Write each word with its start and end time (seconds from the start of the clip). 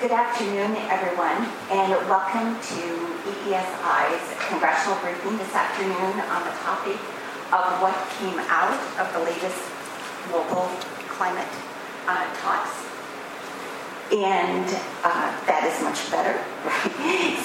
Good 0.00 0.12
afternoon, 0.12 0.76
everyone, 0.88 1.44
and 1.68 1.92
welcome 2.08 2.56
to 2.56 2.82
EESI's 3.44 4.48
congressional 4.48 4.96
briefing 5.04 5.36
this 5.36 5.52
afternoon 5.52 6.16
on 6.24 6.40
the 6.40 6.56
topic 6.64 6.96
of 7.52 7.84
what 7.84 7.92
came 8.16 8.40
out 8.48 8.80
of 8.96 9.12
the 9.12 9.20
latest 9.20 9.60
global 10.32 10.72
climate 11.04 11.52
uh, 12.08 12.24
talks. 12.40 12.72
And 14.08 14.64
uh, 15.04 15.36
that 15.44 15.68
is 15.68 15.76
much 15.84 16.00
better. 16.10 16.32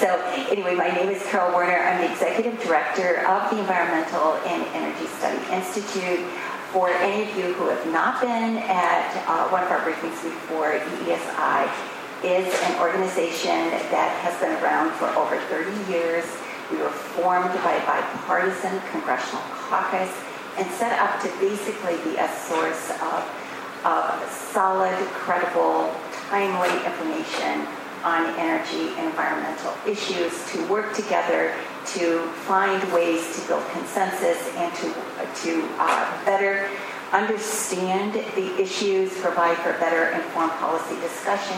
so, 0.00 0.16
anyway, 0.48 0.74
my 0.74 0.88
name 0.88 1.10
is 1.10 1.22
Carol 1.26 1.54
Werner. 1.54 1.76
I'm 1.76 2.00
the 2.00 2.10
executive 2.10 2.58
director 2.62 3.20
of 3.28 3.50
the 3.50 3.60
Environmental 3.60 4.40
and 4.48 4.64
Energy 4.72 5.04
Study 5.20 5.44
Institute. 5.52 6.24
For 6.72 6.88
any 6.88 7.28
of 7.28 7.36
you 7.36 7.52
who 7.52 7.68
have 7.68 7.86
not 7.92 8.22
been 8.22 8.56
at 8.56 9.12
uh, 9.28 9.48
one 9.48 9.62
of 9.62 9.70
our 9.70 9.80
briefings 9.80 10.24
before, 10.24 10.72
EESI 10.72 11.95
is 12.26 12.52
an 12.66 12.80
organization 12.80 13.70
that 13.94 14.10
has 14.26 14.34
been 14.42 14.50
around 14.58 14.90
for 14.98 15.06
over 15.14 15.38
30 15.46 15.70
years. 15.90 16.26
We 16.72 16.78
were 16.78 16.90
formed 16.90 17.54
by 17.62 17.78
a 17.78 17.86
bipartisan 17.86 18.82
congressional 18.90 19.42
caucus 19.54 20.10
and 20.58 20.68
set 20.72 20.98
up 20.98 21.22
to 21.22 21.28
basically 21.38 21.94
be 22.02 22.18
a 22.18 22.26
source 22.26 22.90
of, 22.98 23.22
of 23.86 24.18
solid, 24.32 24.96
credible, 25.14 25.94
timely 26.26 26.74
information 26.82 27.62
on 28.02 28.26
energy 28.38 28.90
and 28.98 29.06
environmental 29.06 29.72
issues 29.86 30.34
to 30.50 30.66
work 30.66 30.94
together 30.94 31.54
to 31.86 32.26
find 32.50 32.82
ways 32.92 33.38
to 33.38 33.46
build 33.46 33.64
consensus 33.70 34.50
and 34.56 34.74
to, 34.74 34.90
to 35.46 35.68
uh, 35.78 36.24
better 36.24 36.68
understand 37.12 38.14
the 38.34 38.60
issues, 38.60 39.16
provide 39.20 39.56
for 39.58 39.72
better 39.78 40.10
informed 40.10 40.52
policy 40.52 40.98
discussion, 41.00 41.56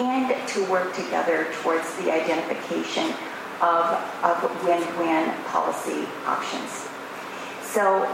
and 0.00 0.48
to 0.48 0.64
work 0.70 0.94
together 0.94 1.46
towards 1.62 1.94
the 1.96 2.10
identification 2.10 3.12
of, 3.60 4.00
of 4.24 4.64
win-win 4.64 5.30
policy 5.44 6.08
options. 6.24 6.88
So 7.62 8.08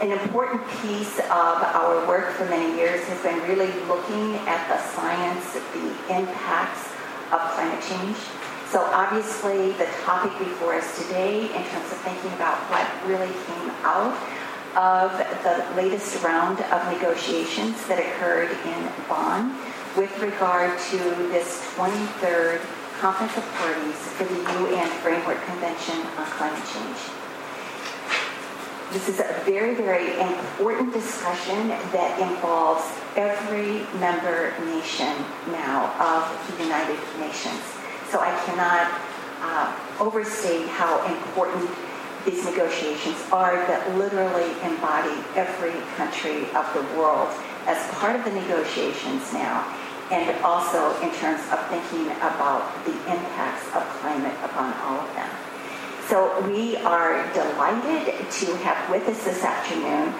an 0.00 0.12
important 0.12 0.66
piece 0.80 1.18
of 1.18 1.60
our 1.76 2.06
work 2.08 2.32
for 2.32 2.46
many 2.46 2.74
years 2.76 3.04
has 3.04 3.22
been 3.22 3.38
really 3.46 3.70
looking 3.86 4.36
at 4.48 4.66
the 4.68 4.80
science, 4.96 5.52
the 5.52 6.18
impacts 6.18 6.88
of 7.32 7.40
climate 7.52 7.84
change. 7.84 8.16
So 8.70 8.80
obviously 8.80 9.72
the 9.72 9.86
topic 10.04 10.36
before 10.38 10.74
us 10.74 11.06
today 11.06 11.44
in 11.44 11.62
terms 11.64 11.92
of 11.92 11.98
thinking 11.98 12.32
about 12.32 12.56
what 12.70 12.86
really 13.06 13.32
came 13.44 13.70
out 13.84 14.16
of 14.76 15.10
the 15.42 15.76
latest 15.76 16.22
round 16.22 16.60
of 16.60 16.92
negotiations 16.92 17.86
that 17.88 17.98
occurred 17.98 18.50
in 18.64 18.88
Bonn 19.08 19.54
with 19.96 20.16
regard 20.20 20.78
to 20.78 20.98
this 21.32 21.60
23rd 21.74 22.60
Conference 23.00 23.36
of 23.36 23.44
Parties 23.54 23.96
for 24.14 24.24
the 24.24 24.34
UN 24.34 24.88
Framework 25.00 25.42
Convention 25.46 25.96
on 26.16 26.26
Climate 26.26 26.62
Change. 26.72 26.98
This 28.92 29.08
is 29.08 29.20
a 29.20 29.42
very, 29.44 29.74
very 29.74 30.20
important 30.20 30.92
discussion 30.92 31.68
that 31.68 32.18
involves 32.20 32.84
every 33.16 33.86
member 33.98 34.52
nation 34.66 35.14
now 35.50 35.90
of 35.98 36.56
the 36.58 36.64
United 36.64 36.98
Nations. 37.18 37.62
So 38.10 38.20
I 38.20 38.30
cannot 38.44 38.90
uh, 39.40 39.74
overstate 39.98 40.68
how 40.68 41.02
important 41.06 41.70
these 42.26 42.44
negotiations 42.44 43.16
are 43.32 43.56
that 43.66 43.96
literally 43.96 44.50
embody 44.62 45.16
every 45.34 45.72
country 45.96 46.44
of 46.52 46.68
the 46.74 46.82
world 46.98 47.30
as 47.66 47.78
part 47.94 48.16
of 48.16 48.24
the 48.24 48.32
negotiations 48.32 49.32
now, 49.32 49.64
and 50.10 50.44
also 50.44 50.98
in 51.00 51.10
terms 51.14 51.40
of 51.52 51.58
thinking 51.68 52.06
about 52.18 52.84
the 52.84 52.92
impacts 53.06 53.66
of 53.74 53.82
climate 54.00 54.34
upon 54.42 54.74
all 54.82 55.00
of 55.00 55.14
them. 55.14 55.30
So 56.08 56.40
we 56.48 56.76
are 56.78 57.32
delighted 57.32 58.14
to 58.28 58.56
have 58.66 58.90
with 58.90 59.06
us 59.08 59.24
this 59.24 59.44
afternoon 59.44 60.12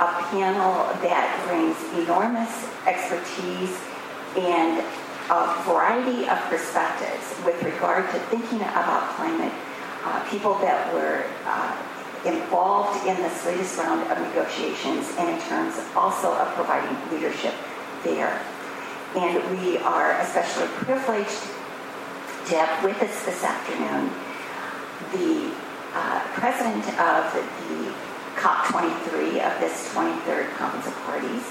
a 0.00 0.10
panel 0.32 0.88
that 1.04 1.28
brings 1.46 1.76
enormous 2.00 2.50
expertise 2.86 3.78
and 4.36 4.82
a 5.30 5.62
variety 5.64 6.26
of 6.28 6.38
perspectives 6.48 7.36
with 7.44 7.62
regard 7.62 8.10
to 8.10 8.18
thinking 8.32 8.60
about 8.62 9.08
climate. 9.16 9.52
Uh, 10.04 10.22
people 10.28 10.54
that 10.58 10.92
were 10.92 11.24
uh, 11.46 11.76
involved 12.24 13.06
in 13.06 13.16
this 13.16 13.44
latest 13.46 13.78
round 13.78 14.00
of 14.10 14.18
negotiations 14.18 15.12
and 15.18 15.28
in 15.28 15.40
terms 15.48 15.76
also 15.94 16.34
of 16.34 16.48
providing 16.54 16.96
leadership 17.10 17.54
there. 18.02 18.40
And 19.16 19.60
we 19.60 19.78
are 19.78 20.20
especially 20.20 20.66
privileged 20.68 21.40
to 22.46 22.56
have 22.56 22.82
with 22.82 23.00
us 23.00 23.24
this 23.24 23.44
afternoon 23.44 24.10
the 25.12 25.54
uh, 25.94 26.20
president 26.34 26.84
of 26.98 27.32
the 27.32 27.94
COP23 28.34 29.38
of 29.46 29.60
this 29.60 29.94
23rd 29.94 30.50
Conference 30.56 30.86
of 30.88 30.94
Parties, 31.06 31.46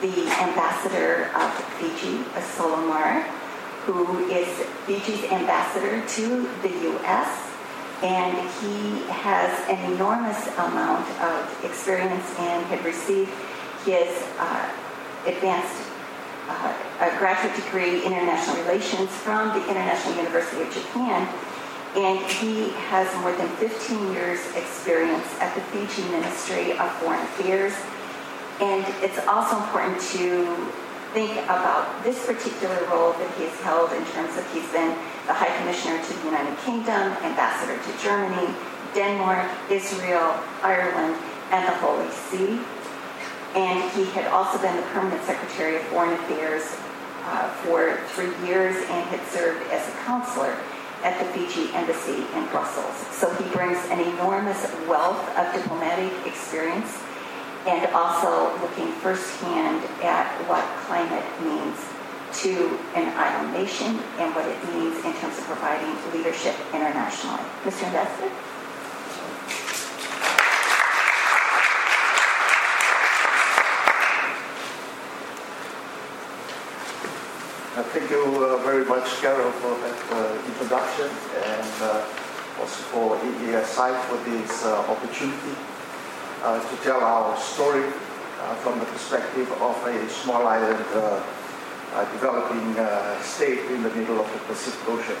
the 0.00 0.26
ambassador 0.42 1.30
of 1.36 1.52
Fiji, 1.78 2.24
Solo 2.40 2.84
Mara, 2.86 3.22
who 3.86 4.28
is 4.28 4.48
Fiji's 4.86 5.24
ambassador 5.30 6.04
to 6.06 6.50
the 6.62 6.70
U.S., 6.90 7.50
and 8.02 8.36
he 8.60 9.06
has 9.10 9.68
an 9.68 9.92
enormous 9.92 10.48
amount 10.56 11.08
of 11.20 11.64
experience 11.64 12.26
and 12.38 12.64
had 12.66 12.82
received 12.84 13.30
his 13.84 14.26
uh, 14.38 14.72
advanced 15.26 15.89
uh, 16.50 17.18
graduate 17.18 17.54
degree 17.56 18.04
in 18.04 18.12
international 18.12 18.56
relations 18.62 19.10
from 19.10 19.48
the 19.58 19.62
International 19.68 20.16
University 20.16 20.62
of 20.62 20.72
Japan 20.72 21.28
and 21.96 22.18
he 22.38 22.70
has 22.86 23.10
more 23.20 23.32
than 23.32 23.48
15 23.56 24.12
years 24.12 24.38
experience 24.54 25.26
at 25.40 25.52
the 25.56 25.60
Fiji 25.74 26.06
Ministry 26.10 26.78
of 26.78 26.90
Foreign 27.02 27.20
Affairs. 27.34 27.74
And 28.60 28.86
it's 29.02 29.18
also 29.26 29.58
important 29.58 30.00
to 30.14 30.54
think 31.12 31.32
about 31.50 32.04
this 32.04 32.24
particular 32.26 32.78
role 32.86 33.12
that 33.14 33.26
he 33.34 33.42
has 33.42 33.58
held 33.66 33.90
in 33.90 34.04
terms 34.14 34.36
of 34.38 34.46
he's 34.54 34.70
been 34.70 34.94
the 35.26 35.34
High 35.34 35.50
Commissioner 35.58 35.98
to 35.98 36.12
the 36.14 36.24
United 36.30 36.56
Kingdom, 36.62 37.10
Ambassador 37.26 37.74
to 37.74 37.92
Germany, 37.98 38.54
Denmark, 38.94 39.50
Israel, 39.68 40.38
Ireland, 40.62 41.18
and 41.50 41.66
the 41.66 41.74
Holy 41.82 42.10
See. 42.10 42.62
And 43.54 43.90
he 43.92 44.04
had 44.12 44.26
also 44.28 44.58
been 44.62 44.76
the 44.76 44.86
Permanent 44.94 45.22
Secretary 45.24 45.76
of 45.76 45.82
Foreign 45.84 46.12
Affairs 46.12 46.62
uh, 47.24 47.48
for 47.62 47.98
three 48.08 48.32
years 48.46 48.76
and 48.76 49.08
had 49.08 49.26
served 49.28 49.62
as 49.70 49.86
a 49.88 49.92
counselor 50.04 50.56
at 51.02 51.18
the 51.18 51.24
Fiji 51.32 51.72
Embassy 51.74 52.24
in 52.36 52.46
Brussels. 52.48 52.94
So 53.10 53.32
he 53.34 53.48
brings 53.50 53.78
an 53.90 54.00
enormous 54.00 54.70
wealth 54.86 55.20
of 55.36 55.52
diplomatic 55.54 56.12
experience 56.26 56.98
and 57.66 57.86
also 57.94 58.52
looking 58.60 58.92
firsthand 59.00 59.84
at 60.02 60.26
what 60.48 60.64
climate 60.86 61.24
means 61.42 61.76
to 62.32 62.78
an 62.94 63.08
island 63.16 63.52
nation 63.52 63.98
and 64.18 64.34
what 64.34 64.46
it 64.46 64.56
means 64.72 64.96
in 65.04 65.12
terms 65.14 65.36
of 65.38 65.44
providing 65.44 65.90
leadership 66.12 66.54
internationally. 66.72 67.42
Mr. 67.64 67.84
Ambassador? 67.84 68.30
Uh, 77.80 77.82
thank 77.96 78.10
you 78.10 78.20
uh, 78.44 78.58
very 78.58 78.84
much, 78.84 79.08
Carol, 79.22 79.50
for 79.52 79.72
that 79.80 79.96
uh, 80.12 80.36
introduction 80.52 81.08
and 81.48 81.72
uh, 81.80 82.04
also 82.60 82.76
for 82.92 83.16
EESI 83.16 83.96
for 84.04 84.20
this 84.28 84.66
uh, 84.66 84.84
opportunity 84.84 85.56
uh, 86.44 86.60
to 86.60 86.76
tell 86.84 87.00
our 87.00 87.34
story 87.40 87.88
from 88.60 88.78
the 88.80 88.84
perspective 88.84 89.50
of 89.64 89.74
a 89.86 89.96
small 90.10 90.46
island 90.46 90.76
developing 92.12 92.76
state 93.24 93.64
in 93.72 93.82
the 93.82 93.92
middle 93.96 94.20
of 94.20 94.30
the 94.30 94.40
Pacific 94.40 94.86
Ocean. 94.86 95.16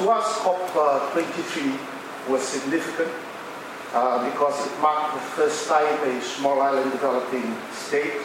to 0.00 0.08
us, 0.08 0.24
COP23 0.40 2.30
was 2.30 2.40
significant 2.40 3.12
because 4.24 4.56
it 4.64 4.72
marked 4.80 5.12
the 5.12 5.24
first 5.36 5.68
time 5.68 6.00
a 6.08 6.22
small 6.22 6.62
island 6.62 6.90
developing 6.92 7.54
state 7.72 8.24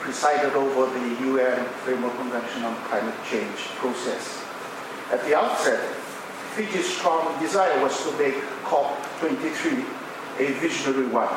presided 0.00 0.54
over 0.54 0.86
the 0.98 1.06
UN 1.28 1.64
Framework 1.84 2.16
Convention 2.16 2.64
on 2.64 2.74
Climate 2.88 3.14
Change 3.30 3.58
process. 3.76 4.42
At 5.12 5.22
the 5.24 5.36
outset, 5.36 5.80
Fiji's 6.56 6.88
strong 6.88 7.38
desire 7.38 7.82
was 7.82 7.94
to 8.04 8.10
make 8.18 8.34
COP23 8.64 9.84
a 10.40 10.52
visionary 10.58 11.06
one, 11.08 11.30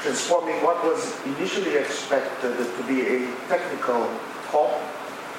transforming 0.00 0.62
what 0.62 0.84
was 0.84 1.16
initially 1.24 1.76
expected 1.76 2.56
to 2.56 2.82
be 2.84 3.00
a 3.08 3.32
technical 3.48 4.04
COP, 4.52 4.70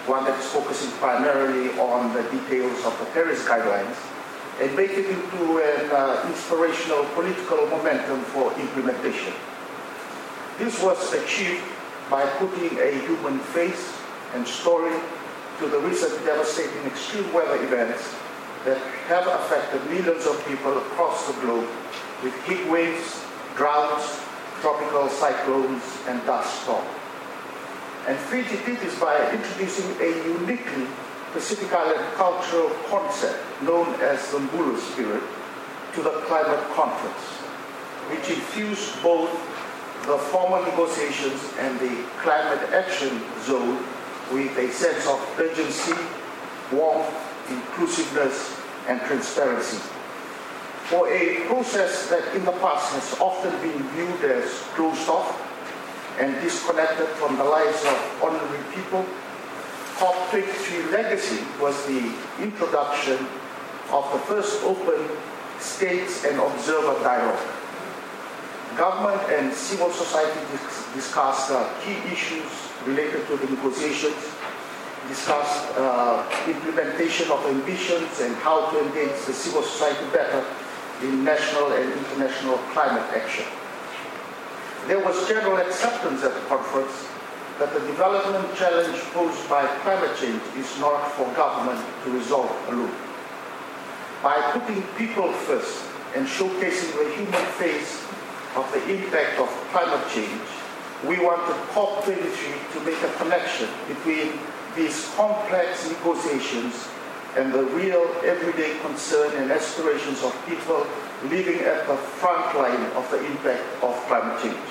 one 0.09 0.25
that 0.25 0.37
is 0.39 0.45
focusing 0.47 0.91
primarily 0.97 1.69
on 1.77 2.13
the 2.13 2.23
details 2.33 2.83
of 2.83 2.97
the 2.99 3.05
Paris 3.13 3.45
guidelines, 3.45 3.95
and 4.59 4.75
make 4.75 4.91
it 4.91 5.05
into 5.05 5.59
an 5.61 5.91
uh, 5.91 6.25
inspirational 6.27 7.05
political 7.13 7.67
momentum 7.67 8.21
for 8.33 8.51
implementation. 8.59 9.33
This 10.57 10.81
was 10.81 11.13
achieved 11.13 11.61
by 12.09 12.25
putting 12.37 12.77
a 12.79 12.99
human 13.05 13.39
face 13.39 13.97
and 14.33 14.47
story 14.47 14.95
to 15.59 15.67
the 15.67 15.79
recent 15.79 16.13
devastating 16.25 16.83
extreme 16.85 17.31
weather 17.33 17.61
events 17.63 18.15
that 18.65 18.77
have 19.07 19.27
affected 19.27 19.83
millions 19.89 20.25
of 20.25 20.45
people 20.47 20.77
across 20.77 21.27
the 21.27 21.33
globe 21.41 21.67
with 22.23 22.33
heat 22.45 22.65
waves, 22.69 23.23
droughts, 23.55 24.21
tropical 24.61 25.09
cyclones, 25.09 25.83
and 26.07 26.23
dust 26.25 26.63
storms. 26.63 26.87
And 28.07 28.17
Fiji 28.17 28.57
did 28.65 28.79
this 28.79 28.97
by 28.99 29.31
introducing 29.31 29.89
a 29.99 30.09
uniquely 30.25 30.87
Pacific 31.33 31.71
Island 31.73 32.05
cultural 32.15 32.69
concept 32.87 33.37
known 33.61 33.93
as 34.01 34.31
the 34.31 34.39
Bula 34.39 34.79
spirit 34.79 35.23
to 35.93 36.01
the 36.01 36.21
climate 36.25 36.63
conference, 36.71 37.23
which 38.09 38.29
infused 38.29 39.01
both 39.03 39.29
the 40.07 40.17
formal 40.17 40.63
negotiations 40.63 41.41
and 41.59 41.77
the 41.81 42.03
climate 42.23 42.63
action 42.71 43.21
zone 43.43 43.77
with 44.31 44.57
a 44.57 44.71
sense 44.71 45.05
of 45.05 45.19
urgency, 45.37 45.93
warmth, 46.71 47.11
inclusiveness, 47.49 48.57
and 48.87 49.01
transparency. 49.01 49.77
For 50.87 51.11
a 51.11 51.45
process 51.47 52.09
that 52.09 52.33
in 52.33 52.45
the 52.45 52.53
past 52.53 52.93
has 52.93 53.19
often 53.19 53.51
been 53.61 53.83
viewed 53.89 54.31
as 54.31 54.49
closed 54.75 55.09
off 55.09 55.35
and 56.19 56.33
disconnected 56.41 57.07
from 57.19 57.35
the 57.35 57.43
lives 57.43 57.83
of 57.83 58.23
ordinary 58.23 58.63
people, 58.73 59.05
COP23 59.97 60.91
legacy 60.91 61.43
was 61.59 61.75
the 61.85 62.15
introduction 62.39 63.19
of 63.91 64.09
the 64.13 64.19
first 64.19 64.63
open 64.63 65.09
states 65.59 66.23
and 66.23 66.39
observer 66.39 66.97
dialogue. 67.03 67.56
Government 68.77 69.21
and 69.31 69.51
civil 69.51 69.89
society 69.89 70.39
dis- 70.51 70.93
discussed 70.93 71.49
uh, 71.49 71.67
key 71.81 71.97
issues 72.13 72.45
related 72.85 73.25
to 73.25 73.37
the 73.37 73.47
negotiations, 73.49 74.13
discussed 75.09 75.65
uh, 75.77 76.21
implementation 76.47 77.31
of 77.31 77.43
ambitions 77.47 78.21
and 78.21 78.35
how 78.35 78.69
to 78.69 78.85
engage 78.85 79.17
the 79.25 79.33
civil 79.33 79.63
society 79.63 80.05
better 80.13 80.45
in 81.01 81.23
national 81.23 81.73
and 81.73 81.91
international 81.91 82.57
climate 82.73 83.09
action. 83.17 83.45
There 84.85 84.99
was 85.03 85.27
general 85.27 85.57
acceptance 85.57 86.23
at 86.23 86.33
the 86.35 86.41
conference 86.41 87.07
that 87.57 87.73
the 87.73 87.79
development 87.79 88.55
challenge 88.55 88.97
posed 89.09 89.49
by 89.49 89.65
climate 89.81 90.15
change 90.21 90.41
is 90.55 90.69
not 90.79 91.11
for 91.13 91.25
government 91.33 91.83
to 92.03 92.11
resolve 92.11 92.53
alone. 92.69 92.93
By 94.21 94.37
putting 94.53 94.83
people 95.01 95.33
first 95.33 95.83
and 96.15 96.27
showcasing 96.27 96.93
the 96.93 97.09
human 97.15 97.45
face 97.57 98.05
of 98.57 98.65
the 98.73 98.81
impact 98.89 99.39
of 99.39 99.47
climate 99.71 100.05
change, 100.09 100.41
we 101.05 101.19
wanted 101.23 101.53
COP23 101.77 102.73
to 102.73 102.79
make 102.81 102.97
a 103.05 103.13
connection 103.21 103.69
between 103.87 104.33
these 104.75 105.13
complex 105.15 105.87
negotiations 105.89 106.89
and 107.37 107.53
the 107.53 107.63
real 107.77 108.01
everyday 108.25 108.77
concern 108.79 109.31
and 109.37 109.51
aspirations 109.51 110.23
of 110.23 110.33
people 110.47 110.87
living 111.29 111.61
at 111.61 111.85
the 111.85 111.95
front 112.17 112.57
line 112.57 112.85
of 112.97 113.05
the 113.11 113.23
impact 113.23 113.61
of 113.83 113.93
climate 114.09 114.41
change. 114.41 114.69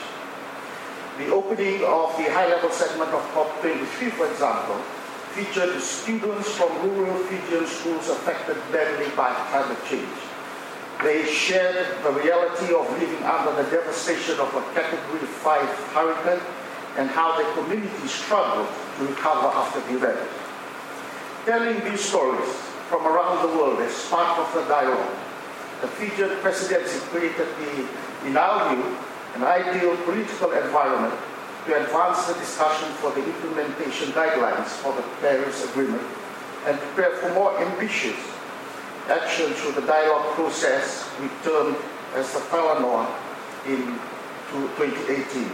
The 1.19 1.33
opening 1.33 1.85
of 1.85 2.11
the 2.19 2.27
high-level 2.27 2.71
segment 2.71 3.11
of 3.11 3.23
COP23, 3.31 4.11
for 4.19 4.27
example, 4.27 4.83
featured 5.39 5.81
students 5.81 6.51
from 6.57 6.73
rural 6.83 7.17
Fijian 7.25 7.67
schools 7.67 8.09
affected 8.09 8.57
badly 8.73 9.15
by 9.15 9.33
climate 9.51 9.79
change. 9.89 10.26
They 11.03 11.27
shared 11.27 12.03
the 12.03 12.11
reality 12.13 12.73
of 12.73 12.91
living 12.99 13.23
under 13.23 13.63
the 13.63 13.69
devastation 13.71 14.41
of 14.41 14.49
a 14.55 14.63
Category 14.73 15.21
5 15.21 15.69
hurricane 15.93 16.41
and 16.97 17.11
how 17.11 17.37
the 17.37 17.45
community 17.53 18.09
struggled 18.09 18.69
to 18.99 19.05
recover 19.05 19.49
after 19.49 19.81
the 19.81 19.97
event. 19.97 20.19
Telling 21.45 21.85
these 21.85 22.01
stories 22.01 22.49
from 22.89 23.07
around 23.07 23.43
the 23.43 23.59
world 23.59 23.79
as 23.81 24.09
part 24.09 24.39
of 24.39 24.53
the 24.55 24.63
dialogue, 24.73 25.15
the 25.83 25.89
Fijian 25.89 26.31
presidency 26.41 26.99
created 27.11 27.47
the, 27.61 27.87
in 28.27 28.37
our 28.37 28.75
view, 28.75 28.97
an 29.35 29.45
ideal 29.45 29.95
political 29.99 30.51
environment 30.53 31.15
to 31.67 31.77
advance 31.83 32.27
the 32.27 32.35
discussion 32.35 32.89
for 32.95 33.11
the 33.11 33.23
implementation 33.23 34.09
guidelines 34.13 34.69
for 34.81 34.95
the 34.95 35.03
Paris 35.21 35.69
Agreement 35.69 36.03
and 36.65 36.79
prepare 36.79 37.17
for 37.19 37.35
more 37.35 37.59
ambitious 37.61 38.17
action 39.09 39.53
through 39.55 39.73
the 39.73 39.87
dialogue 39.87 40.35
process 40.35 41.09
we 41.21 41.29
termed 41.43 41.77
as 42.15 42.33
the 42.33 42.41
Talanoa 42.51 43.07
in 43.67 43.99
2018. 44.51 45.51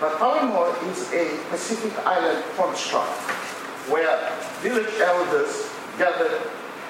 But 0.00 0.18
Talanoa 0.18 0.72
is 0.90 1.12
a 1.12 1.38
Pacific 1.50 1.92
Island 2.06 2.44
construct 2.56 3.10
where 3.90 4.32
village 4.60 4.92
elders 5.00 5.68
gathered 5.98 6.40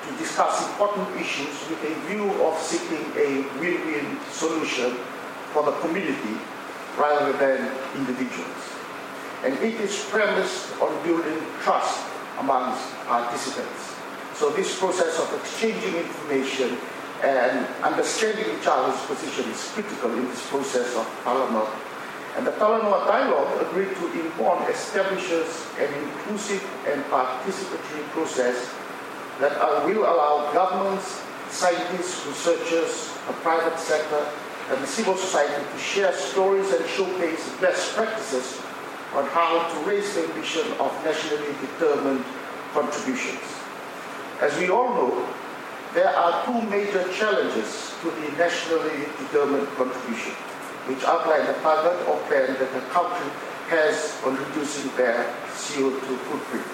to 0.06 0.16
discuss 0.18 0.66
important 0.70 1.08
issues 1.16 1.54
with 1.68 1.82
a 1.82 1.94
view 2.06 2.30
of 2.44 2.58
seeking 2.58 3.04
a 3.16 3.42
win-win 3.58 4.18
solution 4.30 4.92
for 5.52 5.62
the 5.64 5.72
community 5.80 6.38
rather 6.98 7.32
than 7.32 7.70
individuals. 7.96 8.62
And 9.44 9.54
it 9.54 9.80
is 9.80 10.04
premised 10.08 10.80
on 10.80 10.90
building 11.02 11.42
trust 11.62 12.04
amongst 12.38 12.94
participants. 13.06 13.93
So 14.34 14.50
this 14.50 14.78
process 14.78 15.18
of 15.20 15.32
exchanging 15.40 15.94
information 15.94 16.76
and 17.22 17.66
understanding 17.84 18.44
each 18.58 18.66
other's 18.66 19.00
position 19.06 19.48
is 19.50 19.62
critical 19.70 20.12
in 20.12 20.26
this 20.26 20.44
process 20.50 20.96
of 20.96 21.06
Talanoa. 21.22 21.70
And 22.36 22.44
the 22.44 22.50
Talanoa 22.52 23.06
Dialogue 23.06 23.62
agreed 23.62 23.94
to 23.94 24.10
in 24.12 24.28
Bonn 24.36 24.68
establishes 24.68 25.66
an 25.78 25.86
inclusive 26.02 26.62
and 26.88 27.04
participatory 27.04 28.02
process 28.10 28.74
that 29.38 29.54
will 29.86 30.02
allow 30.02 30.52
governments, 30.52 31.22
scientists, 31.50 32.26
researchers, 32.26 33.14
the 33.28 33.32
private 33.34 33.78
sector, 33.78 34.26
and 34.70 34.82
the 34.82 34.86
civil 34.86 35.16
society 35.16 35.62
to 35.72 35.78
share 35.78 36.12
stories 36.12 36.72
and 36.72 36.84
showcase 36.86 37.48
best 37.60 37.94
practices 37.94 38.60
on 39.14 39.26
how 39.26 39.62
to 39.70 39.88
raise 39.88 40.12
the 40.16 40.24
ambition 40.24 40.66
of 40.80 40.90
nationally 41.04 41.54
determined 41.60 42.24
contributions. 42.72 43.63
As 44.44 44.54
we 44.58 44.68
all 44.68 44.90
know, 44.90 45.26
there 45.94 46.14
are 46.14 46.44
two 46.44 46.60
major 46.68 47.02
challenges 47.14 47.94
to 48.02 48.10
the 48.10 48.28
nationally 48.36 49.08
determined 49.16 49.66
contribution, 49.68 50.34
which 50.84 51.02
outline 51.04 51.46
the 51.46 51.54
target 51.64 51.96
or 52.06 52.18
plan 52.28 52.52
that 52.60 52.70
the 52.74 52.84
country 52.92 53.30
has 53.72 54.20
on 54.22 54.36
reducing 54.36 54.94
their 54.98 55.24
CO2 55.48 55.96
footprint. 56.28 56.66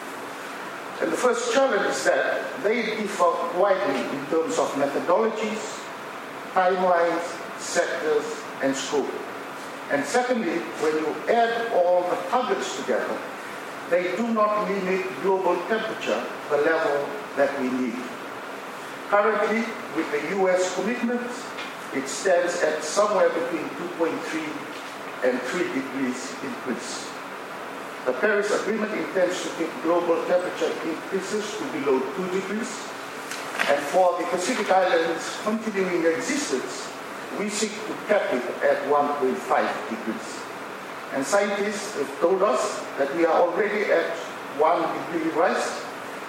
And 1.01 1.13
the 1.13 1.17
first 1.17 1.55
challenge 1.55 1.95
is 1.95 2.03
that 2.07 2.43
they 2.65 2.83
differ 2.83 3.31
widely 3.57 4.03
in 4.19 4.27
terms 4.27 4.59
of 4.59 4.67
methodologies, 4.75 5.79
timelines, 6.51 7.23
sectors, 7.61 8.43
and 8.65 8.75
scope. 8.75 9.15
And 9.93 10.05
secondly, 10.05 10.59
when 10.83 10.95
you 10.99 11.15
add 11.33 11.71
all 11.71 12.03
the 12.11 12.17
targets 12.31 12.81
together, 12.81 13.17
they 13.91 14.17
do 14.17 14.27
not 14.35 14.69
limit 14.69 15.07
global 15.23 15.55
temperature 15.69 16.21
the 16.51 16.57
level 16.57 17.07
that 17.37 17.51
we 17.61 17.71
need. 17.71 17.99
Currently, 19.09 19.65
with 19.97 20.09
the 20.13 20.37
US 20.39 20.75
commitment, 20.75 21.27
it 21.95 22.07
stands 22.07 22.63
at 22.63 22.83
somewhere 22.85 23.29
between 23.29 23.67
2.3 23.99 24.15
and 25.25 25.41
3 25.41 25.65
degrees 25.75 26.35
increase. 26.43 27.11
The 28.07 28.13
Paris 28.15 28.51
Agreement 28.63 28.93
intends 28.95 29.43
to 29.43 29.49
keep 29.59 29.69
global 29.83 30.25
temperature 30.25 30.73
increases 30.89 31.59
to 31.59 31.65
below 31.73 32.01
2 32.17 32.31
degrees, 32.31 32.71
and 33.69 33.79
for 33.93 34.17
the 34.19 34.25
Pacific 34.31 34.71
Islands 34.71 35.37
continuing 35.43 36.07
existence, 36.07 36.89
we 37.39 37.49
seek 37.49 37.71
to 37.87 37.93
cap 38.09 38.33
it 38.33 38.43
at 38.65 38.79
1.5 38.89 39.37
degrees. 39.91 40.29
And 41.13 41.27
scientists 41.27 41.99
have 41.99 42.21
told 42.21 42.43
us 42.43 42.83
that 42.97 43.15
we 43.17 43.27
are 43.27 43.41
already 43.43 43.91
at 43.91 44.15
1 44.57 45.13
degree 45.13 45.31
rise, 45.33 45.80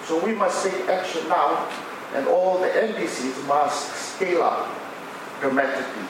so 0.06 0.24
we 0.24 0.34
must 0.34 0.64
take 0.64 0.88
action 0.88 1.28
now, 1.28 1.68
and 2.14 2.26
all 2.28 2.58
the 2.58 2.68
NDCs 2.68 3.46
must 3.46 3.90
scale 4.14 4.42
up 4.42 4.68
dramatically. 5.40 6.06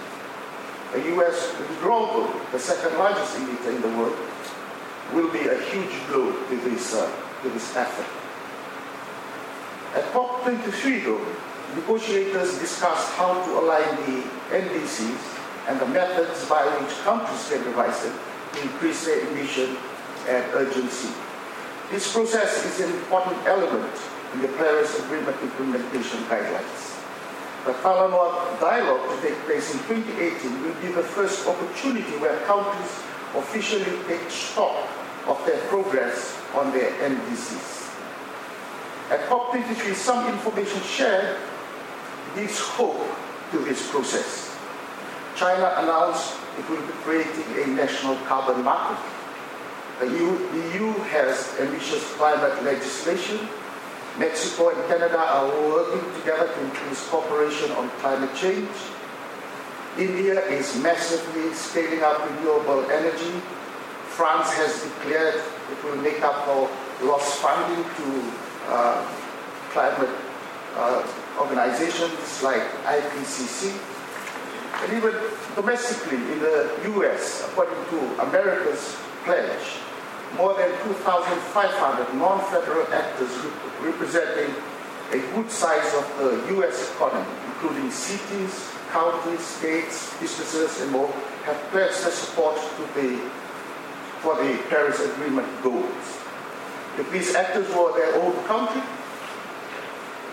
The 0.93 1.17
US 1.17 1.57
withdrawal, 1.59 2.31
the 2.53 2.59
second 2.59 2.99
largest 2.99 3.37
emitter 3.37 3.75
in 3.75 3.83
the 3.83 3.89
world, 3.97 4.17
will 5.13 5.31
be 5.31 5.47
a 5.49 5.59
huge 5.61 5.93
blow 6.09 6.33
to 6.49 6.57
this, 6.69 6.95
uh, 6.95 7.11
to 7.43 7.49
this 7.51 7.77
effort. 7.77 8.07
At 9.95 10.05
COP23, 10.13 11.05
though, 11.05 11.27
negotiators 11.77 12.59
discussed 12.59 13.13
how 13.13 13.35
to 13.45 13.59
align 13.59 13.97
the 14.07 14.25
NDCs 14.51 15.39
and 15.69 15.79
the 15.79 15.87
methods 15.87 16.49
by 16.49 16.65
which 16.79 16.93
countries 17.05 17.49
can 17.49 17.65
revise 17.65 18.03
them 18.03 18.19
to 18.53 18.63
increase 18.63 19.05
their 19.05 19.21
emission 19.29 19.77
and 20.29 20.45
urgency. 20.55 21.09
This 21.93 22.11
process 22.11 22.65
is 22.65 22.89
an 22.89 22.91
important 22.97 23.37
element 23.47 23.93
in 24.33 24.41
the 24.41 24.49
Paris 24.57 24.99
Agreement 24.99 25.37
implementation 25.43 26.21
guidelines. 26.25 26.97
The 27.67 27.73
Talanoa 27.85 28.59
dialogue 28.59 29.05
to 29.11 29.21
take 29.21 29.37
place 29.45 29.75
in 29.75 29.79
2018 29.81 30.63
will 30.63 30.81
be 30.81 30.89
the 30.89 31.03
first 31.03 31.47
opportunity 31.47 32.17
where 32.17 32.41
countries 32.49 32.89
officially 33.37 33.93
take 34.09 34.25
stock 34.31 34.89
of 35.27 35.37
their 35.45 35.61
progress 35.69 36.35
on 36.55 36.73
their 36.73 36.93
NDCs. 36.93 37.93
At 39.11 39.29
COP23, 39.29 39.95
some 39.95 40.33
information 40.33 40.81
shared 40.81 41.37
gives 42.35 42.59
hope 42.59 43.05
to 43.51 43.59
this 43.59 43.91
process. 43.91 44.57
China 45.37 45.75
announced 45.77 46.39
it 46.59 46.67
will 46.71 46.81
be 46.81 46.93
creating 47.05 47.45
a 47.63 47.67
national 47.67 48.17
carbon 48.25 48.65
market. 48.65 48.97
The 50.01 50.07
EU, 50.09 50.93
has 51.13 51.55
ambitious 51.61 52.03
climate 52.15 52.63
legislation. 52.65 53.39
Mexico 54.19 54.71
and 54.71 54.89
Canada 54.89 55.19
are 55.19 55.49
working 55.49 56.03
together 56.21 56.53
to 56.53 56.61
increase 56.65 57.09
cooperation 57.09 57.71
on 57.73 57.89
climate 58.01 58.35
change. 58.35 58.69
India 59.99 60.41
is 60.49 60.77
massively 60.83 61.53
scaling 61.53 62.03
up 62.03 62.19
renewable 62.31 62.91
energy. 62.91 63.41
France 64.17 64.53
has 64.55 64.83
declared 64.83 65.37
it 65.37 65.85
will 65.85 65.97
make 65.97 66.23
up 66.23 66.45
for 66.45 66.69
lost 67.07 67.41
funding 67.41 67.85
to 67.85 68.33
uh, 68.69 69.05
climate 69.71 70.11
uh, 70.77 71.05
organizations 71.39 72.43
like 72.43 72.63
IPCC. 72.85 73.77
And 74.83 74.93
even 74.97 75.15
domestically 75.55 76.17
in 76.17 76.39
the 76.41 76.71
US, 76.97 77.47
according 77.49 77.85
to 77.91 78.23
America's 78.23 78.97
pledge, 79.25 79.81
more 80.37 80.55
than 80.55 80.71
2,500 80.85 82.14
non-federal 82.14 82.87
actors 82.93 83.31
representing 83.81 84.55
a 85.12 85.19
good 85.35 85.50
size 85.50 85.95
of 85.95 86.07
the 86.19 86.57
US 86.57 86.91
economy, 86.93 87.26
including 87.47 87.91
cities, 87.91 88.73
counties, 88.91 89.41
states, 89.41 90.19
businesses, 90.19 90.81
and 90.81 90.91
more, 90.93 91.09
have 91.45 91.57
pledged 91.71 92.02
their 92.05 92.12
support 92.12 92.57
the, 92.95 93.17
for 94.21 94.37
the 94.37 94.59
Paris 94.69 95.00
Agreement 95.00 95.49
goals. 95.62 96.19
If 96.99 97.11
these 97.11 97.35
actors 97.35 97.69
were 97.75 97.93
their 97.97 98.14
own 98.23 98.33
country, 98.45 98.83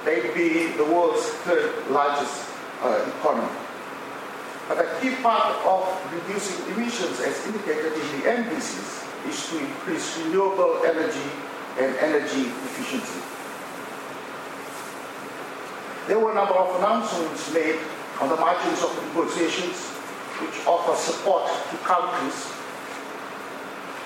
they'd 0.06 0.34
be 0.34 0.68
the 0.78 0.86
world's 0.86 1.26
third 1.44 1.88
largest 1.90 2.50
uh, 2.82 3.06
economy. 3.20 3.50
But 4.70 4.86
a 4.86 5.02
key 5.02 5.16
part 5.24 5.66
of 5.66 5.82
reducing 6.14 6.62
emissions, 6.78 7.20
as 7.22 7.44
indicated 7.48 7.92
in 7.92 8.06
the 8.14 8.30
NDCs, 8.30 9.28
is 9.28 9.50
to 9.50 9.58
increase 9.58 10.20
renewable 10.20 10.86
energy 10.86 11.26
and 11.80 11.96
energy 11.98 12.54
efficiency. 12.70 13.20
There 16.06 16.20
were 16.20 16.34
a 16.34 16.36
number 16.36 16.54
of 16.54 16.78
announcements 16.78 17.52
made 17.52 17.80
on 18.22 18.30
the 18.30 18.36
margins 18.36 18.84
of 18.84 18.94
negotiations 19.08 19.90
which 20.38 20.54
offer 20.68 20.96
support 20.96 21.50
to 21.72 21.78
countries 21.82 22.54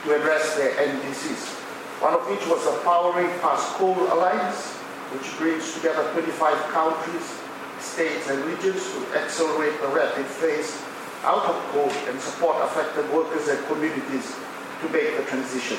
to 0.03 0.15
address 0.15 0.55
their 0.55 0.71
NDCs. 0.79 1.59
One 1.99 2.13
of 2.13 2.23
which 2.29 2.47
was 2.47 2.63
the 2.63 2.79
Powering 2.87 3.27
Past 3.41 3.75
Coal 3.75 3.99
Alliance, 4.13 4.71
which 5.11 5.27
brings 5.37 5.73
together 5.73 6.09
25 6.13 6.55
countries, 6.71 7.42
states, 7.83 8.29
and 8.29 8.43
regions 8.45 8.81
to 8.93 8.99
accelerate 9.19 9.79
the 9.81 9.87
rapid 9.89 10.25
phase 10.25 10.81
out 11.23 11.43
of 11.43 11.55
coal 11.71 11.91
and 12.07 12.19
support 12.19 12.57
affected 12.63 13.03
workers 13.11 13.47
and 13.47 13.59
communities 13.67 14.35
to 14.81 14.89
make 14.89 15.15
the 15.17 15.23
transition. 15.23 15.77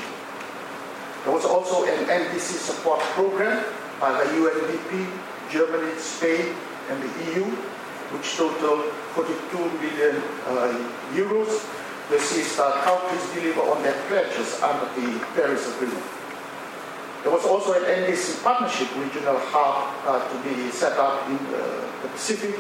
There 1.25 1.33
was 1.33 1.45
also 1.45 1.85
an 1.85 2.05
NDC 2.05 2.61
support 2.61 3.01
program 3.17 3.65
by 4.01 4.13
the 4.13 4.31
UNDP, 4.37 5.09
Germany, 5.51 5.99
Spain, 5.99 6.55
and 6.91 7.03
the 7.03 7.11
EU, 7.33 7.45
which 8.13 8.37
totaled 8.37 8.93
42 9.17 9.59
million 9.81 10.17
uh, 10.47 10.77
euros 11.13 11.65
to 12.09 12.17
assist 12.17 12.61
uh, 12.61 12.73
countries 12.85 13.25
deliver 13.33 13.63
on 13.63 13.83
their 13.83 13.97
pledges 14.09 14.61
under 14.61 14.85
the 15.01 15.19
Paris 15.35 15.65
Agreement. 15.75 16.05
There 17.25 17.33
was 17.33 17.47
also 17.47 17.73
an 17.73 17.89
NDC 17.89 18.45
partnership 18.45 18.95
regional 19.01 19.41
hub 19.41 19.89
uh, 20.05 20.21
to 20.29 20.37
be 20.45 20.69
set 20.69 20.93
up 20.99 21.27
in 21.27 21.41
the, 21.49 21.81
the 22.05 22.09
Pacific. 22.13 22.53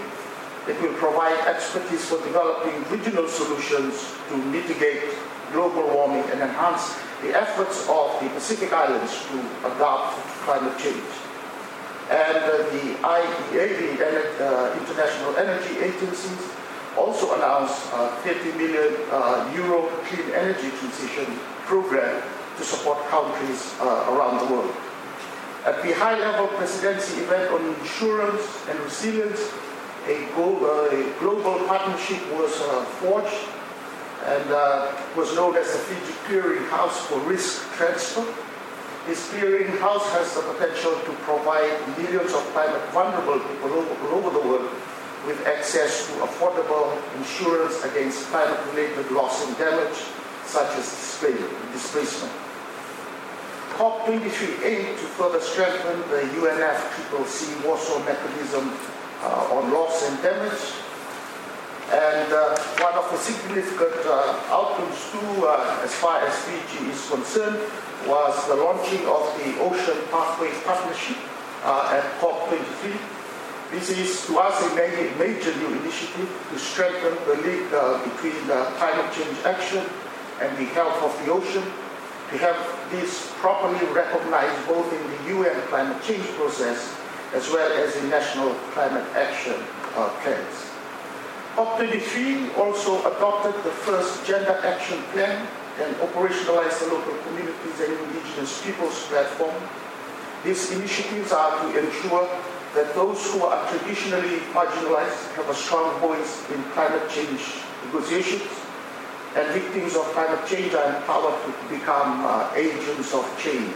It 0.66 0.80
will 0.80 0.96
provide 0.96 1.36
expertise 1.46 2.08
for 2.08 2.16
developing 2.24 2.72
regional 2.88 3.28
solutions 3.28 4.16
to 4.30 4.38
mitigate 4.48 5.04
global 5.52 5.84
warming 5.92 6.24
and 6.32 6.40
enhance 6.40 6.96
the 7.20 7.36
efforts 7.36 7.84
of 7.92 8.16
the 8.24 8.28
Pacific 8.32 8.72
Islands 8.72 9.12
to 9.28 9.36
adapt 9.68 10.16
to 10.16 10.32
climate 10.48 10.78
change. 10.80 11.12
And 12.08 12.40
uh, 12.48 12.64
the 12.72 12.96
IEA, 13.04 14.00
the 14.00 14.48
uh, 14.48 14.80
International 14.80 15.36
Energy 15.36 15.76
Agency, 15.84 16.32
also 16.96 17.36
announced 17.36 17.84
a 17.92 18.08
30 18.24 18.56
million 18.56 18.96
uh, 19.12 19.44
euro 19.54 19.92
clean 20.08 20.32
energy 20.32 20.72
transition 20.80 21.26
program 21.68 22.22
to 22.56 22.64
support 22.64 22.98
countries 23.08 23.74
uh, 23.80 24.12
around 24.12 24.46
the 24.46 24.52
world. 24.52 24.74
At 25.64 25.82
the 25.82 25.92
high-level 25.94 26.48
presidency 26.58 27.22
event 27.22 27.50
on 27.52 27.64
insurance 27.80 28.44
and 28.68 28.78
resilience, 28.80 29.52
a, 30.06 30.28
global, 30.34 30.86
a 30.92 31.12
global 31.18 31.66
partnership 31.66 32.20
was 32.36 32.52
uh, 32.60 32.84
forged 33.00 33.48
and 34.26 34.50
uh, 34.50 34.92
was 35.16 35.34
known 35.34 35.56
as 35.56 35.72
the 35.72 35.78
Fiji 35.78 36.12
Clearing 36.24 36.64
House 36.68 37.00
for 37.06 37.18
Risk 37.20 37.64
Transfer. 37.72 38.24
This 39.06 39.28
clearing 39.30 39.68
house 39.78 40.08
has 40.12 40.34
the 40.34 40.40
potential 40.40 40.92
to 40.92 41.12
provide 41.28 41.76
millions 41.98 42.32
of 42.32 42.40
climate 42.52 42.80
vulnerable 42.88 43.40
people 43.40 43.72
all 43.72 44.16
over 44.16 44.30
the 44.30 44.48
world 44.48 44.70
with 45.26 45.40
access 45.46 46.06
to 46.06 46.12
affordable 46.24 46.92
insurance 47.16 47.82
against 47.84 48.26
climate-related 48.28 49.10
loss 49.12 49.46
and 49.46 49.56
damage, 49.56 50.04
such 50.46 50.76
as 50.76 50.86
displacement. 51.72 52.32
COP23 53.74 54.62
aimed 54.64 54.98
to 54.98 55.06
further 55.18 55.40
strengthen 55.40 55.98
the 56.08 56.22
UNFCCC 56.38 57.64
Warsaw 57.66 57.98
mechanism 58.04 58.70
uh, 59.22 59.50
on 59.50 59.72
loss 59.72 60.08
and 60.08 60.22
damage. 60.22 60.62
And 61.90 62.32
uh, 62.32 62.56
one 62.78 62.94
of 62.94 63.10
the 63.10 63.18
significant 63.18 63.98
uh, 64.06 64.38
outcomes 64.54 64.94
too, 65.10 65.46
uh, 65.46 65.82
as 65.82 65.92
far 65.94 66.20
as 66.22 66.32
Fiji 66.46 66.86
is 66.86 67.10
concerned, 67.10 67.58
was 68.06 68.46
the 68.46 68.54
launching 68.54 69.04
of 69.10 69.26
the 69.42 69.58
Ocean 69.58 69.98
Pathway 70.10 70.54
Partnership 70.62 71.16
uh, 71.64 71.98
at 71.98 72.04
COP23. 72.20 72.94
This 73.72 73.90
is 73.90 74.26
to 74.26 74.38
us 74.38 74.54
a 74.62 74.76
major 75.18 75.54
new 75.56 75.74
initiative 75.82 76.30
to 76.52 76.58
strengthen 76.58 77.14
the 77.26 77.42
link 77.42 77.72
uh, 77.72 77.98
between 78.04 78.38
climate 78.78 79.12
change 79.12 79.36
action 79.44 79.82
and 80.40 80.56
the 80.58 80.64
health 80.74 81.00
of 81.02 81.12
the 81.24 81.32
ocean 81.32 81.62
to 82.30 82.38
have 82.38 82.58
this 82.90 83.32
properly 83.38 83.84
recognized 83.92 84.66
both 84.66 84.90
in 84.92 85.02
the 85.10 85.38
UN 85.38 85.60
climate 85.68 86.02
change 86.02 86.26
process 86.34 86.94
as 87.32 87.48
well 87.50 87.70
as 87.72 87.96
in 87.96 88.08
national 88.08 88.54
climate 88.72 89.06
action 89.14 89.54
uh, 89.94 90.08
plans. 90.22 90.70
COP23 91.54 92.56
also 92.58 92.98
adopted 93.14 93.54
the 93.62 93.70
first 93.86 94.26
gender 94.26 94.58
action 94.64 94.98
plan 95.12 95.46
and 95.80 95.94
operationalized 95.96 96.80
the 96.80 96.94
local 96.94 97.14
communities 97.26 97.80
and 97.80 97.92
indigenous 98.06 98.62
peoples 98.64 99.06
platform. 99.06 99.54
These 100.44 100.72
initiatives 100.72 101.32
are 101.32 101.62
to 101.62 101.78
ensure 101.78 102.28
that 102.74 102.92
those 102.94 103.32
who 103.32 103.44
are 103.44 103.68
traditionally 103.70 104.38
marginalized 104.50 105.30
have 105.34 105.48
a 105.48 105.54
strong 105.54 105.98
voice 106.00 106.42
in 106.50 106.62
climate 106.74 107.08
change 107.08 107.62
negotiations 107.86 108.63
and 109.34 109.52
victims 109.52 109.96
of 109.96 110.04
climate 110.14 110.46
change 110.46 110.72
are 110.74 110.94
empowered 110.94 111.34
to 111.42 111.50
become 111.68 112.24
uh, 112.24 112.52
agents 112.54 113.12
of 113.12 113.26
change. 113.36 113.74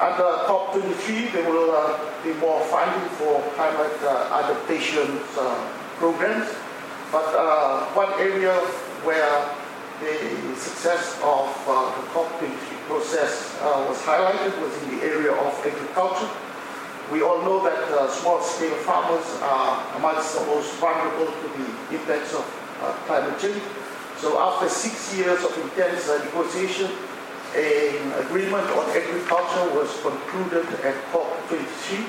Under 0.00 0.48
COP23, 0.48 1.32
there 1.32 1.48
will 1.52 1.70
uh, 1.70 2.00
be 2.24 2.32
more 2.40 2.60
funding 2.72 3.08
for 3.20 3.42
climate 3.54 3.92
uh, 4.02 4.40
adaptation 4.42 5.20
uh, 5.36 5.68
programs, 5.98 6.48
but 7.12 7.28
uh, 7.36 7.84
one 7.92 8.08
area 8.18 8.56
where 9.04 9.52
the 10.00 10.56
success 10.56 11.20
of 11.22 11.52
uh, 11.68 11.92
the 12.00 12.02
COP23 12.16 12.88
process 12.88 13.54
was 13.86 14.00
highlighted 14.02 14.50
was 14.62 14.72
in 14.82 14.96
the 14.96 15.04
area 15.04 15.30
of 15.30 15.52
agriculture. 15.60 16.28
We 17.12 17.20
all 17.22 17.42
know 17.42 17.62
that 17.62 18.10
small-scale 18.10 18.76
farmers 18.88 19.26
are 19.42 19.96
amongst 19.98 20.34
the 20.38 20.46
most 20.46 20.72
vulnerable 20.80 21.26
to 21.26 21.46
the 21.58 22.00
impacts 22.00 22.34
of 22.34 22.42
climate 23.06 23.38
change. 23.38 23.60
So 24.22 24.38
after 24.38 24.68
six 24.68 25.18
years 25.18 25.42
of 25.42 25.50
intense 25.58 26.08
uh, 26.08 26.22
negotiation, 26.22 26.86
an 27.58 28.06
agreement 28.22 28.62
on 28.70 28.86
agriculture 28.94 29.66
was 29.74 29.90
concluded 29.98 30.62
at 30.86 30.94
COP23. 31.10 32.06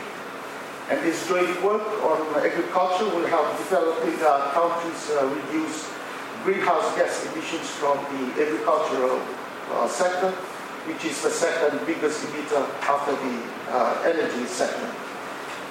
And 0.93 1.01
this 1.01 1.27
joint 1.27 1.49
work 1.63 1.81
on 2.05 2.21
agriculture 2.37 3.09
will 3.09 3.25
help 3.25 3.57
developing 3.57 4.13
uh, 4.21 4.53
countries 4.53 5.09
uh, 5.09 5.25
reduce 5.25 5.89
greenhouse 6.43 6.85
gas 6.95 7.25
emissions 7.33 7.67
from 7.81 7.97
the 8.13 8.45
agricultural 8.45 9.17
sector, 9.89 10.29
which 10.85 11.03
is 11.05 11.19
the 11.23 11.31
second 11.31 11.83
biggest 11.87 12.27
emitter 12.27 12.61
after 12.85 13.13
the 13.25 13.41
uh, 13.73 14.05
energy 14.05 14.45
sector. 14.45 14.85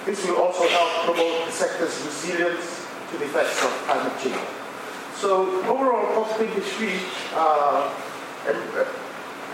This 0.05 0.27
will 0.27 0.43
also 0.43 0.67
help 0.67 1.07
promote 1.07 1.47
the 1.47 1.53
sector's 1.53 1.95
resilience 2.03 2.85
to 3.13 3.19
the 3.19 3.27
effects 3.27 3.63
of 3.63 3.71
climate 3.87 4.19
change. 4.21 4.62
So 5.17 5.47
overall, 5.69 6.25
COP23, 6.25 6.99
uh, 7.35 7.93
and, 8.49 8.59
uh, 8.75 8.85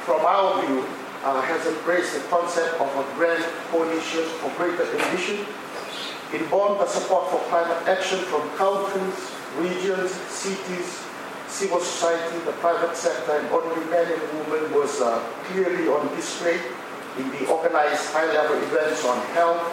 from 0.07 0.25
our 0.25 0.63
view, 0.65 0.85
uh, 1.25 1.41
has 1.43 1.67
embraced 1.67 2.15
the 2.15 2.21
concept 2.29 2.81
of 2.81 2.89
a 2.97 3.05
grand 3.17 3.45
coalition 3.71 4.25
for 4.41 4.51
greater 4.57 4.85
ambition. 4.85 5.45
In 6.33 6.47
Bonn, 6.49 6.79
the 6.79 6.87
support 6.87 7.31
for 7.31 7.41
climate 7.49 7.89
action 7.89 8.19
from 8.31 8.49
countries, 8.57 9.33
regions, 9.59 10.13
cities, 10.29 11.03
civil 11.49 11.81
society, 11.81 12.39
the 12.45 12.53
private 12.61 12.95
sector, 12.95 13.33
and 13.33 13.49
ordinary 13.51 13.85
men 13.91 14.07
and 14.13 14.23
women 14.51 14.73
was 14.73 15.01
uh, 15.01 15.19
clearly 15.51 15.89
on 15.89 16.07
display 16.15 16.61
in 17.19 17.31
the 17.33 17.47
organized 17.49 18.13
high-level 18.13 18.57
events 18.69 19.05
on 19.05 19.19
health, 19.35 19.65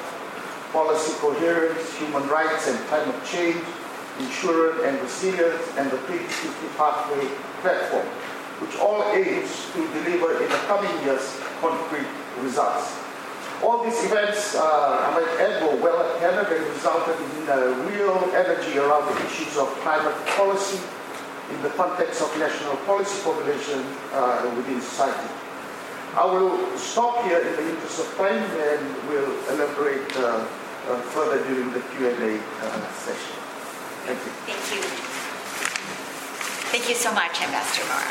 policy 0.71 1.13
coherence, 1.19 1.93
human 1.95 2.27
rights 2.27 2.67
and 2.67 2.79
climate 2.87 3.23
change, 3.25 3.61
insurance 4.19 4.81
and 4.83 5.01
resilience, 5.01 5.63
and 5.77 5.91
the 5.91 5.97
2050 6.07 6.77
pathway 6.77 7.27
platform, 7.61 8.07
which 8.61 8.75
all 8.77 9.03
aims 9.11 9.71
to 9.73 9.81
deliver 9.99 10.43
in 10.43 10.49
the 10.49 10.61
coming 10.67 10.91
years 11.03 11.39
concrete 11.59 12.07
results. 12.39 12.99
All 13.63 13.83
these 13.83 14.03
events, 14.03 14.55
uh, 14.55 14.61
I 14.61 15.09
might 15.15 15.31
add, 15.39 15.63
were 15.63 15.81
well 15.81 15.99
attended 16.15 16.51
and 16.51 16.65
resulted 16.69 17.15
in 17.15 17.49
uh, 17.49 17.55
real 17.89 18.15
energy 18.35 18.77
around 18.77 19.07
the 19.07 19.25
issues 19.25 19.57
of 19.57 19.67
climate 19.79 20.15
policy 20.35 20.79
in 21.51 21.61
the 21.61 21.69
context 21.69 22.21
of 22.21 22.29
national 22.37 22.75
policy 22.85 23.15
formulation 23.21 23.83
uh, 24.13 24.51
within 24.57 24.81
society. 24.81 25.29
I 26.15 26.25
will 26.25 26.77
stop 26.77 27.23
here 27.25 27.39
in 27.39 27.55
the 27.55 27.69
interest 27.71 27.99
of 27.99 28.17
time 28.17 28.39
and 28.39 29.09
will 29.09 29.35
elaborate 29.51 30.15
uh, 30.17 30.47
uh, 30.87 31.01
further 31.11 31.43
during 31.43 31.71
the 31.71 31.81
Q&A 31.81 32.39
uh, 32.39 32.91
session. 32.93 33.44
Thank 34.05 34.19
you. 34.19 34.31
Thank 34.45 34.61
you. 34.69 34.81
Thank 36.69 36.89
you 36.89 36.93
so 36.93 37.11
much, 37.11 37.41
Ambassador 37.41 37.89
Mara. 37.89 38.05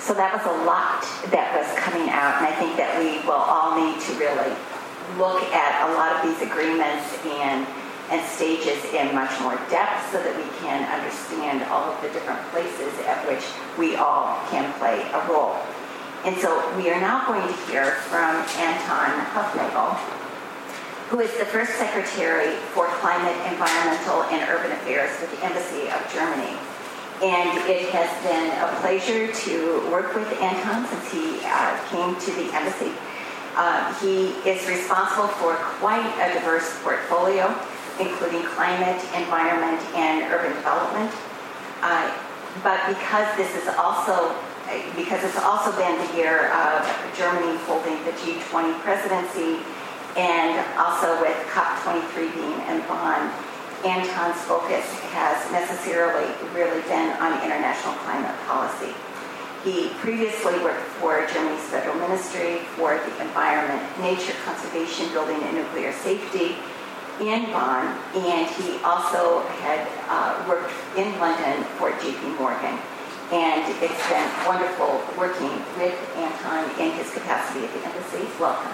So 0.00 0.14
that 0.14 0.32
was 0.32 0.40
a 0.48 0.64
lot 0.64 1.04
that 1.28 1.52
was 1.52 1.68
coming 1.84 2.08
out, 2.08 2.40
and 2.40 2.48
I 2.48 2.54
think 2.56 2.80
that 2.80 2.96
we 2.96 3.20
will 3.28 3.44
all 3.44 3.76
need 3.76 4.00
to 4.08 4.12
really 4.16 4.56
look 5.20 5.44
at 5.52 5.84
a 5.84 5.92
lot 6.00 6.16
of 6.16 6.24
these 6.24 6.40
agreements 6.48 7.12
and, 7.28 7.68
and 8.08 8.24
stages 8.24 8.80
in 8.96 9.12
much 9.14 9.36
more 9.44 9.60
depth 9.68 10.08
so 10.08 10.22
that 10.24 10.32
we 10.32 10.48
can 10.64 10.80
understand 10.96 11.68
all 11.68 11.92
of 11.92 12.00
the 12.00 12.08
different 12.08 12.40
places 12.56 12.88
at 13.04 13.20
which 13.28 13.44
we 13.76 13.96
all 13.96 14.40
can 14.48 14.72
play 14.80 15.04
a 15.12 15.20
role. 15.28 15.60
And 16.24 16.36
so 16.38 16.50
we 16.76 16.90
are 16.90 17.00
now 17.00 17.26
going 17.26 17.46
to 17.46 17.54
hear 17.70 17.92
from 18.10 18.42
Anton 18.58 19.10
Hufnagel, 19.32 19.94
who 21.08 21.20
is 21.20 21.30
the 21.38 21.44
first 21.46 21.72
Secretary 21.76 22.56
for 22.74 22.86
Climate, 22.98 23.36
Environmental, 23.50 24.24
and 24.24 24.42
Urban 24.50 24.72
Affairs 24.72 25.10
with 25.20 25.30
the 25.30 25.46
Embassy 25.46 25.88
of 25.88 26.02
Germany. 26.12 26.58
And 27.22 27.58
it 27.70 27.88
has 27.90 28.10
been 28.22 28.50
a 28.62 28.68
pleasure 28.80 29.32
to 29.32 29.90
work 29.90 30.14
with 30.14 30.30
Anton 30.42 30.86
since 30.86 31.10
he 31.10 31.40
uh, 31.44 31.78
came 31.90 32.14
to 32.14 32.30
the 32.32 32.54
embassy. 32.54 32.92
Uh, 33.56 33.94
he 34.00 34.30
is 34.48 34.68
responsible 34.68 35.28
for 35.28 35.54
quite 35.82 36.06
a 36.22 36.34
diverse 36.34 36.78
portfolio, 36.82 37.46
including 37.98 38.42
climate, 38.54 39.02
environment, 39.14 39.82
and 39.94 40.30
urban 40.32 40.54
development. 40.54 41.10
Uh, 41.82 42.10
but 42.62 42.78
because 42.86 43.26
this 43.36 43.54
is 43.56 43.68
also 43.74 44.34
because 44.96 45.24
it's 45.24 45.38
also 45.38 45.72
been 45.76 45.96
the 45.96 46.16
year 46.16 46.52
of 46.52 46.84
Germany 47.16 47.56
holding 47.64 47.96
the 48.04 48.12
G20 48.20 48.78
presidency 48.80 49.64
and 50.16 50.58
also 50.76 51.20
with 51.20 51.36
COP23 51.54 52.34
being 52.34 52.58
in 52.68 52.80
Bonn, 52.88 53.32
Anton's 53.84 54.40
focus 54.44 54.84
has 55.14 55.38
necessarily 55.52 56.26
really 56.52 56.82
been 56.82 57.10
on 57.22 57.40
international 57.44 57.94
climate 58.02 58.34
policy. 58.46 58.92
He 59.64 59.90
previously 60.00 60.58
worked 60.60 60.84
for 60.98 61.26
Germany's 61.32 61.62
federal 61.70 61.94
ministry 61.96 62.60
for 62.76 62.94
the 62.98 63.22
environment, 63.22 63.82
nature 64.00 64.34
conservation, 64.44 65.08
building, 65.12 65.40
and 65.42 65.56
nuclear 65.56 65.92
safety 65.92 66.56
in 67.20 67.46
Bonn, 67.50 67.86
and 68.14 68.46
he 68.54 68.78
also 68.84 69.42
had 69.62 69.86
uh, 70.08 70.44
worked 70.48 70.72
in 70.96 71.18
London 71.18 71.64
for 71.78 71.90
JP 71.92 72.38
Morgan. 72.38 72.78
And 73.30 73.60
it's 73.82 74.08
been 74.08 74.46
wonderful 74.46 75.02
working 75.18 75.50
with 75.76 76.16
Anton 76.16 76.64
in 76.80 76.92
his 76.92 77.12
capacity 77.12 77.66
at 77.66 77.72
the 77.74 77.84
embassy. 77.84 78.26
Welcome. 78.40 78.72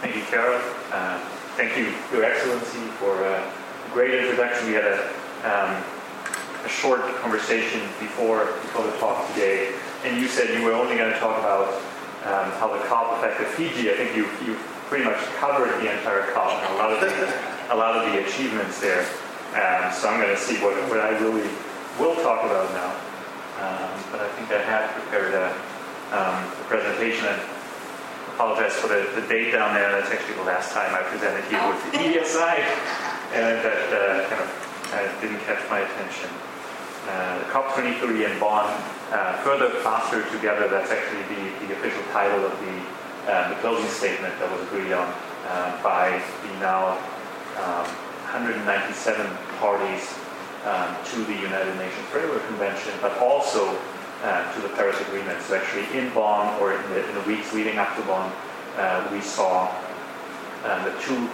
Thank 0.00 0.14
you, 0.14 0.22
Carol. 0.30 0.60
Uh, 0.92 1.18
thank 1.56 1.76
you, 1.76 1.92
Your 2.12 2.24
Excellency, 2.24 2.78
for 3.00 3.20
a 3.24 3.52
great 3.92 4.14
introduction. 4.14 4.68
We 4.68 4.74
had 4.74 4.84
a, 4.84 5.08
um, 5.42 5.82
a 6.64 6.68
short 6.68 7.00
conversation 7.16 7.80
before, 7.98 8.46
before 8.46 8.86
the 8.86 8.96
talk 8.98 9.26
today, 9.34 9.74
and 10.04 10.20
you 10.20 10.28
said 10.28 10.56
you 10.56 10.64
were 10.64 10.74
only 10.74 10.96
going 10.96 11.12
to 11.12 11.18
talk 11.18 11.40
about 11.40 11.74
um, 12.22 12.52
how 12.60 12.72
the 12.72 12.84
COP 12.84 13.18
affected 13.18 13.48
Fiji. 13.48 13.90
I 13.90 13.96
think 13.96 14.14
you, 14.14 14.24
you 14.46 14.56
pretty 14.88 15.04
much 15.04 15.20
covered 15.36 15.70
the 15.80 15.92
entire 15.92 16.32
COP 16.32 16.52
and 16.52 16.74
a 16.74 16.76
lot 16.76 16.92
of 16.92 17.00
the, 17.00 17.12
a 17.72 17.76
lot 17.76 17.96
of 17.96 18.10
the 18.10 18.24
achievements 18.24 18.80
there. 18.80 19.04
Um, 19.52 19.92
so 19.92 20.08
I'm 20.08 20.20
going 20.20 20.34
to 20.34 20.40
see 20.40 20.56
what, 20.64 20.74
what 20.88 21.00
I 21.00 21.16
really 21.20 21.48
will 22.00 22.16
talk 22.24 22.44
about 22.44 22.72
now. 22.72 22.92
Um, 23.60 23.92
but 24.12 24.20
I 24.20 24.28
think 24.36 24.50
I 24.50 24.62
have 24.62 24.90
prepared 24.90 25.34
a, 25.34 25.52
um, 26.12 26.44
a 26.44 26.64
presentation. 26.68 27.26
And 27.26 27.40
apologize 28.38 28.72
for 28.78 28.86
the, 28.86 29.02
the 29.18 29.26
date 29.26 29.50
down 29.50 29.74
there. 29.74 29.90
That's 29.90 30.14
actually 30.14 30.36
the 30.38 30.46
last 30.46 30.70
time 30.70 30.94
I 30.94 31.02
presented 31.10 31.42
here 31.50 31.58
with 31.66 31.82
the 31.90 31.98
ESI, 31.98 32.62
and 33.34 33.58
that 33.66 33.82
uh, 33.90 34.30
kind 34.30 34.42
of 34.46 34.50
uh, 34.94 35.20
didn't 35.20 35.42
catch 35.42 35.58
my 35.68 35.82
attention. 35.82 36.30
Uh, 37.10 37.42
COP23 37.50 38.30
in 38.30 38.38
Bonn, 38.38 38.70
uh, 39.10 39.42
further 39.42 39.70
faster 39.82 40.22
together. 40.30 40.68
That's 40.68 40.92
actually 40.92 41.26
the, 41.34 41.66
the 41.66 41.74
official 41.74 42.02
title 42.14 42.46
of 42.46 42.54
the 42.62 42.78
uh, 43.28 43.48
the 43.50 43.54
closing 43.60 43.88
statement 43.90 44.32
that 44.40 44.50
was 44.50 44.60
agreed 44.66 44.92
on 44.92 45.06
uh, 45.46 45.82
by 45.82 46.16
the 46.42 46.52
now 46.60 46.96
um, 47.60 47.84
197 48.32 49.26
parties 49.60 50.16
um, 50.64 50.96
to 51.04 51.24
the 51.24 51.36
United 51.36 51.76
Nations 51.76 52.06
Framework 52.08 52.44
Convention, 52.46 52.92
but 53.00 53.16
also 53.18 53.78
uh, 54.22 54.52
to 54.54 54.60
the 54.60 54.68
Paris 54.70 55.00
Agreement. 55.00 55.40
So 55.42 55.56
actually 55.56 55.86
in 55.96 56.12
Bonn, 56.12 56.60
or 56.60 56.74
in 56.74 56.82
the, 56.90 57.08
in 57.08 57.14
the 57.14 57.22
weeks 57.22 57.52
leading 57.52 57.78
up 57.78 57.94
to 57.96 58.02
Bonn, 58.02 58.32
uh, 58.76 59.08
we 59.12 59.20
saw 59.20 59.72
uh, 60.64 60.84
the 60.84 60.98
two 61.00 61.28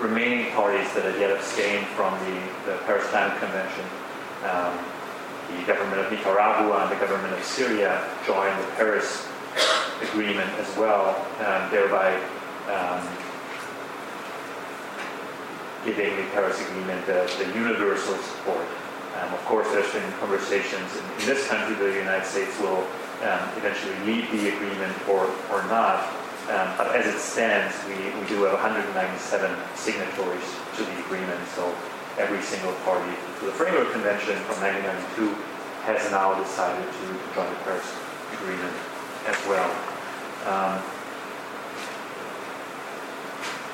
remaining 0.00 0.52
parties 0.52 0.92
that 0.94 1.04
had 1.04 1.18
yet 1.18 1.30
abstained 1.30 1.86
from 1.88 2.12
the, 2.26 2.40
the 2.70 2.78
Paris 2.84 3.06
Climate 3.08 3.38
Convention, 3.38 3.84
um, 4.44 4.78
the 5.56 5.64
government 5.66 6.00
of 6.00 6.12
Nicaragua 6.12 6.82
and 6.82 6.90
the 6.90 7.00
government 7.00 7.32
of 7.32 7.42
Syria, 7.44 8.04
join 8.26 8.50
the 8.60 8.66
Paris 8.76 9.25
Agreement 10.02 10.50
as 10.58 10.76
well, 10.76 11.16
um, 11.40 11.70
thereby 11.70 12.14
um, 12.68 13.00
giving 15.84 16.16
the 16.16 16.26
Paris 16.32 16.60
Agreement 16.68 17.06
the, 17.06 17.24
the 17.38 17.46
universal 17.58 18.14
support. 18.16 18.66
Um, 19.16 19.32
of 19.32 19.40
course, 19.46 19.66
there's 19.70 19.90
been 19.92 20.04
conversations 20.20 20.84
in, 20.96 21.04
in, 21.20 21.26
this 21.26 21.48
country 21.48 21.74
that 21.76 21.84
the 21.84 21.98
United 21.98 22.26
States 22.26 22.52
will 22.60 22.84
um, 23.24 23.44
eventually 23.56 23.96
lead 24.04 24.28
the 24.28 24.52
agreement 24.52 24.92
or, 25.08 25.32
or 25.48 25.64
not. 25.72 26.04
Um, 26.52 26.76
but 26.76 26.94
as 26.94 27.06
it 27.06 27.18
stands, 27.18 27.72
we, 27.88 27.96
we 28.20 28.26
do 28.28 28.44
have 28.44 28.52
197 28.60 29.56
signatories 29.74 30.48
to 30.76 30.84
the 30.84 30.96
agreement. 31.06 31.40
So 31.56 31.72
every 32.18 32.42
single 32.42 32.72
party 32.84 33.14
to 33.40 33.46
the 33.46 33.52
Framework 33.52 33.92
Convention 33.92 34.36
from 34.44 34.60
1992 34.60 35.32
has 35.88 36.10
now 36.10 36.34
decided 36.36 36.84
to 36.84 37.06
join 37.32 37.48
the 37.48 37.60
Paris 37.64 37.88
Agreement 38.34 38.74
as 39.26 39.38
well. 39.46 39.70
Um, 40.46 40.82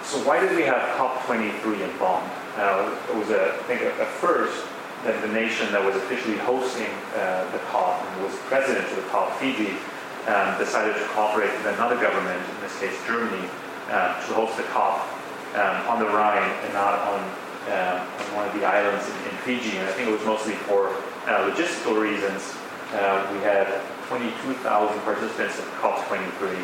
so 0.05 0.19
why 0.29 0.41
did 0.41 0.57
we 0.57 0.63
have 0.63 0.81
COP23 0.97 1.89
in 1.89 1.99
Bonn? 1.99 2.25
Uh, 2.57 2.93
it 3.09 3.17
was, 3.17 3.31
a, 3.31 3.55
I 3.55 3.63
think, 3.65 3.81
a, 3.81 3.93
a 4.01 4.07
first 4.21 4.65
that 5.05 5.21
the 5.21 5.29
nation 5.29 5.71
that 5.73 5.83
was 5.83 5.97
officially 5.97 6.37
hosting 6.37 6.93
uh, 7.17 7.51
the 7.51 7.59
COP 7.73 8.01
and 8.01 8.25
was 8.25 8.35
president 8.47 8.87
of 8.89 8.97
the 8.97 9.09
COP, 9.09 9.33
Fiji, 9.41 9.75
um, 10.29 10.57
decided 10.59 10.95
to 10.95 11.05
cooperate 11.17 11.51
with 11.51 11.75
another 11.75 11.97
government, 11.97 12.39
in 12.39 12.61
this 12.61 12.79
case 12.79 12.95
Germany, 13.07 13.49
uh, 13.91 14.15
to 14.27 14.33
host 14.35 14.57
the 14.57 14.63
COP 14.71 15.03
um, 15.57 15.77
on 15.91 15.99
the 15.99 16.07
Rhine 16.07 16.49
and 16.65 16.73
not 16.73 17.01
on, 17.09 17.21
uh, 17.69 18.07
on 18.07 18.27
one 18.37 18.47
of 18.47 18.55
the 18.55 18.65
islands 18.65 19.05
in, 19.09 19.17
in, 19.33 19.37
Fiji. 19.43 19.77
And 19.77 19.89
I 19.89 19.93
think 19.93 20.09
it 20.09 20.13
was 20.13 20.25
mostly 20.25 20.55
for 20.71 20.89
uh, 21.27 21.51
logistical 21.51 21.99
reasons. 21.99 22.55
We 22.93 23.41
had 23.43 23.67
22,000 24.09 25.01
participants 25.03 25.59
at 25.59 25.67
COP23, 25.81 26.59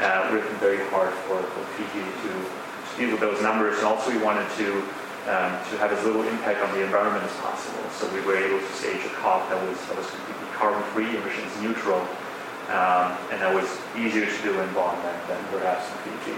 uh, 0.00 0.28
working 0.32 0.56
very 0.58 0.84
hard 0.90 1.12
for, 1.26 1.42
for 1.42 1.62
Fiji 1.76 2.04
to, 2.28 2.32
deal 2.94 3.10
with 3.10 3.18
those 3.18 3.42
numbers. 3.42 3.76
And 3.78 3.86
also 3.86 4.12
we 4.12 4.22
wanted 4.22 4.48
to 4.54 4.78
um, 5.24 5.56
to 5.72 5.74
have 5.80 5.90
as 5.90 6.04
little 6.04 6.22
impact 6.22 6.60
on 6.60 6.70
the 6.78 6.84
environment 6.84 7.24
as 7.24 7.34
possible. 7.40 7.82
So 7.90 8.06
we 8.12 8.20
were 8.20 8.36
able 8.36 8.60
to 8.60 8.72
stage 8.74 9.00
a 9.04 9.08
COP 9.08 9.48
that 9.48 9.60
was, 9.66 9.80
that 9.88 9.96
was 9.96 10.06
completely 10.06 10.46
carbon-free, 10.52 11.16
emissions 11.16 11.62
neutral, 11.62 12.06
Um, 12.64 13.12
and 13.28 13.42
that 13.44 13.52
was 13.52 13.68
easier 13.92 14.24
to 14.24 14.42
do 14.42 14.58
in 14.58 14.72
Bonn 14.72 14.96
than, 15.04 15.16
than 15.28 15.44
perhaps 15.52 15.84
in 15.84 15.96
Fiji. 16.00 16.36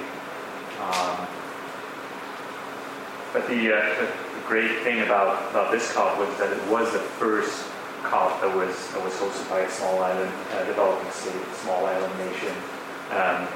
Um, 0.82 1.26
but 3.32 3.46
the, 3.46 3.70
uh, 3.70 4.06
the 4.34 4.42
great 4.48 4.82
thing 4.82 5.02
about, 5.02 5.50
about 5.50 5.70
this 5.70 5.92
COP 5.92 6.18
was 6.18 6.30
that 6.38 6.52
it 6.52 6.62
was 6.66 6.92
the 6.92 6.98
first 6.98 7.62
That 8.02 8.54
was, 8.54 8.76
that 8.92 9.02
was 9.02 9.14
hosted 9.14 9.48
by 9.50 9.60
a 9.60 9.70
small 9.70 10.02
island, 10.02 10.32
uh, 10.52 10.64
developing 10.64 11.10
state, 11.10 11.34
a 11.34 11.54
small 11.56 11.86
island 11.86 12.12
nation, 12.18 12.54
um, 13.10 13.48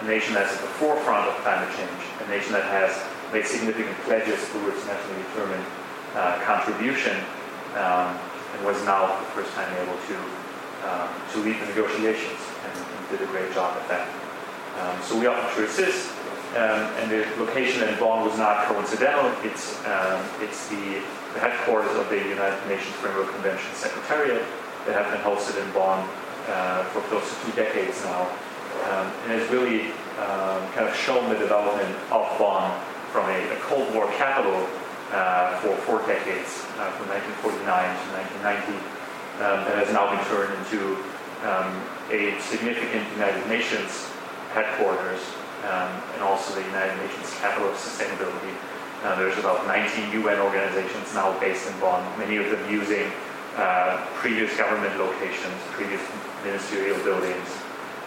a 0.00 0.04
nation 0.08 0.34
that's 0.34 0.54
at 0.54 0.60
the 0.60 0.72
forefront 0.80 1.28
of 1.28 1.34
climate 1.44 1.70
change, 1.76 2.02
a 2.24 2.28
nation 2.28 2.52
that 2.52 2.64
has 2.64 2.96
made 3.32 3.46
significant 3.46 3.96
pledges 4.02 4.40
towards 4.50 4.80
nationally 4.86 5.22
determined 5.30 5.64
uh, 6.14 6.40
contribution, 6.42 7.14
um, 7.76 8.16
and 8.54 8.64
was 8.64 8.82
now 8.84 9.06
for 9.06 9.24
the 9.24 9.44
first 9.44 9.54
time 9.54 9.70
able 9.84 9.98
to 10.08 10.16
um, 10.88 11.08
to 11.32 11.38
lead 11.42 11.60
the 11.60 11.66
negotiations 11.66 12.38
and, 12.64 12.74
and, 12.74 13.08
did 13.10 13.20
a 13.22 13.26
great 13.32 13.52
job 13.52 13.76
at 13.76 13.88
that. 13.88 14.06
Um, 14.78 15.02
so 15.02 15.18
we 15.18 15.26
offered 15.26 15.50
to 15.56 15.64
assist, 15.64 16.10
um, 16.54 16.86
and 17.00 17.10
the 17.10 17.26
location 17.38 17.82
in 17.88 17.98
Bonn 17.98 18.24
was 18.24 18.38
not 18.38 18.66
coincidental. 18.66 19.26
It's 19.42 19.78
um, 19.86 20.22
it's 20.40 20.68
the, 20.68 21.02
the 21.38 21.46
headquarters 21.46 21.94
of 21.94 22.10
the 22.10 22.18
United 22.18 22.58
Nations 22.66 22.90
Framework 22.98 23.30
Convention 23.30 23.70
Secretariat 23.74 24.42
that 24.86 24.94
have 24.98 25.06
been 25.14 25.22
hosted 25.22 25.54
in 25.62 25.70
Bonn 25.70 26.02
uh, 26.50 26.82
for 26.90 26.98
close 27.06 27.22
to 27.30 27.36
two 27.46 27.54
decades 27.54 28.02
now, 28.02 28.26
um, 28.90 29.06
and 29.22 29.38
has 29.38 29.46
really 29.50 29.94
kind 30.74 30.82
of 30.82 30.94
shown 30.96 31.30
the 31.30 31.38
development 31.38 31.94
of 32.10 32.26
Bonn 32.42 32.74
from 33.14 33.30
a, 33.30 33.38
a 33.54 33.58
Cold 33.62 33.86
War 33.94 34.10
capital 34.18 34.66
uh, 35.14 35.54
for 35.62 35.76
four 35.86 36.02
decades, 36.10 36.66
uh, 36.82 36.90
from 36.98 37.06
1949 37.14 37.62
to 37.62 38.06
1990, 38.42 38.74
um, 39.38 39.62
that 39.62 39.78
has 39.78 39.94
now 39.94 40.10
been 40.10 40.24
turned 40.26 40.50
into 40.58 40.98
um, 41.46 41.70
a 42.10 42.34
significant 42.42 43.06
United 43.14 43.46
Nations 43.46 44.10
headquarters 44.50 45.22
um, 45.70 46.02
and 46.18 46.22
also 46.26 46.50
the 46.58 46.66
United 46.66 46.98
Nations 46.98 47.30
capital 47.38 47.70
of 47.70 47.78
sustainability. 47.78 48.50
Uh, 49.02 49.14
there's 49.16 49.38
about 49.38 49.66
19 49.66 50.12
UN 50.22 50.40
organizations 50.40 51.14
now 51.14 51.38
based 51.38 51.70
in 51.70 51.78
Bonn, 51.80 52.02
many 52.18 52.36
of 52.36 52.50
them 52.50 52.70
using 52.70 53.10
uh, 53.56 54.04
previous 54.14 54.56
government 54.56 54.96
locations, 54.98 55.54
previous 55.70 56.00
ministerial 56.44 56.98
buildings, 57.04 57.48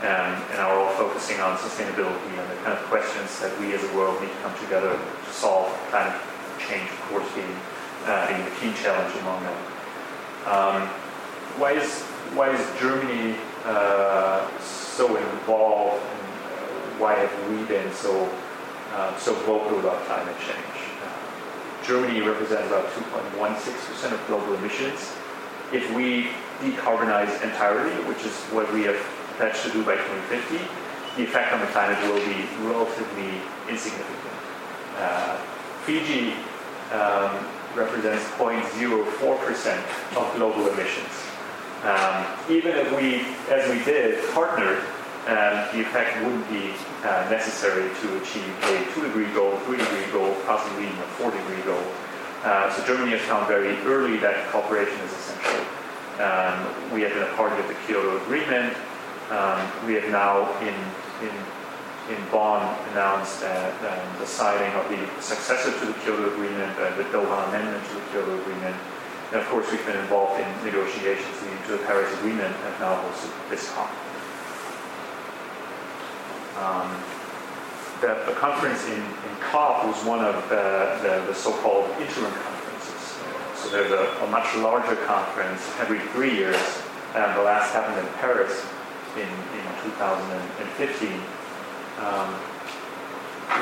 um, 0.01 0.35
and 0.51 0.59
are 0.59 0.77
all 0.77 0.91
focusing 0.93 1.39
on 1.39 1.57
sustainability 1.57 2.33
and 2.35 2.49
the 2.51 2.55
kind 2.63 2.77
of 2.77 2.83
questions 2.89 3.39
that 3.39 3.57
we 3.59 3.73
as 3.73 3.83
a 3.83 3.95
world 3.95 4.19
need 4.21 4.29
to 4.29 4.41
come 4.41 4.57
together 4.59 4.91
to 4.91 5.31
solve 5.31 5.71
climate 5.89 6.19
change, 6.59 6.89
of 6.89 7.01
course, 7.09 7.27
being, 7.35 7.55
uh, 8.05 8.27
being 8.27 8.43
the 8.43 8.51
key 8.59 8.73
challenge 8.81 9.15
among 9.21 9.43
them. 9.43 9.57
Um, 10.45 10.87
why 11.59 11.73
is 11.73 12.01
why 12.33 12.49
is 12.49 12.79
Germany 12.79 13.35
uh, 13.65 14.47
so 14.59 15.15
involved? 15.15 16.01
And, 16.01 16.21
why 17.01 17.15
have 17.15 17.49
we 17.49 17.65
been 17.65 17.91
so 17.93 18.29
uh, 18.93 19.17
so 19.17 19.33
vocal 19.45 19.79
about 19.79 20.05
climate 20.05 20.37
change? 20.39 20.70
Germany 21.91 22.21
represents 22.21 22.67
about 22.67 22.87
2.16 22.91 23.35
percent 23.89 24.13
of 24.13 24.25
global 24.25 24.53
emissions. 24.53 25.11
If 25.73 25.93
we 25.93 26.29
decarbonize 26.63 27.43
entirely, 27.43 27.91
which 28.07 28.23
is 28.23 28.31
what 28.55 28.71
we 28.71 28.83
have 28.83 28.95
pledged 29.35 29.61
to 29.63 29.71
do 29.71 29.83
by 29.83 29.95
2050, 29.95 30.55
the 31.17 31.23
effect 31.27 31.51
on 31.51 31.59
the 31.59 31.67
climate 31.67 31.99
will 32.07 32.23
be 32.23 32.47
relatively 32.63 33.41
insignificant. 33.67 34.39
Uh, 34.99 35.35
Fiji 35.83 36.31
um, 36.95 37.45
represents 37.75 38.23
0.04% 38.39 40.15
of 40.15 40.35
global 40.37 40.69
emissions. 40.69 41.11
Um, 41.83 42.25
even 42.49 42.71
if 42.71 42.87
we, 42.95 43.25
as 43.53 43.69
we 43.69 43.83
did, 43.83 44.23
partnered, 44.31 44.79
um, 45.27 45.67
the 45.75 45.81
effect 45.81 46.23
wouldn't 46.23 46.49
be 46.49 46.71
uh, 47.03 47.27
necessary 47.29 47.89
to 48.01 48.21
achieve 48.21 48.53
a 48.63 48.85
two 48.93 49.01
degree 49.01 49.31
goal, 49.33 49.57
three 49.65 49.77
degree 49.77 50.05
goal, 50.11 50.35
possibly 50.45 50.85
even 50.85 50.97
a 50.97 51.11
four 51.17 51.31
degree 51.31 51.61
goal. 51.63 51.83
Uh, 52.43 52.73
so 52.73 52.85
Germany 52.85 53.11
has 53.11 53.21
found 53.21 53.47
very 53.47 53.77
early 53.85 54.17
that 54.17 54.49
cooperation 54.49 54.97
is 55.01 55.11
essential. 55.13 55.65
Um, 56.21 56.57
we 56.93 57.01
have 57.01 57.13
been 57.13 57.23
a 57.23 57.33
party 57.37 57.59
of 57.61 57.67
the 57.67 57.77
Kyoto 57.85 58.17
Agreement. 58.21 58.75
Um, 59.29 59.61
we 59.85 59.93
have 59.95 60.09
now, 60.09 60.49
in, 60.59 60.73
in, 61.25 61.33
in 62.13 62.19
Bonn, 62.29 62.61
announced 62.91 63.43
um, 63.45 64.05
the 64.19 64.25
signing 64.25 64.73
of 64.73 64.89
the 64.89 64.99
successor 65.21 65.71
to 65.71 65.85
the 65.85 65.93
Kyoto 66.01 66.33
Agreement, 66.33 66.77
uh, 66.77 66.95
the 66.97 67.05
Doha 67.09 67.47
Amendment 67.49 67.85
to 67.89 67.93
the 67.95 68.05
Kyoto 68.11 68.41
Agreement. 68.41 68.75
And 69.31 69.39
of 69.39 69.47
course, 69.47 69.71
we've 69.71 69.85
been 69.85 69.97
involved 69.97 70.41
in 70.41 70.49
negotiations 70.65 71.41
leading 71.41 71.63
to 71.65 71.71
the 71.73 71.83
Paris 71.85 72.11
Agreement 72.19 72.53
and 72.53 72.79
now 72.79 73.01
hosted 73.01 73.31
this 73.49 73.69
COP. 73.71 73.89
Um, 76.57 76.91
the, 78.01 78.23
the, 78.25 78.33
conference 78.33 78.83
in, 78.87 78.99
in, 78.99 79.33
COP 79.39 79.85
was 79.85 80.03
one 80.05 80.25
of 80.25 80.35
the, 80.49 80.99
the, 81.01 81.25
the 81.27 81.35
so-called 81.35 81.89
interim 82.01 82.33
conferences. 82.33 83.17
So 83.55 83.69
there's 83.69 83.91
a, 83.91 84.25
a, 84.25 84.27
much 84.27 84.53
larger 84.57 84.95
conference 85.05 85.61
every 85.79 85.99
three 86.09 86.35
years. 86.35 86.81
and 87.15 87.37
the 87.37 87.43
last 87.43 87.73
happened 87.73 88.05
in 88.05 88.13
Paris 88.15 88.65
in, 89.15 89.21
in 89.21 89.65
2015, 89.83 91.13
um, 91.99 92.33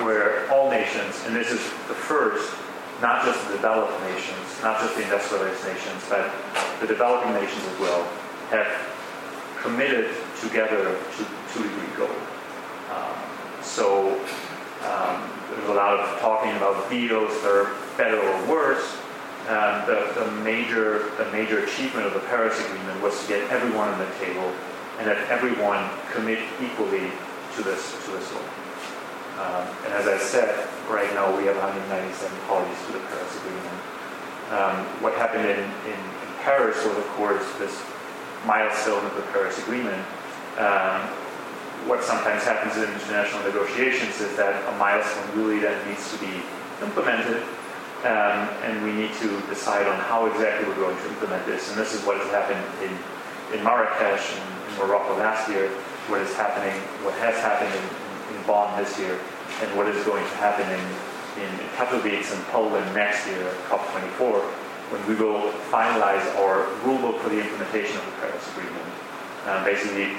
where 0.06 0.50
all 0.52 0.70
nations, 0.70 1.22
and 1.26 1.36
this 1.36 1.52
is 1.52 1.62
the 1.88 1.96
first 1.96 2.56
not 3.02 3.24
just 3.24 3.48
the 3.48 3.54
developed 3.54 3.96
nations, 4.04 4.44
not 4.62 4.80
just 4.82 4.96
the 4.96 5.04
industrialized 5.04 5.64
nations, 5.66 6.04
but 6.10 6.32
the 6.82 6.88
developing 6.88 7.34
nations 7.34 7.64
as 7.66 7.80
well, 7.80 8.04
have 8.50 8.68
committed 9.62 10.12
together 10.42 10.98
to 11.16 11.26
two-degree 11.54 11.96
goal. 11.96 12.10
Um, 12.90 13.16
so 13.62 14.14
um, 14.86 15.30
there's 15.50 15.70
a 15.70 15.74
lot 15.74 16.00
of 16.00 16.20
talking 16.20 16.52
about 16.58 16.90
deals 16.90 17.32
that 17.42 17.52
are 17.52 17.76
better 17.98 18.20
or 18.20 18.48
worse. 18.48 18.98
Um, 19.48 19.86
the, 19.88 20.12
the, 20.14 20.32
major, 20.44 21.10
the 21.18 21.26
major 21.32 21.64
achievement 21.64 22.06
of 22.06 22.14
the 22.14 22.20
Paris 22.22 22.60
Agreement 22.66 23.02
was 23.02 23.20
to 23.22 23.28
get 23.28 23.50
everyone 23.50 23.90
on 23.90 24.00
the 24.00 24.12
table 24.20 24.54
and 25.00 25.08
that 25.08 25.18
everyone 25.30 25.90
commit 26.12 26.40
equally 26.62 27.10
to 27.56 27.64
this, 27.64 27.96
to 28.06 28.12
this 28.12 28.30
goal. 28.32 28.44
Um, 29.40 29.68
and 29.86 29.94
as 29.94 30.06
I 30.08 30.18
said, 30.18 30.68
right 30.90 31.08
now 31.14 31.32
we 31.36 31.46
have 31.46 31.56
197 31.56 32.38
parties 32.48 32.76
to 32.88 32.92
the 32.92 33.00
Paris 33.08 33.38
Agreement. 33.40 33.80
Um, 34.52 34.76
what 35.00 35.14
happened 35.16 35.46
in, 35.46 35.60
in, 35.60 35.96
in, 35.96 36.00
Paris 36.44 36.76
was, 36.86 36.98
of 36.98 37.08
course, 37.16 37.44
this 37.60 37.84
milestone 38.46 39.06
of 39.06 39.16
the 39.16 39.22
Paris 39.32 39.58
Agreement. 39.60 40.04
Um, 40.58 41.08
what 41.88 42.04
sometimes 42.04 42.44
happens 42.44 42.76
in 42.76 42.92
international 42.92 43.44
negotiations 43.44 44.20
is 44.20 44.36
that 44.36 44.58
a 44.68 44.78
milestone 44.78 45.26
really 45.38 45.60
then 45.60 45.76
needs 45.88 46.12
to 46.12 46.18
be 46.20 46.42
implemented, 46.82 47.44
um, 48.04 48.48
and 48.64 48.84
we 48.84 48.92
need 48.92 49.14
to 49.20 49.30
decide 49.48 49.88
on 49.88 50.00
how 50.00 50.26
exactly 50.28 50.68
we're 50.68 50.80
going 50.80 50.96
to 50.96 51.08
implement 51.08 51.46
this. 51.46 51.70
And 51.70 51.78
this 51.80 51.94
is 51.94 52.04
what 52.06 52.18
has 52.18 52.28
happened 52.32 52.64
in, 52.84 52.92
in 53.56 53.64
Marrakesh 53.64 54.36
and 54.36 54.44
in 54.72 54.74
Morocco 54.80 55.18
last 55.18 55.50
year, 55.50 55.70
what 56.08 56.22
is 56.22 56.34
happening, 56.36 56.76
what 57.04 57.14
has 57.20 57.36
happened 57.40 57.72
in, 57.72 57.86
in 58.36 58.40
Bonn 58.48 58.76
this 58.82 58.98
year, 59.00 59.20
and 59.62 59.68
what 59.76 59.88
is 59.88 60.04
going 60.06 60.24
to 60.24 60.36
happen 60.40 60.68
in, 60.68 60.84
in 61.44 61.52
Katowice 61.76 62.34
in 62.34 62.42
Poland 62.52 62.88
next 62.96 63.28
year, 63.28 63.52
COP24, 63.68 64.42
when 64.92 65.02
we 65.08 65.16
will 65.16 65.52
finalize 65.70 66.24
our 66.42 66.66
rulebook 66.82 67.20
for 67.22 67.30
the 67.30 67.40
implementation 67.40 67.98
of 67.98 68.06
the 68.06 68.16
Paris 68.24 68.44
Agreement. 68.56 68.90
Um, 69.46 69.64
basically, 69.64 70.18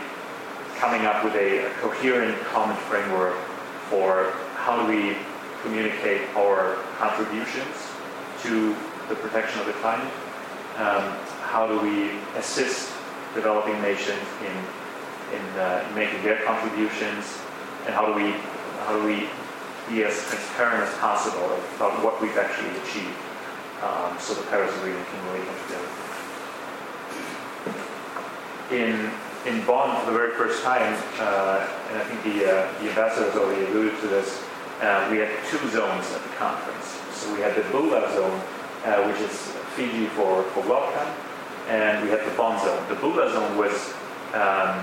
coming 0.80 1.04
up 1.04 1.22
with 1.22 1.34
a, 1.34 1.66
a, 1.66 1.70
coherent 1.74 2.34
common 2.46 2.74
framework 2.88 3.36
for 3.90 4.32
how 4.56 4.80
do 4.80 4.88
we 4.88 5.14
communicate 5.60 6.22
our 6.34 6.76
contributions 6.96 7.76
to 8.40 8.74
the 9.10 9.14
protection 9.16 9.60
of 9.60 9.66
the 9.66 9.74
climate, 9.74 10.10
um, 10.78 11.12
how 11.44 11.66
do 11.68 11.78
we 11.80 12.16
assist 12.38 12.90
developing 13.34 13.76
nations 13.82 14.24
in, 14.40 15.36
in, 15.36 15.44
uh, 15.60 15.84
in 15.86 15.94
making 15.94 16.22
their 16.22 16.42
contributions, 16.44 17.38
and 17.84 17.94
how 17.94 18.06
do 18.06 18.14
we 18.14 18.32
how 18.86 18.96
do 18.96 19.04
we 19.04 19.28
be 19.86 20.02
as 20.02 20.16
transparent 20.28 20.82
as 20.82 20.94
possible 20.96 21.60
about 21.76 22.02
what 22.02 22.18
we've 22.22 22.38
actually 22.38 22.70
achieved 22.80 23.14
um, 23.82 24.16
so 24.18 24.32
the 24.34 24.42
Paris 24.48 24.74
Agreement 24.78 25.06
can 25.08 25.24
really 25.26 25.44
come 25.44 25.56
together. 25.66 25.88
In, 28.72 29.10
in 29.46 29.64
Bonn, 29.64 29.98
for 30.00 30.12
the 30.12 30.18
very 30.18 30.32
first 30.32 30.62
time, 30.62 30.92
uh, 31.18 31.66
and 31.88 31.98
I 31.98 32.04
think 32.04 32.22
the, 32.24 32.44
uh, 32.44 32.72
the 32.80 32.90
ambassadors 32.90 33.34
already 33.36 33.64
alluded 33.66 33.98
to 34.00 34.08
this, 34.08 34.42
uh, 34.82 35.08
we 35.10 35.18
had 35.18 35.30
two 35.48 35.58
zones 35.70 36.10
at 36.12 36.22
the 36.22 36.34
conference. 36.36 36.98
So 37.12 37.32
we 37.34 37.40
had 37.40 37.54
the 37.56 37.62
Bula 37.70 38.12
zone, 38.12 38.40
uh, 38.84 39.02
which 39.04 39.20
is 39.20 39.32
Fiji 39.76 40.06
for, 40.06 40.42
for 40.54 40.60
welcome, 40.68 41.08
and 41.68 42.02
we 42.04 42.10
had 42.10 42.24
the 42.24 42.36
Bonn 42.36 42.58
zone. 42.64 42.82
The 42.88 42.96
Bula 42.96 43.30
zone 43.30 43.56
was 43.56 43.94
um, 44.34 44.78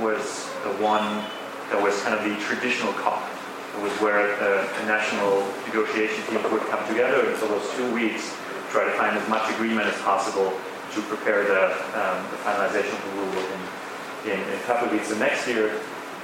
was 0.00 0.48
the 0.64 0.72
one 0.80 1.04
that 1.70 1.82
was 1.82 2.00
kind 2.02 2.14
of 2.14 2.24
the 2.24 2.34
traditional 2.44 2.92
COP. 2.94 3.20
It 3.76 3.82
was 3.82 3.92
where 4.00 4.34
the, 4.38 4.66
the 4.80 4.86
national 4.86 5.44
negotiation 5.66 6.24
teams 6.26 6.44
would 6.50 6.62
come 6.72 6.86
together 6.88 7.28
and 7.28 7.36
for 7.36 7.46
those 7.46 7.68
two 7.76 7.92
weeks 7.92 8.34
try 8.70 8.84
to 8.84 8.92
find 8.92 9.16
as 9.16 9.28
much 9.28 9.48
agreement 9.54 9.86
as 9.86 10.00
possible 10.02 10.52
to 10.94 11.02
prepare 11.02 11.44
the, 11.44 11.64
um, 11.98 12.24
the 12.30 12.38
finalization 12.44 12.94
of 12.94 13.04
the 13.04 13.10
rule 13.20 13.44
in, 13.44 14.32
in, 14.32 14.40
in 14.52 14.58
Katowice 14.60 15.18
next 15.18 15.46
year. 15.46 15.80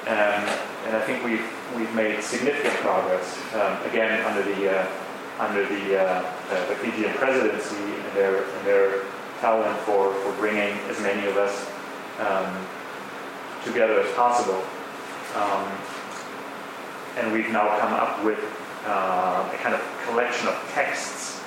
Um, 0.07 0.44
and 0.87 0.96
I 0.96 1.00
think 1.07 1.24
we've, 1.24 1.44
we've 1.77 1.94
made 1.94 2.22
significant 2.22 2.74
progress, 2.77 3.38
um, 3.55 3.81
again, 3.88 4.24
under 4.27 4.42
the, 4.42 4.81
uh, 4.81 4.87
under 5.38 5.66
the, 5.66 5.98
uh, 5.98 6.33
uh, 6.50 6.68
the 6.68 6.74
Fijian 6.77 7.14
presidency 7.14 7.77
and 7.77 8.16
their, 8.16 8.44
and 8.44 8.66
their 8.66 9.03
talent 9.40 9.79
for, 9.81 10.12
for 10.12 10.33
bringing 10.33 10.77
as 10.88 11.00
many 11.00 11.27
of 11.27 11.37
us 11.37 11.70
um, 12.20 12.66
together 13.64 14.00
as 14.00 14.14
possible. 14.14 14.62
Um, 15.35 15.72
and 17.16 17.33
we've 17.33 17.50
now 17.50 17.79
come 17.79 17.92
up 17.92 18.22
with 18.24 18.38
uh, 18.87 19.50
a 19.53 19.57
kind 19.57 19.74
of 19.74 19.83
collection 20.07 20.48
of 20.48 20.55
texts 20.74 21.40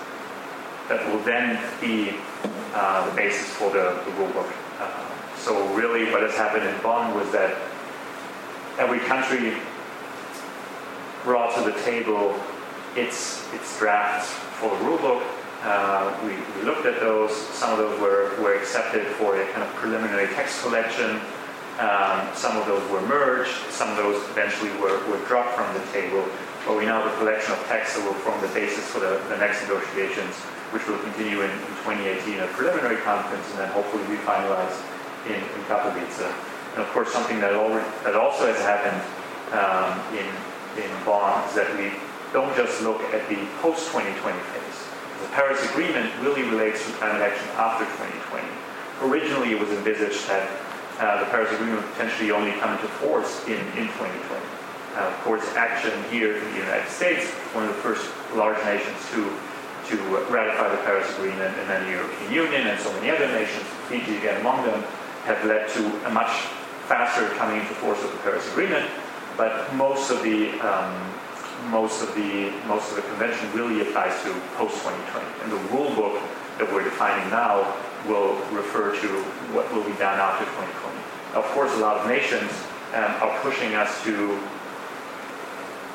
that 0.90 1.06
will 1.12 1.20
then 1.20 1.62
be 1.80 2.16
uh, 2.74 3.10
the 3.10 3.16
basis 3.16 3.48
for 3.56 3.70
the, 3.72 4.02
the 4.06 4.12
rule 4.12 4.32
book. 4.34 4.52
Uh, 4.80 5.36
so 5.38 5.68
really 5.74 6.12
what 6.12 6.22
has 6.22 6.36
happened 6.36 6.68
in 6.68 6.82
Bonn 6.82 7.16
was 7.16 7.32
that 7.32 7.56
every 8.78 9.00
country 9.00 9.58
brought 11.24 11.56
to 11.56 11.62
the 11.62 11.78
table 11.82 12.40
its, 12.96 13.46
its 13.54 13.78
drafts 13.80 14.32
for 14.60 14.76
the 14.78 14.86
rule 14.86 14.98
book. 14.98 15.24
Uh, 15.64 16.16
we, 16.24 16.30
we, 16.58 16.66
looked 16.66 16.86
at 16.86 17.00
those. 17.00 17.36
Some 17.36 17.72
of 17.72 17.78
those 17.78 18.00
were, 18.00 18.36
were 18.42 18.56
accepted 18.56 19.06
for 19.18 19.42
a 19.42 19.46
kind 19.52 19.64
of 19.64 19.74
preliminary 19.74 20.28
text 20.34 20.62
collection. 20.62 21.20
Um, 21.80 22.28
some 22.34 22.58
of 22.58 22.66
those 22.66 22.88
were 22.90 23.02
merged. 23.02 23.52
Some 23.70 23.90
of 23.90 23.98
those 23.98 24.24
eventually 24.30 24.72
were, 24.80 24.98
were 25.10 25.20
dropped 25.28 25.56
from 25.56 25.72
the 25.74 25.86
table. 25.92 26.26
But 26.66 26.78
we 26.78 26.86
now 26.86 27.02
have 27.02 27.14
a 27.14 27.18
collection 27.18 27.54
of 27.54 27.60
texts 27.68 27.98
that 27.98 28.06
will 28.06 28.18
form 28.22 28.40
the 28.42 28.50
basis 28.50 28.86
for 28.86 29.00
the, 29.00 29.22
the 29.30 29.38
next 29.38 29.62
negotiations, 29.64 30.36
which 30.72 30.86
will 30.88 31.00
continue 31.00 31.42
in, 31.42 31.52
in 31.52 31.74
2018 31.88 32.40
at 32.40 32.50
a 32.50 32.54
preliminary 32.54 33.00
conference 33.04 33.46
and 33.52 33.60
then 33.60 33.70
hopefully 33.72 34.04
be 34.12 34.20
finalized 34.28 34.80
in, 35.28 35.40
in 35.40 35.62
Katowice. 35.68 36.28
And 36.76 36.84
of 36.84 36.90
course, 36.92 37.12
something 37.12 37.40
that, 37.40 37.54
already, 37.54 37.88
that 38.04 38.16
also 38.16 38.46
has 38.46 38.60
happened 38.62 39.00
um, 39.56 39.96
in, 40.14 40.28
in 40.84 40.92
Bonn 41.06 41.42
is 41.48 41.56
that 41.56 41.72
we 41.80 41.96
don't 42.34 42.54
just 42.56 42.82
look 42.84 43.02
at 43.16 43.24
the 43.30 43.40
post-2020 43.64 44.14
phase. 44.52 44.80
The 45.24 45.30
Paris 45.34 45.64
Agreement 45.72 46.12
really 46.22 46.44
relates 46.44 46.86
to 46.86 46.92
climate 47.00 47.22
action 47.22 47.48
after 47.56 47.86
2020. 47.98 48.46
Originally, 49.10 49.52
it 49.52 49.60
was 49.60 49.70
envisaged 49.70 50.28
that 50.28 50.46
uh, 51.00 51.20
the 51.24 51.30
Paris 51.30 51.52
Agreement 51.54 51.82
would 51.82 51.92
potentially 51.94 52.32
only 52.32 52.52
come 52.60 52.74
into 52.74 52.88
force 53.02 53.46
in, 53.48 53.60
in 53.78 53.88
2020. 53.98 54.18
Uh, 54.98 55.08
of 55.08 55.14
course, 55.22 55.46
action 55.56 55.94
here 56.10 56.38
in 56.38 56.44
the 56.54 56.60
United 56.60 56.90
States, 56.90 57.30
one 57.54 57.64
of 57.66 57.76
the 57.76 57.82
first 57.82 58.10
large 58.36 58.58
nations 58.66 58.98
to, 59.14 59.30
to 59.90 59.96
ratify 60.30 60.70
the 60.70 60.82
Paris 60.84 61.10
Agreement, 61.18 61.58
and 61.58 61.70
then 61.70 61.86
the 61.86 61.92
European 61.92 62.34
Union 62.34 62.68
and 62.68 62.80
so 62.80 62.92
many 62.94 63.10
other 63.10 63.28
nations, 63.28 63.64
Fiji 63.88 64.18
again 64.18 64.42
among 64.42 64.66
them, 64.66 64.84
have 65.24 65.44
led 65.46 65.68
to 65.70 66.08
a 66.08 66.10
much 66.10 66.32
faster 66.88 67.28
coming 67.36 67.60
into 67.62 67.74
force 67.76 68.02
of 68.04 68.12
the 68.12 68.18
Paris 68.20 68.50
Agreement, 68.52 68.90
but 69.36 69.74
most 69.76 70.10
of 70.10 70.24
the 70.24 70.52
um, 70.62 70.94
most 71.70 72.02
of 72.02 72.14
the 72.16 72.52
most 72.68 72.92
of 72.92 72.96
the 72.98 73.02
convention 73.04 73.52
really 73.54 73.82
applies 73.82 74.14
to 74.24 74.32
post 74.56 74.76
2020, 74.84 75.26
and 75.44 75.52
the 75.52 75.62
rule 75.74 75.94
book 75.96 76.22
that 76.58 76.72
we're 76.72 76.84
defining 76.84 77.30
now 77.30 77.76
will 78.08 78.36
refer 78.52 78.96
to 78.96 79.08
what 79.54 79.72
will 79.74 79.84
be 79.84 79.98
done 80.00 80.18
after 80.20 80.46
2020. 80.46 80.96
Of 81.36 81.46
course, 81.52 81.74
a 81.74 81.80
lot 81.80 81.98
of 81.98 82.08
nations 82.08 82.52
um, 82.94 83.12
are 83.20 83.38
pushing 83.42 83.76
us 83.76 84.04
to 84.04 84.40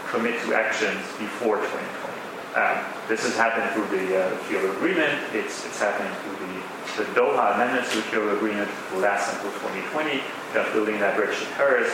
commit 0.08 0.40
to 0.42 0.54
actions 0.54 1.00
before 1.18 1.56
2020. 1.56 2.11
Um, 2.54 2.84
this 3.08 3.24
has 3.24 3.34
happened 3.36 3.64
through 3.72 3.88
the 3.96 4.12
uh, 4.12 4.38
Kyoto 4.48 4.76
Agreement. 4.76 5.16
It's 5.32 5.64
it's 5.64 5.80
happening 5.80 6.12
through 6.20 6.36
the 6.46 6.52
the 6.96 7.04
Doha 7.16 7.54
amendments 7.54 7.90
to 7.92 7.96
the 7.96 8.02
Kyoto 8.10 8.36
Agreement 8.36 8.68
will 8.92 9.00
last 9.00 9.32
until 9.32 9.52
2020 9.64 10.20
just 10.52 10.72
building 10.72 11.00
that 11.00 11.16
bridge 11.16 11.38
to 11.38 11.46
Paris. 11.56 11.88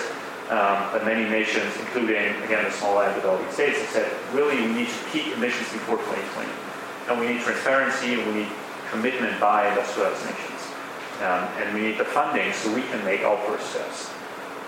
Um, 0.51 0.91
but 0.91 1.05
many 1.05 1.29
nations, 1.29 1.77
including, 1.79 2.35
again, 2.43 2.65
the 2.65 2.73
small 2.73 2.97
island 2.97 3.21
developing 3.21 3.53
states, 3.53 3.79
have 3.79 3.91
said, 3.91 4.09
really, 4.33 4.57
we 4.57 4.73
need 4.73 4.89
to 4.89 5.01
peak 5.13 5.29
emissions 5.37 5.71
before 5.71 5.99
2020. 5.99 6.49
And 7.09 7.21
we 7.21 7.29
need 7.29 7.43
transparency 7.43 8.15
and 8.15 8.27
we 8.33 8.43
need 8.43 8.49
commitment 8.91 9.39
by 9.39 9.69
industrialized 9.69 10.25
nations. 10.25 10.63
Um, 11.21 11.45
and 11.61 11.75
we 11.75 11.83
need 11.83 11.99
the 11.99 12.09
funding 12.09 12.51
so 12.55 12.75
we 12.75 12.81
can 12.89 13.05
make 13.05 13.23
our 13.23 13.37
first 13.45 13.71
steps. 13.71 14.11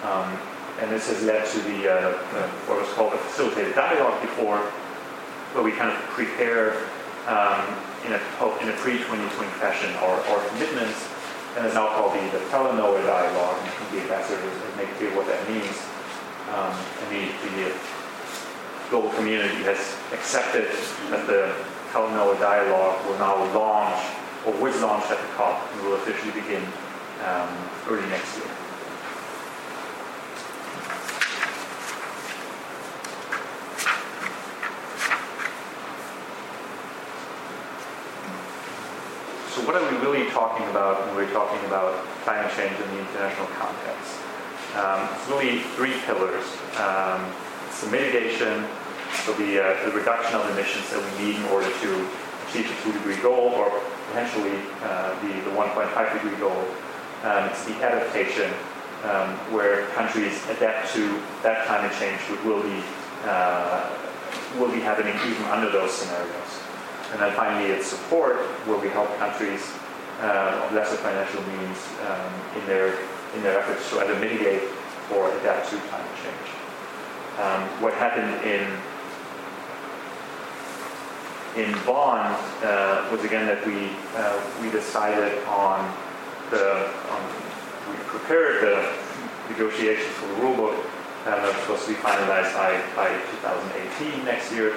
Um, 0.05 0.37
and 0.81 0.91
this 0.93 1.09
has 1.09 1.25
led 1.25 1.49
to 1.49 1.59
the 1.61 1.89
uh, 1.89 2.09
uh, 2.13 2.49
what 2.69 2.81
was 2.81 2.89
called 2.93 3.15
a 3.15 3.19
facilitated 3.19 3.75
dialogue 3.75 4.21
before, 4.21 4.61
where 5.53 5.65
we 5.65 5.73
kind 5.73 5.91
of 5.91 5.99
prepare 6.11 6.87
um, 7.27 7.65
in 8.07 8.13
a, 8.13 8.21
in 8.63 8.69
a 8.69 8.77
pre-2020 8.81 9.29
fashion 9.61 9.91
our, 9.97 10.17
our 10.33 10.49
commitments 10.49 11.11
and 11.57 11.67
it's 11.67 11.75
now 11.75 11.89
called 11.89 12.15
the, 12.15 12.39
the 12.39 12.45
Talanoa 12.47 13.03
Dialogue, 13.05 13.59
and 13.59 13.99
the 13.99 14.03
ambassador 14.03 14.39
has 14.39 14.77
made 14.77 14.89
clear 14.95 15.11
what 15.17 15.27
that 15.27 15.43
means. 15.51 15.83
Um, 16.55 16.71
and 17.03 17.11
the, 17.11 17.27
the 17.67 17.75
global 18.89 19.11
community 19.11 19.63
has 19.65 19.97
accepted 20.13 20.71
that 21.11 21.27
the 21.27 21.53
Talanoa 21.91 22.39
Dialogue 22.39 23.05
will 23.07 23.19
now 23.19 23.35
launch, 23.53 23.99
or 24.47 24.53
was 24.63 24.81
launched 24.81 25.11
at 25.11 25.19
the 25.19 25.27
COP, 25.35 25.59
and 25.73 25.83
will 25.83 25.95
officially 25.97 26.31
begin 26.31 26.63
um, 27.27 27.51
early 27.89 28.07
next 28.09 28.37
year. 28.39 28.47
So 39.51 39.67
what 39.67 39.75
are 39.75 39.91
we 39.91 39.99
really 39.99 40.20
talking 40.31 40.67
about 40.71 41.07
when 41.07 41.17
we're 41.17 41.33
talking 41.33 41.61
about 41.67 42.05
climate 42.25 42.51
change 42.57 42.75
in 42.79 42.89
the 42.95 43.01
international 43.01 43.47
context? 43.59 44.19
Um, 44.77 45.09
it's 45.15 45.27
really 45.29 45.61
three 45.75 45.95
pillars. 46.07 46.47
Um, 46.79 47.27
it's 47.69 47.83
the 47.83 47.91
mitigation, 47.91 48.67
so 49.27 49.35
the, 49.35 49.59
uh, 49.59 49.85
the 49.87 49.93
reduction 49.93 50.35
of 50.35 50.49
emissions 50.51 50.91
that 50.91 51.03
we 51.03 51.25
need 51.25 51.37
in 51.37 51.45
order 51.51 51.67
to 51.69 51.91
achieve 52.49 52.71
the 52.71 52.77
two 52.83 52.93
degree 52.93 53.17
goal 53.23 53.55
or 53.55 53.71
potentially 54.09 54.59
uh, 54.83 55.15
the, 55.23 55.33
the 55.47 55.53
1.5 55.55 56.13
degree 56.15 56.39
goal. 56.39 56.65
Um, 57.23 57.51
it's 57.51 57.65
the 57.67 57.75
adaptation 57.83 58.51
um, 59.05 59.35
where 59.53 59.87
countries 59.99 60.39
adapt 60.51 60.93
to 60.95 61.21
that 61.43 61.67
climate 61.67 61.93
change 61.99 62.21
which 62.31 62.43
will 62.45 62.63
be, 62.63 62.83
uh, 63.25 63.91
will 64.59 64.71
be 64.71 64.81
happening 64.81 65.15
even 65.29 65.45
under 65.47 65.71
those 65.71 65.93
scenarios. 65.93 66.63
And 67.13 67.21
then 67.21 67.35
finally, 67.35 67.71
it's 67.71 67.87
support, 67.87 68.37
where 68.67 68.79
we 68.79 68.89
help 68.89 69.11
countries 69.19 69.67
uh, 70.21 70.65
of 70.65 70.73
lesser 70.73 70.97
financial 70.97 71.43
means 71.43 71.79
um, 72.07 72.61
in 72.61 72.67
their 72.67 72.99
in 73.35 73.43
their 73.43 73.59
efforts 73.61 73.89
to 73.91 74.01
either 74.01 74.19
mitigate 74.19 74.63
or 75.15 75.31
adapt 75.39 75.71
to 75.71 75.77
climate 75.89 76.17
change. 76.23 76.49
Um, 77.39 77.63
what 77.81 77.95
happened 77.95 78.45
in 78.45 78.67
in 81.57 81.73
Bonn 81.85 82.37
uh, 82.63 83.09
was 83.11 83.25
again 83.25 83.47
that 83.47 83.65
we 83.67 83.91
uh, 84.15 84.41
we 84.63 84.71
decided 84.71 85.43
on 85.47 85.91
the 86.51 86.87
on, 87.11 87.23
we 87.91 87.97
prepared 88.07 88.63
the 88.63 88.93
negotiations 89.51 90.15
for 90.15 90.27
the 90.29 90.35
rulebook 90.35 90.77
um, 91.27 91.43
that 91.43 91.53
was 91.53 91.57
supposed 91.63 91.87
to 91.87 91.93
be 91.93 91.99
finalized 91.99 92.55
by, 92.55 92.81
by 92.95 93.09
2018 93.43 94.25
next 94.25 94.53
year, 94.53 94.73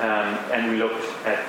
um, 0.00 0.38
and 0.52 0.70
we 0.70 0.78
looked 0.78 1.04
at 1.26 1.44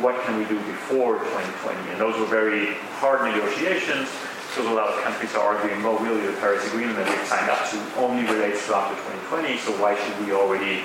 what 0.00 0.20
can 0.24 0.38
we 0.38 0.44
do 0.46 0.56
before 0.66 1.18
2020? 1.18 1.90
And 1.90 2.00
those 2.00 2.18
were 2.18 2.26
very 2.26 2.74
hard 2.98 3.30
negotiations 3.30 4.08
because 4.48 4.70
a 4.70 4.74
lot 4.74 4.88
of 4.88 5.02
countries 5.02 5.34
are 5.34 5.56
arguing, 5.56 5.82
well, 5.82 5.98
really 5.98 6.26
the 6.26 6.32
Paris 6.38 6.64
Agreement 6.68 6.96
that 6.96 7.08
we've 7.10 7.26
signed 7.26 7.50
up 7.50 7.68
to 7.70 7.76
only 7.98 8.22
relates 8.22 8.66
to 8.66 8.76
after 8.76 8.94
2020, 9.34 9.58
so 9.58 9.72
why 9.82 9.98
should 9.98 10.14
we 10.24 10.32
already 10.32 10.82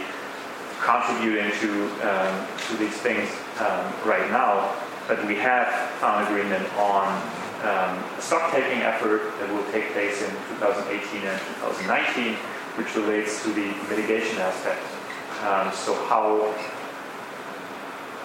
contributing 0.82 1.52
to, 1.62 1.86
um, 2.02 2.34
to 2.66 2.78
these 2.78 2.98
things 2.98 3.30
um, 3.62 3.86
right 4.10 4.26
now? 4.32 4.74
But 5.08 5.26
we 5.26 5.36
have 5.36 5.70
found 6.02 6.26
agreement 6.26 6.66
on 6.78 7.14
um, 7.62 8.02
a 8.18 8.22
stock-taking 8.22 8.82
effort 8.82 9.38
that 9.38 9.50
will 9.54 9.66
take 9.72 9.92
place 9.94 10.22
in 10.22 10.32
2018 10.58 11.30
and 11.30 11.40
2019, 11.62 12.34
which 12.74 12.96
relates 12.96 13.44
to 13.44 13.50
the 13.54 13.70
mitigation 13.90 14.40
aspect. 14.40 14.82
Um, 15.46 15.72
so 15.74 15.94
how 16.10 16.54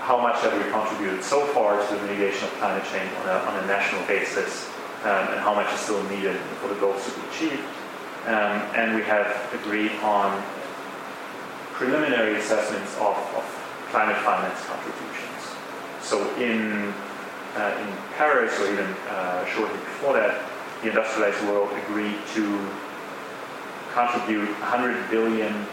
how 0.05 0.21
much 0.21 0.37
have 0.43 0.53
we 0.53 0.71
contributed 0.71 1.25
so 1.25 1.47
far 1.57 1.81
to 1.81 1.95
the 1.97 2.03
mitigation 2.03 2.45
of 2.45 2.53
climate 2.61 2.85
change 2.93 3.11
on 3.25 3.27
a, 3.27 3.41
on 3.49 3.65
a 3.65 3.67
national 3.67 4.05
basis 4.07 4.69
um, 5.01 5.33
and 5.33 5.41
how 5.41 5.55
much 5.55 5.73
is 5.73 5.81
still 5.81 6.03
needed 6.13 6.37
for 6.61 6.69
the 6.69 6.75
goals 6.75 7.03
to 7.09 7.11
be 7.19 7.27
achieved. 7.33 7.65
Um, 8.29 8.61
and 8.77 8.95
we 8.95 9.01
have 9.05 9.33
agreed 9.55 9.93
on 10.05 10.45
preliminary 11.73 12.37
assessments 12.37 12.93
of, 12.97 13.17
of 13.33 13.45
climate 13.89 14.21
finance 14.21 14.61
contributions. 14.69 15.41
So 16.03 16.21
in, 16.37 16.93
uh, 17.57 17.73
in 17.81 17.89
Paris, 18.21 18.61
or 18.61 18.71
even 18.71 18.85
uh, 19.09 19.47
shortly 19.47 19.79
before 19.89 20.13
that, 20.21 20.45
the 20.83 20.89
industrialized 20.89 21.41
world 21.49 21.73
agreed 21.89 22.21
to 22.35 22.45
contribute 23.97 24.53
$100 24.61 25.09
billion 25.09 25.65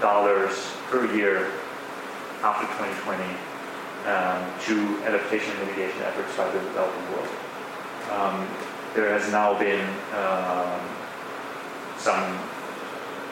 per 0.00 1.14
year 1.14 1.52
after 2.40 2.64
2020 2.80 3.53
um, 4.06 4.40
to 4.66 5.02
adaptation 5.04 5.50
and 5.56 5.66
mitigation 5.66 6.02
efforts 6.02 6.36
by 6.36 6.50
the 6.50 6.60
developing 6.60 7.06
world. 7.12 7.28
Um, 8.10 8.48
there 8.94 9.10
has 9.18 9.30
now 9.32 9.58
been 9.58 9.84
um, 10.14 10.80
some 11.98 12.38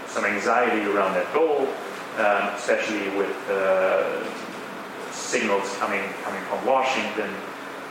some 0.07 0.25
anxiety 0.25 0.85
around 0.91 1.15
that 1.15 1.33
goal, 1.33 1.69
um, 2.19 2.55
especially 2.55 3.09
with 3.17 3.35
uh, 3.49 4.25
signals 5.13 5.77
coming 5.77 6.03
coming 6.25 6.43
from 6.45 6.65
Washington 6.67 7.31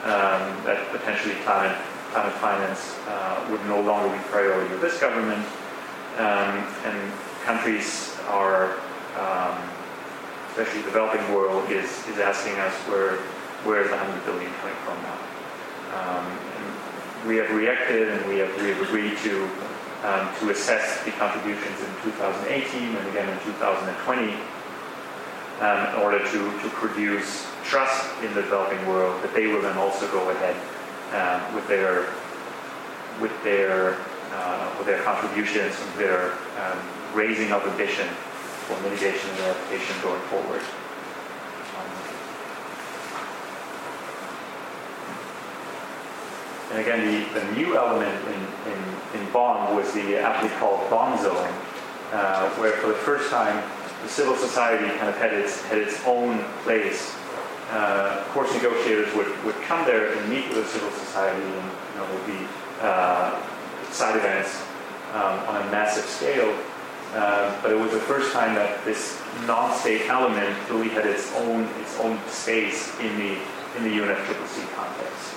um, 0.04 0.42
that 0.66 0.88
potentially 0.92 1.36
climate 1.46 1.78
climate 2.12 2.34
finance 2.34 2.98
uh, 3.08 3.48
would 3.50 3.64
no 3.68 3.80
longer 3.82 4.14
be 4.16 4.22
priority 4.26 4.74
of 4.74 4.82
this 4.82 5.00
government, 5.00 5.46
um, 6.18 6.60
and 6.84 7.14
countries 7.46 8.18
are, 8.28 8.78
especially 10.52 10.82
the 10.82 10.88
developing 10.88 11.24
world, 11.34 11.70
is 11.72 11.90
is 12.08 12.20
asking 12.20 12.54
us 12.60 12.74
where 12.88 13.18
where 13.64 13.82
is 13.82 13.90
the 13.90 13.96
100 13.96 14.26
billion 14.26 14.52
coming 14.60 14.76
from 14.84 14.98
now. 15.04 15.18
Um, 15.96 16.26
we 17.28 17.38
have 17.38 17.52
reacted 17.52 18.10
and 18.10 18.26
we 18.28 18.40
have, 18.40 18.50
we 18.62 18.70
have 18.70 18.82
agreed 18.82 19.18
to 19.20 19.50
um, 20.04 20.28
to 20.40 20.50
assess 20.50 21.04
the 21.06 21.12
contributions 21.12 21.80
in 21.80 21.92
2018 22.04 22.96
and 22.96 23.08
again 23.10 23.30
in 23.30 23.38
2020 23.46 24.34
um, 25.62 25.94
in 25.94 26.02
order 26.02 26.18
to, 26.18 26.40
to 26.62 26.70
produce 26.74 27.46
trust 27.64 28.10
in 28.24 28.34
the 28.34 28.42
developing 28.42 28.84
world 28.88 29.22
that 29.22 29.32
they 29.36 29.46
will 29.46 29.62
then 29.62 29.78
also 29.78 30.10
go 30.12 30.28
ahead 30.32 30.56
um, 31.14 31.56
with 31.56 31.68
their 31.68 32.10
with 33.22 33.32
their 33.44 33.98
uh, 34.34 34.74
with 34.78 34.88
their 34.88 35.04
contributions 35.04 35.76
and 35.80 36.00
their 36.00 36.32
um, 36.58 36.80
raising 37.14 37.52
of 37.52 37.62
ambition 37.68 38.08
for 38.68 38.80
mitigation 38.82 39.30
and 39.30 39.40
adaptation 39.40 39.96
going 40.02 40.22
forward. 40.30 40.62
And 46.72 46.80
again, 46.80 47.06
the, 47.06 47.40
the 47.40 47.52
new 47.52 47.78
element 47.78 48.16
in, 48.28 48.72
in, 48.72 49.22
in 49.22 49.32
Bonn 49.34 49.76
was 49.76 49.92
the 49.94 50.18
aptly 50.18 50.50
called 50.58 50.90
Bonn 50.90 51.22
zone, 51.22 51.54
uh, 52.14 52.50
where 52.52 52.72
for 52.74 52.88
the 52.88 52.94
first 52.94 53.30
time 53.30 53.62
the 54.04 54.10
civil 54.10 54.36
society 54.36 54.86
kind 54.98 55.10
of 55.10 55.18
had 55.18 55.34
its, 55.34 55.62
had 55.66 55.78
its 55.78 56.02
own 56.06 56.44
place. 56.64 57.16
Uh, 57.70 58.12
course, 58.32 58.54
negotiators 58.54 59.14
would, 59.16 59.28
would 59.44 59.56
come 59.64 59.86
there 59.86 60.14
and 60.14 60.30
meet 60.30 60.48
with 60.50 60.64
the 60.64 60.66
civil 60.66 60.92
society, 60.92 61.42
and 61.44 61.54
you 61.54 61.98
know, 61.98 62.08
there 62.08 62.16
would 62.16 62.28
be 62.28 62.48
uh, 62.80 63.42
side 63.92 64.16
events 64.16 64.64
um, 65.14 65.40
on 65.48 65.68
a 65.68 65.72
massive 65.72 66.06
scale. 66.06 66.58
Uh, 67.14 67.62
but 67.62 67.72
it 67.72 67.80
was 67.80 67.92
the 67.92 68.00
first 68.00 68.32
time 68.32 68.56
that 68.56 68.84
this 68.86 69.20
non-state 69.46 70.08
element 70.08 70.56
really 70.70 70.88
had 70.90 71.06
its 71.06 71.34
own 71.36 71.64
its 71.82 72.00
own 72.00 72.18
space 72.28 72.98
in 73.00 73.12
the 73.20 73.38
in 73.78 73.84
the 73.84 73.92
UNFCCC 74.00 74.68
context. 74.76 75.36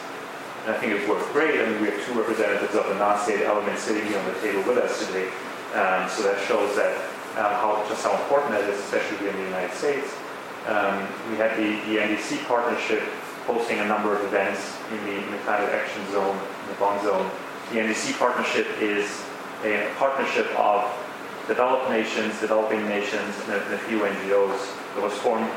And 0.64 0.74
I 0.74 0.78
think 0.78 0.92
it 0.92 1.08
worked 1.08 1.30
great. 1.32 1.60
I 1.60 1.66
mean, 1.66 1.82
we 1.82 1.90
have 1.90 2.04
two 2.06 2.14
representatives 2.14 2.74
of 2.74 2.86
the 2.86 2.94
non-state 2.94 3.42
element 3.42 3.78
sitting 3.78 4.06
here 4.06 4.18
on 4.18 4.26
the 4.26 4.38
table 4.40 4.62
with 4.62 4.78
us 4.78 5.04
today. 5.06 5.28
Um, 5.74 6.08
so 6.08 6.22
that 6.22 6.38
shows 6.46 6.76
that 6.76 6.94
uh, 7.36 7.58
how 7.58 7.84
just 7.88 8.04
how 8.04 8.14
important 8.22 8.52
that 8.52 8.64
is, 8.70 8.78
especially 8.78 9.18
here 9.18 9.30
in 9.30 9.36
the 9.36 9.50
United 9.50 9.74
States. 9.74 10.14
Um, 10.66 11.06
we 11.28 11.36
had 11.36 11.58
the, 11.58 11.76
the 11.90 12.00
NDC 12.00 12.46
partnership 12.46 13.02
hosting 13.46 13.80
a 13.80 13.84
number 13.84 14.16
of 14.16 14.24
events 14.24 14.78
in 14.90 15.04
the, 15.04 15.16
in 15.22 15.30
the 15.30 15.38
climate 15.38 15.68
action 15.74 16.00
zone, 16.10 16.38
in 16.62 16.68
the 16.68 16.74
Bonn 16.78 17.02
zone. 17.02 17.30
The 17.70 17.80
NDC 17.80 18.18
partnership 18.18 18.66
is 18.80 19.10
a 19.64 19.92
partnership 19.98 20.46
of 20.58 20.84
developed 21.46 21.90
nations, 21.90 22.40
developing 22.40 22.86
nations, 22.88 23.34
and 23.44 23.52
a, 23.52 23.78
few 23.78 24.00
NGOs 24.00 24.74
that 24.94 25.02
was 25.02 25.12
formed 25.14 25.50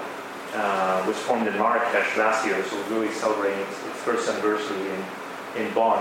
uh, 0.55 1.03
was 1.05 1.17
formed 1.17 1.47
in 1.47 1.53
Marrakesh 1.53 2.17
last 2.17 2.45
year, 2.45 2.63
so 2.63 2.75
we're 2.75 2.99
really 2.99 3.13
celebrating 3.13 3.59
its, 3.59 3.83
its 3.85 3.99
first 4.01 4.29
anniversary 4.29 4.79
in, 4.79 5.65
in 5.67 5.73
Bonn, 5.73 5.99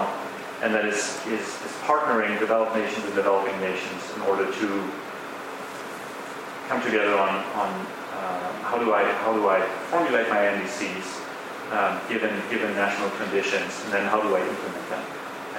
and 0.62 0.72
that 0.72 0.86
is, 0.86 1.18
is, 1.26 1.42
is 1.42 1.72
partnering 1.82 2.38
developed 2.38 2.74
nations 2.76 3.04
and 3.04 3.14
developing 3.14 3.58
nations 3.60 4.00
in 4.14 4.22
order 4.22 4.46
to 4.46 4.90
come 6.68 6.80
together 6.82 7.18
on, 7.18 7.42
on 7.58 7.86
uh, 8.14 8.52
how 8.62 8.78
do 8.78 8.94
I 8.94 9.04
how 9.22 9.32
do 9.32 9.48
I 9.48 9.60
formulate 9.90 10.28
my 10.28 10.36
NDCs 10.36 11.22
um, 11.72 12.00
given 12.08 12.32
given 12.50 12.74
national 12.74 13.10
conditions, 13.18 13.82
and 13.84 13.92
then 13.92 14.06
how 14.06 14.22
do 14.22 14.34
I 14.34 14.40
implement 14.40 14.88
them? 14.90 15.04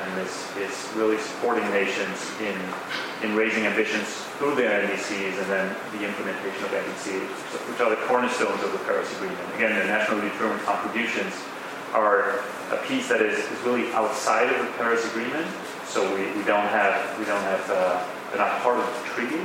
And 0.03 0.17
this 0.17 0.55
is 0.57 0.73
really 0.95 1.17
supporting 1.17 1.65
nations 1.71 2.17
in 2.41 2.57
in 3.23 3.35
raising 3.35 3.65
ambitions 3.65 4.05
through 4.37 4.53
their 4.53 4.85
NDCs 4.85 5.41
and 5.41 5.47
then 5.49 5.75
the 5.91 6.05
implementation 6.05 6.63
of 6.65 6.69
NDCs, 6.69 7.29
which 7.69 7.79
are 7.81 7.89
the 7.89 8.01
cornerstones 8.05 8.61
of 8.61 8.71
the 8.71 8.77
Paris 8.85 9.11
Agreement. 9.17 9.41
Again, 9.55 9.73
the 9.79 9.85
nationally 9.85 10.29
determined 10.29 10.61
contributions 10.61 11.33
are 11.93 12.45
a 12.71 12.77
piece 12.85 13.09
that 13.09 13.21
is, 13.21 13.39
is 13.39 13.59
really 13.65 13.91
outside 13.93 14.53
of 14.53 14.59
the 14.59 14.71
Paris 14.73 15.05
Agreement. 15.09 15.47
So 15.85 16.03
we, 16.13 16.25
we 16.37 16.43
don't 16.43 16.67
have 16.69 17.17
we 17.17 17.25
don't 17.25 17.41
have 17.41 17.63
uh, 17.71 18.05
they're 18.29 18.37
not 18.37 18.61
part 18.61 18.77
of 18.77 18.85
the 18.85 19.09
treaty, 19.15 19.41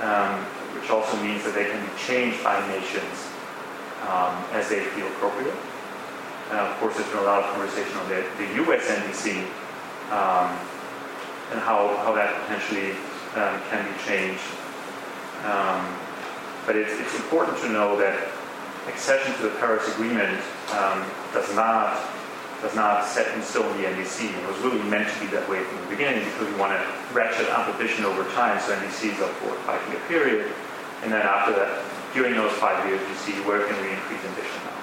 um, 0.00 0.40
which 0.78 0.88
also 0.90 1.16
means 1.22 1.44
that 1.44 1.54
they 1.54 1.64
can 1.64 1.84
be 1.84 1.92
changed 1.98 2.42
by 2.42 2.56
nations 2.68 3.28
um, 4.08 4.32
as 4.52 4.68
they 4.68 4.80
feel 4.96 5.06
appropriate. 5.08 5.56
Uh, 6.50 6.66
of 6.66 6.76
course, 6.78 6.96
there's 6.96 7.08
been 7.08 7.18
a 7.18 7.22
lot 7.22 7.42
of 7.42 7.50
conversation 7.54 7.96
on 7.98 8.08
the, 8.08 8.26
the 8.38 8.54
U.S. 8.66 8.86
NDC. 8.86 9.46
Um, 10.10 10.58
and 11.50 11.58
how, 11.60 11.96
how 12.06 12.14
that 12.14 12.40
potentially 12.42 12.92
um, 13.34 13.58
can 13.70 13.82
be 13.82 13.96
changed. 14.06 14.42
Um, 15.44 15.82
but 16.66 16.76
it's, 16.76 16.92
it's 16.94 17.14
important 17.16 17.58
to 17.58 17.68
know 17.70 17.96
that 17.98 18.28
accession 18.86 19.34
to 19.36 19.42
the 19.42 19.54
Paris 19.58 19.86
Agreement 19.94 20.40
um, 20.72 21.04
does 21.34 21.54
not 21.54 21.98
does 22.60 22.74
not 22.76 23.06
set 23.06 23.34
in 23.34 23.40
stone 23.40 23.64
the 23.80 23.88
NDC. 23.88 24.36
It 24.36 24.46
was 24.46 24.58
really 24.60 24.82
meant 24.90 25.08
to 25.08 25.20
be 25.20 25.26
that 25.32 25.48
way 25.48 25.64
from 25.64 25.80
the 25.80 25.96
beginning 25.96 26.22
because 26.28 26.44
we 26.52 26.60
want 26.60 26.76
to 26.76 26.80
ratchet 27.16 27.48
up 27.48 27.66
ambition 27.72 28.04
over 28.04 28.22
time. 28.36 28.60
So 28.60 28.76
NDCs 28.76 29.16
are 29.16 29.32
for 29.40 29.56
a 29.56 29.60
five-year 29.64 29.98
period, 30.08 30.52
and 31.02 31.10
then 31.10 31.22
after 31.22 31.56
that, 31.56 31.82
during 32.12 32.34
those 32.34 32.52
five 32.60 32.84
years, 32.86 33.00
you 33.00 33.14
see 33.16 33.32
where 33.48 33.66
can 33.66 33.80
we 33.80 33.88
increase 33.88 34.20
ambition 34.28 34.60
now. 34.68 34.76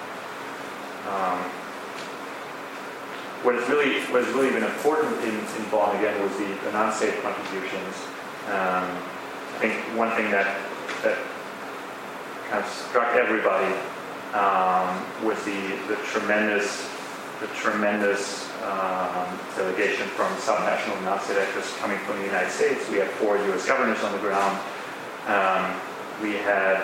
Um, 1.06 1.38
what 3.42 3.54
has 3.54 3.68
really 3.68 4.00
what 4.10 4.24
has 4.24 4.34
really 4.34 4.50
been 4.50 4.64
important 4.64 5.14
in, 5.22 5.34
in 5.34 5.64
again 5.70 6.20
was 6.22 6.34
the, 6.38 6.50
the 6.66 6.72
non-state 6.72 7.22
contributions. 7.22 7.94
Um, 8.50 8.86
I 9.54 9.58
think 9.60 9.74
one 9.96 10.10
thing 10.16 10.30
that 10.30 10.58
that 11.02 11.18
kind 12.50 12.64
of 12.64 12.70
struck 12.70 13.14
everybody 13.14 13.70
um, 14.34 14.90
was 15.22 15.38
the 15.44 15.78
the 15.86 15.96
tremendous 16.10 16.88
the 17.40 17.46
tremendous 17.54 18.50
um, 18.66 19.38
delegation 19.54 20.06
from 20.18 20.34
subnational 20.42 21.00
non-state 21.04 21.38
actors 21.38 21.70
coming 21.78 21.98
from 21.98 22.18
the 22.18 22.26
United 22.26 22.50
States. 22.50 22.88
We 22.90 22.98
had 22.98 23.08
four 23.22 23.36
U.S. 23.36 23.64
governors 23.66 24.02
on 24.02 24.10
the 24.10 24.18
ground. 24.18 24.58
Um, 25.30 25.80
we 26.20 26.34
had 26.34 26.82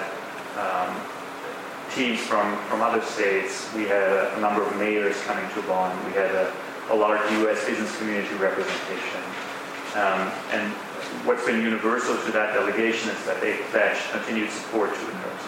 um, 0.54 0.94
teams 1.92 2.20
from, 2.20 2.56
from 2.68 2.82
other 2.82 3.02
states. 3.02 3.72
We 3.74 3.82
had 3.82 4.02
a, 4.02 4.36
a 4.36 4.40
number 4.40 4.62
of 4.62 4.76
mayors 4.76 5.20
coming 5.22 5.48
to 5.54 5.62
Bonn. 5.62 5.92
We 6.06 6.12
had 6.12 6.30
a, 6.34 6.52
a 6.90 6.96
large 6.96 7.20
U.S. 7.42 7.64
business 7.64 7.96
community 7.98 8.34
representation. 8.36 9.22
Um, 9.94 10.32
and 10.50 10.72
what's 11.24 11.44
been 11.46 11.62
universal 11.62 12.16
to 12.24 12.32
that 12.32 12.54
delegation 12.54 13.10
is 13.10 13.24
that 13.26 13.40
they 13.40 13.58
pledged 13.70 14.02
continued 14.10 14.50
support 14.50 14.92
to 14.92 15.00
the 15.06 15.12
Paris 15.12 15.46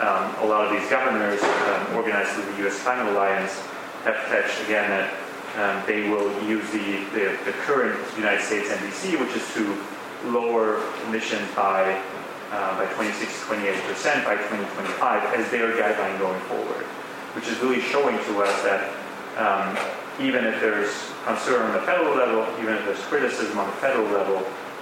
Um, 0.00 0.44
a 0.44 0.46
lot 0.46 0.66
of 0.66 0.72
these 0.72 0.88
governors, 0.88 1.42
um, 1.42 1.96
organized 1.96 2.30
through 2.30 2.52
the 2.52 2.58
U.S. 2.62 2.80
Climate 2.82 3.12
Alliance, 3.12 3.58
have 4.04 4.16
pledged 4.28 4.54
again 4.64 4.88
that 4.90 5.12
um, 5.58 5.82
they 5.86 6.08
will 6.08 6.30
use 6.44 6.64
the, 6.70 7.04
the, 7.12 7.36
the 7.44 7.52
current 7.66 7.98
United 8.16 8.42
States 8.44 8.68
NDC, 8.68 9.18
which 9.18 9.34
is 9.34 9.54
to 9.54 9.76
lower 10.30 10.82
emissions 11.08 11.48
by 11.54 12.00
uh, 12.50 12.78
by 12.78 12.86
26 12.94 13.44
28% 13.44 14.24
by 14.24 14.36
2025 14.36 15.34
as 15.34 15.50
their 15.50 15.72
guideline 15.76 16.18
going 16.18 16.40
forward, 16.42 16.84
which 17.36 17.48
is 17.48 17.58
really 17.60 17.80
showing 17.80 18.16
to 18.24 18.42
us 18.42 18.62
that 18.62 18.92
um, 19.36 19.76
even 20.20 20.44
if 20.44 20.60
there's 20.60 21.12
concern 21.24 21.62
on 21.62 21.72
the 21.72 21.82
federal 21.82 22.16
level, 22.16 22.42
even 22.60 22.74
if 22.74 22.84
there's 22.84 23.00
criticism 23.06 23.58
on 23.58 23.66
the 23.66 23.76
federal 23.76 24.06
level, 24.10 24.38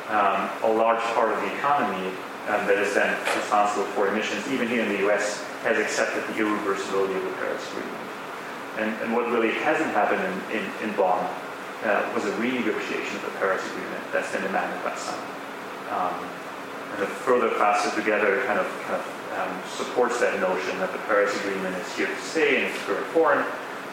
um, 0.09 0.49
a 0.63 0.73
large 0.73 1.03
part 1.13 1.33
of 1.33 1.41
the 1.43 1.53
economy 1.59 2.09
um, 2.49 2.65
that 2.67 2.79
is 2.79 2.95
then 2.95 3.11
responsible 3.37 3.85
for 3.93 4.09
emissions, 4.09 4.47
even 4.49 4.69
here 4.69 4.83
in 4.83 4.89
the 4.89 5.11
US, 5.11 5.43
has 5.63 5.79
accepted 5.79 6.23
the 6.33 6.41
irreversibility 6.41 7.17
of 7.17 7.25
the 7.25 7.35
Paris 7.43 7.67
Agreement. 7.73 8.07
And, 8.79 8.91
and 9.03 9.13
what 9.13 9.27
really 9.29 9.51
hasn't 9.51 9.91
happened 9.91 10.23
in, 10.23 10.61
in, 10.61 10.65
in 10.85 10.97
Bonn 10.97 11.25
uh, 11.85 12.13
was 12.15 12.25
a 12.25 12.33
renegotiation 12.39 13.17
of 13.17 13.23
the 13.23 13.35
Paris 13.39 13.65
Agreement 13.67 14.05
that's 14.13 14.31
been 14.33 14.43
demanded 14.43 14.83
by 14.85 14.95
some. 14.95 15.19
Um, 16.87 16.93
and 16.93 17.03
the 17.03 17.07
further 17.07 17.51
faster 17.51 17.95
together 17.99 18.43
kind 18.47 18.59
of, 18.59 18.67
kind 18.83 19.01
of 19.01 19.17
um, 19.39 19.63
supports 19.69 20.21
that 20.21 20.39
notion 20.41 20.79
that 20.79 20.93
the 20.93 20.99
Paris 21.11 21.35
Agreement 21.41 21.77
is 21.77 21.97
here 21.97 22.07
to 22.07 22.21
stay 22.21 22.59
in 22.59 22.65
its 22.71 22.79
current 22.85 23.07
form, 23.07 23.45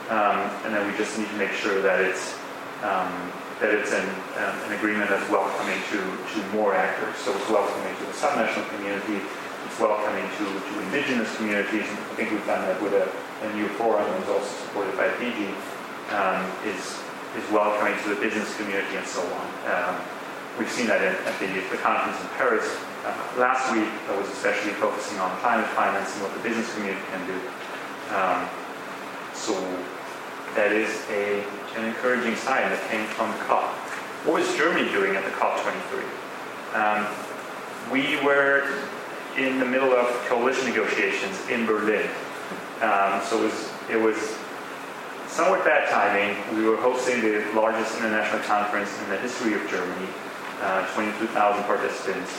um, 0.09 0.39
and 0.63 0.73
then 0.73 0.89
we 0.89 0.97
just 0.97 1.17
need 1.17 1.27
to 1.27 1.37
make 1.37 1.51
sure 1.51 1.81
that 1.81 1.99
it's 1.99 2.37
um, 2.83 3.31
that 3.59 3.71
it's 3.71 3.93
an, 3.93 4.03
um, 4.43 4.55
an 4.67 4.71
agreement 4.75 5.09
that's 5.09 5.29
welcoming 5.29 5.79
to, 5.87 5.99
to 6.03 6.39
more 6.51 6.75
actors. 6.75 7.15
So 7.23 7.31
it's 7.31 7.49
welcoming 7.49 7.95
to 7.95 8.03
the 8.03 8.11
subnational 8.11 8.67
community, 8.75 9.23
it's 9.65 9.79
welcoming 9.79 10.27
to, 10.27 10.45
to 10.45 10.79
indigenous 10.83 11.33
communities, 11.37 11.87
and 11.87 11.97
I 11.97 12.13
think 12.19 12.31
we've 12.31 12.45
done 12.45 12.67
that 12.67 12.81
with 12.81 12.91
a, 12.91 13.07
a 13.07 13.53
new 13.55 13.69
forum 13.79 14.03
that 14.03 14.19
was 14.19 14.29
also 14.29 14.51
supported 14.67 14.97
by 14.97 15.07
PG, 15.15 15.47
um, 16.11 16.43
is, 16.67 16.99
is 17.39 17.45
welcoming 17.55 17.95
to 18.03 18.09
the 18.09 18.19
business 18.19 18.51
community 18.57 18.97
and 18.97 19.07
so 19.07 19.21
on. 19.21 19.47
We've 20.59 20.69
seen 20.69 20.87
that 20.87 21.01
in, 21.01 21.17
at 21.25 21.39
the, 21.39 21.49
the 21.73 21.81
conference 21.81 22.21
in 22.21 22.29
Paris 22.37 22.65
uh, 23.05 23.13
last 23.37 23.73
week. 23.73 23.89
That 24.07 24.17
was 24.17 24.29
especially 24.29 24.71
focusing 24.77 25.17
on 25.19 25.35
climate 25.41 25.67
finance 25.73 26.13
and 26.13 26.23
what 26.23 26.33
the 26.33 26.43
business 26.45 26.69
community 26.75 27.01
can 27.09 27.25
do. 27.25 27.37
Um, 28.13 28.45
so 29.33 29.57
that 30.55 30.71
is 30.71 30.93
a, 31.09 31.41
an 31.75 31.85
encouraging 31.85 32.35
sign 32.35 32.69
that 32.69 32.79
came 32.89 33.05
from 33.17 33.31
the 33.31 33.37
COP. 33.49 33.65
What 34.29 34.41
was 34.41 34.55
Germany 34.55 34.89
doing 34.91 35.15
at 35.15 35.25
the 35.25 35.31
COP23? 35.31 36.05
Um, 36.77 37.01
we 37.91 38.21
were 38.23 38.69
in 39.37 39.57
the 39.57 39.65
middle 39.65 39.91
of 39.91 40.07
coalition 40.29 40.69
negotiations 40.69 41.35
in 41.49 41.65
Berlin. 41.65 42.07
Um, 42.81 43.21
so 43.25 43.41
it 43.41 43.45
was, 43.49 43.71
it 43.89 43.97
was 43.97 44.37
somewhat 45.27 45.65
bad 45.65 45.89
timing. 45.89 46.37
We 46.55 46.69
were 46.69 46.77
hosting 46.77 47.21
the 47.21 47.43
largest 47.55 47.97
international 47.97 48.41
conference 48.43 48.89
in 49.01 49.09
the 49.09 49.17
history 49.17 49.55
of 49.55 49.67
Germany, 49.67 50.07
uh, 50.63 50.87
22,000 50.95 51.63
participants 51.65 52.31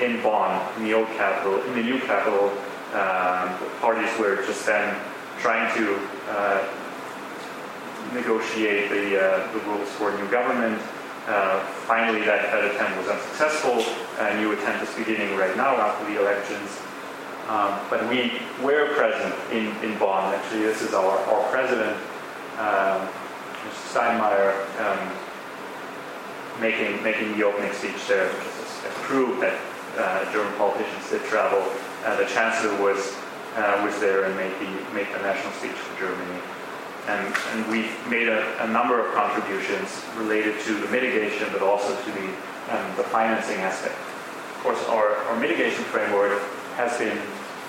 in 0.00 0.22
Bonn, 0.22 0.62
in 0.78 0.84
the 0.84 0.94
old 0.94 1.08
capital, 1.18 1.62
in 1.64 1.74
the 1.74 1.82
new 1.82 1.98
capital. 2.00 2.50
Um, 2.94 3.56
parties 3.80 4.10
were 4.18 4.36
just 4.46 4.64
then 4.66 4.94
trying 5.40 5.66
to 5.76 5.98
uh, 6.28 6.68
negotiate 8.14 8.90
the, 8.90 9.20
uh, 9.20 9.52
the 9.52 9.58
rules 9.60 9.88
for 9.90 10.10
a 10.10 10.22
new 10.22 10.30
government. 10.30 10.80
Uh, 11.26 11.60
finally, 11.86 12.20
that, 12.20 12.50
that 12.50 12.64
attempt 12.64 12.98
was 12.98 13.08
unsuccessful. 13.08 13.82
A 14.18 14.36
new 14.38 14.52
attempt 14.52 14.82
is 14.82 14.94
beginning 14.94 15.36
right 15.36 15.56
now 15.56 15.76
after 15.76 16.04
the 16.12 16.20
elections. 16.20 16.80
Um, 17.48 17.78
but 17.90 18.08
we 18.08 18.40
were 18.62 18.94
present 18.94 19.34
in, 19.50 19.74
in 19.82 19.98
Bonn. 19.98 20.34
Actually, 20.34 20.62
this 20.62 20.82
is 20.82 20.94
our, 20.94 21.18
our 21.18 21.50
president, 21.50 21.96
um, 22.58 23.08
Mr. 23.66 23.94
Steinmeier, 23.94 24.54
um, 24.80 25.31
making, 26.60 27.02
making 27.02 27.36
the 27.36 27.44
opening 27.44 27.72
speech 27.72 28.06
there, 28.08 28.30
proof 29.06 29.40
that 29.40 29.58
uh, 29.98 30.32
German 30.32 30.52
politicians 30.54 31.10
did 31.10 31.22
travel. 31.24 31.60
Uh, 32.04 32.16
the 32.16 32.26
chancellor 32.26 32.74
was, 32.82 33.14
uh, 33.56 33.80
was 33.84 33.98
there 34.00 34.24
and 34.24 34.36
made 34.36 34.52
the, 34.60 34.70
made 34.94 35.06
the 35.12 35.20
national 35.20 35.52
speech 35.54 35.72
for 35.72 35.98
Germany. 36.00 36.40
And, 37.08 37.34
and 37.52 37.70
we've 37.70 37.92
made 38.08 38.28
a, 38.28 38.64
a, 38.64 38.68
number 38.68 39.04
of 39.04 39.12
contributions 39.12 40.02
related 40.16 40.60
to 40.60 40.74
the 40.74 40.88
mitigation, 40.88 41.48
but 41.52 41.60
also 41.60 41.94
to 41.94 42.10
the, 42.12 42.28
um, 42.70 42.96
the 42.96 43.02
financing 43.02 43.58
aspect. 43.58 43.98
Of 44.56 44.60
course, 44.62 44.84
our, 44.86 45.16
our 45.16 45.38
mitigation 45.40 45.82
framework 45.84 46.40
has 46.76 46.96
been, 46.98 47.18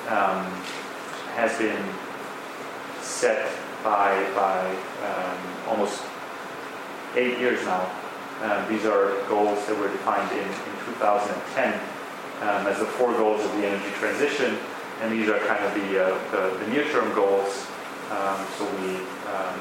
um, 0.07 0.45
has 1.33 1.57
been 1.57 1.83
set 3.01 3.51
by, 3.83 4.23
by 4.35 4.69
um, 5.03 5.37
almost 5.67 6.03
eight 7.15 7.39
years 7.39 7.63
now. 7.65 7.89
Um, 8.41 8.67
these 8.67 8.85
are 8.85 9.13
goals 9.29 9.65
that 9.67 9.77
were 9.77 9.87
defined 9.87 10.31
in, 10.31 10.47
in 10.47 10.75
2010 10.97 11.73
um, 12.41 12.67
as 12.67 12.79
the 12.79 12.85
four 12.85 13.13
goals 13.13 13.43
of 13.43 13.51
the 13.57 13.67
energy 13.67 13.91
transition, 13.99 14.57
and 15.01 15.11
these 15.11 15.29
are 15.29 15.39
kind 15.45 15.63
of 15.63 15.73
the, 15.75 16.03
uh, 16.03 16.31
the, 16.31 16.57
the 16.57 16.67
near-term 16.71 17.13
goals 17.13 17.67
um, 18.11 18.45
so 18.59 18.67
we 18.83 18.99
um, 19.31 19.55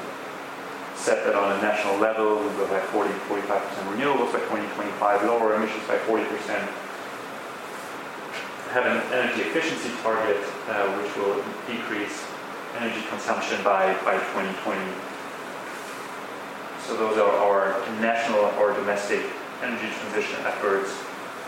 set 0.93 1.25
that 1.25 1.33
on 1.33 1.57
a 1.57 1.61
national 1.61 1.97
level. 1.97 2.37
We 2.37 2.53
go 2.59 2.67
have 2.67 2.83
40 2.93 3.09
45% 3.25 3.49
renewables 3.97 4.29
by 4.29 4.45
2025, 4.45 5.23
lower 5.23 5.55
emissions 5.55 5.81
by 5.87 5.97
40%. 6.05 6.21
Have 8.77 8.85
an 8.85 9.01
energy 9.13 9.41
efficiency 9.41 9.89
target 10.01 10.37
uh, 10.69 10.85
which 11.01 11.09
will 11.17 11.41
decrease 11.65 12.25
energy 12.77 13.01
consumption 13.09 13.57
by, 13.63 13.93
by 14.05 14.21
2020. 14.37 15.12
So 16.87 16.97
those 16.97 17.17
are 17.17 17.31
our 17.31 17.79
national 18.01 18.51
or 18.59 18.73
domestic 18.73 19.23
energy 19.61 19.87
transition 19.99 20.39
efforts. 20.43 20.91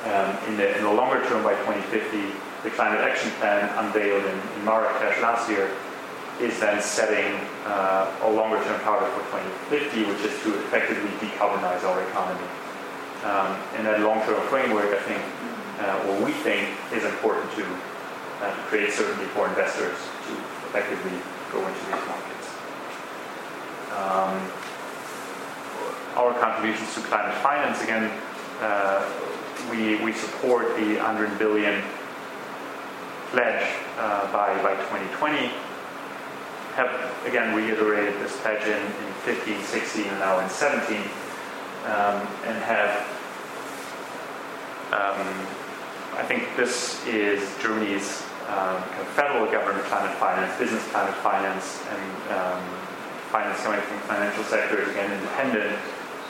Um, 0.05 0.37
in, 0.47 0.57
the, 0.57 0.77
in 0.77 0.83
the 0.83 0.91
longer 0.91 1.19
term, 1.27 1.43
by 1.43 1.55
2050, 1.67 2.31
the 2.63 2.69
Climate 2.71 3.01
Action 3.01 3.31
Plan 3.41 3.67
unveiled 3.83 4.23
in, 4.23 4.37
in 4.57 4.65
Marrakesh 4.65 5.21
last 5.21 5.49
year 5.49 5.71
is 6.39 6.59
then 6.59 6.81
setting 6.81 7.35
uh, 7.65 8.11
a 8.23 8.29
longer 8.29 8.63
term 8.63 8.79
target 8.81 9.09
for 9.11 9.23
2050, 9.69 10.03
which 10.05 10.23
is 10.23 10.35
to 10.43 10.55
effectively 10.67 11.09
decarbonize 11.19 11.83
our 11.83 12.01
economy. 12.07 12.47
Um, 13.23 13.57
and 13.75 13.87
that 13.87 13.99
long 14.01 14.21
term 14.23 14.39
framework, 14.47 14.93
I 14.93 15.01
think, 15.03 15.21
uh, 15.79 15.99
what 16.07 16.23
we 16.23 16.31
think 16.31 16.69
is 16.93 17.03
important 17.03 17.51
to, 17.59 17.65
uh, 18.39 18.55
to 18.55 18.61
create 18.71 18.93
certainty 18.93 19.25
for 19.35 19.47
investors 19.47 19.97
to 20.27 20.33
effectively 20.69 21.17
go 21.51 21.59
into 21.65 21.79
these 21.91 22.03
markets. 22.07 22.47
Um, 23.95 24.64
our 26.15 26.33
contributions 26.39 26.93
to 26.95 27.01
climate 27.01 27.35
finance, 27.41 27.81
again, 27.83 28.11
uh, 28.61 29.05
we, 29.71 30.03
we 30.03 30.13
support 30.13 30.75
the 30.75 30.95
100 30.95 31.37
billion 31.39 31.81
pledge 33.31 33.67
uh, 33.97 34.31
by, 34.31 34.61
by 34.61 34.75
2020 34.75 35.51
have 36.75 36.91
again 37.25 37.55
reiterated 37.55 38.13
this 38.19 38.35
pledge 38.41 38.67
in, 38.67 38.81
in 39.07 39.13
15, 39.23 39.63
16, 39.63 40.05
and 40.05 40.19
now 40.19 40.39
in 40.39 40.49
17, 40.49 40.97
um, 40.97 42.19
and 42.43 42.57
have. 42.63 42.91
Um, 44.91 45.23
I 46.19 46.23
think 46.27 46.47
this 46.55 47.05
is 47.07 47.41
Germany's 47.61 48.23
um, 48.47 48.79
kind 48.83 49.01
of 49.01 49.07
federal 49.15 49.51
government 49.51 49.85
climate 49.85 50.15
finance, 50.17 50.57
business 50.59 50.85
climate 50.91 51.15
finance, 51.15 51.81
and 51.89 52.31
um, 52.35 52.61
finance 53.31 53.59
coming 53.63 53.81
from 53.81 53.97
the 53.97 54.03
financial 54.03 54.43
sectors, 54.43 54.87
again 54.89 55.11
independent. 55.11 55.79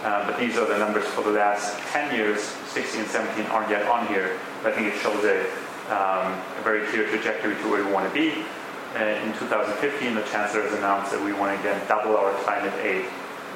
Uh, 0.06 0.24
but 0.30 0.40
these 0.40 0.56
are 0.56 0.68
the 0.68 0.78
numbers 0.78 1.04
for 1.18 1.24
the 1.24 1.32
last 1.32 1.80
10 1.90 2.14
years. 2.14 2.40
16 2.78 3.02
and 3.02 3.10
17 3.10 3.46
aren't 3.48 3.72
yet 3.72 3.88
on 3.90 4.06
here. 4.06 4.38
But 4.62 4.74
I 4.74 4.76
think 4.76 4.94
it 4.94 5.02
shows 5.02 5.18
a, 5.26 5.42
um, 5.90 6.30
a 6.30 6.62
very 6.62 6.86
clear 6.94 7.10
trajectory 7.10 7.56
to 7.56 7.66
where 7.68 7.84
we 7.84 7.92
want 7.92 8.08
to 8.08 8.14
be. 8.14 8.46
Uh, 8.94 9.18
in 9.26 9.34
2015, 9.34 10.14
the 10.14 10.22
Chancellor 10.30 10.62
has 10.62 10.78
announced 10.78 11.12
that 11.12 11.18
we 11.26 11.34
want 11.34 11.58
to 11.58 11.60
again 11.60 11.82
double 11.88 12.16
our 12.18 12.32
climate 12.46 12.74
aid 12.86 13.10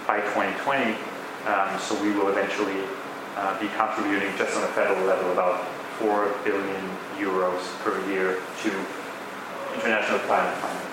by 0.08 0.22
2020. 0.34 0.98
Um, 1.46 1.78
so 1.78 1.94
we 2.02 2.18
will 2.18 2.30
eventually 2.30 2.82
uh, 3.38 3.54
be 3.62 3.70
contributing 3.78 4.34
just 4.36 4.58
on 4.58 4.64
a 4.64 4.74
federal 4.74 5.06
level 5.06 5.32
about 5.32 5.62
4 6.02 6.34
billion 6.44 6.82
euros 7.22 7.62
per 7.86 7.94
year 8.10 8.42
to 8.66 8.74
international 9.78 10.18
climate 10.26 10.58
finance. 10.58 10.89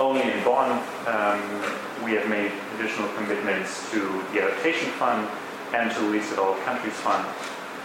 Only 0.00 0.22
in 0.22 0.42
Bonn, 0.44 0.80
um, 1.06 1.42
we 2.02 2.12
have 2.12 2.26
made 2.26 2.50
additional 2.78 3.06
commitments 3.18 3.90
to 3.90 4.00
the 4.32 4.40
Adaptation 4.40 4.88
Fund 4.92 5.28
and 5.74 5.92
to 5.92 6.00
the 6.00 6.06
Least 6.06 6.30
Developed 6.30 6.64
Countries 6.64 6.94
Fund 6.94 7.28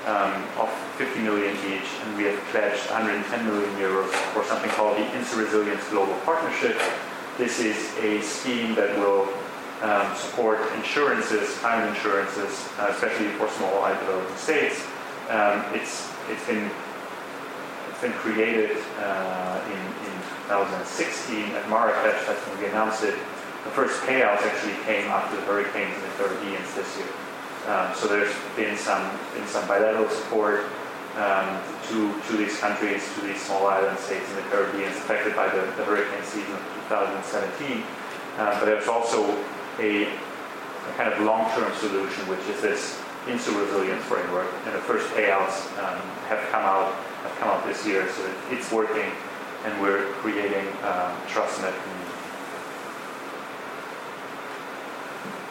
um, 0.07 0.31
of 0.57 0.69
50 0.95 1.19
million 1.19 1.53
each, 1.67 1.83
and 2.01 2.15
we 2.15 2.23
have 2.23 2.39
pledged 2.55 2.89
110 2.89 3.45
million 3.45 3.69
euros 3.75 4.07
for 4.31 4.45
something 4.45 4.69
called 4.71 4.95
the 4.95 5.03
InsuResilience 5.11 5.89
Global 5.89 6.15
Partnership. 6.23 6.79
This 7.37 7.59
is 7.59 7.75
a 7.97 8.21
scheme 8.21 8.75
that 8.75 8.97
will 8.97 9.27
um, 9.81 10.15
support 10.15 10.59
insurances, 10.77 11.57
climate 11.57 11.89
insurances, 11.89 12.69
uh, 12.79 12.93
especially 12.95 13.27
for 13.35 13.49
small 13.49 13.83
island 13.83 13.99
developing 13.99 14.37
states. 14.37 14.87
Um, 15.27 15.65
it's 15.73 16.09
it's 16.29 16.47
been 16.47 16.71
been 18.05 18.13
created 18.21 18.77
uh, 19.01 19.57
in, 19.65 19.81
in 20.05 20.13
2016 20.45 21.57
at 21.57 21.65
Marrakesh. 21.69 22.21
That's 22.27 22.41
when 22.45 22.61
we 22.61 22.65
announced 22.69 23.03
it. 23.03 23.17
The 23.65 23.73
first 23.73 23.99
payouts 24.05 24.45
actually 24.45 24.77
came 24.85 25.09
after 25.09 25.35
the 25.37 25.41
hurricanes 25.49 25.95
in 25.97 26.01
the 26.05 26.13
Caribbean 26.21 26.61
this 26.77 26.85
year. 27.01 27.09
Um, 27.65 27.95
so 27.95 28.05
there's 28.05 28.33
been 28.55 28.77
some 28.77 29.01
been 29.33 29.47
some 29.47 29.67
bilateral 29.67 30.07
support 30.09 30.69
um, 31.17 31.49
to 31.89 32.13
to 32.29 32.37
these 32.37 32.53
countries, 32.59 33.01
to 33.17 33.25
these 33.25 33.41
small 33.41 33.65
island 33.65 33.97
states 33.97 34.29
in 34.29 34.35
the 34.35 34.47
Caribbean 34.53 34.93
affected 34.93 35.35
by 35.35 35.49
the, 35.49 35.65
the 35.73 35.83
hurricane 35.89 36.21
season 36.21 36.53
of 36.53 36.61
2017. 36.85 37.81
Uh, 38.37 38.59
but 38.59 38.65
there's 38.65 38.87
also 38.87 39.25
a, 39.79 40.05
a 40.05 40.91
kind 40.93 41.09
of 41.11 41.17
long-term 41.21 41.73
solution, 41.81 42.21
which 42.29 42.45
is 42.53 42.61
this 42.61 43.01
InsuResilience 43.25 44.05
framework, 44.05 44.45
and 44.65 44.75
the 44.75 44.85
first 44.85 45.09
payouts 45.17 45.65
um, 45.81 45.97
have 46.29 46.45
come 46.51 46.61
out 46.61 46.93
have 47.27 47.37
come 47.39 47.49
out 47.49 47.65
this 47.65 47.85
year, 47.85 48.09
so 48.11 48.31
it's 48.51 48.71
working, 48.71 49.11
and 49.65 49.81
we're 49.81 50.05
creating 50.21 50.67
um, 50.83 51.15
trust 51.27 51.57
in 51.57 51.63
that 51.63 51.73
community. 51.81 52.05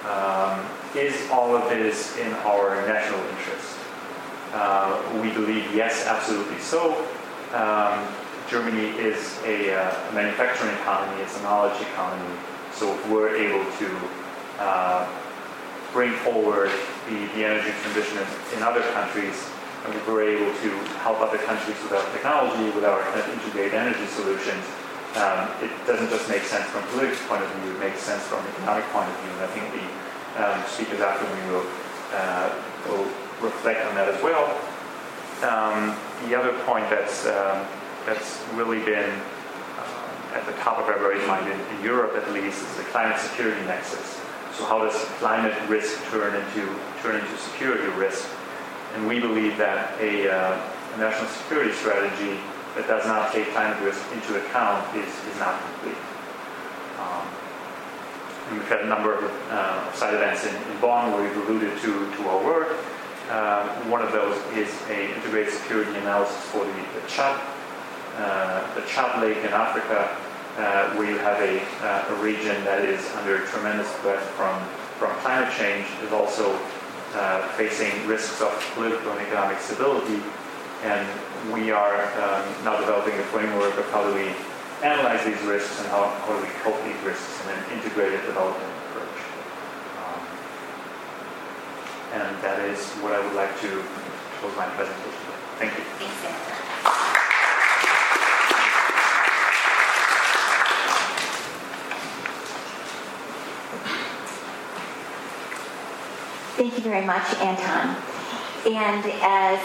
Um, 0.07 0.65
is 0.95 1.31
all 1.31 1.57
of 1.57 1.69
this 1.71 2.17
in 2.19 2.33
our 2.45 2.87
national 2.87 3.21
interest? 3.21 3.79
Uh, 4.53 5.21
we 5.21 5.31
believe 5.33 5.75
yes, 5.75 6.07
absolutely 6.07 6.59
so. 6.59 6.95
Um, 7.53 8.07
Germany 8.49 8.89
is 8.99 9.41
a, 9.45 9.75
uh, 9.75 10.13
manufacturing 10.13 10.75
economy, 10.77 11.23
it's 11.23 11.39
a 11.41 11.43
knowledge 11.43 11.81
economy. 11.81 12.39
So 12.73 12.93
if 12.93 13.09
we're 13.09 13.35
able 13.35 13.65
to 13.79 14.09
uh, 14.59 15.09
bring 15.93 16.13
forward 16.13 16.71
the, 17.09 17.27
the 17.35 17.45
energy 17.45 17.73
transition 17.83 18.19
in 18.57 18.63
other 18.63 18.83
countries, 18.93 19.49
we're 20.07 20.25
able 20.25 20.53
to 20.65 20.71
help 21.05 21.21
other 21.21 21.39
countries 21.39 21.77
with 21.83 21.93
our 21.93 22.05
technology, 22.13 22.71
with 22.73 22.85
our 22.85 23.03
kind 23.13 23.21
of 23.21 23.29
integrated 23.29 23.75
energy 23.75 24.07
solutions, 24.07 24.65
um, 25.17 25.47
it 25.63 25.71
doesn't 25.87 26.11
just 26.11 26.29
make 26.29 26.43
sense 26.43 26.65
from 26.71 26.83
a 26.83 26.87
political 26.89 27.21
point 27.29 27.43
of 27.45 27.51
view, 27.63 27.71
it 27.71 27.81
makes 27.81 28.01
sense 28.01 28.23
from 28.25 28.41
an 28.45 28.51
economic 28.59 28.85
point 28.91 29.09
of 29.09 29.17
view. 29.21 29.31
And 29.31 29.43
I 29.45 29.51
think 29.55 29.67
the 29.71 29.87
um, 30.43 30.59
speakers 30.67 31.01
after 31.01 31.23
me 31.23 31.53
will 31.53 31.67
uh, 32.13 32.51
will 32.89 33.07
reflect 33.41 33.85
on 33.87 33.95
that 33.95 34.09
as 34.09 34.23
well. 34.23 34.51
Um, 35.43 35.97
the 36.27 36.35
other 36.35 36.53
point 36.65 36.89
that's 36.91 37.27
um, 37.27 37.67
that's 38.07 38.43
really 38.55 38.81
been 38.85 39.11
uh, 39.11 40.35
at 40.35 40.47
the 40.47 40.53
top 40.65 40.79
of 40.79 40.89
everybody's 40.89 41.27
mind 41.29 41.47
in, 41.47 41.61
in 41.77 41.85
Europe, 41.85 42.17
at 42.17 42.33
least, 42.33 42.63
is 42.63 42.77
the 42.77 42.85
climate 42.85 43.21
security 43.21 43.61
nexus. 43.67 44.21
So 44.55 44.65
how 44.65 44.79
does 44.79 44.97
climate 45.19 45.55
risk 45.69 46.03
turn 46.11 46.35
into 46.35 46.75
turn 47.03 47.17
into 47.21 47.37
security 47.39 47.87
risk? 47.99 48.29
And 48.95 49.09
we 49.09 49.19
believe 49.19 49.59
that 49.59 50.01
a, 50.01 50.31
uh, 50.31 50.61
a 50.95 50.99
national 50.99 51.29
security 51.29 51.73
strategy 51.73 52.39
that 52.77 52.87
does 52.87 53.07
not 53.07 53.33
take 53.33 53.47
risk 53.83 54.03
into 54.13 54.39
account 54.39 54.83
is, 54.97 55.09
is 55.27 55.39
not 55.39 55.61
complete. 55.63 55.99
Um, 56.99 57.27
we've 58.53 58.69
had 58.69 58.81
a 58.83 58.87
number 58.87 59.15
of 59.15 59.25
uh, 59.51 59.93
side 59.93 60.15
events 60.15 60.47
in, 60.47 60.55
in 60.55 60.81
Bonn 60.81 61.13
where 61.13 61.23
we've 61.23 61.49
alluded 61.49 61.79
to, 61.83 62.17
to 62.17 62.29
our 62.29 62.45
work. 62.45 62.77
Uh, 63.31 63.67
one 63.89 64.03
of 64.03 64.13
those 64.13 64.37
is 64.53 64.71
a 64.91 65.15
integrated 65.17 65.53
security 65.53 65.91
analysis 65.99 66.37
for 66.51 66.65
the, 66.65 67.01
the 67.01 67.09
Chad, 67.09 67.41
uh, 68.19 68.75
the 68.75 68.83
Chad 68.87 69.23
Lake 69.23 69.39
in 69.39 69.51
Africa, 69.51 70.15
uh, 70.59 70.95
where 70.95 71.11
you 71.11 71.19
have 71.19 71.41
a, 71.41 71.63
uh, 71.83 72.15
a 72.15 72.23
region 72.23 72.63
that 72.65 72.85
is 72.85 73.01
under 73.15 73.39
tremendous 73.47 73.91
threat 73.97 74.23
from, 74.37 74.61
from 74.99 75.11
climate 75.21 75.53
change, 75.57 75.87
is 76.03 76.13
also 76.13 76.55
uh, 77.15 77.49
facing 77.57 78.07
risks 78.07 78.41
of 78.41 78.51
political 78.75 79.13
and 79.13 79.21
economic 79.21 79.59
stability. 79.61 80.23
And 80.83 81.07
we 81.53 81.71
are 81.71 82.05
um, 82.21 82.65
now 82.65 82.79
developing 82.79 83.15
a 83.15 83.23
framework 83.25 83.77
of 83.79 83.89
how 83.91 84.05
do 84.07 84.15
we 84.15 84.31
analyze 84.83 85.25
these 85.25 85.41
risks 85.43 85.81
and 85.81 85.89
how, 85.89 86.09
how 86.09 86.37
do 86.37 86.43
we 86.43 86.51
cope 86.63 86.83
these 86.85 87.01
risks 87.05 87.43
in 87.45 87.51
an 87.57 87.65
integrated 87.73 88.21
development 88.27 88.71
approach. 88.89 89.19
Um, 90.03 90.21
and 92.13 92.43
that 92.43 92.61
is 92.69 92.85
what 93.01 93.13
I 93.13 93.25
would 93.25 93.35
like 93.35 93.59
to 93.61 93.83
close 94.41 94.57
my 94.57 94.67
presentation 94.77 95.25
with. 95.27 95.41
Thank 95.59 95.73
you. 95.79 95.85
Thanks, 95.99 96.15
Senator. 96.21 97.41
Thank 106.55 106.77
you 106.79 106.85
very 106.85 107.05
much, 107.05 107.27
Anton. 107.43 107.99
And 108.63 109.03
as 109.27 109.59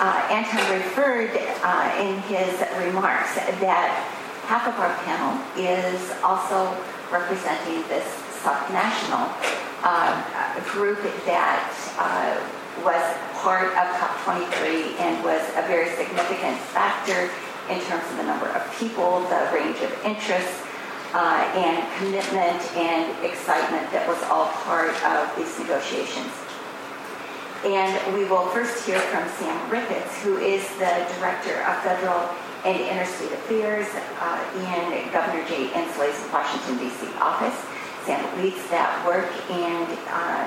uh, 0.00 0.26
Anton 0.32 0.64
referred 0.72 1.36
uh, 1.60 2.00
in 2.00 2.16
his 2.32 2.48
remarks, 2.80 3.36
that 3.60 3.92
half 4.48 4.64
of 4.64 4.72
our 4.80 4.88
panel 5.04 5.36
is 5.52 6.00
also 6.24 6.72
representing 7.12 7.84
this 7.92 8.08
subnational 8.40 9.28
uh, 9.84 10.16
group 10.72 11.02
that 11.28 11.68
uh, 12.00 12.40
was 12.80 13.04
part 13.44 13.76
of 13.76 13.84
COP23 14.00 14.96
and 15.04 15.22
was 15.22 15.44
a 15.60 15.68
very 15.68 15.92
significant 15.92 16.56
factor 16.72 17.28
in 17.68 17.76
terms 17.84 18.04
of 18.12 18.16
the 18.16 18.24
number 18.24 18.48
of 18.48 18.64
people, 18.80 19.20
the 19.28 19.50
range 19.52 19.76
of 19.84 19.92
interests, 20.08 20.64
uh, 21.14 21.46
and 21.54 21.78
commitment 21.94 22.58
and 22.74 23.06
excitement 23.24 23.86
that 23.94 24.02
was 24.10 24.18
all 24.26 24.50
part 24.66 24.90
of 25.06 25.30
these 25.38 25.54
negotiations. 25.62 26.34
And 27.62 27.94
we 28.12 28.26
will 28.26 28.50
first 28.50 28.84
hear 28.84 28.98
from 29.08 29.24
Sam 29.38 29.56
Ricketts, 29.70 30.20
who 30.20 30.36
is 30.36 30.66
the 30.76 30.92
Director 31.16 31.62
of 31.64 31.78
Federal 31.86 32.28
and 32.66 32.76
Interstate 32.76 33.32
Affairs 33.32 33.86
uh, 34.20 34.42
in 34.58 35.12
Governor 35.12 35.46
Jay 35.46 35.70
Inslee's 35.70 36.18
Washington, 36.32 36.82
D.C. 36.82 37.06
office. 37.22 37.56
Sam 38.04 38.20
leads 38.42 38.60
that 38.68 38.90
work, 39.06 39.30
and 39.48 39.88
uh, 40.10 40.44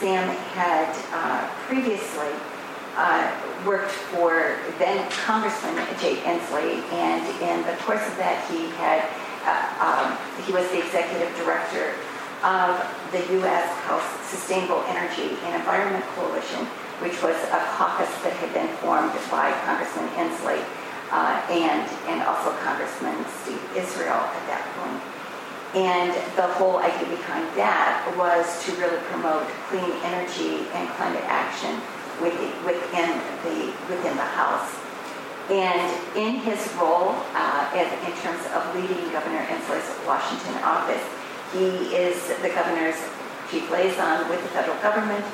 Sam 0.00 0.26
had 0.56 0.88
uh, 1.12 1.46
previously 1.68 2.32
uh, 2.96 3.30
worked 3.64 3.92
for 4.10 4.58
then 4.78 5.08
Congressman 5.10 5.76
Jay 6.00 6.16
Inslee, 6.26 6.82
and 6.96 7.22
in 7.38 7.62
the 7.66 7.76
course 7.84 8.02
of 8.08 8.16
that, 8.16 8.42
he 8.50 8.66
had 8.82 9.06
uh, 9.48 9.64
um, 9.80 10.06
he 10.44 10.52
was 10.52 10.68
the 10.68 10.84
executive 10.84 11.32
director 11.40 11.96
of 12.44 12.76
the 13.10 13.24
U.S. 13.40 13.66
Sustainable 14.28 14.84
Energy 14.92 15.34
and 15.48 15.56
Environment 15.56 16.04
Coalition, 16.14 16.66
which 17.00 17.16
was 17.22 17.36
a 17.50 17.60
caucus 17.74 18.10
that 18.22 18.36
had 18.36 18.52
been 18.52 18.68
formed 18.78 19.16
by 19.32 19.50
Congressman 19.64 20.06
Inslee 20.20 20.60
uh, 21.10 21.40
and 21.48 21.88
and 22.12 22.22
also 22.28 22.52
Congressman 22.60 23.16
Steve 23.42 23.62
Israel 23.74 24.20
at 24.20 24.44
that 24.52 24.64
point. 24.76 25.00
And 25.74 26.12
the 26.36 26.48
whole 26.56 26.78
idea 26.78 27.08
behind 27.08 27.44
that 27.56 28.04
was 28.16 28.44
to 28.64 28.72
really 28.76 29.00
promote 29.12 29.44
clean 29.68 29.92
energy 30.04 30.68
and 30.72 30.88
climate 30.96 31.24
action 31.28 31.80
within 32.20 33.08
the 33.44 33.72
within 33.88 34.16
the 34.16 34.30
House. 34.36 34.87
And 35.48 35.88
in 36.14 36.36
his 36.44 36.60
role, 36.76 37.16
uh, 37.32 37.72
in, 37.72 37.88
in 38.04 38.12
terms 38.20 38.44
of 38.52 38.68
leading 38.74 39.10
Governor 39.10 39.40
Inslee's 39.48 39.88
Washington 40.06 40.60
office, 40.62 41.00
he 41.52 41.96
is 41.96 42.28
the 42.42 42.50
governor's 42.50 43.00
chief 43.50 43.70
liaison 43.70 44.28
with 44.28 44.42
the 44.42 44.48
federal 44.48 44.76
government, 44.82 45.24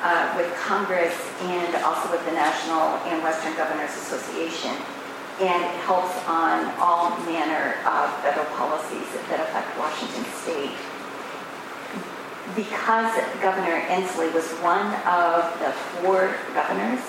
uh, 0.00 0.32
with 0.36 0.48
Congress, 0.56 1.12
and 1.52 1.74
also 1.84 2.10
with 2.10 2.24
the 2.24 2.32
National 2.32 2.96
and 3.12 3.22
Western 3.22 3.54
Governors 3.56 3.90
Association, 3.90 4.72
and 5.40 5.64
helps 5.84 6.16
on 6.26 6.72
all 6.80 7.10
manner 7.28 7.76
of 7.84 8.08
federal 8.22 8.46
policies 8.56 9.04
that 9.28 9.38
affect 9.40 9.68
Washington 9.78 10.24
state. 10.40 10.72
Because 12.56 13.12
Governor 13.42 13.84
Inslee 13.92 14.32
was 14.32 14.48
one 14.64 14.94
of 15.04 15.44
the 15.60 15.72
four 16.00 16.34
governors 16.54 17.04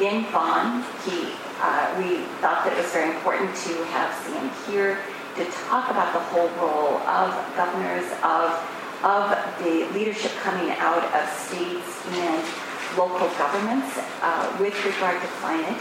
in 0.00 0.22
Bonn, 0.30 0.84
he, 1.04 1.34
uh, 1.60 1.94
we 1.98 2.22
thought 2.40 2.64
that 2.64 2.72
it 2.72 2.78
was 2.78 2.90
very 2.92 3.10
important 3.10 3.50
to 3.66 3.74
have 3.90 4.14
Sam 4.22 4.50
here 4.70 4.98
to 5.36 5.44
talk 5.66 5.90
about 5.90 6.12
the 6.12 6.22
whole 6.30 6.50
role 6.58 6.98
of 7.06 7.30
governors, 7.54 8.06
of, 8.22 8.54
of 9.02 9.34
the 9.62 9.86
leadership 9.94 10.32
coming 10.42 10.70
out 10.78 11.02
of 11.14 11.24
states 11.34 12.02
and 12.18 12.42
local 12.96 13.28
governments 13.38 13.98
uh, 14.22 14.56
with 14.58 14.74
regard 14.84 15.20
to 15.20 15.28
climate. 15.38 15.78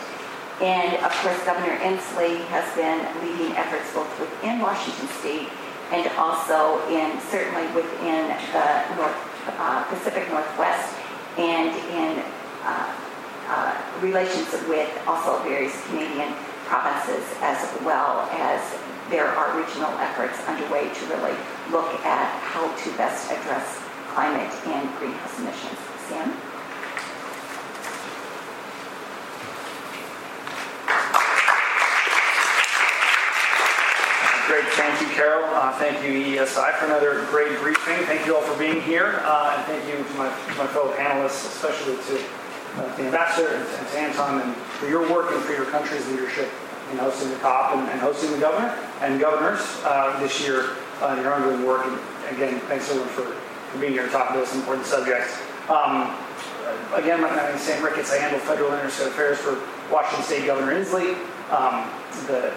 And 0.61 0.97
of 1.05 1.13
course, 1.21 1.38
Governor 1.45 1.78
Inslee 1.86 2.41
has 2.49 2.65
been 2.73 2.97
leading 3.21 3.55
efforts 3.57 3.93
both 3.93 4.09
within 4.19 4.59
Washington 4.59 5.07
state 5.21 5.49
and 5.91 6.07
also 6.17 6.82
in 6.89 7.19
certainly 7.30 7.65
within 7.73 8.34
the 8.51 8.95
North, 8.97 9.17
uh, 9.57 9.84
Pacific 9.89 10.28
Northwest 10.30 10.97
and 11.38 11.69
in 11.93 12.23
uh, 12.63 12.93
uh, 13.47 13.75
relations 14.01 14.51
with 14.67 14.91
also 15.07 15.41
various 15.43 15.75
Canadian 15.87 16.33
provinces 16.65 17.23
as 17.41 17.57
well 17.83 18.27
as 18.31 18.59
there 19.09 19.27
are 19.27 19.57
regional 19.57 19.91
efforts 19.99 20.37
underway 20.47 20.93
to 20.93 21.05
really 21.07 21.35
look 21.71 21.87
at 22.03 22.27
how 22.43 22.67
to 22.75 22.97
best 22.97 23.31
address 23.31 23.79
climate 24.09 24.51
and 24.67 24.89
greenhouse 24.97 25.39
emissions. 25.39 25.79
Sam? 26.09 26.33
Great, 34.47 34.65
thank 34.73 35.01
you, 35.01 35.07
Carol. 35.15 35.43
Uh, 35.55 35.71
thank 35.77 36.03
you, 36.03 36.39
ESI, 36.39 36.73
for 36.79 36.85
another 36.85 37.25
great 37.29 37.59
briefing. 37.59 38.05
Thank 38.05 38.25
you 38.25 38.35
all 38.35 38.41
for 38.41 38.57
being 38.57 38.81
here, 38.81 39.21
uh, 39.23 39.55
and 39.55 39.65
thank 39.65 39.85
you 39.87 40.03
to 40.03 40.13
my, 40.17 40.29
to 40.29 40.55
my 40.57 40.67
fellow 40.67 40.93
panelists, 40.95 41.47
especially 41.47 41.95
to 41.95 42.23
the 42.97 43.05
ambassador 43.05 43.55
and, 43.55 43.65
and 43.65 43.88
to 43.88 43.99
Anton, 43.99 44.41
and 44.41 44.55
for 44.55 44.88
your 44.88 45.09
work 45.11 45.32
and 45.32 45.41
for 45.43 45.53
your 45.53 45.65
country's 45.65 46.07
leadership 46.09 46.49
in 46.91 46.97
hosting 46.97 47.30
the 47.30 47.36
COP 47.38 47.75
and, 47.75 47.89
and 47.89 47.99
hosting 47.99 48.32
the 48.32 48.38
governor 48.38 48.69
and 49.01 49.19
governors 49.19 49.59
uh, 49.84 50.17
this 50.19 50.41
year 50.41 50.78
uh, 51.01 51.19
your 51.21 51.34
ongoing 51.34 51.65
work. 51.65 51.86
And 51.86 51.99
again, 52.36 52.59
thanks 52.61 52.89
everyone 52.89 53.09
for, 53.09 53.23
for 53.71 53.78
being 53.80 53.93
here 53.93 54.05
to 54.05 54.11
talk 54.11 54.30
about 54.30 54.45
this 54.45 54.55
important 54.55 54.86
subject. 54.86 55.30
Um, 55.69 56.15
again, 56.93 57.21
my 57.21 57.30
name 57.36 57.55
is 57.55 57.61
Sam 57.61 57.84
Ricketts. 57.84 58.11
I 58.11 58.17
handle 58.17 58.39
federal 58.39 58.71
and 58.71 58.80
interstate 58.80 59.07
affairs 59.07 59.38
for 59.38 59.59
Washington 59.91 60.23
State 60.25 60.45
Governor 60.45 60.73
Inslee. 60.73 61.15
Um, 61.51 61.89
the 62.28 62.53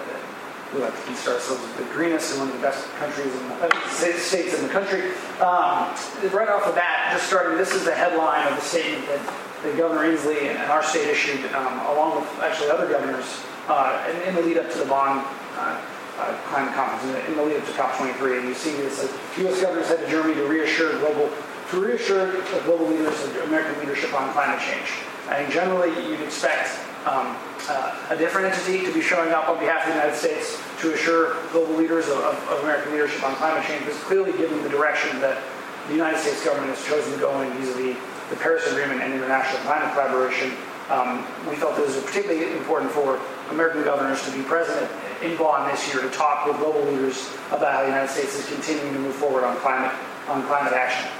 we 0.73 0.79
like 0.79 0.95
to 0.95 1.03
consider 1.03 1.35
ourselves 1.35 1.61
the 1.75 1.83
greenest 1.91 2.31
and 2.31 2.39
one 2.39 2.47
of 2.49 2.55
the 2.55 2.61
best 2.61 2.87
countries 2.95 3.27
in 3.27 3.47
the 3.49 3.67
uh, 3.67 4.17
states 4.17 4.53
in 4.53 4.63
the 4.63 4.71
country. 4.71 5.11
Um, 5.43 5.91
right 6.31 6.47
off 6.47 6.65
the 6.65 6.71
bat, 6.71 7.11
just 7.11 7.27
starting, 7.27 7.57
this 7.57 7.73
is 7.73 7.83
the 7.83 7.93
headline 7.93 8.47
of 8.47 8.55
the 8.55 8.61
statement 8.61 9.05
that, 9.07 9.19
that 9.63 9.77
Governor 9.77 10.09
Inslee 10.09 10.49
and 10.49 10.57
our 10.71 10.83
state 10.83 11.07
issued, 11.07 11.45
um, 11.53 11.79
along 11.93 12.21
with 12.21 12.29
actually 12.41 12.69
other 12.69 12.89
governors, 12.89 13.43
uh, 13.67 14.07
in, 14.09 14.29
in, 14.29 14.35
the 14.35 14.41
lead 14.41 14.57
up 14.57 14.71
to 14.71 14.77
the 14.79 14.85
Bonn 14.85 15.19
uh, 15.55 15.81
uh, 16.17 16.37
climate 16.49 16.73
conference, 16.73 17.03
in 17.03 17.11
the, 17.11 17.25
in 17.27 17.35
the, 17.35 17.43
lead 17.43 17.57
up 17.57 17.65
to 17.65 17.71
COP23. 17.73 18.39
And 18.39 18.47
you 18.47 18.53
see 18.53 18.71
this 18.77 19.03
as 19.03 19.39
U.S. 19.39 19.61
governors 19.61 19.87
head 19.87 19.99
to 19.99 20.09
Germany 20.09 20.35
to 20.35 20.45
reassure 20.45 20.97
global 20.99 21.29
to 21.71 21.79
reassure 21.79 22.33
global 22.65 22.85
leaders 22.87 23.23
of 23.23 23.35
American 23.47 23.79
leadership 23.79 24.13
on 24.13 24.29
climate 24.33 24.59
change. 24.59 24.91
I 25.29 25.37
think 25.37 25.53
generally 25.53 25.87
you'd 26.05 26.19
expect 26.19 26.77
um, 27.05 27.37
uh, 27.69 27.95
a 28.09 28.17
different 28.17 28.53
entity 28.53 28.85
to 28.85 28.93
be 28.93 28.99
showing 28.99 29.31
up 29.31 29.47
on 29.47 29.57
behalf 29.57 29.87
of 29.87 29.93
the 29.93 29.99
United 29.99 30.17
States 30.17 30.61
to 30.81 30.93
assure 30.93 31.37
global 31.51 31.73
leaders 31.75 32.09
of, 32.09 32.17
of, 32.19 32.59
American 32.63 32.91
leadership 32.91 33.23
on 33.23 33.35
climate 33.35 33.65
change, 33.65 33.85
because 33.85 33.99
clearly 34.03 34.33
given 34.33 34.61
the 34.63 34.69
direction 34.69 35.21
that 35.21 35.41
the 35.87 35.93
United 35.93 36.19
States 36.19 36.43
government 36.43 36.75
has 36.75 36.85
chosen 36.85 37.13
to 37.13 37.19
go 37.19 37.41
in 37.41 37.49
vis-a-vis 37.53 37.97
the 38.31 38.37
Paris 38.37 38.65
Agreement 38.71 39.01
and 39.01 39.13
international 39.13 39.61
climate 39.61 39.91
collaboration, 39.93 40.55
um, 40.89 41.27
we 41.47 41.55
felt 41.55 41.77
it 41.77 41.85
was 41.85 42.01
particularly 42.01 42.51
important 42.57 42.89
for 42.91 43.19
American 43.51 43.83
governors 43.83 44.23
to 44.25 44.31
be 44.31 44.41
present 44.41 44.89
in 45.21 45.37
Bonn 45.37 45.69
this 45.69 45.93
year 45.93 46.01
to 46.01 46.09
talk 46.09 46.47
with 46.47 46.57
global 46.57 46.81
leaders 46.89 47.29
about 47.51 47.73
how 47.73 47.81
the 47.81 47.87
United 47.87 48.09
States 48.09 48.39
is 48.39 48.47
continuing 48.47 48.93
to 48.93 48.99
move 48.99 49.15
forward 49.15 49.43
on 49.43 49.55
climate 49.57 49.91
on 50.27 50.41
climate 50.47 50.73
action. 50.73 51.11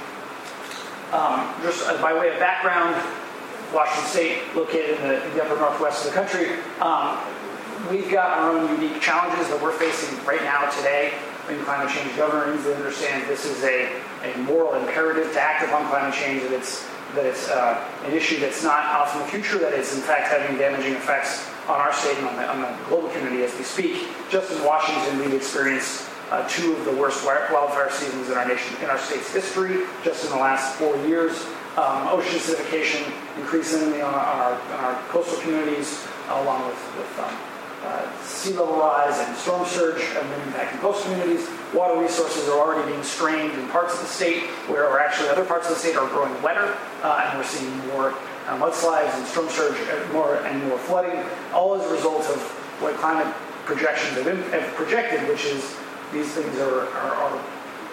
Um, 1.12 1.52
just 1.62 1.86
uh, 1.86 2.00
by 2.00 2.14
way 2.14 2.32
of 2.32 2.38
background, 2.38 2.96
Washington 3.74 4.08
State, 4.08 4.38
located 4.56 4.98
in 4.98 5.08
the, 5.08 5.24
in 5.26 5.34
the 5.34 5.44
upper 5.44 5.56
northwest 5.56 6.06
of 6.06 6.12
the 6.12 6.16
country, 6.16 6.56
um, 6.80 7.18
we've 7.90 8.10
got 8.10 8.38
our 8.38 8.56
own 8.56 8.80
unique 8.80 9.00
challenges 9.00 9.48
that 9.48 9.60
we're 9.62 9.72
facing 9.72 10.16
right 10.24 10.42
now 10.42 10.70
today 10.70 11.12
in 11.50 11.58
climate 11.64 11.92
change. 11.92 12.16
Governor 12.16 12.56
Inslee 12.56 12.76
understands 12.76 13.26
this 13.28 13.44
is 13.44 13.62
a, 13.64 13.92
a 14.24 14.36
moral 14.38 14.74
imperative 14.74 15.32
to 15.32 15.40
act 15.40 15.64
upon 15.64 15.88
climate 15.88 16.14
change, 16.14 16.42
that 16.42 16.52
it's, 16.52 16.86
that 17.14 17.26
it's 17.26 17.48
uh, 17.48 17.76
an 18.04 18.12
issue 18.12 18.40
that's 18.40 18.62
not 18.62 18.84
off 18.86 19.14
in 19.14 19.22
the 19.22 19.28
future, 19.28 19.58
that 19.58 19.72
it's 19.72 19.94
in 19.94 20.02
fact 20.02 20.28
having 20.28 20.56
damaging 20.56 20.94
effects 20.94 21.48
on 21.68 21.80
our 21.80 21.92
state 21.92 22.16
and 22.18 22.26
on 22.26 22.36
the, 22.36 22.48
on 22.48 22.60
the 22.60 22.88
global 22.88 23.08
community 23.10 23.44
as 23.44 23.56
we 23.56 23.64
speak. 23.64 24.08
Just 24.30 24.52
in 24.52 24.64
Washington, 24.64 25.18
we've 25.18 25.34
experienced 25.34 26.08
uh, 26.30 26.48
two 26.48 26.72
of 26.74 26.84
the 26.84 26.92
worst 26.92 27.24
wildfire 27.24 27.90
seasons 27.90 28.30
in 28.30 28.36
our 28.36 28.48
nation, 28.48 28.74
in 28.82 28.88
our 28.88 28.98
state's 28.98 29.32
history, 29.32 29.84
just 30.02 30.24
in 30.24 30.30
the 30.30 30.36
last 30.36 30.74
four 30.76 30.96
years. 31.06 31.44
Um, 31.76 32.08
ocean 32.08 32.38
acidification 32.38 33.00
increasingly 33.38 34.02
on 34.02 34.12
our, 34.12 34.52
on 34.52 34.84
our, 34.84 35.02
coastal 35.08 35.40
communities, 35.40 36.06
along 36.28 36.66
with, 36.66 36.96
with 36.96 37.18
um, 37.20 37.36
uh, 37.84 38.22
sea 38.22 38.52
level 38.52 38.76
rise 38.76 39.18
and 39.26 39.36
storm 39.36 39.66
surge 39.66 40.02
have 40.14 40.22
been 40.22 40.40
impacting 40.52 40.80
coastal 40.80 41.12
communities. 41.12 41.48
Water 41.74 42.00
resources 42.00 42.48
are 42.48 42.58
already 42.58 42.90
being 42.90 43.02
strained 43.02 43.52
in 43.58 43.68
parts 43.68 43.94
of 43.94 44.00
the 44.00 44.06
state 44.06 44.44
where, 44.68 44.88
or 44.88 45.00
actually 45.00 45.28
other 45.28 45.44
parts 45.44 45.68
of 45.68 45.74
the 45.74 45.80
state 45.80 45.96
are 45.96 46.08
growing 46.08 46.34
wetter, 46.42 46.76
uh, 47.02 47.26
and 47.26 47.38
we're 47.38 47.44
seeing 47.44 47.74
more 47.88 48.14
uh, 48.46 48.58
mudslides 48.58 49.14
and 49.16 49.26
storm 49.26 49.48
surge, 49.48 49.76
uh, 49.88 50.12
more 50.12 50.36
and 50.46 50.62
more 50.68 50.78
flooding, 50.78 51.18
all 51.52 51.74
as 51.74 51.84
a 51.90 51.94
result 51.94 52.22
of 52.30 52.40
what 52.80 52.94
climate 52.96 53.32
projections 53.64 54.18
have, 54.18 54.52
have 54.52 54.74
projected, 54.74 55.26
which 55.28 55.44
is 55.44 55.76
these 56.12 56.30
things 56.32 56.58
are, 56.58 56.88
are, 56.88 57.14
are, 57.14 57.40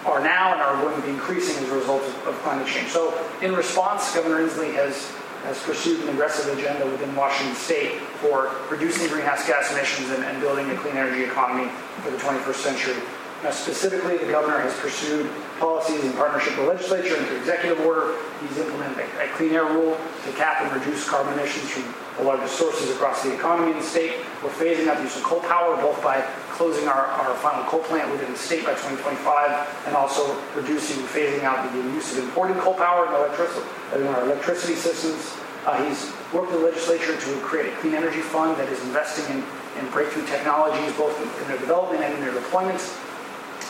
are 0.06 0.24
now 0.24 0.54
and 0.54 0.62
are 0.62 0.82
going 0.82 0.96
to 1.00 1.08
be 1.08 1.14
increasing 1.14 1.64
as 1.64 1.70
a 1.70 1.76
result 1.76 2.02
of, 2.02 2.28
of 2.28 2.36
climate 2.40 2.68
change. 2.68 2.90
So 2.90 3.14
in 3.42 3.54
response, 3.54 4.14
Governor 4.14 4.46
Inslee 4.48 4.74
has 4.74 5.12
has 5.44 5.62
pursued 5.64 6.02
an 6.02 6.10
aggressive 6.10 6.58
agenda 6.58 6.86
within 6.86 7.16
Washington 7.16 7.56
state 7.56 8.00
for 8.20 8.56
reducing 8.70 9.08
greenhouse 9.08 9.48
gas 9.48 9.72
emissions 9.72 10.10
and, 10.12 10.24
and, 10.24 10.42
building 10.42 10.70
a 10.70 10.76
clean 10.78 10.98
energy 10.98 11.24
economy 11.24 11.72
for 12.04 12.12
the 12.12 12.18
21st 12.18 12.56
century. 12.56 12.96
Now, 13.44 13.52
specifically, 13.52 14.18
the 14.18 14.28
governor 14.28 14.60
has 14.60 14.78
pursued 14.80 15.32
policies 15.60 16.04
in 16.04 16.12
partnership 16.14 16.58
with 16.58 16.68
the 16.68 16.74
legislature 16.74 17.16
and 17.16 17.26
through 17.28 17.38
executive 17.38 17.80
order. 17.86 18.16
He's 18.42 18.58
implemented 18.58 19.00
a, 19.00 19.32
a 19.32 19.36
clean 19.36 19.54
air 19.54 19.64
rule 19.64 19.96
to 20.26 20.32
cap 20.34 20.62
and 20.62 20.76
reduce 20.76 21.08
carbon 21.08 21.34
emissions 21.34 21.70
from 21.70 21.88
the 22.18 22.24
largest 22.24 22.60
sources 22.60 22.92
across 22.92 23.24
the 23.24 23.34
economy 23.34 23.72
in 23.72 23.78
the 23.78 23.84
state. 23.84 24.20
We're 24.44 24.50
phasing 24.50 24.88
out 24.88 24.98
the 24.98 25.04
use 25.04 25.16
of 25.16 25.24
coal 25.24 25.40
power, 25.40 25.78
both 25.78 26.04
by 26.04 26.20
closing 26.60 26.90
our, 26.90 27.08
our 27.24 27.34
final 27.36 27.64
coal 27.72 27.80
plant 27.88 28.12
within 28.12 28.30
the 28.30 28.38
state 28.38 28.66
by 28.66 28.76
2025 28.76 29.88
and 29.88 29.96
also 29.96 30.36
reducing, 30.54 31.00
and 31.00 31.08
phasing 31.08 31.44
out 31.44 31.64
the 31.72 31.80
use 31.96 32.12
of 32.12 32.22
imported 32.22 32.58
coal 32.58 32.74
power 32.74 33.08
in, 33.08 33.14
electricity, 33.16 33.66
in 33.96 34.04
our 34.08 34.24
electricity 34.24 34.76
systems. 34.76 35.40
Uh, 35.64 35.80
he's 35.88 36.12
worked 36.34 36.52
with 36.52 36.60
the 36.60 36.66
legislature 36.68 37.16
to 37.16 37.40
create 37.40 37.72
a 37.72 37.76
clean 37.78 37.96
energy 37.96 38.20
fund 38.20 38.58
that 38.60 38.68
is 38.68 38.84
investing 38.84 39.24
in, 39.32 39.40
in 39.80 39.90
breakthrough 39.92 40.26
technologies, 40.28 40.92
both 40.98 41.16
in, 41.24 41.44
in 41.44 41.48
their 41.48 41.60
development 41.60 42.04
and 42.04 42.14
in 42.16 42.20
their 42.20 42.36
deployments 42.36 43.00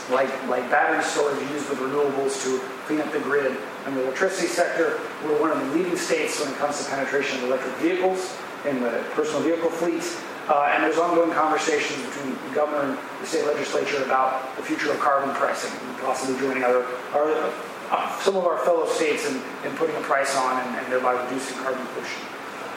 like, 0.10 0.30
like 0.48 0.70
battery 0.72 1.04
storage 1.04 1.40
used 1.52 1.70
with 1.70 1.78
renewables 1.78 2.42
to 2.44 2.58
clean 2.86 3.02
up 3.02 3.12
the 3.12 3.20
grid. 3.20 3.56
In 3.86 3.94
the 3.94 4.04
electricity 4.04 4.48
sector, 4.48 5.00
we're 5.24 5.40
one 5.40 5.52
of 5.52 5.60
the 5.60 5.78
leading 5.78 5.96
states 5.96 6.42
when 6.42 6.52
it 6.52 6.58
comes 6.58 6.84
to 6.84 6.90
penetration 6.90 7.38
of 7.38 7.44
electric 7.44 7.76
vehicles 7.76 8.36
in 8.66 8.82
the 8.82 9.06
personal 9.14 9.42
vehicle 9.42 9.70
fleet. 9.70 10.04
Uh, 10.50 10.74
and 10.74 10.84
there's 10.84 10.97
ongoing 10.97 11.30
conversations 11.30 12.04
between 12.08 12.34
the 12.34 12.56
governor 12.56 12.89
and 12.89 12.97
the 13.22 13.28
state 13.28 13.45
legislature 13.45 14.02
about 14.04 14.58
the 14.58 14.64
future 14.64 14.91
of 14.91 15.00
carbon 15.00 15.30
pricing, 15.36 15.70
and 15.70 15.97
possibly 16.00 16.34
joining 16.41 16.64
other, 16.64 16.86
our, 17.14 17.30
uh, 17.91 18.20
some 18.20 18.36
of 18.36 18.45
our 18.45 18.58
fellow 18.66 18.88
states 18.88 19.30
in, 19.30 19.36
in 19.64 19.78
putting 19.78 19.95
a 19.95 20.02
price 20.02 20.36
on 20.36 20.60
and, 20.66 20.76
and 20.78 20.91
thereby 20.91 21.14
reducing 21.24 21.56
carbon 21.60 21.86
pollution. 21.93 22.26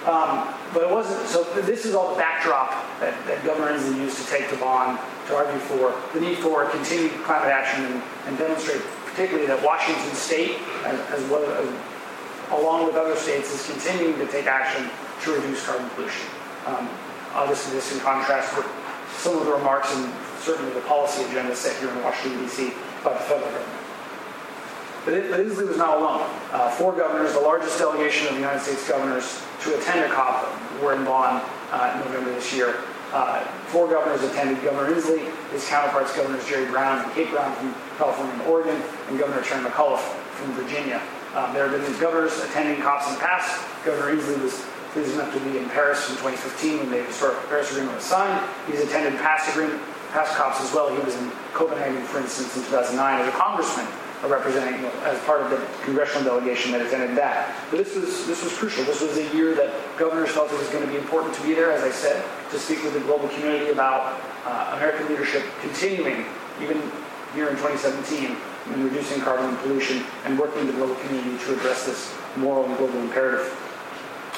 Um, 0.04 0.52
but 0.74 0.82
it 0.82 0.90
wasn't, 0.90 1.26
so 1.28 1.44
this 1.62 1.86
is 1.86 1.94
all 1.94 2.10
the 2.12 2.20
backdrop 2.20 2.72
that, 3.00 3.14
that 3.24 3.42
Governor 3.42 3.72
Inslee 3.72 3.96
used 3.96 4.18
to 4.18 4.26
take 4.28 4.50
to 4.50 4.56
Bonn 4.56 4.98
to 5.28 5.36
argue 5.36 5.58
for 5.60 5.94
the 6.12 6.20
need 6.20 6.38
for 6.38 6.66
continued 6.66 7.12
climate 7.22 7.48
action 7.48 7.86
and, 7.86 8.02
and 8.26 8.36
demonstrate 8.36 8.82
particularly 9.06 9.46
that 9.46 9.62
Washington 9.64 10.12
state, 10.14 10.58
as, 10.84 10.98
as 11.10 11.30
well 11.30 11.44
as 11.44 11.68
along 12.50 12.84
with 12.84 12.96
other 12.96 13.16
states, 13.16 13.54
is 13.54 13.64
continuing 13.64 14.18
to 14.18 14.26
take 14.26 14.46
action 14.46 14.90
to 15.22 15.32
reduce 15.32 15.64
carbon 15.64 15.88
pollution. 15.90 16.28
Um, 16.66 16.90
obviously, 17.34 17.74
this 17.74 17.92
in 17.92 18.00
contrast 18.00 18.56
with 18.56 18.66
some 19.18 19.38
of 19.38 19.46
the 19.46 19.52
remarks 19.52 19.94
and 19.94 20.12
certainly 20.40 20.72
the 20.72 20.80
policy 20.82 21.24
agenda 21.24 21.54
set 21.54 21.76
here 21.78 21.90
in 21.90 22.02
Washington, 22.02 22.40
D.C. 22.42 22.72
by 23.04 23.12
the 23.12 23.20
federal 23.20 23.50
government. 23.50 23.78
But, 25.04 25.14
it, 25.14 25.30
but 25.30 25.40
Inslee 25.40 25.66
was 25.66 25.76
not 25.76 25.98
alone. 25.98 26.28
Uh, 26.52 26.70
four 26.70 26.92
governors, 26.92 27.32
the 27.32 27.40
largest 27.40 27.78
delegation 27.78 28.28
of 28.28 28.34
the 28.34 28.40
United 28.40 28.60
States 28.60 28.88
governors 28.88 29.42
to 29.62 29.76
attend 29.78 30.00
a 30.00 30.14
COP, 30.14 30.46
were 30.80 30.94
in 30.94 31.04
Bonn 31.04 31.42
uh, 31.72 31.92
in 31.94 32.12
November 32.12 32.32
this 32.34 32.54
year. 32.54 32.76
Uh, 33.12 33.44
four 33.66 33.88
governors 33.88 34.22
attended. 34.22 34.62
Governor 34.62 34.94
Inslee, 34.94 35.28
his 35.50 35.68
counterparts, 35.68 36.16
Governors 36.16 36.46
Jerry 36.48 36.70
Brown 36.70 37.04
and 37.04 37.12
Kate 37.12 37.30
Brown 37.30 37.54
from 37.56 37.74
California 37.98 38.32
and 38.32 38.42
Oregon, 38.42 38.82
and 39.08 39.18
Governor 39.18 39.42
Terry 39.42 39.62
McAuliffe 39.64 40.00
from 40.32 40.52
Virginia. 40.52 41.02
Um, 41.34 41.52
there 41.52 41.68
have 41.68 41.80
been 41.80 42.00
governors 42.00 42.38
attending 42.38 42.80
COPs 42.80 43.08
in 43.08 43.14
the 43.14 43.20
past. 43.20 43.60
Governor 43.84 44.16
Inslee 44.16 44.40
was 44.42 44.64
pleased 44.92 45.14
enough 45.14 45.32
to 45.32 45.40
be 45.40 45.56
in 45.56 45.68
Paris 45.70 46.08
in 46.10 46.16
2015 46.16 46.78
when 46.78 46.90
the 46.90 47.02
historic 47.02 47.36
Paris 47.48 47.70
Agreement 47.72 47.96
was 47.96 48.04
signed. 48.04 48.44
He's 48.68 48.80
attended 48.80 49.18
past 49.20 49.48
agreement, 49.48 49.80
past 50.12 50.36
COPs 50.36 50.60
as 50.60 50.72
well. 50.74 50.94
He 50.94 51.02
was 51.02 51.16
in 51.16 51.30
Copenhagen, 51.54 52.02
for 52.04 52.20
instance, 52.20 52.56
in 52.56 52.62
2009 52.64 53.20
as 53.20 53.28
a 53.28 53.32
congressman 53.32 53.88
representing 54.28 54.84
as 55.02 55.18
part 55.24 55.42
of 55.42 55.50
the 55.50 55.58
congressional 55.82 56.22
delegation 56.22 56.70
that 56.70 56.80
attended 56.80 57.16
that. 57.16 57.56
But 57.70 57.78
this 57.78 57.96
was 57.96 58.26
this 58.26 58.44
was 58.44 58.56
crucial. 58.56 58.84
This 58.84 59.00
was 59.00 59.16
a 59.16 59.34
year 59.34 59.54
that 59.54 59.74
governors 59.98 60.30
felt 60.30 60.52
it 60.52 60.58
was 60.58 60.68
going 60.68 60.84
to 60.84 60.90
be 60.90 60.96
important 60.96 61.34
to 61.34 61.42
be 61.42 61.54
there, 61.54 61.72
as 61.72 61.82
I 61.82 61.90
said, 61.90 62.22
to 62.50 62.58
speak 62.58 62.84
with 62.84 62.92
the 62.92 63.00
global 63.00 63.28
community 63.30 63.70
about 63.70 64.20
uh, 64.44 64.76
American 64.76 65.08
leadership 65.08 65.42
continuing, 65.60 66.26
even 66.60 66.78
here 67.34 67.48
in 67.48 67.56
2017, 67.56 68.36
in 68.74 68.84
reducing 68.84 69.20
carbon 69.22 69.56
pollution 69.56 70.04
and 70.24 70.38
working 70.38 70.66
with 70.66 70.68
the 70.68 70.78
global 70.78 70.94
community 71.02 71.36
to 71.44 71.54
address 71.54 71.86
this 71.86 72.14
moral 72.36 72.64
and 72.66 72.76
global 72.76 73.00
imperative. 73.00 73.50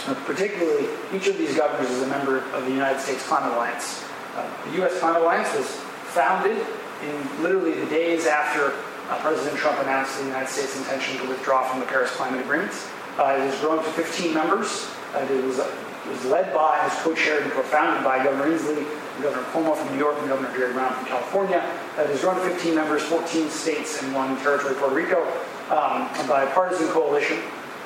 Uh, 0.07 0.15
particularly, 0.27 0.87
each 1.15 1.29
of 1.29 1.39
these 1.39 1.57
governors 1.57 1.91
is 1.91 2.03
a 2.03 2.07
member 2.09 2.41
of 2.53 2.67
the 2.67 2.71
United 2.71 3.01
States 3.01 3.27
Climate 3.27 3.55
Alliance. 3.55 4.05
Uh, 4.37 4.51
the 4.67 4.77
U.S. 4.79 4.99
Climate 4.99 5.23
Alliance 5.23 5.57
was 5.57 5.67
founded 6.13 6.59
in 7.03 7.43
literally 7.43 7.73
the 7.73 7.87
days 7.87 8.27
after 8.27 8.77
uh, 9.09 9.19
President 9.21 9.57
Trump 9.57 9.81
announced 9.81 10.19
the 10.19 10.27
United 10.27 10.49
States' 10.49 10.77
intention 10.77 11.17
to 11.23 11.29
withdraw 11.29 11.67
from 11.67 11.81
the 11.81 11.87
Paris 11.87 12.11
Climate 12.11 12.41
Agreements. 12.41 12.87
Uh, 13.17 13.33
it 13.39 13.49
has 13.49 13.59
grown 13.61 13.83
to 13.83 13.91
15 13.93 14.35
members. 14.35 14.91
Uh, 15.15 15.27
it 15.31 15.43
was, 15.43 15.57
was 15.57 16.25
led 16.27 16.53
by, 16.53 16.85
was 16.85 16.93
co-chaired 17.01 17.43
and 17.43 17.53
co-founded 17.53 18.05
by 18.05 18.23
Governor 18.23 18.55
Inslee, 18.55 18.85
Governor 19.23 19.45
Cuomo 19.53 19.75
from 19.75 19.91
New 19.93 19.99
York, 19.99 20.19
and 20.19 20.29
Governor 20.29 20.53
Jerry 20.55 20.75
Brown 20.75 20.93
from 20.93 21.07
California. 21.07 21.65
it 21.97 22.09
has 22.09 22.21
grown 22.21 22.37
to 22.37 22.43
15 22.43 22.75
members, 22.75 23.03
14 23.05 23.49
states, 23.49 24.03
and 24.03 24.15
one 24.15 24.37
territory, 24.41 24.75
Puerto 24.75 24.95
Rico, 24.95 25.25
um, 25.71 26.13
by 26.29 26.45
a 26.45 26.51
partisan 26.53 26.89
coalition, 26.89 27.41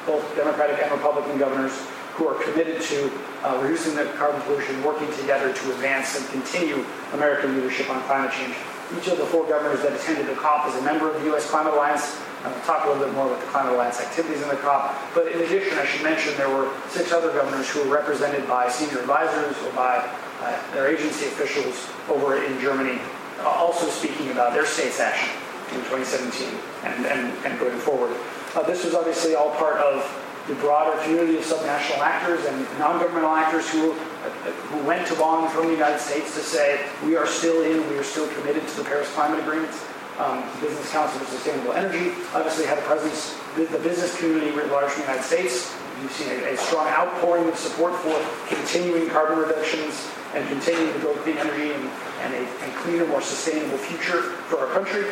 both 0.04 0.24
Democratic 0.34 0.82
and 0.82 0.90
Republican 0.90 1.38
governors 1.38 1.78
who 2.18 2.26
are 2.26 2.42
committed 2.42 2.82
to 2.82 3.10
uh, 3.44 3.58
reducing 3.62 3.94
the 3.94 4.04
carbon 4.18 4.42
pollution, 4.42 4.82
working 4.82 5.10
together 5.14 5.52
to 5.54 5.70
advance 5.72 6.18
and 6.18 6.28
continue 6.28 6.84
American 7.14 7.54
leadership 7.54 7.88
on 7.88 8.02
climate 8.02 8.32
change 8.32 8.54
each 8.96 9.08
of 9.08 9.18
the 9.18 9.26
four 9.26 9.46
governors 9.46 9.82
that 9.82 9.92
attended 9.92 10.26
the 10.26 10.34
COP 10.34 10.68
is 10.68 10.74
a 10.76 10.82
member 10.82 11.10
of 11.10 11.20
the 11.20 11.26
U.S. 11.28 11.48
Climate 11.50 11.74
Alliance. 11.74 12.18
We'll 12.42 12.54
talk 12.62 12.84
a 12.84 12.88
little 12.88 13.04
bit 13.04 13.12
more 13.14 13.26
about 13.26 13.40
the 13.40 13.46
Climate 13.48 13.74
Alliance 13.74 14.00
activities 14.00 14.40
in 14.40 14.48
the 14.48 14.56
COP. 14.56 14.96
But 15.14 15.28
in 15.28 15.40
addition, 15.40 15.76
I 15.76 15.84
should 15.84 16.02
mention 16.02 16.34
there 16.36 16.48
were 16.48 16.72
six 16.88 17.12
other 17.12 17.32
governors 17.32 17.68
who 17.68 17.84
were 17.84 17.94
represented 17.94 18.48
by 18.48 18.70
senior 18.70 19.00
advisors 19.00 19.56
or 19.64 19.72
by 19.72 20.08
uh, 20.40 20.72
their 20.72 20.88
agency 20.88 21.26
officials 21.26 21.90
over 22.08 22.42
in 22.42 22.58
Germany, 22.60 23.00
uh, 23.40 23.48
also 23.48 23.86
speaking 23.88 24.30
about 24.30 24.54
their 24.54 24.64
state's 24.64 25.00
action 25.00 25.28
in 25.74 25.84
2017 25.92 26.48
and, 26.84 27.04
and, 27.04 27.44
and 27.44 27.58
going 27.60 27.78
forward. 27.78 28.16
Uh, 28.54 28.62
this 28.62 28.84
was 28.84 28.94
obviously 28.94 29.34
all 29.34 29.50
part 29.56 29.76
of 29.78 30.00
the 30.48 30.54
broader 30.54 30.98
community 31.02 31.36
of 31.36 31.44
subnational 31.44 32.00
actors 32.00 32.44
and 32.46 32.56
non-governmental 32.78 33.30
actors 33.30 33.68
who, 33.68 33.92
who 33.92 34.86
went 34.86 35.06
to 35.06 35.14
Bonn 35.14 35.48
from 35.50 35.66
the 35.66 35.72
United 35.72 36.00
States 36.00 36.34
to 36.34 36.40
say, 36.40 36.88
we 37.04 37.16
are 37.16 37.26
still 37.26 37.62
in, 37.62 37.86
we 37.90 37.98
are 37.98 38.02
still 38.02 38.26
committed 38.28 38.66
to 38.66 38.76
the 38.76 38.84
Paris 38.84 39.12
Climate 39.12 39.40
Agreements. 39.40 39.84
Um, 40.18 40.42
the 40.56 40.66
Business 40.66 40.90
Council 40.90 41.20
for 41.20 41.30
Sustainable 41.30 41.74
Energy 41.74 42.10
obviously 42.34 42.66
had 42.66 42.78
a 42.78 42.82
presence, 42.82 43.36
the 43.54 43.78
business 43.78 44.18
community 44.18 44.50
writ 44.50 44.68
large 44.72 44.90
in 44.94 45.00
the 45.00 45.06
United 45.06 45.22
States. 45.22 45.76
You've 46.02 46.12
seen 46.12 46.30
a, 46.30 46.54
a 46.54 46.56
strong 46.56 46.88
outpouring 46.88 47.46
of 47.46 47.56
support 47.56 47.94
for 48.00 48.18
continuing 48.48 49.08
carbon 49.10 49.38
reductions 49.38 50.08
and 50.34 50.48
continuing 50.48 50.92
to 50.94 50.98
build 50.98 51.16
clean 51.18 51.38
energy 51.38 51.72
and, 51.72 51.84
and 52.22 52.34
a, 52.34 52.42
a 52.42 52.70
cleaner, 52.82 53.06
more 53.06 53.20
sustainable 53.20 53.78
future 53.78 54.22
for 54.48 54.58
our 54.58 54.72
country. 54.72 55.06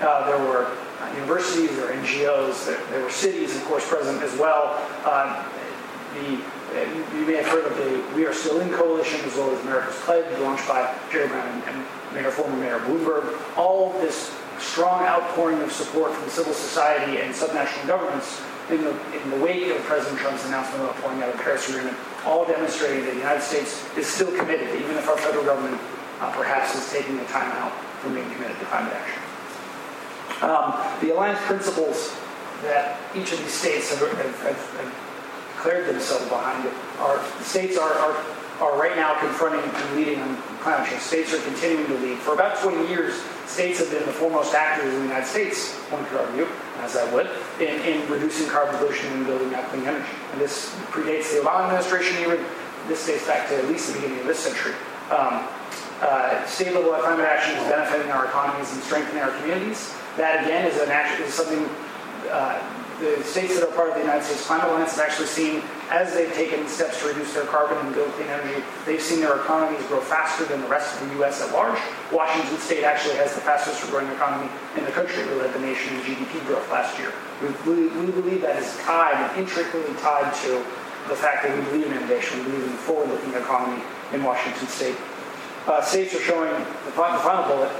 Uh, 0.00 0.26
there 0.26 0.38
were 0.46 0.70
uh, 1.02 1.14
universities, 1.14 1.74
there 1.76 1.86
were 1.86 1.92
NGOs, 1.92 2.66
there, 2.66 2.84
there 2.90 3.02
were 3.02 3.10
cities, 3.10 3.56
of 3.56 3.64
course, 3.64 3.86
present 3.88 4.22
as 4.22 4.38
well. 4.38 4.78
Uh, 5.04 5.48
the, 6.14 6.38
you, 7.18 7.26
may 7.26 7.36
have 7.36 7.46
heard 7.46 7.64
of 7.64 7.76
the 7.76 8.16
We 8.16 8.24
Are 8.26 8.32
Still 8.32 8.60
In 8.60 8.70
Coalition, 8.70 9.20
as 9.26 9.34
well 9.34 9.50
as 9.50 9.60
America's 9.62 9.98
Pledge, 10.00 10.26
launched 10.40 10.66
by 10.68 10.94
Jerry 11.10 11.28
Brown 11.28 11.46
and, 11.46 11.76
and 11.76 11.86
Mayor, 12.14 12.30
former 12.30 12.56
Mayor 12.56 12.78
Bloomberg. 12.80 13.56
All 13.56 13.92
this 14.00 14.34
strong 14.58 15.02
outpouring 15.04 15.60
of 15.60 15.72
support 15.72 16.14
from 16.14 16.28
civil 16.28 16.52
society 16.52 17.20
and 17.20 17.34
subnational 17.34 17.86
governments 17.86 18.40
in 18.70 18.84
the, 18.84 18.90
in 19.22 19.30
the 19.30 19.36
wake 19.44 19.68
of 19.68 19.82
President 19.82 20.18
Trump's 20.20 20.46
announcement 20.46 20.84
about 20.84 20.96
pulling 21.02 21.22
out 21.22 21.30
of 21.30 21.36
the 21.36 21.42
Paris 21.42 21.68
Agreement, 21.68 21.96
all 22.24 22.46
demonstrating 22.46 23.04
that 23.04 23.12
the 23.12 23.18
United 23.18 23.42
States 23.42 23.84
is 23.96 24.06
still 24.06 24.30
committed, 24.38 24.68
even 24.80 24.96
if 24.96 25.08
our 25.08 25.16
federal 25.16 25.44
government 25.44 25.80
uh, 26.20 26.30
perhaps 26.32 26.74
is 26.74 26.90
taking 26.92 27.18
a 27.18 27.24
time 27.26 27.50
out 27.58 27.72
from 28.00 28.14
being 28.14 28.30
committed 28.32 28.58
to 28.58 28.64
climate 28.66 28.92
action. 28.94 29.21
Um, 30.42 30.74
the 31.00 31.14
alliance 31.14 31.40
principles 31.42 32.14
that 32.62 32.98
each 33.14 33.32
of 33.32 33.38
these 33.38 33.52
states 33.52 33.90
have, 33.90 34.00
have, 34.00 34.40
have, 34.42 34.76
have 34.76 34.94
declared 35.54 35.86
themselves 35.86 36.28
behind 36.28 36.68
are 36.98 37.22
states 37.42 37.78
are, 37.78 37.92
are, 37.92 38.24
are 38.60 38.78
right 38.78 38.96
now 38.96 39.18
confronting 39.20 39.62
and 39.62 39.96
leading 39.96 40.20
on 40.20 40.36
climate 40.58 40.88
change. 40.88 41.02
States 41.02 41.32
are 41.32 41.40
continuing 41.42 41.86
to 41.86 41.94
lead. 41.98 42.18
For 42.18 42.34
about 42.34 42.58
20 42.58 42.88
years, 42.88 43.22
states 43.46 43.78
have 43.78 43.90
been 43.90 44.04
the 44.04 44.12
foremost 44.12 44.54
actors 44.54 44.92
in 44.92 45.00
the 45.00 45.06
United 45.06 45.26
States, 45.26 45.74
one 45.90 46.04
could 46.06 46.18
argue, 46.18 46.48
as 46.78 46.96
I 46.96 47.12
would, 47.14 47.30
in, 47.60 47.80
in 47.82 48.10
reducing 48.10 48.48
carbon 48.48 48.76
pollution 48.78 49.12
and 49.12 49.26
building 49.26 49.54
out 49.54 49.68
clean 49.70 49.84
energy. 49.84 50.10
And 50.32 50.40
this 50.40 50.74
predates 50.90 51.30
the 51.30 51.42
Obama 51.46 51.70
administration 51.70 52.18
even. 52.18 52.44
This 52.88 53.06
dates 53.06 53.26
back 53.28 53.48
to 53.48 53.56
at 53.58 53.68
least 53.68 53.88
the 53.88 54.00
beginning 54.00 54.18
of 54.20 54.26
this 54.26 54.40
century. 54.40 54.74
Um, 55.10 55.46
uh, 56.00 56.44
state 56.46 56.74
level 56.74 56.90
climate 56.94 57.26
action 57.26 57.54
is 57.56 57.68
benefiting 57.70 58.10
our 58.10 58.26
economies 58.26 58.72
and 58.72 58.82
strengthening 58.82 59.22
our 59.22 59.30
communities. 59.38 59.94
That 60.16 60.44
again 60.44 60.66
is 60.66 60.78
action 60.78 61.24
is 61.24 61.32
something 61.32 61.68
uh, 62.30 62.60
the 63.02 63.22
states 63.24 63.58
that 63.58 63.66
are 63.66 63.74
part 63.74 63.88
of 63.88 63.94
the 63.94 64.00
United 64.00 64.22
States 64.22 64.46
Climate 64.46 64.70
Alliance 64.70 64.94
have 64.94 65.10
actually 65.10 65.26
seen 65.26 65.62
as 65.90 66.14
they've 66.14 66.32
taken 66.34 66.68
steps 66.68 67.00
to 67.02 67.08
reduce 67.08 67.34
their 67.34 67.44
carbon 67.46 67.76
and 67.84 67.92
build 67.94 68.12
clean 68.12 68.28
energy. 68.28 68.62
They've 68.86 69.02
seen 69.02 69.20
their 69.20 69.36
economies 69.42 69.84
grow 69.86 70.00
faster 70.00 70.44
than 70.44 70.60
the 70.60 70.68
rest 70.68 70.94
of 70.94 71.08
the 71.08 71.16
U.S. 71.16 71.42
at 71.42 71.52
large. 71.52 71.78
Washington 72.12 72.56
State 72.58 72.84
actually 72.84 73.16
has 73.16 73.34
the 73.34 73.40
fastest 73.40 73.82
growing 73.90 74.06
economy 74.12 74.48
in 74.76 74.84
the 74.84 74.92
country. 74.92 75.26
We 75.26 75.34
led 75.34 75.52
the 75.52 75.60
nation 75.60 75.96
in 75.96 76.02
GDP 76.02 76.46
growth 76.46 76.70
last 76.70 76.96
year. 76.98 77.12
We, 77.42 77.88
we, 77.88 78.12
believe 78.12 78.40
that 78.42 78.56
is 78.62 78.76
tied 78.78 79.18
and 79.18 79.40
intricately 79.40 79.94
tied 79.96 80.32
to 80.46 80.62
the 81.08 81.16
fact 81.16 81.42
that 81.42 81.58
we 81.58 81.64
believe 81.64 81.86
in 81.86 81.92
innovation. 81.98 82.38
We 82.38 82.52
believe 82.52 82.64
in 82.70 82.76
forward-looking 82.86 83.34
economy 83.34 83.82
in 84.12 84.22
Washington 84.22 84.68
State. 84.68 84.96
Uh, 85.66 85.82
states 85.82 86.14
are 86.14 86.20
showing 86.20 86.52
the 86.86 86.92
final 86.94 87.48
bullet 87.48 87.72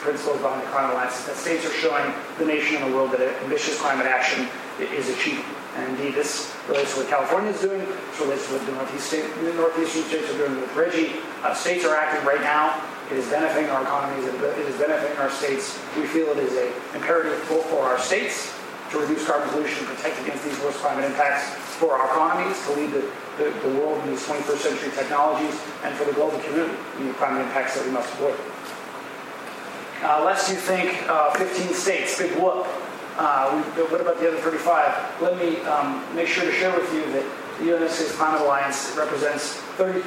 principles 0.00 0.40
behind 0.40 0.62
the 0.62 0.70
climate 0.72 0.96
alliance 0.96 1.20
is 1.20 1.26
that 1.26 1.36
states 1.36 1.64
are 1.64 1.76
showing 1.76 2.08
the 2.38 2.44
nation 2.44 2.76
and 2.80 2.90
the 2.90 2.96
world 2.96 3.12
that 3.12 3.20
ambitious 3.44 3.78
climate 3.80 4.06
action 4.06 4.48
is 4.80 5.08
achievable. 5.08 5.60
And 5.76 5.96
indeed, 5.96 6.14
this 6.14 6.50
relates 6.68 6.94
to 6.94 7.00
what 7.00 7.08
California 7.08 7.52
is 7.52 7.60
doing. 7.60 7.78
This 7.78 8.20
relates 8.20 8.46
to 8.48 8.58
what 8.58 8.66
the, 8.66 8.72
Northeast 8.72 9.06
state, 9.06 9.24
the 9.44 9.54
Northeastern 9.54 10.02
states 10.02 10.26
are 10.32 10.38
doing 10.38 10.60
with 10.60 10.70
RGGI. 10.70 11.44
Uh, 11.44 11.54
states 11.54 11.84
are 11.84 11.94
acting 11.94 12.26
right 12.26 12.40
now. 12.40 12.74
It 13.10 13.18
is 13.18 13.28
benefiting 13.28 13.70
our 13.70 13.82
economies. 13.82 14.26
It 14.26 14.34
is 14.66 14.76
benefiting 14.78 15.16
our 15.18 15.30
states. 15.30 15.78
We 15.96 16.06
feel 16.06 16.26
it 16.34 16.38
is 16.38 16.54
a 16.58 16.74
imperative 16.96 17.38
both 17.48 17.66
for 17.66 17.82
our 17.82 17.98
states 17.98 18.54
to 18.90 18.98
reduce 18.98 19.26
carbon 19.26 19.48
pollution, 19.50 19.86
protect 19.86 20.20
against 20.20 20.44
these 20.44 20.58
worst 20.60 20.78
climate 20.78 21.04
impacts, 21.04 21.54
for 21.78 21.94
our 21.94 22.10
economies, 22.10 22.58
to 22.66 22.72
lead 22.74 22.90
the, 22.90 23.06
the, 23.38 23.50
the 23.62 23.78
world 23.78 24.02
in 24.02 24.10
these 24.10 24.26
21st 24.26 24.58
century 24.58 24.90
technologies, 24.90 25.54
and 25.84 25.94
for 25.94 26.04
the 26.04 26.12
global 26.12 26.38
community 26.40 26.74
in 26.98 27.06
the 27.06 27.14
climate 27.14 27.46
impacts 27.46 27.78
that 27.78 27.86
we 27.86 27.92
must 27.92 28.12
avoid. 28.14 28.34
Uh, 30.02 30.24
lest 30.24 30.48
you 30.48 30.56
think 30.56 31.02
uh, 31.08 31.30
15 31.34 31.74
states, 31.74 32.18
big 32.18 32.32
whoop. 32.40 32.66
Uh, 33.18 33.62
what 33.92 34.00
about 34.00 34.18
the 34.18 34.28
other 34.28 34.38
35? 34.38 35.20
Let 35.20 35.36
me 35.36 35.60
um, 35.68 36.02
make 36.14 36.26
sure 36.26 36.44
to 36.44 36.52
share 36.52 36.74
with 36.74 36.88
you 36.94 37.04
that 37.12 37.24
the 37.60 37.88
States 37.88 38.16
Climate 38.16 38.40
Alliance 38.40 38.94
represents 38.96 39.60
36% 39.76 40.00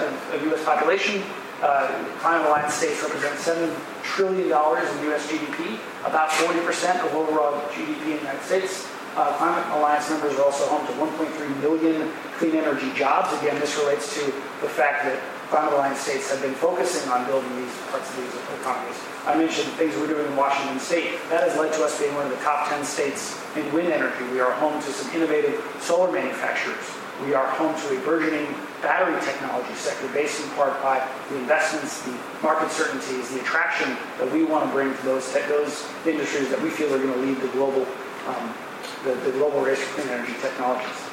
of, 0.00 0.34
of 0.34 0.42
U.S. 0.48 0.64
population. 0.64 1.22
Uh, 1.60 1.92
Climate 2.20 2.46
Alliance 2.46 2.72
states 2.72 3.02
represent 3.02 3.36
$7 3.36 3.68
trillion 4.02 4.46
in 4.48 5.04
U.S. 5.12 5.28
GDP, 5.28 5.76
about 6.08 6.30
40% 6.30 7.04
of 7.04 7.14
overall 7.14 7.60
GDP 7.68 8.00
in 8.00 8.00
the 8.00 8.16
United 8.24 8.42
States. 8.42 8.88
Uh, 9.16 9.36
Climate 9.36 9.66
Alliance 9.76 10.08
members 10.08 10.38
are 10.38 10.44
also 10.44 10.64
home 10.68 10.86
to 10.86 10.92
1.3 10.94 11.60
million 11.60 12.10
clean 12.38 12.56
energy 12.56 12.90
jobs. 12.94 13.36
Again, 13.42 13.60
this 13.60 13.76
relates 13.76 14.14
to 14.14 14.24
the 14.64 14.70
fact 14.72 15.04
that 15.04 15.20
Climate 15.50 15.74
Alliance 15.74 15.98
states 15.98 16.30
have 16.30 16.40
been 16.40 16.54
focusing 16.54 17.10
on 17.10 17.26
building 17.26 17.54
these 17.56 17.76
parts 17.90 18.08
of 18.08 18.16
these 18.16 18.34
economies. 18.60 19.09
I 19.26 19.36
mentioned 19.36 19.68
the 19.68 19.76
things 19.76 19.94
we're 19.96 20.06
doing 20.08 20.26
in 20.26 20.36
Washington 20.36 20.78
State. 20.80 21.18
That 21.28 21.42
has 21.44 21.56
led 21.56 21.72
to 21.74 21.84
us 21.84 21.98
being 22.00 22.14
one 22.14 22.24
of 22.24 22.30
the 22.30 22.42
top 22.42 22.68
10 22.68 22.84
states 22.84 23.38
in 23.56 23.70
wind 23.72 23.92
energy. 23.92 24.24
We 24.32 24.40
are 24.40 24.52
home 24.52 24.80
to 24.80 24.90
some 24.92 25.14
innovative 25.14 25.60
solar 25.80 26.10
manufacturers. 26.10 26.84
We 27.26 27.34
are 27.34 27.46
home 27.46 27.74
to 27.74 27.98
a 27.98 28.00
burgeoning 28.00 28.48
battery 28.80 29.20
technology 29.20 29.74
sector 29.74 30.08
based 30.08 30.42
in 30.42 30.48
part 30.56 30.80
by 30.82 31.06
the 31.28 31.36
investments, 31.36 32.00
the 32.02 32.16
market 32.42 32.70
certainties, 32.70 33.28
the 33.30 33.40
attraction 33.40 33.94
that 34.18 34.32
we 34.32 34.44
want 34.44 34.64
to 34.64 34.72
bring 34.72 34.96
to 34.96 35.02
those, 35.02 35.30
those 35.48 35.84
industries 36.06 36.48
that 36.48 36.62
we 36.62 36.70
feel 36.70 36.92
are 36.94 36.98
going 36.98 37.12
to 37.12 37.20
lead 37.20 37.36
the 37.42 37.48
global 37.48 37.86
um, 38.26 38.54
the, 39.04 39.14
the 39.14 39.32
global 39.32 39.60
race 39.60 39.80
for 39.80 40.00
clean 40.00 40.12
energy 40.12 40.34
technologies. 40.40 41.09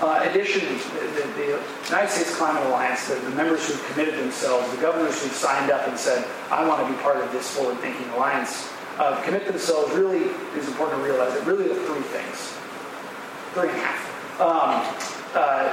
Uh, 0.00 0.26
additionally, 0.30 0.78
the, 1.12 1.28
the, 1.36 1.60
United 1.84 2.08
States 2.08 2.34
Climate 2.34 2.64
Alliance, 2.68 3.06
the, 3.06 3.16
the, 3.16 3.30
members 3.36 3.68
who've 3.68 3.86
committed 3.92 4.14
themselves, 4.14 4.64
the 4.74 4.80
governors 4.80 5.22
who've 5.22 5.32
signed 5.32 5.70
up 5.70 5.86
and 5.88 5.98
said, 5.98 6.26
I 6.50 6.66
want 6.66 6.86
to 6.86 6.90
be 6.90 6.98
part 7.02 7.18
of 7.18 7.30
this 7.32 7.54
forward-thinking 7.54 8.08
alliance, 8.10 8.72
uh, 8.96 9.20
commit 9.22 9.46
themselves 9.46 9.92
really, 9.94 10.30
is 10.56 10.68
important 10.68 11.02
to 11.02 11.04
realize 11.04 11.34
that 11.34 11.46
really 11.46 11.68
the 11.68 11.74
three 11.74 12.00
things, 12.00 12.56
three 13.52 13.68
and 13.68 13.76
a 13.76 13.82
half, 13.82 14.40
um, 14.40 14.80
uh, 15.34 15.68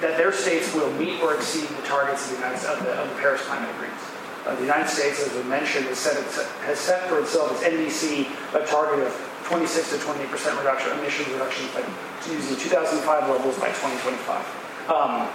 that 0.00 0.16
their 0.16 0.32
states 0.32 0.74
will 0.74 0.90
meet 0.94 1.20
or 1.20 1.34
exceed 1.34 1.68
the 1.68 1.82
targets 1.82 2.30
of 2.30 2.38
the, 2.38 2.46
United, 2.46 2.66
of 2.66 2.82
the, 2.82 2.92
of 2.92 3.08
the 3.10 3.14
Paris 3.16 3.42
Climate 3.42 3.68
Agreement. 3.76 4.00
Uh, 4.46 4.54
the 4.54 4.62
United 4.62 4.88
States, 4.88 5.20
as 5.20 5.34
we 5.34 5.42
mentioned, 5.50 5.84
has 5.86 5.98
set, 5.98 6.16
has 6.64 6.78
set 6.78 7.08
for 7.08 7.20
itself 7.20 7.52
its 7.52 7.62
NDC 7.62 8.24
a 8.54 8.64
target 8.64 9.06
of 9.06 9.12
26 9.46 9.92
to 9.92 9.98
28 9.98 10.30
percent 10.30 10.58
reduction 10.58 10.90
emissions 10.98 11.28
reductions 11.30 11.70
by 11.72 11.82
using 12.26 12.56
2005 12.56 13.30
levels 13.30 13.56
by 13.58 13.68
2025. 13.68 14.90
Um, 14.90 15.28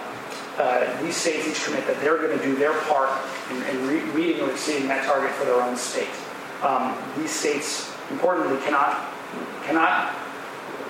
uh, 0.58 1.02
these 1.02 1.16
states 1.16 1.48
each 1.48 1.64
commit 1.64 1.86
that 1.86 1.98
they're 2.00 2.18
going 2.18 2.36
to 2.36 2.44
do 2.44 2.54
their 2.54 2.78
part 2.82 3.08
in, 3.50 3.62
in 3.72 3.88
re- 3.88 4.04
meeting 4.12 4.42
or 4.42 4.50
exceeding 4.50 4.86
that 4.88 5.04
target 5.06 5.30
for 5.32 5.46
their 5.46 5.62
own 5.62 5.76
state. 5.76 6.12
Um, 6.62 6.94
these 7.16 7.30
states, 7.30 7.90
importantly, 8.10 8.60
cannot 8.60 9.00
cannot. 9.64 10.14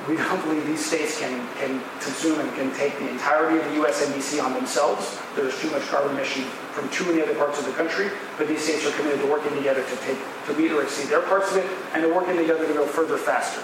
We 0.09 0.17
don't 0.17 0.43
believe 0.43 0.67
these 0.67 0.85
states 0.85 1.21
can 1.21 1.47
can 1.57 1.81
consume 2.01 2.41
and 2.41 2.53
can 2.55 2.75
take 2.75 2.99
the 2.99 3.09
entirety 3.09 3.59
of 3.59 3.65
the 3.67 3.75
U.S. 3.83 4.05
NDC 4.05 4.43
on 4.43 4.53
themselves. 4.53 5.19
There's 5.37 5.59
too 5.61 5.71
much 5.71 5.83
carbon 5.83 6.17
emission 6.17 6.43
from 6.75 6.89
too 6.91 7.05
many 7.05 7.23
other 7.23 7.35
parts 7.35 7.61
of 7.61 7.67
the 7.67 7.73
country, 7.73 8.11
but 8.37 8.49
these 8.49 8.63
states 8.63 8.85
are 8.85 8.91
committed 8.99 9.21
to 9.21 9.27
working 9.31 9.55
together 9.55 9.85
to 9.85 9.97
take 10.03 10.19
to 10.47 10.55
meet 10.55 10.73
or 10.73 10.83
exceed 10.83 11.07
their 11.07 11.23
parts 11.23 11.53
of 11.53 11.59
it, 11.59 11.71
and 11.95 12.03
they're 12.03 12.15
working 12.15 12.37
together 12.37 12.67
to 12.67 12.75
go 12.75 12.85
further 12.85 13.17
faster. 13.17 13.63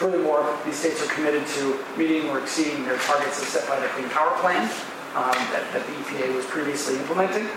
Furthermore, 0.00 0.56
these 0.64 0.76
states 0.76 1.02
are 1.02 1.12
committed 1.12 1.44
to 1.58 1.76
meeting 1.98 2.30
or 2.30 2.38
exceeding 2.38 2.84
their 2.84 2.96
targets 2.98 3.42
as 3.42 3.48
set 3.48 3.68
by 3.68 3.78
the 3.80 3.88
Clean 3.88 4.08
Power 4.10 4.30
Plan 4.38 4.62
um, 5.16 5.34
that, 5.50 5.66
that, 5.72 5.84
the 5.84 5.92
EPA 5.92 6.34
was 6.36 6.46
previously 6.46 6.94
implementing. 6.96 7.48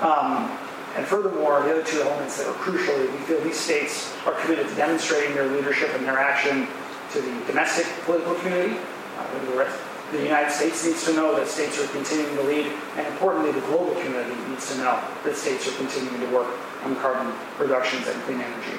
Um, 0.00 0.50
and 0.96 1.06
furthermore, 1.06 1.62
the 1.62 1.70
other 1.70 1.84
two 1.84 2.00
elements 2.00 2.38
that 2.38 2.46
are 2.48 2.54
crucial, 2.54 2.98
we 2.98 3.18
feel 3.28 3.40
these 3.42 3.60
states 3.60 4.10
are 4.26 4.32
committed 4.40 4.68
to 4.68 4.74
demonstrating 4.74 5.34
their 5.34 5.46
leadership 5.48 5.90
and 5.94 6.06
their 6.06 6.18
action 6.18 6.66
to 7.12 7.20
the 7.20 7.44
domestic 7.46 7.86
political 8.04 8.34
community, 8.36 8.76
the 10.12 10.22
United 10.22 10.52
States 10.52 10.84
needs 10.84 11.04
to 11.06 11.14
know 11.14 11.34
that 11.36 11.48
states 11.48 11.80
are 11.82 11.86
continuing 11.88 12.36
to 12.36 12.42
lead, 12.42 12.66
and 12.96 13.06
importantly, 13.06 13.50
the 13.52 13.64
global 13.66 13.94
community 14.02 14.36
needs 14.48 14.70
to 14.72 14.78
know 14.78 15.00
that 15.24 15.36
states 15.36 15.66
are 15.66 15.76
continuing 15.76 16.20
to 16.20 16.26
work 16.34 16.48
on 16.84 16.94
carbon 16.96 17.32
reductions 17.58 18.06
and 18.06 18.22
clean 18.24 18.40
energy. 18.40 18.76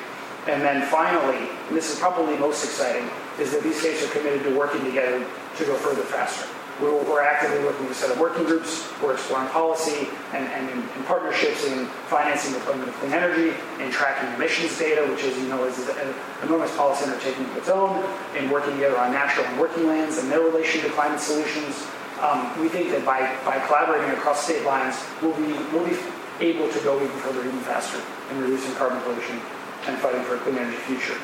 And 0.48 0.62
then 0.62 0.86
finally, 0.90 1.50
and 1.68 1.76
this 1.76 1.92
is 1.92 2.00
probably 2.00 2.38
most 2.38 2.64
exciting, 2.64 3.10
is 3.40 3.52
that 3.52 3.64
these 3.64 3.80
states 3.80 4.04
are 4.04 4.10
committed 4.10 4.44
to 4.44 4.56
working 4.56 4.84
together 4.86 5.26
to 5.58 5.66
go 5.66 5.74
further 5.76 6.04
faster. 6.04 6.48
We're, 6.82 7.04
we're 7.04 7.22
actively 7.22 7.64
working 7.64 7.84
with 7.88 7.92
a 7.92 8.00
set 8.00 8.12
of 8.12 8.20
working 8.20 8.46
groups. 8.46 8.90
We're 9.02 9.14
exploring 9.14 9.48
policy 9.50 10.10
and, 10.34 10.46
and 10.48 10.70
in, 10.70 10.80
in 10.80 11.04
partnerships 11.06 11.66
in 11.66 11.86
financing 12.10 12.54
the 12.54 12.60
deployment 12.60 12.90
of 12.90 12.96
clean 12.96 13.14
energy, 13.14 13.54
in 13.80 13.92
tracking 13.92 14.34
emissions 14.34 14.78
data, 14.78 15.06
which, 15.10 15.24
as 15.24 15.38
you 15.38 15.48
know, 15.48 15.64
is 15.66 15.78
an 15.88 16.14
enormous 16.42 16.76
policy 16.76 17.06
undertaking 17.06 17.46
of 17.46 17.58
its 17.58 17.70
own, 17.70 18.04
in 18.38 18.50
working 18.50 18.74
together 18.74 18.98
on 18.98 19.12
natural 19.12 19.46
and 19.46 19.60
working 19.60 19.88
lands 19.88 20.18
and 20.18 20.32
their 20.32 20.42
relation 20.42 20.82
to 20.82 20.90
climate 20.90 21.20
solutions. 21.20 21.86
Um, 22.22 22.60
we 22.60 22.70
think 22.70 22.90
that 22.90 23.06
by, 23.06 23.20
by 23.46 23.60
collaborating 23.68 24.10
across 24.12 24.44
state 24.44 24.66
lines, 24.66 25.04
we'll 25.22 25.36
be, 25.36 25.54
we'll 25.72 25.86
be 25.86 25.98
able 26.40 26.70
to 26.70 26.80
go 26.80 26.96
even 26.98 27.16
further, 27.18 27.42
even 27.42 27.60
faster 27.60 28.02
in 28.32 28.42
reducing 28.42 28.74
carbon 28.76 29.00
pollution 29.02 29.40
and 29.86 29.98
fighting 30.00 30.24
for 30.24 30.36
a 30.36 30.40
clean 30.40 30.58
energy 30.58 30.78
future. 30.78 31.18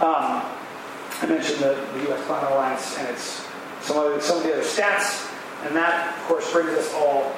Um, 0.00 0.42
I 1.20 1.26
mentioned 1.26 1.58
the, 1.58 1.74
the 1.94 2.00
U.S. 2.08 2.24
Climate 2.26 2.52
Alliance 2.52 2.96
and 2.98 3.08
its 3.08 3.47
some 3.80 3.96
of, 3.98 4.22
some 4.22 4.38
of 4.38 4.42
the 4.42 4.52
other 4.52 4.62
stats, 4.62 5.32
and 5.66 5.74
that, 5.74 6.16
of 6.16 6.24
course, 6.24 6.50
brings 6.52 6.70
us 6.70 6.92
all 6.94 7.32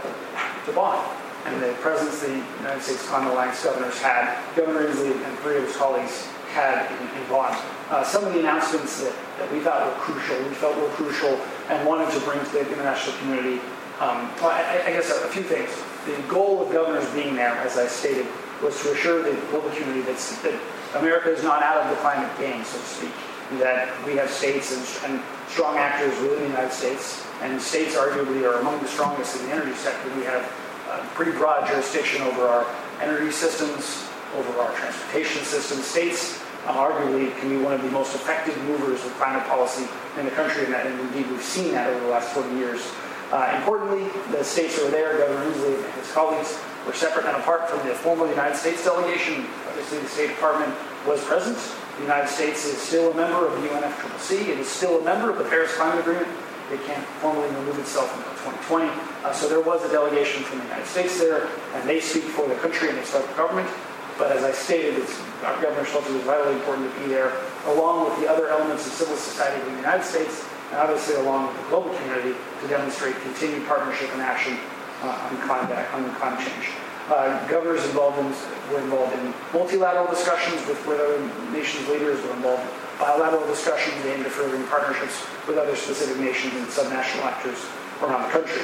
to 0.66 0.72
Bonn. 0.72 0.99
And 1.47 1.62
the 1.62 1.72
presence 1.80 2.20
the 2.20 2.34
United 2.61 2.82
States 2.82 3.09
Climate 3.09 3.32
Alliance 3.32 3.64
governors 3.64 4.01
had, 4.01 4.36
Governor 4.55 4.86
Inslee 4.86 5.24
and 5.24 5.38
three 5.38 5.57
of 5.57 5.64
his 5.64 5.76
colleagues 5.76 6.26
had 6.53 6.91
in, 6.93 7.22
in 7.22 7.28
Bonn. 7.28 7.57
Uh, 7.88 8.05
some 8.05 8.24
of 8.24 8.34
the 8.34 8.41
announcements 8.41 9.01
that, 9.03 9.14
that 9.38 9.51
we 9.51 9.61
thought 9.61 9.86
were 9.86 9.99
crucial, 10.01 10.36
we 10.47 10.55
felt 10.55 10.76
were 10.76 10.88
crucial, 10.91 11.41
and 11.70 11.88
wanted 11.88 12.12
to 12.12 12.20
bring 12.26 12.38
to 12.38 12.53
the 12.53 12.61
international 12.61 13.16
community. 13.18 13.57
Um, 14.01 14.30
I, 14.43 14.82
I 14.86 14.93
guess 14.93 15.11
a, 15.11 15.24
a 15.24 15.28
few 15.28 15.43
things. 15.43 15.70
The 16.07 16.20
goal 16.28 16.62
of 16.62 16.72
governors 16.72 17.09
being 17.11 17.34
there, 17.34 17.53
as 17.64 17.78
I 17.78 17.86
stated, 17.86 18.26
was 18.62 18.80
to 18.82 18.93
assure 18.93 19.22
the 19.22 19.34
global 19.51 19.70
community 19.70 20.03
that, 20.03 20.18
that 20.43 20.61
America 21.01 21.32
is 21.32 21.43
not 21.43 21.62
out 21.62 21.78
of 21.78 21.91
the 21.91 21.97
climate 21.97 22.30
game, 22.38 22.64
so 22.64 22.78
to 22.78 22.84
speak. 22.84 23.12
That 23.59 23.90
we 24.07 24.14
have 24.14 24.30
states 24.30 24.70
and, 24.70 25.11
and 25.11 25.22
strong 25.48 25.76
actors 25.76 26.16
within 26.20 26.38
the 26.38 26.48
United 26.51 26.72
States, 26.72 27.26
and 27.42 27.61
states 27.61 27.96
arguably 27.96 28.46
are 28.46 28.61
among 28.61 28.80
the 28.80 28.88
strongest 28.88 29.40
in 29.40 29.46
the 29.46 29.53
energy 29.53 29.74
sector. 29.74 30.09
We 30.14 30.22
have 30.22 30.46
uh, 30.88 31.05
pretty 31.14 31.32
broad 31.32 31.66
jurisdiction 31.66 32.22
over 32.22 32.46
our 32.46 32.66
energy 33.01 33.32
systems, 33.32 34.07
over 34.36 34.61
our 34.61 34.72
transportation 34.74 35.42
systems. 35.42 35.84
States 35.84 36.40
uh, 36.66 36.74
arguably 36.74 37.36
can 37.38 37.48
be 37.48 37.57
one 37.57 37.72
of 37.72 37.82
the 37.82 37.90
most 37.90 38.14
effective 38.14 38.57
movers 38.64 39.05
of 39.05 39.12
climate 39.14 39.46
policy 39.48 39.86
in 40.18 40.24
the 40.24 40.30
country, 40.30 40.64
and, 40.64 40.72
that, 40.72 40.86
and 40.86 41.01
indeed 41.01 41.28
we've 41.30 41.42
seen 41.42 41.72
that 41.72 41.90
over 41.90 42.05
the 42.07 42.11
last 42.11 42.32
20 42.34 42.57
years. 42.57 42.92
Uh, 43.32 43.55
importantly, 43.57 44.07
the 44.32 44.42
states 44.42 44.76
that 44.76 44.84
were 44.84 44.90
there, 44.90 45.18
Governor 45.18 45.51
Inslee 45.51 45.84
and 45.84 45.94
his 45.94 46.11
colleagues, 46.12 46.59
were 46.86 46.92
separate 46.92 47.26
and 47.26 47.36
apart 47.36 47.68
from 47.68 47.86
the 47.86 47.94
formal 47.94 48.28
United 48.28 48.57
States 48.57 48.84
delegation. 48.84 49.46
Obviously, 49.68 49.98
the 49.98 50.09
State 50.09 50.28
Department 50.28 50.74
was 51.07 51.22
present. 51.24 51.59
The 52.01 52.07
United 52.07 52.32
States 52.32 52.64
is 52.64 52.80
still 52.80 53.12
a 53.12 53.14
member 53.14 53.46
of 53.46 53.61
the 53.61 53.68
UNFCCC. 53.68 54.48
It 54.48 54.59
is 54.59 54.66
still 54.66 55.01
a 55.01 55.05
member 55.05 55.28
of 55.28 55.36
the 55.36 55.44
Paris 55.44 55.74
Climate 55.74 56.01
Agreement. 56.01 56.32
It 56.72 56.80
can't 56.86 57.05
formally 57.20 57.46
remove 57.61 57.78
itself 57.78 58.09
until 58.16 58.57
2020. 58.64 58.88
Uh, 59.20 59.32
so 59.36 59.51
there 59.51 59.61
was 59.61 59.84
a 59.84 59.92
delegation 59.92 60.42
from 60.42 60.61
the 60.61 60.64
United 60.64 60.86
States 60.86 61.20
there, 61.20 61.51
and 61.74 61.86
they 61.86 62.01
speak 62.01 62.24
for 62.24 62.48
the 62.48 62.55
country 62.55 62.88
and 62.88 62.96
its 62.96 63.11
federal 63.11 63.36
government. 63.36 63.68
But 64.16 64.32
as 64.32 64.44
I 64.44 64.53
stated, 64.53 65.05
our 65.44 65.61
Governor 65.61 65.84
it 65.84 65.92
was 65.92 66.24
vitally 66.24 66.57
important 66.57 66.88
to 66.88 67.01
be 67.01 67.09
there, 67.12 67.36
along 67.66 68.09
with 68.09 68.18
the 68.18 68.32
other 68.32 68.48
elements 68.48 68.86
of 68.86 68.94
civil 68.94 69.16
society 69.16 69.61
in 69.61 69.72
the 69.76 69.84
United 69.84 70.05
States, 70.05 70.48
and 70.72 70.80
obviously 70.80 71.16
along 71.16 71.48
with 71.48 71.57
the 71.61 71.68
global 71.68 71.92
community, 72.01 72.32
to 72.32 72.68
demonstrate 72.68 73.14
continued 73.20 73.68
partnership 73.68 74.09
and 74.16 74.22
action 74.22 74.57
uh, 75.05 75.28
on, 75.28 75.36
climate, 75.44 75.76
on 75.92 76.09
climate 76.16 76.40
change. 76.40 76.80
Uh, 77.11 77.44
governors 77.48 77.84
involved 77.86 78.18
in, 78.20 78.26
were 78.72 78.80
involved 78.80 79.12
in 79.18 79.34
multilateral 79.52 80.06
discussions 80.06 80.64
with, 80.68 80.78
with 80.86 81.00
other 81.00 81.18
nations' 81.50 81.88
leaders, 81.88 82.22
were 82.22 82.30
involved 82.34 82.62
in 82.62 82.70
bilateral 83.00 83.44
discussions 83.46 83.98
aimed 84.06 84.24
at 84.24 84.30
furthering 84.30 84.62
partnerships 84.68 85.26
with 85.48 85.58
other 85.58 85.74
specific 85.74 86.22
nations 86.22 86.54
and 86.54 86.66
subnational 86.68 87.26
actors 87.26 87.66
around 88.00 88.22
the 88.22 88.28
country. 88.28 88.62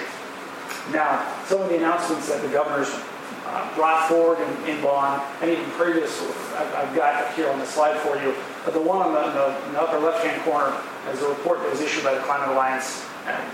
Now, 0.93 1.27
some 1.47 1.61
of 1.61 1.69
the 1.69 1.77
announcements 1.77 2.29
that 2.29 2.41
the 2.41 2.49
governors 2.49 2.95
uh, 3.47 3.75
brought 3.75 4.09
forward 4.09 4.39
in, 4.41 4.77
in 4.77 4.83
Bonn, 4.83 5.23
and 5.41 5.51
even 5.51 5.65
previous, 5.73 6.23
I've, 6.55 6.75
I've 6.75 6.95
got 6.95 7.33
here 7.35 7.49
on 7.51 7.59
the 7.59 7.67
slide 7.67 7.99
for 8.01 8.17
you, 8.23 8.35
but 8.65 8.75
the 8.75 8.81
one 8.81 9.03
on 9.03 9.15
the, 9.15 9.31
the, 9.33 9.73
the 9.73 9.81
upper 9.81 9.99
left-hand 9.99 10.43
corner 10.43 10.75
is 11.13 11.23
a 11.23 11.29
report 11.29 11.61
that 11.61 11.71
was 11.71 11.81
issued 11.81 12.05
by 12.05 12.15
the 12.15 12.21
Climate 12.21 12.49
Alliance 12.49 13.05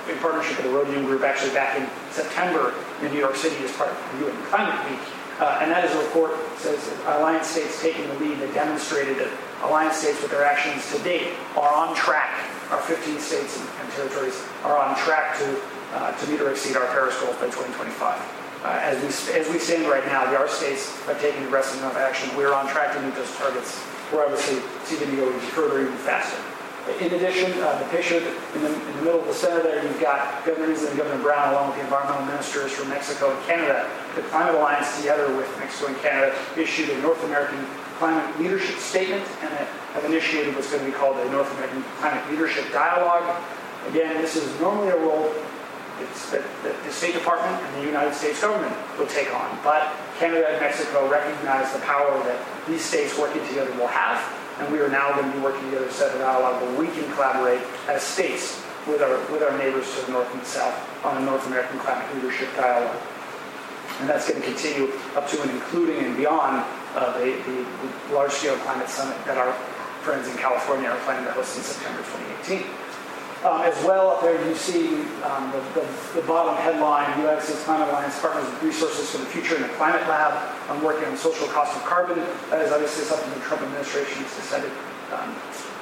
in 0.09 0.19
partnership 0.19 0.57
with 0.57 0.67
the 0.67 0.73
Rhodium 0.73 1.05
Group, 1.07 1.23
actually 1.23 1.53
back 1.55 1.79
in 1.79 1.89
September 2.13 2.75
in 3.01 3.13
New 3.13 3.19
York 3.19 3.37
City 3.37 3.57
as 3.65 3.73
part 3.73 3.91
of 3.91 4.21
UN 4.21 4.37
Climate 4.47 4.91
Week. 4.91 5.01
Uh, 5.41 5.59
and 5.63 5.71
that 5.71 5.85
is 5.85 5.91
a 5.97 5.99
report 6.05 6.33
that 6.37 6.59
says 6.59 6.93
alliance 7.07 7.47
states 7.49 7.81
taking 7.81 8.07
the 8.09 8.15
lead 8.21 8.39
that 8.39 8.53
demonstrated 8.55 9.17
that 9.17 9.33
alliance 9.65 9.97
states 9.97 10.21
with 10.21 10.31
their 10.31 10.45
actions 10.45 10.85
to 10.93 11.03
date 11.03 11.33
are 11.57 11.73
on 11.75 11.97
track. 11.97 12.45
Our 12.71 12.81
15 12.83 13.19
states 13.19 13.59
and, 13.59 13.69
and 13.81 13.93
territories 13.93 14.45
are 14.63 14.79
on 14.79 14.95
track 14.97 15.39
to, 15.39 15.61
uh, 15.95 16.13
to 16.13 16.31
meet 16.31 16.41
or 16.41 16.51
exceed 16.51 16.77
our 16.77 16.87
Paris 16.89 17.19
goals 17.21 17.37
by 17.37 17.47
2025. 17.47 18.42
Uh, 18.63 18.79
as, 18.81 19.03
we, 19.03 19.35
as 19.35 19.49
we 19.51 19.59
stand 19.59 19.91
right 19.91 20.07
now, 20.07 20.25
our 20.37 20.47
states 20.47 20.95
have 21.07 21.21
taken 21.21 21.43
aggressive 21.43 21.81
enough 21.81 21.97
action. 21.97 22.31
We're 22.37 22.55
on 22.55 22.69
track 22.69 22.95
to 22.95 23.03
meet 23.03 23.15
those 23.17 23.35
targets. 23.37 23.83
We're 24.13 24.23
obviously 24.23 24.63
seeking 24.85 25.11
to 25.11 25.17
go 25.17 25.29
even 25.29 25.41
further, 25.41 25.83
even 25.83 25.97
faster. 25.99 26.39
In 27.01 27.15
addition, 27.15 27.53
uh, 27.63 27.79
the 27.79 27.85
picture 27.91 28.19
in 28.19 28.25
the, 28.25 28.33
in 28.55 28.97
the, 28.97 29.03
middle 29.03 29.21
of 29.21 29.27
the 29.27 29.35
center 29.35 29.63
there, 29.63 29.83
you've 29.83 30.01
got 30.01 30.45
Governor 30.45 30.75
Inslee 30.75 30.91
and 30.91 30.99
Governor 30.99 31.23
Brown, 31.23 31.55
along 31.55 31.69
with 31.69 31.77
the 31.77 31.85
environmental 31.85 32.27
ministers 32.27 32.73
from 32.73 32.89
Mexico 32.89 33.35
and 33.35 33.47
Canada. 33.47 33.89
The 34.15 34.23
Climate 34.23 34.55
Alliance, 34.55 34.97
together 34.99 35.35
with 35.37 35.47
Mexico 35.59 35.91
and 35.91 35.97
Canada, 35.99 36.37
issued 36.57 36.91
a 36.91 36.99
North 37.01 37.23
American 37.25 37.65
Climate 37.99 38.39
Leadership 38.39 38.77
Statement 38.79 39.23
and 39.43 39.51
have 39.95 40.05
initiated 40.05 40.55
what's 40.55 40.71
going 40.71 40.85
to 40.85 40.91
be 40.91 40.97
called 40.97 41.17
the 41.19 41.31
North 41.31 41.51
American 41.57 41.83
Climate 41.99 42.29
Leadership 42.31 42.71
Dialogue. 42.73 43.43
Again, 43.89 44.21
this 44.21 44.35
is 44.35 44.61
normally 44.61 44.89
a 44.89 44.97
role 44.97 45.33
that, 46.31 46.43
that 46.63 46.85
the 46.85 46.93
State 46.93 47.15
Department 47.15 47.55
and 47.55 47.83
the 47.83 47.87
United 47.87 48.15
States 48.15 48.41
government 48.41 48.75
will 48.99 49.07
take 49.07 49.33
on, 49.35 49.59
but 49.65 49.93
Canada 50.19 50.49
and 50.49 50.61
Mexico 50.61 51.09
recognize 51.09 51.73
the 51.73 51.81
power 51.81 52.19
that 52.25 52.39
these 52.67 52.85
states 52.85 53.19
working 53.19 53.47
together 53.49 53.71
will 53.79 53.89
have 53.89 54.21
and 54.59 54.71
we 54.71 54.81
are 54.81 54.89
now 54.89 55.13
going 55.15 55.31
to 55.31 55.37
be 55.37 55.43
working 55.43 55.65
together 55.71 55.87
to 55.87 55.93
set 55.93 56.15
a 56.15 56.19
dialogue 56.19 56.61
where 56.63 56.79
we 56.79 56.87
can 56.89 57.11
collaborate 57.13 57.63
as 57.89 58.03
states 58.03 58.63
with 58.87 59.01
our, 59.01 59.17
with 59.33 59.43
our 59.43 59.57
neighbors 59.59 59.89
to 59.95 60.07
the 60.07 60.13
north 60.13 60.33
and 60.35 60.45
south 60.45 60.75
on 61.05 61.23
a 61.23 61.25
North 61.25 61.47
American 61.47 61.79
Climate 61.79 62.15
Leadership 62.15 62.49
Dialogue. 62.57 63.01
And 64.01 64.09
that's 64.09 64.29
going 64.29 64.41
to 64.41 64.47
continue 64.47 64.93
up 65.15 65.29
to 65.29 65.41
and 65.43 65.51
including 65.51 66.05
and 66.05 66.17
beyond 66.17 66.65
uh, 66.95 67.19
the, 67.19 67.33
the 67.47 68.15
large-scale 68.15 68.57
climate 68.59 68.89
summit 68.89 69.17
that 69.25 69.39
our 69.39 69.53
friends 70.03 70.29
in 70.29 70.37
California 70.37 70.89
are 70.89 70.99
planning 71.01 71.25
to 71.25 71.33
host 71.33 71.57
in 71.57 71.63
September 71.63 72.01
2018. 72.45 72.67
Um, 73.43 73.61
as 73.63 73.75
well, 73.83 74.11
up 74.11 74.23
there 74.23 74.39
you 74.47 74.55
see 74.55 75.03
um, 75.27 75.51
the, 75.51 75.59
the, 75.75 75.87
the, 76.15 76.23
bottom 76.31 76.55
headline, 76.63 77.11
States 77.43 77.65
Climate 77.65 77.89
Alliance 77.89 78.21
partners 78.21 78.47
with 78.47 78.63
resources 78.63 79.11
for 79.11 79.19
the 79.19 79.27
future 79.27 79.57
in 79.57 79.63
the 79.63 79.75
climate 79.75 80.07
lab. 80.07 80.31
I'm 80.71 80.81
working 80.81 81.09
on 81.11 81.17
social 81.17 81.49
cost 81.49 81.75
of 81.75 81.83
carbon. 81.83 82.23
That 82.51 82.63
is 82.63 82.71
obviously 82.71 83.03
something 83.03 83.29
the 83.35 83.41
Trump 83.41 83.63
administration 83.63 84.23
has 84.23 84.31
decided 84.37 84.71
um, 85.11 85.35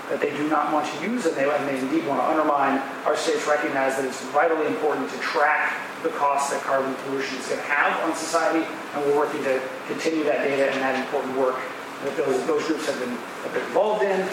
that 0.08 0.24
they 0.24 0.32
do 0.40 0.48
not 0.48 0.72
want 0.72 0.88
to 0.88 1.04
use 1.04 1.26
and 1.26 1.36
they, 1.36 1.44
and 1.44 1.68
they 1.68 1.76
indeed 1.76 2.08
want 2.08 2.24
to 2.24 2.26
undermine. 2.32 2.80
Our 3.04 3.14
states 3.14 3.46
recognize 3.46 3.96
that 4.00 4.06
it's 4.06 4.24
vitally 4.32 4.66
important 4.66 5.10
to 5.12 5.18
track 5.18 5.76
the 6.02 6.08
costs 6.16 6.48
that 6.56 6.62
carbon 6.62 6.94
pollution 7.04 7.36
is 7.36 7.46
going 7.46 7.60
to 7.60 7.68
have 7.68 7.92
on 8.08 8.16
society, 8.16 8.64
and 8.64 9.04
we're 9.04 9.18
working 9.18 9.44
to 9.44 9.60
continue 9.86 10.24
that 10.24 10.48
data 10.48 10.72
and 10.72 10.80
that 10.80 10.96
important 10.96 11.36
work 11.36 11.60
that 12.04 12.16
those, 12.16 12.40
those 12.46 12.64
groups 12.64 12.86
have 12.86 12.98
been, 12.98 13.12
have 13.44 13.52
been 13.52 13.64
involved 13.68 14.02
in 14.02 14.24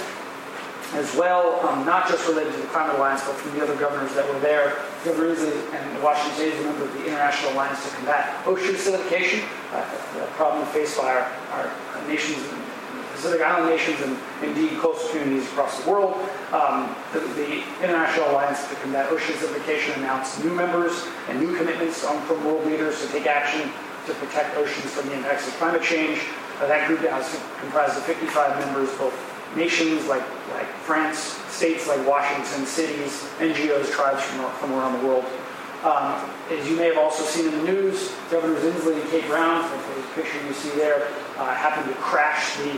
as 0.94 1.14
well, 1.16 1.60
um, 1.68 1.86
not 1.86 2.08
just 2.08 2.28
related 2.28 2.54
to 2.54 2.62
the 2.62 2.68
Climate 2.68 2.96
Alliance, 2.96 3.24
but 3.26 3.36
from 3.36 3.58
the 3.58 3.64
other 3.64 3.76
governors 3.76 4.14
that 4.16 4.28
were 4.32 4.40
there. 4.40 4.80
Governor 5.04 5.36
Inslee 5.36 5.74
and 5.74 6.04
Washington 6.04 6.36
State 6.36 6.54
is 6.54 6.60
a 6.62 6.64
member 6.64 6.86
of 6.86 6.94
the 6.94 7.06
International 7.06 7.52
Alliance 7.54 7.84
to 7.84 7.96
Combat 7.96 8.48
Ocean 8.48 8.74
Acidification, 8.74 9.44
uh, 9.74 10.24
a 10.24 10.28
problem 10.36 10.66
faced 10.68 10.98
by 10.98 11.08
our, 11.08 11.32
our 11.52 12.08
nations, 12.08 12.38
Pacific 13.14 13.42
Island 13.42 13.70
nations, 13.70 14.00
and 14.02 14.18
indeed 14.44 14.78
coastal 14.80 15.10
communities 15.10 15.48
across 15.50 15.84
the 15.84 15.90
world. 15.90 16.14
Um, 16.54 16.96
the, 17.14 17.20
the, 17.36 17.64
International 17.84 18.30
Alliance 18.32 18.68
to 18.70 18.76
Combat 18.76 19.12
Ocean 19.12 19.36
Acidification 19.36 19.98
announced 19.98 20.44
new 20.44 20.54
members 20.54 21.06
and 21.28 21.40
new 21.40 21.56
commitments 21.58 22.06
from 22.06 22.46
world 22.46 22.66
leaders 22.66 23.02
to 23.02 23.12
take 23.12 23.26
action 23.26 23.72
to 24.06 24.14
protect 24.14 24.56
oceans 24.56 24.92
from 24.94 25.10
the 25.10 25.16
impacts 25.16 25.48
of 25.48 25.54
climate 25.56 25.84
change. 25.84 26.22
Uh, 26.60 26.68
that 26.68 26.88
group 26.88 27.02
now 27.02 27.20
is 27.20 27.40
comprised 27.60 27.98
of 27.98 28.04
55 28.04 28.66
members, 28.66 28.90
both 28.98 29.14
nations 29.58 30.06
like, 30.08 30.24
like 30.54 30.68
France, 30.86 31.18
states 31.50 31.88
like 31.88 32.06
Washington, 32.08 32.66
cities, 32.66 33.28
NGOs, 33.40 33.92
tribes 33.92 34.22
from, 34.24 34.50
from 34.54 34.72
around 34.74 35.02
the 35.02 35.08
world. 35.08 35.26
Um, 35.84 36.30
as 36.50 36.68
you 36.70 36.76
may 36.76 36.86
have 36.86 36.98
also 36.98 37.24
seen 37.24 37.48
in 37.48 37.52
the 37.52 37.72
news, 37.72 38.14
Governors 38.32 38.64
Inslee 38.64 39.00
and 39.02 39.10
Kate 39.10 39.26
Brown, 39.28 39.62
the 39.70 40.22
picture 40.22 40.44
you 40.46 40.54
see 40.54 40.70
there, 40.72 41.08
uh, 41.38 41.54
happened 41.54 41.88
to 41.94 42.00
crash 42.02 42.56
the, 42.58 42.72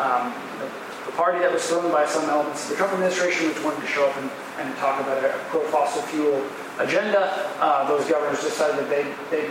um, 0.00 0.32
the, 0.58 0.64
the, 1.04 1.12
party 1.12 1.38
that 1.38 1.52
was 1.52 1.66
thrown 1.66 1.90
by 1.90 2.06
some 2.06 2.28
elements 2.28 2.64
of 2.64 2.70
the 2.70 2.76
Trump 2.76 2.92
administration, 2.94 3.48
which 3.48 3.62
wanted 3.62 3.80
to 3.80 3.86
show 3.86 4.06
up 4.06 4.16
and, 4.16 4.30
and 4.58 4.74
talk 4.76 5.00
about 5.00 5.22
a 5.22 5.38
pro-fossil 5.48 6.02
fuel 6.02 6.44
agenda. 6.78 7.50
Uh, 7.60 7.86
those 7.88 8.08
governors 8.08 8.40
decided 8.40 8.76
that 8.76 8.88
they'd, 8.88 9.12
they'd 9.30 9.50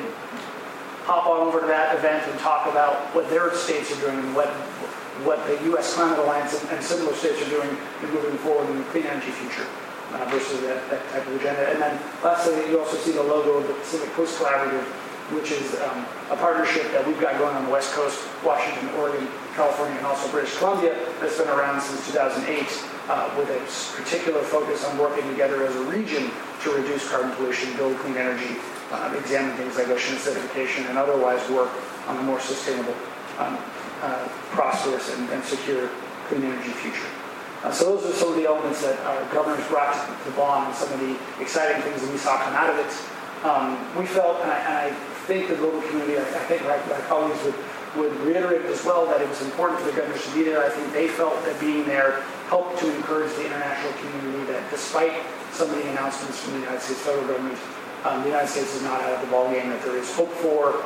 hop 1.05 1.27
on 1.27 1.45
over 1.45 1.61
to 1.61 1.67
that 1.67 1.95
event 1.95 2.25
and 2.27 2.39
talk 2.39 2.65
about 2.65 2.97
what 3.13 3.29
their 3.29 3.53
states 3.53 3.91
are 3.95 4.01
doing 4.01 4.17
and 4.17 4.35
what 4.35 4.49
what 5.23 5.39
the 5.47 5.55
U.S. 5.71 5.93
Climate 5.93 6.19
Alliance 6.19 6.59
and, 6.59 6.69
and 6.71 6.83
similar 6.83 7.13
states 7.15 7.41
are 7.41 7.49
doing 7.49 7.69
in 7.69 8.09
moving 8.11 8.37
forward 8.39 8.69
in 8.69 8.77
the 8.77 8.83
clean 8.91 9.05
energy 9.05 9.31
future 9.31 9.67
uh, 10.11 10.25
versus 10.29 10.59
that, 10.61 10.89
that, 10.89 11.01
type 11.11 11.25
of 11.27 11.35
agenda. 11.35 11.69
And 11.71 11.81
then 11.81 11.99
lastly, 12.23 12.55
you 12.69 12.79
also 12.79 12.97
see 12.97 13.11
the 13.11 13.23
logo 13.23 13.57
of 13.57 13.67
the 13.67 13.73
Pacific 13.75 14.11
Coast 14.13 14.37
Collaborative, 14.39 14.83
which 15.31 15.51
is 15.51 15.79
um, 15.81 16.05
a 16.29 16.35
partnership 16.35 16.83
that 16.91 17.05
we've 17.07 17.19
got 17.19 17.39
going 17.39 17.55
on 17.55 17.65
the 17.65 17.71
West 17.71 17.93
Coast, 17.93 18.19
Washington, 18.43 18.89
Oregon, 18.99 19.27
California, 19.55 19.97
and 19.97 20.05
also 20.05 20.29
British 20.31 20.55
Columbia 20.57 20.93
that's 21.19 21.37
been 21.37 21.47
around 21.47 21.81
since 21.81 22.05
2008 22.11 22.45
uh, 23.07 23.33
with 23.37 23.49
a 23.49 23.59
particular 24.01 24.41
focus 24.43 24.85
on 24.85 24.97
working 24.97 25.27
together 25.29 25.65
as 25.65 25.75
a 25.75 25.83
region 25.85 26.29
to 26.61 26.71
reduce 26.71 27.09
carbon 27.09 27.31
pollution, 27.37 27.75
build 27.77 27.97
clean 27.97 28.17
energy, 28.17 28.57
uh, 28.91 29.15
examine 29.17 29.55
things 29.57 29.75
like 29.77 29.87
ocean 29.87 30.15
acidification, 30.15 30.87
and 30.89 30.97
otherwise 30.97 31.41
work 31.49 31.71
on 32.07 32.17
a 32.17 32.23
more 32.23 32.39
sustainable 32.39 32.93
uh, 34.01 34.27
prosperous 34.51 35.13
and, 35.15 35.29
and, 35.29 35.43
secure 35.43 35.89
clean 36.27 36.43
energy 36.43 36.71
future. 36.71 37.07
Uh, 37.63 37.71
so 37.71 37.95
those 37.95 38.05
are 38.05 38.13
some 38.13 38.29
of 38.29 38.35
the 38.35 38.45
elements 38.45 38.81
that 38.81 38.99
our 39.05 39.21
governors 39.33 39.65
brought 39.67 39.93
to 39.93 40.29
the 40.29 40.35
Bonn 40.35 40.67
and 40.67 40.75
some 40.75 40.91
of 40.93 40.99
the 40.99 41.17
exciting 41.41 41.81
things 41.81 42.01
that 42.01 42.11
we 42.11 42.17
saw 42.17 42.37
come 42.43 42.53
out 42.53 42.69
of 42.69 42.77
it. 42.77 42.91
Um, 43.45 43.77
we 43.97 44.05
felt, 44.05 44.41
and 44.41 44.51
I, 44.51 44.59
and 44.59 44.93
I, 44.93 44.97
think 45.25 45.49
the 45.49 45.55
global 45.55 45.81
community, 45.81 46.17
I, 46.17 46.21
I 46.21 46.45
think 46.45 46.61
my, 46.61 46.77
my 46.85 47.01
colleagues 47.09 47.41
would, 47.43 47.57
would 47.97 48.13
reiterate 48.21 48.61
as 48.65 48.85
well 48.85 49.07
that 49.07 49.21
it 49.21 49.27
was 49.27 49.41
important 49.41 49.79
for 49.79 49.87
the 49.89 49.97
governors 49.97 50.23
to 50.23 50.33
be 50.35 50.43
there. 50.43 50.63
I 50.63 50.69
think 50.69 50.93
they 50.93 51.07
felt 51.07 51.33
that 51.45 51.59
being 51.59 51.83
there 51.85 52.21
helped 52.45 52.77
to 52.79 52.95
encourage 52.95 53.33
the 53.33 53.45
international 53.47 53.91
community 53.93 54.51
that 54.53 54.69
despite 54.69 55.17
some 55.51 55.67
of 55.71 55.75
the 55.75 55.89
announcements 55.89 56.41
from 56.41 56.53
the 56.53 56.59
United 56.59 56.81
States 56.81 57.01
federal 57.01 57.25
government, 57.25 57.57
um, 58.03 58.21
the 58.21 58.29
United 58.29 58.49
States 58.49 58.75
is 58.75 58.83
not 58.83 59.01
out 59.01 59.17
of 59.17 59.21
the 59.21 59.35
ballgame, 59.35 59.65
that 59.73 59.81
there 59.81 59.97
is 59.97 60.13
hope 60.13 60.29
for 60.29 60.85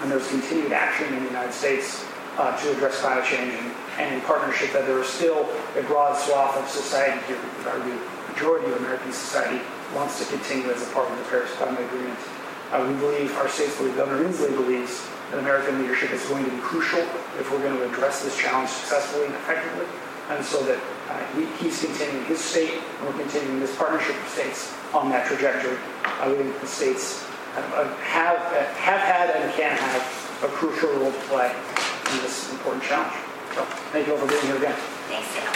and 0.00 0.10
there's 0.10 0.28
continued 0.28 0.72
action 0.72 1.12
in 1.14 1.20
the 1.22 1.30
United 1.30 1.52
States 1.52 2.04
uh, 2.38 2.56
to 2.56 2.72
address 2.72 3.00
climate 3.00 3.24
change 3.24 3.54
and, 3.54 3.72
and 3.98 4.14
in 4.14 4.20
partnership 4.22 4.72
that 4.72 4.86
there 4.86 4.98
is 4.98 5.06
still 5.06 5.48
a 5.76 5.82
broad 5.82 6.16
swath 6.18 6.56
of 6.56 6.68
society 6.68 7.20
here, 7.26 7.38
argue, 7.66 7.98
majority 8.28 8.66
of 8.66 8.76
American 8.78 9.12
society 9.12 9.62
wants 9.94 10.18
to 10.18 10.26
continue 10.26 10.70
as 10.70 10.82
a 10.82 10.90
part 10.92 11.08
of 11.10 11.16
the 11.18 11.24
Paris 11.24 11.52
Climate 11.52 11.80
Agreement. 11.86 12.18
Uh, 12.72 12.84
we 12.88 12.94
believe, 12.98 13.30
our 13.36 13.48
states 13.48 13.76
believe, 13.78 13.94
Governor 13.94 14.26
Inslee 14.26 14.50
believes 14.50 15.06
that 15.30 15.38
American 15.38 15.80
leadership 15.80 16.10
is 16.10 16.26
going 16.26 16.44
to 16.44 16.50
be 16.50 16.58
crucial 16.58 16.98
if 17.38 17.50
we're 17.52 17.62
going 17.62 17.76
to 17.76 17.88
address 17.88 18.24
this 18.24 18.36
challenge 18.36 18.68
successfully 18.68 19.26
and 19.26 19.34
effectively. 19.34 19.86
And 20.30 20.44
so 20.44 20.62
that 20.64 20.80
uh, 21.10 21.22
he, 21.36 21.44
he's 21.62 21.78
continuing 21.84 22.24
his 22.24 22.40
state, 22.40 22.80
and 22.98 23.06
we're 23.06 23.22
continuing 23.22 23.60
this 23.60 23.76
partnership 23.76 24.16
of 24.20 24.28
states 24.28 24.74
on 24.92 25.10
that 25.10 25.26
trajectory. 25.26 25.76
Uh, 26.02 26.34
think 26.34 26.60
the 26.60 26.66
states 26.66 27.22
have, 27.54 27.98
have, 28.00 28.38
have 28.74 29.00
had 29.00 29.30
and 29.30 29.52
can 29.54 29.76
have 29.76 30.23
a 30.44 30.48
crucial 30.48 30.90
role 30.90 31.10
to 31.10 31.18
play 31.20 31.50
in 32.12 32.18
this 32.20 32.52
important 32.52 32.84
challenge. 32.84 33.16
So 33.54 33.64
thank 33.92 34.06
you 34.06 34.12
all 34.12 34.18
for 34.18 34.28
being 34.28 34.42
here 34.42 34.56
again. 34.56 34.76
Thanks, 35.08 35.32
Dale. 35.32 35.48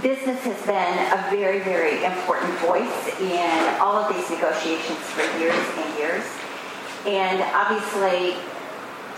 Business 0.00 0.40
has 0.44 0.60
been 0.64 0.96
a 1.12 1.30
very, 1.30 1.60
very 1.60 2.04
important 2.04 2.52
voice 2.60 3.20
in 3.20 3.80
all 3.80 3.96
of 3.96 4.14
these 4.14 4.30
negotiations 4.30 4.98
for 5.12 5.22
years 5.38 5.58
and 5.76 5.98
years. 5.98 6.24
And 7.04 7.42
obviously, 7.52 8.36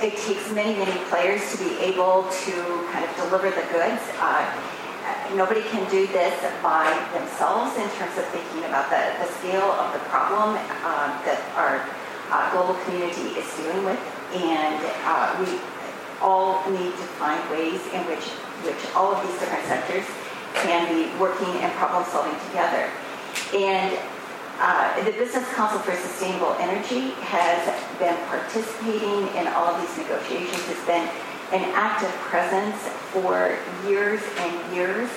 it 0.03 0.17
takes 0.17 0.51
many, 0.53 0.75
many 0.79 0.99
players 1.11 1.53
to 1.53 1.59
be 1.63 1.79
able 1.79 2.25
to 2.25 2.53
kind 2.91 3.05
of 3.05 3.15
deliver 3.17 3.51
the 3.51 3.67
goods. 3.71 4.03
Uh, 4.19 4.47
nobody 5.35 5.63
can 5.63 5.89
do 5.91 6.07
this 6.09 6.35
by 6.63 6.89
themselves 7.13 7.77
in 7.77 7.89
terms 7.97 8.17
of 8.19 8.25
thinking 8.35 8.65
about 8.65 8.91
the, 8.91 9.01
the 9.23 9.29
scale 9.39 9.71
of 9.79 9.93
the 9.93 10.01
problem 10.11 10.57
uh, 10.85 11.09
that 11.25 11.41
our 11.57 11.87
uh, 12.31 12.51
global 12.53 12.75
community 12.85 13.39
is 13.39 13.47
dealing 13.57 13.85
with. 13.85 14.01
And 14.35 14.79
uh, 15.05 15.35
we 15.43 15.59
all 16.21 16.63
need 16.71 16.93
to 16.93 17.07
find 17.19 17.41
ways 17.51 17.81
in 17.93 18.01
which, 18.07 18.25
which 18.63 18.81
all 18.95 19.15
of 19.15 19.19
these 19.27 19.39
different 19.41 19.65
sectors 19.67 20.07
can 20.63 20.87
be 20.91 21.11
working 21.19 21.49
and 21.63 21.73
problem 21.75 22.05
solving 22.05 22.35
together. 22.49 22.91
And 23.55 23.99
uh, 24.61 24.93
the 25.05 25.13
Business 25.13 25.49
Council 25.55 25.79
for 25.81 25.97
Sustainable 25.97 26.55
Energy 26.61 27.17
has 27.33 27.65
been 27.99 28.17
participating 28.29 29.27
in 29.35 29.49
all 29.57 29.73
of 29.73 29.81
these 29.81 29.97
negotiations, 30.05 30.61
has 30.69 30.85
been 30.87 31.09
an 31.53 31.65
active 31.75 32.11
presence 32.31 32.77
for 33.13 33.57
years 33.87 34.23
and 34.39 34.75
years. 34.75 35.11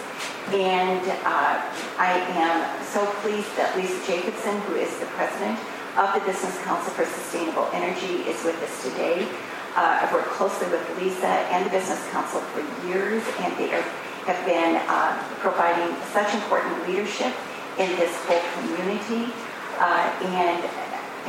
And 0.49 1.01
uh, 1.23 1.61
I 1.97 2.19
am 2.36 2.84
so 2.84 3.05
pleased 3.21 3.49
that 3.57 3.75
Lisa 3.77 3.95
Jacobson, 4.05 4.59
who 4.61 4.75
is 4.75 4.91
the 4.99 5.05
president 5.17 5.57
of 5.97 6.13
the 6.13 6.21
Business 6.25 6.57
Council 6.63 6.91
for 6.93 7.05
Sustainable 7.05 7.69
Energy, 7.71 8.25
is 8.25 8.43
with 8.43 8.57
us 8.61 8.84
today. 8.84 9.27
Uh, 9.75 10.01
I've 10.01 10.11
worked 10.11 10.29
closely 10.29 10.67
with 10.69 10.84
Lisa 10.99 11.27
and 11.53 11.65
the 11.65 11.69
Business 11.69 12.01
Council 12.09 12.41
for 12.53 12.61
years, 12.88 13.23
and 13.39 13.55
they 13.57 13.73
are 13.73 13.86
have 14.25 14.45
been 14.45 14.79
uh, 14.88 15.11
providing 15.39 15.93
such 16.15 16.34
important 16.34 16.88
leadership 16.88 17.34
in 17.77 17.89
this 17.99 18.15
whole 18.23 18.39
community 18.55 19.31
uh, 19.79 20.07
and 20.23 20.63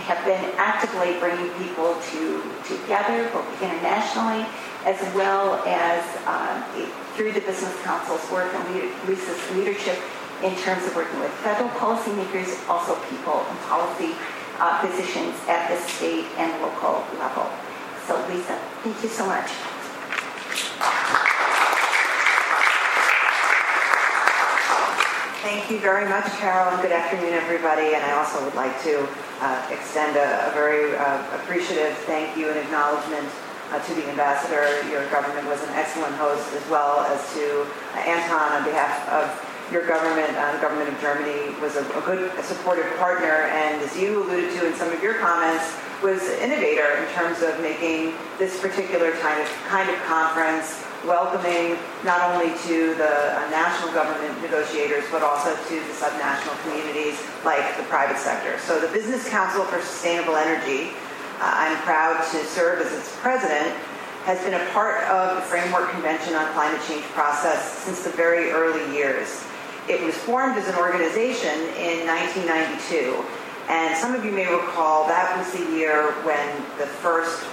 have 0.07 0.25
been 0.25 0.45
actively 0.59 1.19
bringing 1.19 1.51
people 1.59 1.95
to 2.11 2.43
together, 2.63 3.29
both 3.31 3.47
internationally 3.63 4.47
as 4.85 5.01
well 5.15 5.55
as 5.67 6.05
uh, 6.27 6.63
through 7.17 7.33
the 7.33 7.41
Business 7.41 7.75
Council's 7.83 8.25
work 8.31 8.53
and 8.53 9.09
Lisa's 9.09 9.41
leadership 9.57 9.99
in 10.43 10.55
terms 10.57 10.85
of 10.87 10.95
working 10.95 11.19
with 11.21 11.31
federal 11.41 11.71
policymakers, 11.71 12.69
also 12.69 12.95
people 13.09 13.41
in 13.49 13.57
policy 13.69 14.15
uh, 14.59 14.81
positions 14.81 15.35
at 15.49 15.69
the 15.71 15.81
state 15.89 16.27
and 16.37 16.53
local 16.61 17.05
level. 17.19 17.49
So 18.07 18.15
Lisa, 18.29 18.59
thank 18.83 19.03
you 19.03 19.09
so 19.09 19.27
much. 19.27 19.49
Thank 25.41 25.71
you 25.71 25.79
very 25.79 26.09
much, 26.09 26.25
Carol, 26.41 26.73
and 26.73 26.83
good 26.83 26.93
afternoon, 26.93 27.33
everybody. 27.33 27.95
And 27.95 28.05
I 28.05 28.13
also 28.13 28.43
would 28.45 28.55
like 28.55 28.83
to 28.83 29.07
uh, 29.41 29.69
extend 29.71 30.17
a, 30.17 30.49
a 30.49 30.53
very 30.53 30.97
uh, 30.97 31.37
appreciative 31.37 31.97
thank 32.05 32.37
you 32.37 32.49
and 32.49 32.59
acknowledgement 32.59 33.29
uh, 33.75 33.83
to 33.83 33.95
the 33.95 34.09
ambassador. 34.09 34.87
Your 34.89 35.09
government 35.11 35.47
was 35.49 35.61
an 35.63 35.71
excellent 35.71 36.15
host, 36.15 36.47
as 36.55 36.63
well 36.71 37.01
as 37.01 37.21
to 37.35 37.67
uh, 37.95 37.99
Anton 37.99 38.53
on 38.53 38.65
behalf 38.65 39.09
of 39.09 39.27
your 39.73 39.87
government. 39.87 40.31
Uh, 40.37 40.53
the 40.53 40.63
government 40.63 40.89
of 40.89 41.01
Germany 41.01 41.59
was 41.61 41.75
a, 41.75 41.83
a 41.99 42.03
good, 42.07 42.31
a 42.39 42.43
supportive 42.43 42.87
partner, 42.97 43.51
and 43.51 43.83
as 43.83 43.97
you 43.99 44.23
alluded 44.23 44.53
to 44.59 44.67
in 44.67 44.75
some 44.75 44.93
of 44.93 45.03
your 45.03 45.15
comments, 45.15 45.75
was 46.03 46.23
innovator 46.39 47.03
in 47.03 47.09
terms 47.15 47.43
of 47.43 47.59
making 47.61 48.15
this 48.39 48.61
particular 48.61 49.13
kind 49.19 49.41
of 49.41 49.49
kind 49.67 49.89
of 49.89 49.97
conference 50.05 50.85
welcoming 51.07 51.77
not 52.05 52.21
only 52.33 52.57
to 52.65 52.95
the 52.97 53.37
uh, 53.37 53.51
national 53.51 53.93
government 53.93 54.41
negotiators, 54.41 55.05
but 55.11 55.23
also 55.23 55.55
to 55.69 55.75
the 55.77 55.93
subnational 55.93 56.57
communities 56.63 57.21
like 57.45 57.77
the 57.77 57.83
private 57.85 58.17
sector. 58.17 58.59
So 58.61 58.81
the 58.81 58.89
Business 58.89 59.29
Council 59.29 59.65
for 59.65 59.81
Sustainable 59.81 60.37
Energy, 60.37 60.93
I'm 61.41 61.77
proud 61.83 62.25
to 62.33 62.45
serve 62.45 62.81
as 62.81 62.93
its 62.93 63.15
president, 63.21 63.77
has 64.25 64.43
been 64.43 64.55
a 64.55 64.65
part 64.71 65.05
of 65.05 65.37
the 65.37 65.43
Framework 65.43 65.91
Convention 65.91 66.35
on 66.35 66.51
Climate 66.55 66.81
Change 66.89 67.05
process 67.13 67.79
since 67.79 68.05
the 68.05 68.11
very 68.11 68.51
early 68.51 68.97
years. 68.97 69.45
It 69.87 70.01
was 70.01 70.15
formed 70.15 70.57
as 70.57 70.67
an 70.67 70.77
organization 70.77 71.53
in 71.77 72.07
1992, 72.09 73.23
and 73.69 73.95
some 73.97 74.15
of 74.15 74.25
you 74.25 74.33
may 74.33 74.47
recall 74.47 75.07
that 75.09 75.37
was 75.37 75.53
the 75.53 75.77
year 75.77 76.13
when 76.25 76.57
the 76.79 76.87
first 76.87 77.45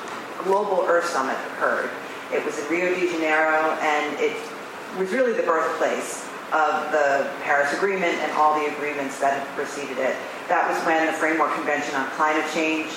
Global 0.45 0.85
Earth 0.87 1.05
Summit 1.07 1.37
occurred. 1.51 1.89
It 2.33 2.45
was 2.45 2.57
in 2.57 2.69
Rio 2.69 2.95
de 2.95 3.11
Janeiro, 3.11 3.75
and 3.81 4.19
it 4.19 4.37
was 4.97 5.11
really 5.11 5.33
the 5.33 5.43
birthplace 5.43 6.25
of 6.53 6.91
the 6.91 7.29
Paris 7.43 7.73
Agreement 7.73 8.15
and 8.23 8.31
all 8.33 8.57
the 8.57 8.71
agreements 8.73 9.19
that 9.19 9.45
preceded 9.55 9.97
it. 9.97 10.15
That 10.47 10.67
was 10.67 10.79
when 10.85 11.05
the 11.05 11.13
Framework 11.13 11.53
Convention 11.55 11.95
on 11.95 12.09
Climate 12.11 12.45
Change 12.53 12.87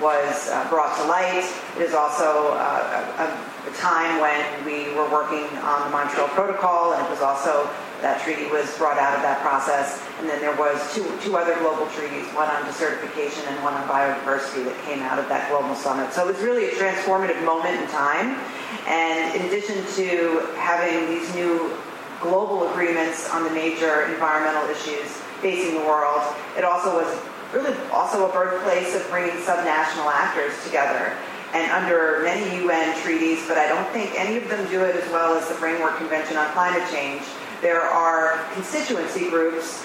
was 0.00 0.48
uh, 0.48 0.66
brought 0.68 0.96
to 0.96 1.04
light. 1.04 1.44
It 1.76 1.82
is 1.82 1.94
also 1.94 2.56
uh, 2.56 3.20
a, 3.20 3.68
a, 3.68 3.76
time 3.76 4.20
when 4.20 4.64
we 4.64 4.92
were 4.94 5.08
working 5.12 5.46
on 5.60 5.84
the 5.84 5.90
Montreal 5.90 6.28
Protocol, 6.28 6.94
and 6.94 7.06
it 7.06 7.10
was 7.10 7.20
also 7.20 7.68
that 8.00 8.20
treaty 8.22 8.48
was 8.48 8.66
brought 8.78 8.98
out 8.98 9.14
of 9.14 9.22
that 9.22 9.40
process. 9.40 10.00
And 10.18 10.28
then 10.28 10.40
there 10.40 10.56
was 10.56 10.80
two, 10.94 11.04
two 11.20 11.36
other 11.36 11.54
global 11.60 11.86
treaties, 11.92 12.26
one 12.32 12.48
on 12.48 12.62
desertification 12.64 13.46
and 13.48 13.62
one 13.62 13.74
on 13.74 13.86
biodiversity 13.88 14.64
that 14.64 14.76
came 14.84 15.00
out 15.00 15.18
of 15.18 15.28
that 15.28 15.48
global 15.50 15.74
summit. 15.74 16.12
So 16.12 16.28
it 16.28 16.32
was 16.32 16.42
really 16.42 16.68
a 16.68 16.72
transformative 16.72 17.44
moment 17.44 17.80
in 17.80 17.86
time. 17.88 18.40
And 18.88 19.36
in 19.36 19.46
addition 19.46 19.84
to 19.96 20.48
having 20.56 21.08
these 21.08 21.32
new 21.34 21.76
global 22.20 22.68
agreements 22.70 23.28
on 23.30 23.44
the 23.44 23.50
major 23.50 24.06
environmental 24.08 24.68
issues 24.68 25.08
facing 25.40 25.74
the 25.74 25.84
world, 25.84 26.22
it 26.56 26.64
also 26.64 26.96
was 26.96 27.08
really 27.52 27.76
also 27.90 28.28
a 28.28 28.32
birthplace 28.32 28.94
of 28.94 29.08
bringing 29.10 29.36
subnational 29.42 30.12
actors 30.12 30.52
together. 30.64 31.16
And 31.52 31.70
under 31.72 32.22
many 32.22 32.64
UN 32.64 32.96
treaties, 33.02 33.46
but 33.48 33.58
I 33.58 33.66
don't 33.68 33.88
think 33.90 34.12
any 34.16 34.36
of 34.36 34.48
them 34.48 34.68
do 34.70 34.82
it 34.84 34.94
as 34.94 35.10
well 35.10 35.36
as 35.36 35.48
the 35.48 35.54
Framework 35.54 35.96
Convention 35.98 36.36
on 36.36 36.50
Climate 36.52 36.88
Change, 36.92 37.22
there 37.60 37.82
are 37.82 38.44
constituency 38.54 39.28
groups. 39.28 39.84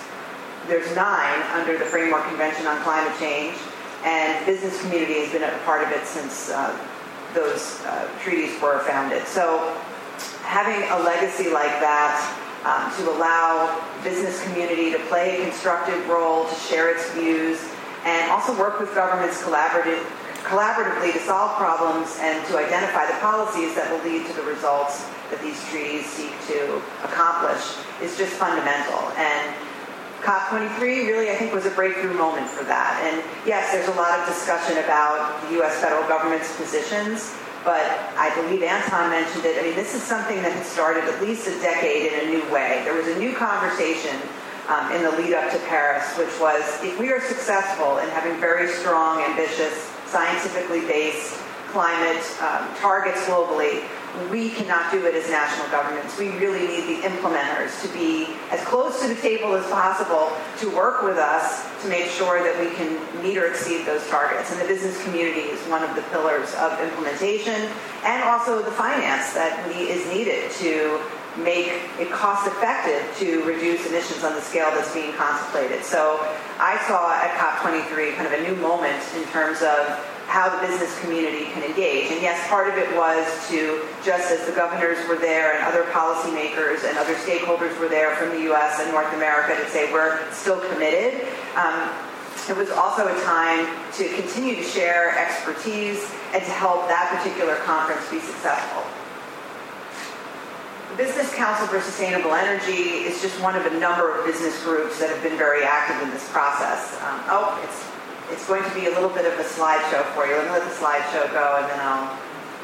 There's 0.68 0.96
nine 0.96 1.42
under 1.54 1.78
the 1.78 1.86
Framework 1.86 2.28
Convention 2.28 2.68
on 2.68 2.82
Climate 2.84 3.18
Change, 3.20 3.58
and 4.04 4.46
business 4.46 4.80
community 4.82 5.16
has 5.22 5.32
been 5.32 5.44
a 5.44 5.58
part 5.66 5.84
of 5.84 5.92
it 5.92 6.06
since 6.06 6.52
uh, 6.52 6.78
those 7.34 7.82
uh, 7.86 8.08
treaties 8.22 8.60
were 8.62 8.80
founded. 8.80 9.26
So 9.28 9.76
having 10.44 10.88
a 10.92 11.00
legacy 11.04 11.50
like 11.50 11.82
that 11.82 12.45
um, 12.66 12.92
to 12.98 13.10
allow 13.12 13.70
business 14.04 14.42
community 14.44 14.92
to 14.92 15.00
play 15.08 15.38
a 15.38 15.44
constructive 15.46 16.10
role, 16.10 16.50
to 16.50 16.56
share 16.56 16.90
its 16.90 17.10
views, 17.14 17.62
and 18.06 18.32
also 18.32 18.58
work 18.58 18.80
with 18.80 18.94
governments 18.94 19.42
collaborative, 19.42 20.02
collaboratively 20.44 21.14
to 21.14 21.20
solve 21.20 21.56
problems 21.58 22.18
and 22.22 22.46
to 22.48 22.58
identify 22.58 23.06
the 23.06 23.18
policies 23.22 23.74
that 23.76 23.90
will 23.90 24.02
lead 24.10 24.26
to 24.28 24.34
the 24.34 24.44
results 24.44 25.06
that 25.30 25.42
these 25.42 25.58
treaties 25.70 26.06
seek 26.06 26.34
to 26.48 26.82
accomplish 27.04 27.78
is 28.02 28.18
just 28.18 28.34
fundamental. 28.34 29.00
And 29.18 29.56
COP23 30.22 30.80
really, 31.06 31.30
I 31.30 31.36
think, 31.36 31.54
was 31.54 31.66
a 31.66 31.72
breakthrough 31.72 32.14
moment 32.18 32.50
for 32.50 32.64
that. 32.66 32.98
And 33.06 33.24
yes, 33.46 33.72
there's 33.72 33.88
a 33.88 33.98
lot 33.98 34.20
of 34.20 34.26
discussion 34.26 34.78
about 34.82 35.42
the 35.46 35.62
U.S. 35.62 35.78
federal 35.82 36.08
government's 36.08 36.56
positions, 36.58 37.36
but 37.66 37.82
I 38.16 38.30
believe 38.36 38.62
Anton 38.62 39.10
mentioned 39.10 39.44
it. 39.44 39.58
I 39.60 39.64
mean, 39.64 39.76
this 39.76 39.96
is 39.96 40.04
something 40.04 40.38
that 40.44 40.54
had 40.54 40.66
started 40.66 41.04
at 41.06 41.22
least 41.22 41.48
a 41.48 41.60
decade 41.60 42.14
in 42.14 42.28
a 42.28 42.32
new 42.32 42.54
way. 42.54 42.82
There 42.86 42.94
was 42.94 43.08
a 43.08 43.18
new 43.18 43.34
conversation 43.34 44.16
um, 44.70 44.92
in 44.94 45.02
the 45.02 45.12
lead 45.12 45.34
up 45.34 45.52
to 45.52 45.60
Paris, 45.66 46.06
which 46.18 46.32
was 46.40 46.62
if 46.84 46.98
we 47.00 47.12
are 47.12 47.20
successful 47.20 47.98
in 47.98 48.10
having 48.10 48.40
very 48.40 48.70
strong, 48.70 49.22
ambitious, 49.22 49.92
scientifically 50.06 50.82
based 50.82 51.42
climate 51.76 52.24
um, 52.40 52.64
targets 52.80 53.20
globally, 53.28 53.84
we 54.32 54.50
cannot 54.50 54.90
do 54.94 55.06
it 55.06 55.14
as 55.14 55.30
national 55.30 55.68
governments. 55.68 56.18
We 56.18 56.30
really 56.40 56.66
need 56.66 56.88
the 56.88 57.04
implementers 57.04 57.82
to 57.84 57.92
be 57.92 58.32
as 58.50 58.64
close 58.64 59.02
to 59.02 59.10
the 59.10 59.20
table 59.20 59.54
as 59.56 59.70
possible 59.70 60.32
to 60.60 60.74
work 60.74 61.04
with 61.04 61.18
us 61.18 61.68
to 61.84 61.90
make 61.90 62.06
sure 62.06 62.40
that 62.40 62.56
we 62.64 62.74
can 62.80 62.96
meet 63.22 63.38
or 63.38 63.48
exceed 63.48 63.86
those 63.86 64.08
targets. 64.08 64.54
And 64.54 64.62
the 64.62 64.68
business 64.68 64.96
community 65.04 65.52
is 65.52 65.60
one 65.68 65.84
of 65.84 65.94
the 65.98 66.02
pillars 66.16 66.56
of 66.56 66.80
implementation 66.80 67.68
and 68.06 68.24
also 68.24 68.62
the 68.62 68.72
finance 68.72 69.34
that 69.34 69.68
is 69.70 70.08
needed 70.08 70.50
to 70.64 71.02
make 71.44 71.84
it 72.00 72.10
cost 72.10 72.48
effective 72.48 73.04
to 73.20 73.44
reduce 73.44 73.86
emissions 73.86 74.24
on 74.24 74.34
the 74.34 74.42
scale 74.42 74.72
that's 74.72 74.94
being 74.94 75.12
contemplated. 75.20 75.84
So 75.84 76.24
I 76.56 76.80
saw 76.88 77.12
at 77.20 77.36
COP23 77.36 78.16
kind 78.16 78.28
of 78.28 78.40
a 78.40 78.44
new 78.48 78.56
moment 78.62 79.04
in 79.18 79.28
terms 79.36 79.62
of 79.62 80.15
how 80.36 80.52
the 80.52 80.60
business 80.68 80.92
community 81.00 81.46
can 81.56 81.64
engage. 81.64 82.12
And 82.12 82.22
yes, 82.22 82.36
part 82.50 82.68
of 82.68 82.76
it 82.76 82.94
was 82.94 83.24
to, 83.48 83.80
just 84.04 84.30
as 84.36 84.46
the 84.46 84.52
governors 84.52 85.00
were 85.08 85.16
there 85.16 85.56
and 85.56 85.64
other 85.64 85.84
policymakers 85.96 86.84
and 86.84 86.98
other 86.98 87.16
stakeholders 87.16 87.72
were 87.80 87.88
there 87.88 88.18
from 88.18 88.32
the 88.36 88.42
U.S. 88.52 88.82
and 88.82 88.92
North 88.92 89.14
America 89.14 89.56
to 89.56 89.66
say 89.70 89.88
we're 89.94 90.20
still 90.34 90.60
committed. 90.60 91.26
Um, 91.56 91.88
it 92.52 92.58
was 92.58 92.70
also 92.70 93.08
a 93.08 93.16
time 93.24 93.64
to 93.94 94.04
continue 94.20 94.58
to 94.58 94.64
share 94.64 95.18
expertise 95.18 96.04
and 96.34 96.44
to 96.44 96.52
help 96.52 96.90
that 96.90 97.16
particular 97.16 97.56
conference 97.64 98.04
be 98.12 98.20
successful. 98.20 98.84
The 100.92 100.98
Business 101.00 101.34
Council 101.34 101.66
for 101.68 101.80
Sustainable 101.80 102.36
Energy 102.36 103.08
is 103.08 103.22
just 103.22 103.40
one 103.40 103.56
of 103.56 103.66
a 103.66 103.80
number 103.80 104.12
of 104.12 104.26
business 104.26 104.62
groups 104.66 105.00
that 105.00 105.10
have 105.10 105.24
been 105.24 105.38
very 105.38 105.64
active 105.64 106.04
in 106.04 106.12
this 106.12 106.28
process. 106.30 107.00
Um, 107.04 107.24
oh, 107.32 107.56
it's 107.64 107.95
it's 108.32 108.48
going 108.48 108.64
to 108.64 108.74
be 108.74 108.88
a 108.88 108.94
little 108.94 109.10
bit 109.10 109.26
of 109.26 109.38
a 109.40 109.44
slideshow 109.44 110.04
for 110.14 110.26
you. 110.26 110.36
Let 110.36 110.46
me 110.46 110.52
let 110.52 110.64
the 110.64 110.76
slideshow 110.76 111.32
go 111.32 111.62
and 111.62 111.70
then 111.70 111.80
I'll 111.80 112.10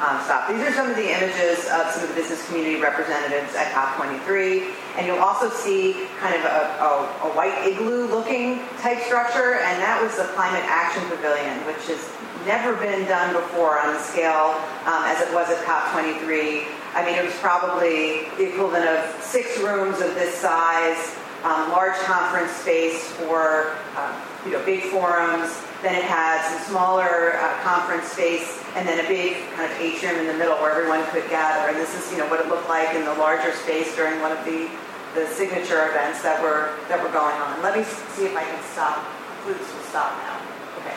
um, 0.01 0.17
stop. 0.25 0.49
These 0.49 0.61
are 0.65 0.73
some 0.73 0.89
of 0.89 0.95
the 0.95 1.13
images 1.13 1.69
of 1.69 1.85
some 1.93 2.01
of 2.01 2.09
the 2.09 2.15
business 2.15 2.41
community 2.47 2.81
representatives 2.81 3.53
at 3.53 3.69
COP23. 3.69 4.73
And 4.97 5.05
you'll 5.05 5.21
also 5.21 5.49
see 5.49 6.07
kind 6.17 6.33
of 6.33 6.41
a, 6.41 6.57
a, 6.81 6.89
a 7.25 7.33
white 7.37 7.53
igloo 7.67 8.07
looking 8.07 8.65
type 8.81 8.99
structure. 9.05 9.61
And 9.61 9.77
that 9.77 10.01
was 10.01 10.17
the 10.17 10.25
Climate 10.33 10.65
Action 10.65 11.05
Pavilion, 11.05 11.53
which 11.69 11.85
has 11.85 12.01
never 12.45 12.73
been 12.77 13.05
done 13.05 13.33
before 13.33 13.77
on 13.77 13.93
the 13.93 14.01
scale 14.01 14.57
um, 14.89 15.05
as 15.05 15.21
it 15.21 15.31
was 15.33 15.49
at 15.53 15.61
COP23. 15.65 16.65
I 16.93 17.05
mean, 17.05 17.15
it 17.15 17.23
was 17.23 17.37
probably 17.37 18.25
the 18.41 18.49
equivalent 18.49 18.85
of 18.85 19.05
six 19.21 19.59
rooms 19.59 20.01
of 20.01 20.15
this 20.15 20.33
size, 20.33 21.15
um, 21.43 21.69
large 21.69 21.95
conference 22.09 22.51
space 22.51 23.05
for 23.11 23.77
uh, 23.95 24.19
you 24.45 24.51
know, 24.51 24.63
big 24.65 24.83
forums. 24.89 25.49
Then 25.81 25.95
it 25.95 26.03
had 26.05 26.41
some 26.45 26.61
smaller 26.69 27.37
uh, 27.37 27.57
conference 27.63 28.05
space, 28.11 28.61
and 28.75 28.87
then 28.87 29.03
a 29.03 29.07
big 29.07 29.37
kind 29.57 29.71
of 29.71 29.77
atrium 29.79 30.15
in 30.17 30.27
the 30.27 30.37
middle 30.37 30.55
where 30.61 30.71
everyone 30.71 31.03
could 31.09 31.27
gather. 31.29 31.69
And 31.69 31.77
this 31.77 31.93
is, 31.97 32.11
you 32.11 32.17
know, 32.17 32.29
what 32.29 32.39
it 32.39 32.47
looked 32.47 32.69
like 32.69 32.93
in 32.93 33.05
the 33.05 33.13
larger 33.15 33.51
space 33.53 33.95
during 33.95 34.21
one 34.21 34.31
of 34.31 34.43
the, 34.45 34.69
the 35.15 35.25
signature 35.33 35.89
events 35.89 36.21
that 36.21 36.41
were 36.41 36.77
that 36.89 37.01
were 37.01 37.09
going 37.09 37.35
on. 37.41 37.61
Let 37.61 37.77
me 37.77 37.83
see 38.13 38.25
if 38.25 38.35
I 38.35 38.43
can 38.43 38.61
stop. 38.73 39.01
Please, 39.41 39.57
will 39.57 39.89
stop 39.89 40.13
now. 40.21 40.37
Okay. 40.85 40.93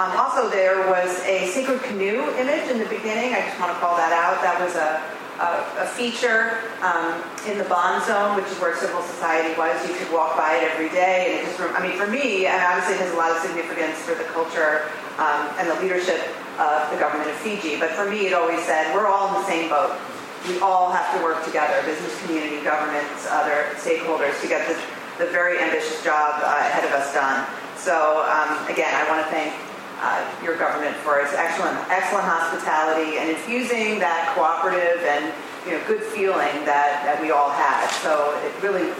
Um, 0.00 0.16
also, 0.16 0.48
there 0.48 0.88
was 0.88 1.12
a 1.28 1.48
sacred 1.52 1.82
canoe 1.82 2.24
image 2.40 2.70
in 2.72 2.78
the 2.80 2.88
beginning. 2.88 3.36
I 3.36 3.44
just 3.44 3.60
want 3.60 3.72
to 3.72 3.78
call 3.78 3.96
that 4.00 4.16
out. 4.16 4.40
That 4.40 4.56
was 4.56 4.72
a 4.76 5.04
a, 5.42 5.82
a 5.82 5.86
feature 5.86 6.62
um, 6.86 7.18
in 7.50 7.58
the 7.58 7.66
Bonn 7.66 7.98
zone, 8.06 8.38
which 8.38 8.46
is 8.46 8.56
where 8.62 8.76
civil 8.78 9.02
society 9.02 9.58
was. 9.58 9.74
You 9.88 9.94
could 9.98 10.12
walk 10.14 10.38
by 10.38 10.54
it 10.54 10.62
every 10.70 10.88
day, 10.94 11.26
and 11.26 11.32
it 11.42 11.50
just, 11.50 11.58
I 11.60 11.82
mean, 11.82 11.98
for 11.98 12.06
me, 12.06 12.46
and 12.46 12.62
obviously 12.62 12.94
it 12.94 13.02
has 13.02 13.12
a 13.12 13.18
lot 13.18 13.34
of 13.34 13.42
significance 13.42 13.98
for 14.06 14.14
the 14.14 14.24
culture 14.30 14.86
um, 15.18 15.50
and 15.58 15.66
the 15.66 15.78
leadership 15.82 16.22
of 16.62 16.86
the 16.94 16.98
government 17.02 17.28
of 17.28 17.36
Fiji. 17.42 17.74
But 17.82 17.90
for 17.90 18.06
me, 18.08 18.30
it 18.30 18.34
always 18.34 18.62
said, 18.62 18.94
we're 18.94 19.10
all 19.10 19.34
in 19.34 19.42
the 19.42 19.46
same 19.50 19.66
boat. 19.68 19.98
We 20.46 20.58
all 20.58 20.90
have 20.90 21.06
to 21.16 21.22
work 21.22 21.44
together, 21.44 21.82
business 21.86 22.14
community, 22.22 22.62
governments, 22.62 23.26
other 23.30 23.70
stakeholders, 23.78 24.38
to 24.42 24.46
get 24.46 24.66
this, 24.66 24.78
the 25.18 25.26
very 25.26 25.58
ambitious 25.58 26.02
job 26.02 26.38
uh, 26.42 26.70
ahead 26.70 26.86
of 26.86 26.92
us 26.94 27.12
done. 27.14 27.46
So 27.76 28.26
um, 28.30 28.62
again, 28.70 28.94
I 28.94 29.06
want 29.10 29.26
to 29.26 29.30
thank 29.30 29.54
uh, 30.02 30.18
your 30.42 30.58
government 30.58 30.96
for 30.96 31.20
its 31.20 31.32
excellent, 31.32 31.78
excellent 31.88 32.26
hospitality 32.26 33.18
and 33.18 33.30
infusing 33.30 33.98
that 33.98 34.34
cooperative 34.34 34.98
and 35.06 35.32
you 35.64 35.78
know, 35.78 35.80
good 35.86 36.02
feeling 36.02 36.66
that, 36.66 37.06
that 37.06 37.22
we 37.22 37.30
all 37.30 37.50
had. 37.50 37.86
So 38.02 38.34
it 38.42 38.52
really 38.62 38.90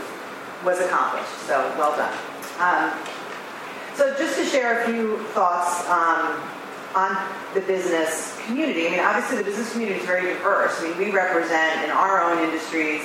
was 0.64 0.78
accomplished. 0.78 1.34
So 1.50 1.59
well 1.76 1.90
done. 1.96 2.14
Um, 2.62 2.94
so 3.94 4.14
just 4.16 4.38
to 4.38 4.44
share 4.44 4.82
a 4.82 4.86
few 4.86 5.18
thoughts 5.34 5.84
um, 5.90 6.38
on 6.94 7.16
the 7.55 7.61
business 7.62 8.38
community. 8.46 8.86
I 8.86 8.90
mean, 8.90 9.00
obviously 9.00 9.38
the 9.38 9.44
business 9.44 9.72
community 9.72 10.00
is 10.00 10.07
very 10.07 10.32
diverse. 10.32 10.80
I 10.80 10.88
mean, 10.88 10.98
we 10.98 11.11
represent 11.11 11.84
in 11.84 11.90
our 11.90 12.22
own 12.22 12.42
industries 12.44 13.03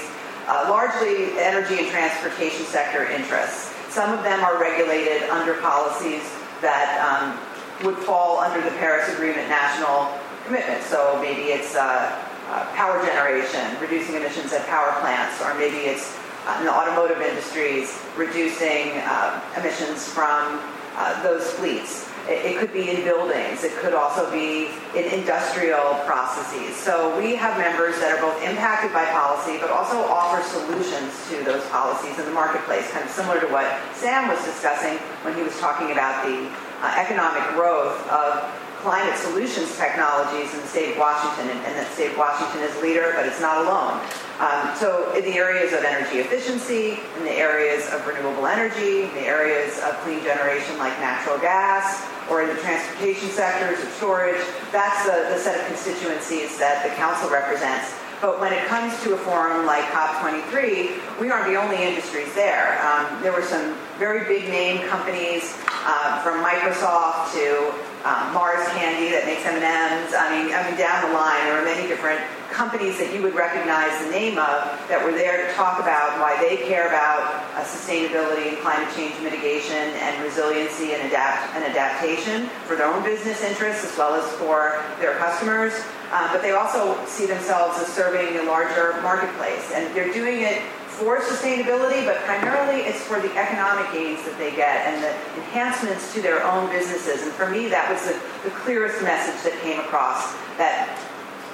uh, 0.47 0.65
largely 0.69 1.37
energy 1.39 1.79
and 1.79 1.87
transportation 1.89 2.65
sector 2.65 3.05
interests. 3.09 3.73
Some 3.89 4.13
of 4.13 4.23
them 4.23 4.39
are 4.43 4.59
regulated 4.59 5.29
under 5.29 5.55
policies 5.55 6.23
that 6.61 6.99
um, 7.03 7.37
would 7.83 7.97
fall 7.97 8.39
under 8.39 8.61
the 8.61 8.75
Paris 8.77 9.07
Agreement 9.13 9.49
national 9.49 10.11
commitment. 10.45 10.83
So 10.83 11.19
maybe 11.21 11.51
it's 11.51 11.75
uh, 11.75 12.17
uh, 12.49 12.65
power 12.73 13.05
generation, 13.05 13.61
reducing 13.81 14.15
emissions 14.15 14.53
at 14.53 14.65
power 14.67 14.91
plants, 15.01 15.41
or 15.41 15.53
maybe 15.55 15.77
it's 15.77 16.17
uh, 16.47 16.57
in 16.59 16.65
the 16.65 16.73
automotive 16.73 17.21
industries, 17.21 17.99
reducing 18.15 18.97
uh, 19.03 19.41
emissions 19.57 20.07
from 20.07 20.61
uh, 20.95 21.21
those 21.21 21.51
fleets. 21.51 22.06
It, 22.29 22.59
could 22.59 22.73
be 22.73 22.89
in 22.89 23.03
buildings. 23.03 23.63
It 23.63 23.71
could 23.77 23.93
also 23.93 24.29
be 24.31 24.67
in 24.95 25.05
industrial 25.13 25.95
processes. 26.03 26.75
So 26.75 27.15
we 27.17 27.35
have 27.35 27.57
members 27.57 27.99
that 27.99 28.11
are 28.11 28.21
both 28.21 28.35
impacted 28.43 28.91
by 28.91 29.05
policy, 29.15 29.57
but 29.59 29.71
also 29.71 29.95
offer 30.11 30.43
solutions 30.43 31.13
to 31.29 31.43
those 31.43 31.63
policies 31.69 32.19
in 32.19 32.25
the 32.25 32.35
marketplace, 32.35 32.89
kind 32.91 33.05
of 33.05 33.11
similar 33.11 33.39
to 33.39 33.47
what 33.47 33.79
Sam 33.95 34.27
was 34.27 34.43
discussing 34.43 34.97
when 35.23 35.35
he 35.35 35.43
was 35.43 35.57
talking 35.59 35.91
about 35.91 36.25
the 36.27 36.51
uh, 36.83 36.93
economic 36.99 37.43
growth 37.55 37.95
of 38.11 38.43
climate 38.83 39.17
solutions 39.17 39.75
technologies 39.77 40.53
in 40.53 40.61
the 40.61 40.67
state 40.67 40.91
of 40.91 40.97
Washington, 40.97 41.49
and, 41.49 41.59
and 41.65 41.75
the 41.79 41.85
state 41.91 42.11
of 42.11 42.17
Washington 42.17 42.61
is 42.61 42.75
a 42.77 42.81
leader, 42.81 43.11
but 43.15 43.25
it's 43.25 43.41
not 43.41 43.65
alone. 43.65 43.99
Um, 44.39 44.75
so 44.75 45.11
in 45.15 45.23
the 45.25 45.33
areas 45.33 45.73
of 45.73 45.83
energy 45.83 46.19
efficiency, 46.19 46.99
in 47.17 47.23
the 47.23 47.33
areas 47.33 47.89
of 47.91 48.05
renewable 48.05 48.45
energy, 48.45 49.03
in 49.03 49.13
the 49.15 49.25
areas 49.25 49.79
of 49.79 49.97
clean 50.05 50.23
generation 50.23 50.77
like 50.77 50.93
natural 50.99 51.39
gas, 51.39 52.05
or 52.29 52.41
in 52.41 52.49
the 52.49 52.61
transportation 52.61 53.29
sectors 53.29 53.81
of 53.83 53.89
storage, 53.93 54.41
that's 54.71 55.05
the, 55.05 55.33
the 55.33 55.39
set 55.39 55.59
of 55.59 55.65
constituencies 55.67 56.57
that 56.57 56.83
the 56.83 56.93
council 56.95 57.29
represents. 57.29 57.93
But 58.19 58.39
when 58.39 58.51
it 58.51 58.65
comes 58.65 58.97
to 59.03 59.13
a 59.13 59.17
forum 59.17 59.65
like 59.67 59.83
COP23, 59.93 61.21
we 61.21 61.29
aren't 61.29 61.45
the 61.45 61.55
only 61.55 61.77
industries 61.77 62.33
there. 62.33 62.81
Um, 62.81 63.21
there 63.21 63.31
were 63.31 63.43
some 63.43 63.77
very 63.99 64.25
big 64.25 64.49
name 64.49 64.87
companies 64.89 65.53
uh, 65.85 66.23
from 66.23 66.43
Microsoft 66.43 67.33
to 67.37 67.69
um, 68.09 68.33
Mars 68.33 68.65
Candy 68.73 69.13
that 69.13 69.25
makes 69.29 69.45
M&Ms. 69.45 70.17
I 70.17 70.33
mean, 70.33 70.49
I 70.49 70.65
mean, 70.65 70.77
down 70.79 71.05
the 71.05 71.13
line, 71.13 71.45
there 71.45 71.61
are 71.61 71.65
many 71.65 71.87
different 71.87 72.19
companies 72.57 72.97
that 72.97 73.13
you 73.13 73.21
would 73.21 73.35
recognize 73.35 73.93
the 74.03 74.09
name 74.09 74.41
of 74.41 74.65
that 74.89 74.97
were 75.05 75.13
there 75.13 75.45
to 75.45 75.53
talk 75.53 75.77
about 75.77 76.17
why 76.17 76.33
they 76.41 76.57
care 76.65 76.89
about 76.89 77.21
uh, 77.53 77.61
sustainability 77.61 78.49
and 78.49 78.57
climate 78.65 78.89
change 78.97 79.13
mitigation 79.21 79.77
and 80.01 80.17
resiliency 80.25 80.97
and 80.97 81.05
adapt 81.05 81.53
and 81.53 81.61
adaptation 81.63 82.49
for 82.65 82.75
their 82.75 82.89
own 82.89 83.05
business 83.05 83.45
interests 83.45 83.85
as 83.85 83.93
well 83.93 84.17
as 84.17 84.25
for 84.41 84.81
their 84.97 85.13
customers. 85.21 85.71
Uh, 86.09 86.33
but 86.33 86.41
they 86.41 86.57
also 86.57 86.97
see 87.05 87.27
themselves 87.29 87.77
as 87.77 87.85
serving 87.93 88.41
a 88.41 88.43
larger 88.49 88.97
marketplace, 89.05 89.69
and 89.75 89.93
they're 89.93 90.11
doing 90.11 90.41
it 90.41 90.57
for 90.97 91.21
sustainability, 91.21 92.01
but 92.09 92.17
primarily 92.25 92.81
it's 92.81 93.01
for 93.05 93.21
the 93.21 93.29
economic 93.37 93.85
gains 93.93 94.25
that 94.25 94.33
they 94.39 94.49
get 94.55 94.81
and 94.89 94.97
the 95.03 95.13
enhancements 95.37 96.11
to 96.11 96.23
their 96.23 96.41
own 96.41 96.67
businesses. 96.71 97.21
And 97.21 97.31
for 97.33 97.51
me, 97.51 97.69
that 97.69 97.85
was 97.85 98.01
the, 98.01 98.49
the 98.49 98.55
clearest 98.65 99.03
message 99.03 99.37
that 99.45 99.53
came 99.61 99.79
across 99.79 100.33
that 100.57 100.89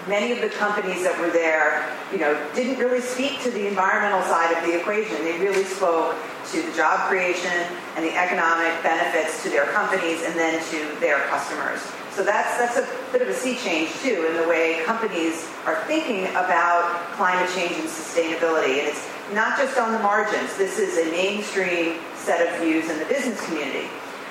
many 0.08 0.32
of 0.32 0.42
the 0.42 0.50
companies 0.50 1.04
that 1.04 1.18
were 1.20 1.30
there, 1.30 1.88
you 2.12 2.20
know, 2.20 2.34
didn't 2.56 2.78
really 2.80 3.02
speak 3.02 3.42
to 3.44 3.52
the 3.52 3.68
environmental 3.68 4.22
side 4.24 4.56
of 4.56 4.64
the 4.64 4.80
equation. 4.80 5.16
They 5.24 5.40
really 5.40 5.64
spoke 5.64 6.16
to 6.52 6.62
the 6.62 6.76
job 6.76 7.10
creation 7.10 7.52
and 7.96 8.06
the 8.06 8.16
economic 8.16 8.72
benefits 8.84 9.44
to 9.44 9.50
their 9.50 9.66
companies 9.72 10.24
and 10.24 10.36
then 10.36 10.62
to 10.72 11.00
their 11.00 11.20
customers. 11.28 11.80
So 12.12 12.24
that's 12.24 12.58
that's 12.58 12.78
a 12.78 12.88
bit 13.12 13.24
of 13.24 13.28
a 13.28 13.34
sea 13.34 13.56
change 13.56 13.92
too 14.02 14.28
in 14.30 14.38
the 14.38 14.48
way 14.48 14.84
companies 14.86 15.50
are 15.66 15.84
thinking 15.86 16.28
about 16.38 16.86
climate 17.14 17.50
change 17.56 17.74
and 17.74 17.90
sustainability. 17.90 18.80
And 18.80 18.88
it's 18.88 19.08
not 19.34 19.58
just 19.58 19.78
on 19.80 19.94
the 19.94 20.00
margins. 20.00 20.56
This 20.58 20.78
is 20.78 20.98
a 20.98 21.12
mainstream 21.12 21.98
set 22.14 22.46
of 22.46 22.62
views 22.62 22.90
in 22.90 23.00
the 23.00 23.06
business 23.06 23.44
community. 23.46 23.88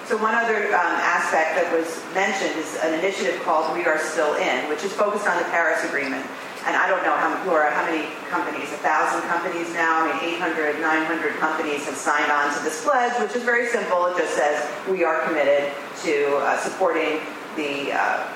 So 0.06 0.18
one 0.18 0.34
other 0.34 0.66
um, 0.74 0.98
aspect 0.98 1.54
that 1.54 1.70
was 1.70 1.86
mentioned 2.12 2.58
is 2.58 2.74
an 2.82 2.98
initiative 2.98 3.40
called 3.46 3.70
We 3.72 3.86
Are 3.86 3.98
Still 3.98 4.34
In, 4.34 4.68
which 4.68 4.82
is 4.82 4.92
focused 4.92 5.26
on 5.26 5.38
the 5.38 5.46
Paris 5.54 5.84
Agreement. 5.84 6.26
and 6.66 6.74
I 6.74 6.90
don't 6.90 7.02
know 7.06 7.14
how, 7.14 7.30
Laura, 7.46 7.70
how 7.70 7.86
many 7.86 8.10
companies, 8.26 8.66
a 8.74 8.82
thousand 8.82 9.22
companies 9.30 9.72
now, 9.74 10.02
I 10.02 10.10
mean, 10.10 10.34
800, 10.36 10.80
900 10.80 11.34
companies 11.38 11.86
have 11.86 11.94
signed 11.94 12.30
on 12.30 12.52
to 12.52 12.64
this 12.64 12.82
pledge, 12.82 13.14
which 13.22 13.34
is 13.34 13.42
very 13.42 13.66
simple. 13.68 14.06
It 14.06 14.18
just 14.18 14.34
says 14.34 14.66
we 14.90 15.04
are 15.04 15.22
committed 15.22 15.72
to 16.02 16.36
uh, 16.42 16.58
supporting 16.58 17.20
the 17.54 17.94
uh, 17.94 18.26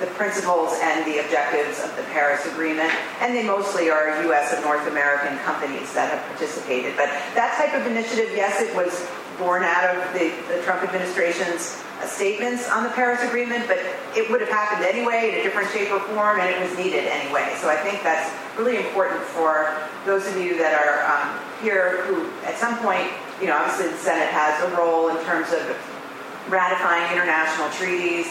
the 0.00 0.06
principles 0.18 0.74
and 0.82 1.06
the 1.06 1.20
objectives 1.20 1.80
of 1.82 1.94
the 1.96 2.02
Paris 2.10 2.44
Agreement, 2.46 2.90
and 3.20 3.32
they 3.32 3.46
mostly 3.46 3.90
are 3.90 4.20
U.S. 4.24 4.52
and 4.52 4.64
North 4.64 4.86
American 4.88 5.38
companies 5.38 5.94
that 5.94 6.10
have 6.10 6.26
participated. 6.34 6.96
But 6.96 7.06
that 7.38 7.54
type 7.56 7.78
of 7.78 7.86
initiative, 7.86 8.30
yes, 8.34 8.60
it 8.60 8.74
was 8.74 9.06
born 9.38 9.62
out 9.62 9.96
of 9.96 10.12
the, 10.12 10.32
the 10.48 10.62
Trump 10.62 10.82
administration's 10.82 11.82
uh, 12.00 12.06
statements 12.06 12.70
on 12.70 12.84
the 12.84 12.90
Paris 12.90 13.22
Agreement, 13.22 13.66
but 13.66 13.78
it 14.16 14.30
would 14.30 14.40
have 14.40 14.50
happened 14.50 14.84
anyway 14.84 15.30
in 15.32 15.40
a 15.40 15.42
different 15.42 15.70
shape 15.70 15.90
or 15.90 16.00
form, 16.00 16.40
and 16.40 16.48
it 16.48 16.60
was 16.60 16.76
needed 16.78 17.04
anyway. 17.06 17.54
So 17.60 17.68
I 17.68 17.76
think 17.76 18.02
that's 18.02 18.30
really 18.58 18.78
important 18.78 19.20
for 19.22 19.74
those 20.06 20.26
of 20.26 20.36
you 20.36 20.56
that 20.58 20.74
are 20.74 21.02
um, 21.10 21.40
here 21.62 22.04
who, 22.06 22.30
at 22.44 22.56
some 22.56 22.78
point, 22.78 23.10
you 23.40 23.46
know, 23.46 23.56
obviously 23.56 23.90
the 23.90 23.98
Senate 23.98 24.30
has 24.30 24.54
a 24.62 24.76
role 24.76 25.08
in 25.08 25.18
terms 25.24 25.52
of 25.52 25.62
ratifying 26.48 27.10
international 27.10 27.70
treaties, 27.70 28.26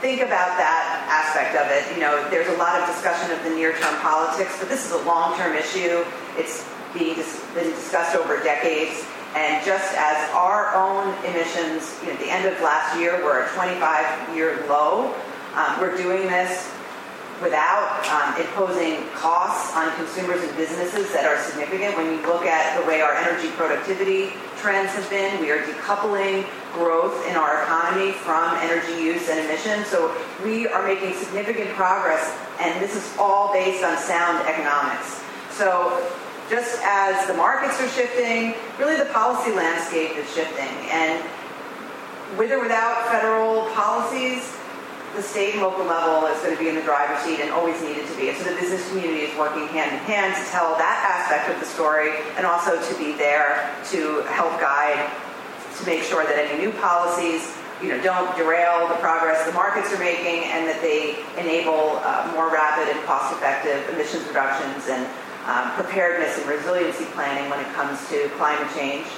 think 0.00 0.20
about 0.22 0.54
that 0.58 1.06
aspect 1.10 1.58
of 1.58 1.66
it. 1.70 1.82
You 1.94 2.02
know, 2.02 2.28
there's 2.30 2.48
a 2.48 2.58
lot 2.58 2.78
of 2.78 2.86
discussion 2.86 3.34
of 3.34 3.42
the 3.42 3.50
near-term 3.50 3.94
politics, 3.98 4.56
but 4.58 4.68
this 4.68 4.86
is 4.86 4.92
a 4.92 5.02
long-term 5.06 5.54
issue. 5.56 6.04
It's 6.36 6.66
being 6.94 7.16
dis- 7.16 7.44
been 7.54 7.70
discussed 7.70 8.14
over 8.14 8.42
decades. 8.42 9.04
And 9.36 9.64
just 9.64 9.92
as 9.94 10.30
our 10.32 10.74
own 10.74 11.12
emissions, 11.24 11.98
you 12.00 12.08
know, 12.08 12.14
at 12.14 12.18
the 12.20 12.30
end 12.30 12.46
of 12.46 12.60
last 12.62 12.98
year 12.98 13.22
were 13.24 13.44
a 13.44 13.48
25-year 13.48 14.64
low, 14.68 15.14
um, 15.54 15.80
we're 15.80 15.96
doing 15.96 16.22
this 16.22 16.72
without 17.42 18.02
um, 18.10 18.40
imposing 18.40 19.06
costs 19.14 19.74
on 19.76 19.94
consumers 19.94 20.42
and 20.42 20.56
businesses 20.56 21.12
that 21.12 21.24
are 21.24 21.40
significant. 21.42 21.96
When 21.96 22.06
you 22.06 22.26
look 22.26 22.44
at 22.46 22.80
the 22.80 22.86
way 22.86 23.00
our 23.00 23.14
energy 23.14 23.48
productivity 23.50 24.32
trends 24.56 24.90
have 24.94 25.08
been, 25.08 25.40
we 25.40 25.50
are 25.50 25.62
decoupling 25.62 26.48
growth 26.72 27.26
in 27.28 27.36
our 27.36 27.62
economy 27.62 28.12
from 28.12 28.56
energy 28.58 29.02
use 29.02 29.28
and 29.28 29.38
emissions. 29.38 29.86
So 29.86 30.14
we 30.42 30.66
are 30.66 30.84
making 30.84 31.14
significant 31.14 31.70
progress, 31.70 32.36
and 32.60 32.80
this 32.82 32.96
is 32.96 33.16
all 33.18 33.52
based 33.52 33.84
on 33.84 33.96
sound 33.98 34.46
economics. 34.48 35.22
So 35.50 36.10
just 36.48 36.80
as 36.82 37.26
the 37.26 37.34
markets 37.34 37.80
are 37.80 37.88
shifting, 37.88 38.54
really 38.78 38.96
the 38.96 39.10
policy 39.12 39.52
landscape 39.52 40.16
is 40.16 40.28
shifting. 40.32 40.68
And 40.90 41.22
with 42.36 42.52
or 42.52 42.60
without 42.60 43.08
federal 43.08 43.68
policies, 43.74 44.56
the 45.16 45.22
state 45.22 45.54
and 45.54 45.62
local 45.62 45.84
level 45.84 46.28
is 46.28 46.40
going 46.42 46.56
to 46.56 46.60
be 46.60 46.68
in 46.68 46.74
the 46.74 46.82
driver's 46.82 47.18
seat 47.20 47.40
and 47.40 47.50
always 47.50 47.80
needed 47.82 48.06
to 48.06 48.16
be. 48.16 48.32
So 48.34 48.44
the 48.44 48.60
business 48.60 48.86
community 48.88 49.24
is 49.24 49.38
working 49.38 49.66
hand 49.68 49.92
in 49.92 49.98
hand 50.04 50.36
to 50.36 50.50
tell 50.50 50.76
that 50.76 50.98
aspect 51.04 51.52
of 51.52 51.60
the 51.60 51.66
story 51.66 52.12
and 52.36 52.46
also 52.46 52.80
to 52.80 52.98
be 52.98 53.12
there 53.12 53.74
to 53.90 54.22
help 54.28 54.60
guide, 54.60 55.10
to 55.78 55.86
make 55.86 56.02
sure 56.02 56.24
that 56.24 56.38
any 56.38 56.58
new 56.60 56.72
policies 56.78 57.56
you 57.82 57.88
know, 57.88 58.02
don't 58.02 58.36
derail 58.36 58.88
the 58.88 58.96
progress 58.96 59.46
the 59.46 59.52
markets 59.52 59.92
are 59.92 59.98
making 59.98 60.50
and 60.50 60.66
that 60.66 60.82
they 60.82 61.22
enable 61.38 62.02
uh, 62.02 62.28
more 62.34 62.50
rapid 62.50 62.90
and 62.90 62.98
cost-effective 63.06 63.88
emissions 63.94 64.26
reductions 64.26 64.88
and 64.88 65.06
um, 65.48 65.72
preparedness 65.72 66.36
and 66.36 66.46
resiliency 66.46 67.06
planning 67.16 67.48
when 67.48 67.58
it 67.58 67.72
comes 67.72 67.96
to 68.10 68.28
climate 68.36 68.68
change. 68.76 69.08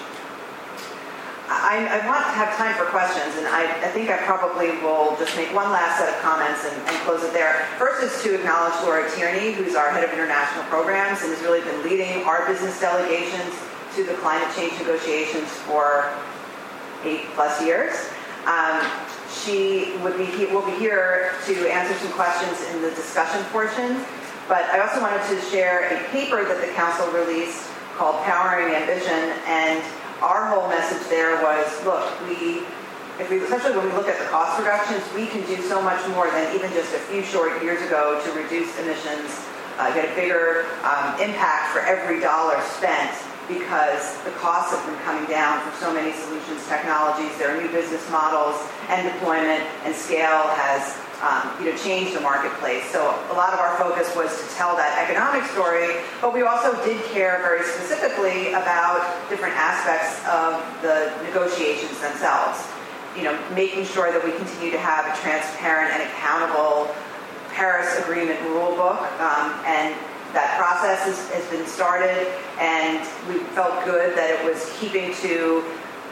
I, 1.50 1.82
I, 1.82 2.06
want 2.06 2.22
to 2.22 2.30
have 2.38 2.54
time 2.54 2.78
for 2.78 2.86
questions, 2.94 3.34
and 3.34 3.42
I, 3.50 3.66
I, 3.82 3.90
think 3.90 4.08
I 4.08 4.22
probably 4.22 4.70
will 4.86 5.18
just 5.18 5.34
make 5.34 5.50
one 5.50 5.66
last 5.74 5.98
set 5.98 6.06
of 6.06 6.14
comments 6.22 6.62
and, 6.62 6.78
and, 6.86 6.96
close 7.02 7.24
it 7.24 7.34
there. 7.34 7.66
First 7.74 8.06
is 8.06 8.22
to 8.22 8.38
acknowledge 8.38 8.78
Laura 8.86 9.10
Tierney, 9.10 9.50
who's 9.50 9.74
our 9.74 9.90
head 9.90 10.04
of 10.04 10.14
international 10.14 10.62
programs 10.70 11.22
and 11.26 11.34
has 11.34 11.42
really 11.42 11.58
been 11.66 11.82
leading 11.82 12.22
our 12.22 12.46
business 12.46 12.78
delegations 12.78 13.50
to 13.96 14.04
the 14.04 14.14
climate 14.22 14.46
change 14.54 14.78
negotiations 14.78 15.50
for 15.66 16.14
eight 17.02 17.26
plus 17.34 17.60
years. 17.60 17.98
Um, 18.46 18.86
she 19.42 19.98
would 20.06 20.16
be 20.16 20.46
will 20.54 20.64
be 20.64 20.78
here 20.78 21.34
to 21.46 21.54
answer 21.66 21.94
some 21.98 22.12
questions 22.14 22.62
in 22.70 22.82
the 22.82 22.90
discussion 22.94 23.42
portion. 23.50 23.98
But 24.50 24.66
I 24.74 24.82
also 24.82 24.98
wanted 24.98 25.22
to 25.30 25.38
share 25.46 25.86
a 25.94 26.02
paper 26.10 26.42
that 26.42 26.58
the 26.58 26.74
council 26.74 27.06
released 27.14 27.70
called 27.94 28.18
Powering 28.26 28.74
Ambition 28.74 29.30
and 29.46 29.78
our 30.18 30.50
whole 30.50 30.66
message 30.66 31.06
there 31.06 31.38
was, 31.38 31.70
look, 31.86 32.02
we, 32.26 32.66
if 33.22 33.30
we, 33.30 33.38
especially 33.46 33.78
when 33.78 33.86
we 33.86 33.94
look 33.94 34.10
at 34.10 34.18
the 34.18 34.26
cost 34.26 34.58
reductions, 34.58 35.06
we 35.14 35.30
can 35.30 35.46
do 35.46 35.62
so 35.62 35.80
much 35.80 36.02
more 36.18 36.26
than 36.34 36.50
even 36.50 36.66
just 36.74 36.90
a 36.90 37.02
few 37.06 37.22
short 37.22 37.62
years 37.62 37.78
ago 37.86 38.18
to 38.26 38.28
reduce 38.34 38.74
emissions, 38.82 39.38
uh, 39.78 39.86
get 39.94 40.10
a 40.10 40.14
bigger 40.18 40.66
um, 40.82 41.14
impact 41.22 41.70
for 41.70 41.86
every 41.86 42.18
dollar 42.18 42.58
spent 42.74 43.14
because 43.46 44.18
the 44.26 44.34
costs 44.42 44.74
have 44.74 44.82
been 44.82 44.98
coming 45.06 45.30
down 45.30 45.62
for 45.62 45.70
so 45.78 45.94
many 45.94 46.10
solutions 46.26 46.66
technologies. 46.66 47.30
There 47.38 47.54
are 47.54 47.62
new 47.62 47.70
business 47.70 48.02
models 48.10 48.58
and 48.90 49.06
deployment 49.06 49.62
and 49.86 49.94
scale 49.94 50.50
has 50.58 50.98
um, 51.22 51.52
you 51.60 51.70
know, 51.70 51.76
change 51.76 52.14
the 52.14 52.20
marketplace. 52.20 52.84
So 52.90 53.00
a 53.30 53.34
lot 53.34 53.52
of 53.52 53.60
our 53.60 53.76
focus 53.76 54.14
was 54.16 54.32
to 54.32 54.46
tell 54.56 54.76
that 54.76 54.96
economic 55.04 55.44
story, 55.50 56.00
but 56.20 56.32
we 56.32 56.42
also 56.42 56.72
did 56.84 57.02
care 57.12 57.38
very 57.42 57.62
specifically 57.64 58.52
about 58.56 59.04
different 59.28 59.54
aspects 59.56 60.16
of 60.24 60.56
the 60.80 61.12
negotiations 61.22 62.00
themselves. 62.00 62.64
You 63.16 63.24
know, 63.24 63.34
making 63.52 63.84
sure 63.84 64.12
that 64.12 64.24
we 64.24 64.32
continue 64.32 64.70
to 64.70 64.78
have 64.78 65.04
a 65.04 65.14
transparent 65.20 65.92
and 65.92 66.02
accountable 66.08 66.88
Paris 67.50 67.98
Agreement 67.98 68.40
rule 68.48 68.76
book, 68.76 69.02
um, 69.20 69.52
and 69.66 69.92
that 70.32 70.56
process 70.56 71.02
has, 71.04 71.18
has 71.34 71.44
been 71.50 71.66
started, 71.66 72.30
and 72.60 73.00
we 73.28 73.42
felt 73.52 73.84
good 73.84 74.16
that 74.16 74.30
it 74.30 74.44
was 74.46 74.72
keeping 74.78 75.12
to 75.20 75.64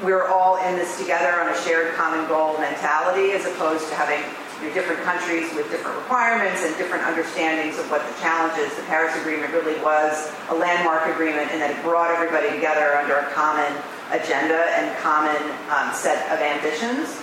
we're 0.03 0.29
all 0.29 0.63
in 0.63 0.77
this 0.77 0.99
together 0.99 1.41
on 1.41 1.49
a 1.49 1.57
shared 1.63 1.93
common 1.95 2.27
goal 2.29 2.57
mentality 2.59 3.33
as 3.33 3.45
opposed 3.47 3.89
to 3.89 3.95
having 3.97 4.23
you 4.61 4.69
know, 4.69 4.75
different 4.75 5.03
countries 5.03 5.47
with 5.55 5.71
different 5.71 5.97
requirements 5.97 6.65
and 6.65 6.77
different 6.77 7.05
understandings 7.05 7.79
of 7.79 7.91
what 7.91 8.03
the 8.03 8.15
challenges. 8.21 8.75
The 8.77 8.83
Paris 8.91 9.15
Agreement 9.21 9.53
really 9.53 9.79
was 9.83 10.33
a 10.51 10.55
landmark 10.55 11.07
agreement 11.07 11.51
and 11.53 11.63
that 11.63 11.71
it 11.71 11.81
brought 11.83 12.11
everybody 12.11 12.51
together 12.51 12.99
under 12.99 13.23
a 13.23 13.31
common 13.31 13.71
agenda 14.11 14.59
and 14.75 14.91
common 14.99 15.39
um, 15.71 15.95
set 15.95 16.27
of 16.33 16.43
ambitions. 16.43 17.23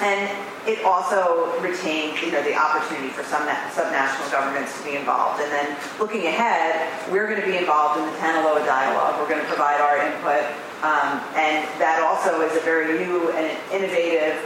And 0.00 0.32
it 0.66 0.82
also 0.82 1.52
retained, 1.60 2.20
you 2.22 2.32
know, 2.32 2.42
the 2.42 2.56
opportunity 2.56 3.08
for 3.08 3.22
some 3.22 3.46
subnational 3.76 4.32
governments 4.32 4.76
to 4.78 4.84
be 4.84 4.96
involved. 4.96 5.40
And 5.42 5.52
then 5.52 5.76
looking 6.00 6.26
ahead, 6.26 6.88
we're 7.12 7.28
going 7.28 7.40
to 7.40 7.46
be 7.46 7.58
involved 7.58 8.00
in 8.00 8.06
the 8.06 8.16
Talanoa 8.16 8.64
dialogue. 8.64 9.20
We're 9.20 9.28
going 9.28 9.42
to 9.42 9.46
provide 9.46 9.80
our 9.80 10.00
input, 10.00 10.40
um, 10.80 11.20
and 11.36 11.68
that 11.76 12.00
also 12.00 12.40
is 12.40 12.56
a 12.56 12.64
very 12.64 13.04
new 13.04 13.30
and 13.32 13.52
innovative 13.70 14.40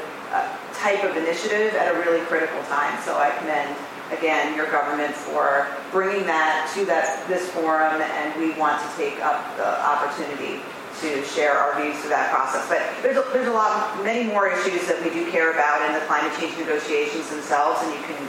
type 0.85 1.01
of 1.01 1.17
initiative 1.17 1.73
at 1.81 1.89
a 1.89 1.97
really 2.05 2.21
critical 2.29 2.61
time. 2.69 2.93
So 3.09 3.17
I 3.17 3.33
commend 3.41 3.73
again 4.13 4.55
your 4.55 4.69
government 4.71 5.17
for 5.17 5.67
bringing 5.91 6.29
that 6.29 6.71
to 6.77 6.85
that 6.85 7.25
this 7.27 7.49
forum, 7.57 8.05
and 8.05 8.37
we 8.37 8.53
want 8.61 8.77
to 8.85 8.89
take 9.01 9.17
up 9.25 9.41
the 9.57 9.65
opportunity 9.81 10.61
to 11.01 11.25
share 11.25 11.57
our 11.57 11.81
views 11.81 11.97
through 12.05 12.13
that 12.13 12.29
process. 12.29 12.69
But 12.69 12.85
there's 13.01 13.17
a, 13.17 13.25
there's 13.33 13.49
a 13.49 13.57
lot, 13.57 13.97
many 14.05 14.29
more 14.29 14.53
issues 14.53 14.85
that 14.87 15.01
we 15.01 15.09
do 15.09 15.25
care 15.33 15.57
about 15.57 15.81
in 15.89 15.97
the 15.97 16.05
climate 16.05 16.37
change 16.37 16.53
negotiations 16.61 17.33
themselves, 17.33 17.81
and 17.81 17.89
you 17.97 18.05
can 18.05 18.21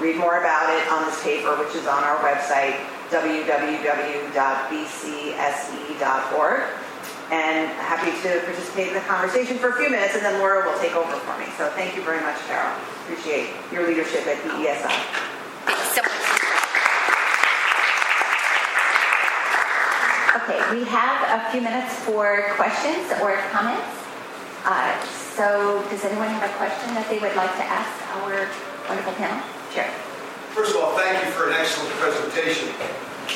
read 0.00 0.16
more 0.16 0.40
about 0.40 0.72
it 0.72 0.88
on 0.88 1.04
this 1.04 1.20
paper, 1.22 1.52
which 1.60 1.76
is 1.76 1.84
on 1.86 2.02
our 2.02 2.16
website, 2.24 2.80
www.bcse.org 3.12 3.60
and 7.30 7.70
happy 7.78 8.10
to 8.26 8.42
participate 8.44 8.88
in 8.88 8.94
the 8.94 9.06
conversation 9.06 9.56
for 9.58 9.70
a 9.70 9.76
few 9.76 9.88
minutes, 9.88 10.14
and 10.14 10.24
then 10.24 10.38
Laura 10.40 10.66
will 10.66 10.78
take 10.80 10.94
over 10.96 11.14
for 11.22 11.38
me. 11.38 11.46
So 11.56 11.70
thank 11.78 11.94
you 11.94 12.02
very 12.02 12.20
much, 12.20 12.36
Carol. 12.50 12.74
Appreciate 13.06 13.54
your 13.70 13.86
leadership 13.86 14.26
at 14.26 14.36
DESI. 14.42 14.90
Thanks 15.66 15.94
so. 15.94 16.02
Okay, 20.42 20.58
we 20.74 20.84
have 20.90 21.22
a 21.30 21.50
few 21.52 21.60
minutes 21.60 21.94
for 22.02 22.50
questions 22.58 23.06
or 23.22 23.38
comments. 23.54 23.86
Uh, 24.64 24.90
so 25.06 25.82
does 25.90 26.04
anyone 26.04 26.28
have 26.28 26.50
a 26.50 26.54
question 26.58 26.94
that 26.94 27.08
they 27.08 27.18
would 27.18 27.34
like 27.36 27.54
to 27.56 27.64
ask 27.64 27.90
our 28.18 28.50
wonderful 28.88 29.14
panel? 29.14 29.38
Sure. 29.72 29.86
First 30.50 30.74
of 30.74 30.82
all, 30.82 30.98
thank 30.98 31.24
you 31.24 31.30
for 31.30 31.46
an 31.48 31.54
excellent 31.54 31.94
presentation. 31.94 32.68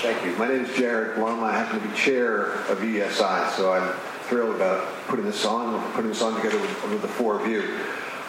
Thank 0.02 0.24
you. 0.24 0.36
My 0.36 0.48
name 0.48 0.64
is 0.64 0.76
Jared 0.76 1.14
Blum. 1.14 1.42
I 1.42 1.52
happen 1.52 1.80
to 1.80 1.88
be 1.88 1.94
chair 1.94 2.46
of 2.68 2.78
EESI, 2.78 3.50
so 3.52 3.72
I'm 3.72 3.94
thrilled 4.24 4.56
about 4.56 4.86
putting 5.06 5.24
this 5.24 5.46
on, 5.46 5.92
putting 5.92 6.10
this 6.10 6.20
on 6.20 6.34
together 6.36 6.58
with, 6.58 6.90
with 6.90 7.00
the 7.00 7.08
four 7.08 7.40
of 7.40 7.46
you. 7.46 7.78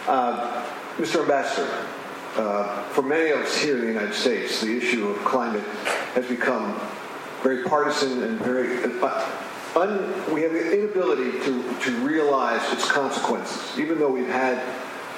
Uh, 0.07 0.63
Mr. 0.97 1.21
Ambassador, 1.21 1.85
uh, 2.37 2.83
for 2.89 3.01
many 3.01 3.31
of 3.31 3.39
us 3.39 3.57
here 3.57 3.75
in 3.75 3.81
the 3.81 3.87
United 3.87 4.13
States, 4.13 4.61
the 4.61 4.77
issue 4.77 5.07
of 5.07 5.17
climate 5.25 5.63
has 6.13 6.25
become 6.27 6.79
very 7.41 7.63
partisan 7.63 8.23
and 8.23 8.39
very 8.39 8.81
uh, 9.01 9.29
un, 9.75 10.33
we 10.33 10.43
have 10.43 10.53
the 10.53 10.79
inability 10.79 11.31
to, 11.43 11.79
to 11.79 11.91
realize 11.97 12.61
its 12.71 12.89
consequences, 12.89 13.77
even 13.77 13.99
though 13.99 14.11
we've 14.11 14.27
had 14.27 14.63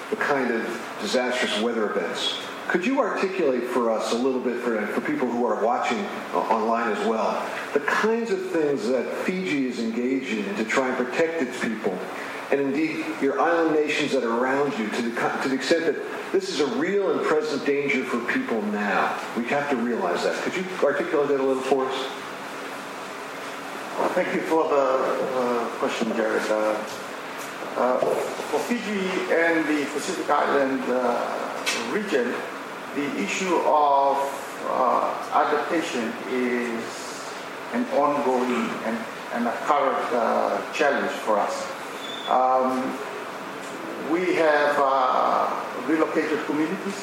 the 0.09 0.15
kind 0.15 0.51
of 0.51 0.97
disastrous 1.01 1.59
weather 1.61 1.91
events 1.91 2.39
Could 2.67 2.85
you 2.85 2.99
articulate 2.99 3.63
for 3.63 3.89
us 3.89 4.11
a 4.11 4.15
little 4.17 4.41
bit, 4.41 4.61
for, 4.61 4.85
for 4.87 4.99
people 5.01 5.29
who 5.29 5.45
are 5.45 5.63
watching 5.63 5.99
uh, 6.33 6.39
online 6.39 6.91
as 6.91 7.07
well, 7.07 7.41
the 7.73 7.79
kinds 7.79 8.29
of 8.29 8.51
things 8.51 8.87
that 8.89 9.05
Fiji 9.25 9.67
is 9.67 9.79
engaged 9.79 10.33
in 10.33 10.55
to 10.55 10.65
try 10.65 10.89
and 10.89 10.97
protect 10.97 11.41
its 11.41 11.57
people, 11.61 11.97
and 12.51 12.59
indeed 12.59 13.05
your 13.21 13.39
island 13.39 13.73
nations 13.73 14.11
that 14.11 14.23
are 14.23 14.37
around 14.37 14.77
you, 14.77 14.89
to 14.89 15.01
the, 15.01 15.39
to 15.43 15.49
the 15.49 15.55
extent 15.55 15.85
that 15.85 15.95
this 16.33 16.49
is 16.49 16.59
a 16.59 16.67
real 16.75 17.11
and 17.11 17.25
present 17.25 17.65
danger 17.65 18.03
for 18.03 18.19
people 18.33 18.61
now? 18.63 19.17
We 19.37 19.45
have 19.45 19.69
to 19.69 19.77
realize 19.77 20.23
that. 20.23 20.35
Could 20.43 20.57
you 20.57 20.65
articulate 20.83 21.29
that 21.29 21.39
a 21.39 21.43
little 21.43 21.63
for 21.63 21.85
us? 21.85 22.07
Thank 24.13 24.35
you 24.35 24.41
for 24.41 24.67
the 24.67 24.75
uh, 24.75 25.65
question, 25.79 26.13
Jared. 26.15 26.43
Uh, 26.51 26.83
uh, 27.77 27.97
For 27.99 28.59
Fiji 28.59 29.31
and 29.33 29.65
the 29.67 29.85
Pacific 29.91 30.29
Island 30.29 30.83
uh, 30.87 31.91
region, 31.91 32.33
the 32.97 33.07
issue 33.21 33.55
of 33.65 34.17
uh, 34.65 35.13
adaptation 35.45 36.11
is 36.33 36.81
an 37.73 37.85
ongoing 37.93 38.65
and 38.89 38.97
and 39.33 39.45
a 39.45 39.55
current 39.69 40.07
uh, 40.13 40.57
challenge 40.73 41.11
for 41.25 41.37
us. 41.37 41.55
Um, 42.29 42.97
We 44.07 44.39
have 44.39 44.79
uh, 44.79 45.51
relocated 45.83 46.39
communities. 46.47 46.95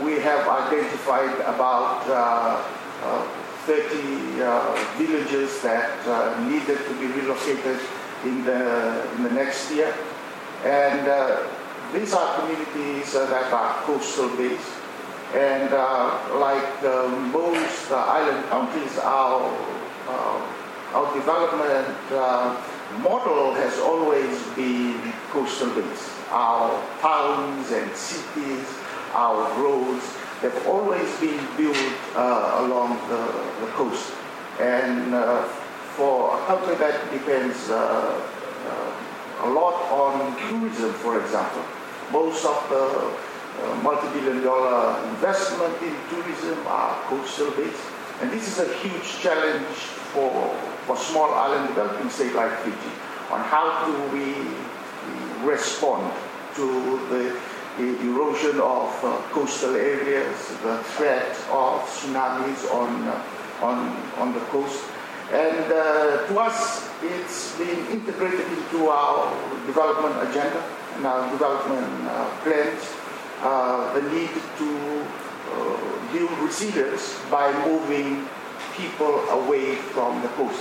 We 0.00 0.16
have 0.24 0.48
identified 0.48 1.36
about 1.44 2.00
uh, 2.08 2.64
uh, 3.04 3.28
30 3.68 4.40
uh, 4.40 4.72
villages 4.96 5.60
that 5.60 6.00
needed 6.48 6.80
to 6.80 6.92
be 6.96 7.12
relocated 7.12 7.76
in 8.24 8.44
the, 8.48 9.04
in 9.16 9.22
the 9.28 9.34
next 9.36 9.68
year. 9.70 9.92
And 10.64 11.04
these 11.92 12.14
are 12.16 12.40
communities 12.40 13.12
that 13.12 13.52
are 13.52 13.84
coastal 13.84 14.32
based. 14.40 14.79
And 15.34 15.72
uh, 15.72 16.38
like 16.40 16.82
uh, 16.82 17.06
most 17.32 17.92
island 17.92 18.44
countries, 18.46 18.98
our, 18.98 19.46
uh, 20.08 20.92
our 20.92 21.14
development 21.14 21.96
uh, 22.10 22.60
model 22.98 23.54
has 23.54 23.78
always 23.78 24.42
been 24.56 25.00
coastal 25.30 25.70
based. 25.70 26.10
Our 26.30 26.82
towns 27.00 27.70
and 27.70 27.94
cities, 27.94 28.66
our 29.14 29.46
roads, 29.62 30.04
they've 30.42 30.66
always 30.66 31.08
been 31.20 31.38
built 31.56 31.78
uh, 32.16 32.66
along 32.66 32.98
the, 33.08 33.22
the 33.64 33.70
coast. 33.72 34.12
And 34.58 35.14
for 35.94 36.36
a 36.38 36.46
country 36.46 36.74
that 36.74 37.10
depends 37.12 37.70
a 37.70 39.48
lot 39.48 39.78
on 39.90 40.36
tourism, 40.48 40.92
for 40.94 41.20
example, 41.20 41.62
most 42.12 42.44
of 42.44 42.68
the 42.68 43.29
multi-billion 43.82 44.42
dollar 44.42 44.98
investment 45.08 45.74
in 45.82 45.94
tourism 46.08 46.58
are 46.66 46.94
coastal 47.08 47.50
based. 47.52 47.82
And 48.20 48.30
this 48.30 48.48
is 48.48 48.58
a 48.58 48.72
huge 48.78 49.18
challenge 49.20 49.76
for, 50.12 50.30
for 50.86 50.96
small 50.96 51.32
island 51.34 51.68
developing 51.68 52.10
state 52.10 52.34
like 52.34 52.52
Fiji 52.60 52.92
on 53.30 53.40
how 53.40 53.86
do 53.86 53.94
we 54.12 54.34
respond 55.46 56.12
to 56.54 56.66
the, 57.08 57.38
the 57.78 58.00
erosion 58.02 58.60
of 58.60 58.88
uh, 59.04 59.16
coastal 59.30 59.74
areas, 59.74 60.36
the 60.62 60.78
threat 60.96 61.30
of 61.50 61.80
tsunamis 61.86 62.70
on, 62.74 63.08
uh, 63.08 63.24
on, 63.62 63.78
on 64.18 64.34
the 64.34 64.40
coast. 64.50 64.84
And 65.32 65.72
uh, 65.72 66.26
to 66.26 66.38
us, 66.40 66.90
it's 67.02 67.56
been 67.56 67.86
integrated 67.86 68.46
into 68.52 68.88
our 68.88 69.30
development 69.66 70.28
agenda 70.28 70.60
and 70.96 71.06
our 71.06 71.30
development 71.30 71.86
uh, 72.08 72.28
plans, 72.42 72.82
uh, 73.42 73.92
the 73.94 74.02
need 74.12 74.30
to 74.58 74.70
uh, 75.52 76.12
build 76.12 76.30
resilience 76.40 77.18
by 77.30 77.52
moving 77.64 78.28
people 78.76 79.20
away 79.30 79.76
from 79.76 80.20
the 80.22 80.28
coast. 80.28 80.60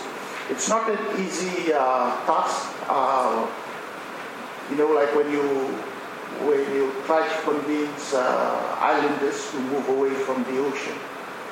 It's 0.50 0.68
not 0.70 0.90
an 0.90 1.00
easy 1.20 1.74
uh, 1.74 2.16
task. 2.26 2.74
Uh, 2.88 3.48
you 4.70 4.78
know, 4.78 4.88
like 4.88 5.14
when 5.16 5.30
you 5.32 5.44
when 6.48 6.60
you 6.74 6.92
try 7.06 7.28
to 7.28 7.42
convince 7.44 8.14
uh, 8.14 8.78
islanders 8.80 9.52
to 9.52 9.60
move 9.60 9.88
away 9.90 10.14
from 10.26 10.44
the 10.46 10.58
ocean, 10.60 10.98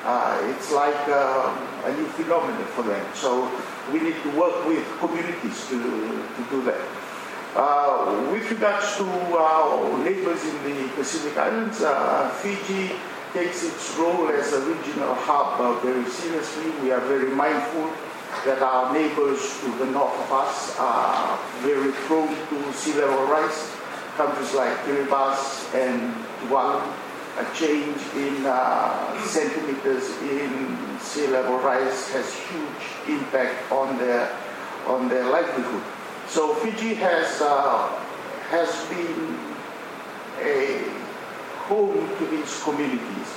uh, 0.04 0.38
it's 0.50 0.72
like 0.72 0.96
a 1.08 1.92
new 1.96 2.06
phenomenon 2.16 2.64
for 2.74 2.82
them. 2.82 3.04
So 3.14 3.50
we 3.92 4.00
need 4.00 4.16
to 4.22 4.30
work 4.38 4.66
with 4.66 4.84
communities 4.98 5.68
to, 5.68 5.78
to 5.78 6.42
do 6.50 6.62
that. 6.64 6.80
Uh, 7.58 8.30
with 8.30 8.48
regards 8.52 8.96
to 8.96 9.04
our 9.34 9.98
neighbors 10.04 10.44
in 10.44 10.54
the 10.62 10.88
Pacific 10.94 11.36
Islands, 11.36 11.82
uh, 11.82 12.30
Fiji 12.38 12.94
takes 13.34 13.64
its 13.64 13.98
role 13.98 14.28
as 14.28 14.52
a 14.52 14.60
regional 14.60 15.12
hub 15.26 15.60
uh, 15.60 15.74
very 15.80 16.08
seriously. 16.08 16.70
We 16.86 16.92
are 16.92 17.00
very 17.00 17.34
mindful 17.34 17.90
that 18.46 18.62
our 18.62 18.94
neighbors 18.94 19.58
to 19.58 19.74
the 19.74 19.86
north 19.86 20.14
of 20.14 20.30
us 20.30 20.78
are 20.78 21.36
very 21.66 21.90
prone 22.06 22.30
to 22.30 22.72
sea 22.74 22.94
level 22.94 23.26
rise. 23.26 23.74
Countries 24.14 24.54
like 24.54 24.78
Kiribati 24.86 25.74
and 25.82 26.14
Tuvalu, 26.46 26.78
a 27.42 27.44
change 27.58 27.98
in 28.14 28.46
uh, 28.46 29.18
centimeters 29.26 30.06
in 30.30 30.78
sea 31.00 31.26
level 31.26 31.58
rise 31.58 32.06
has 32.12 32.32
huge 32.54 33.18
impact 33.18 33.72
on 33.72 33.98
their 33.98 34.30
on 34.86 35.08
their 35.08 35.24
livelihood. 35.26 35.97
So 36.28 36.54
Fiji 36.54 36.94
has 36.94 37.40
uh, 37.40 37.88
has 38.52 38.68
been 38.92 39.38
a 40.44 40.84
home 41.64 42.04
to 42.18 42.26
these 42.26 42.62
communities 42.62 43.30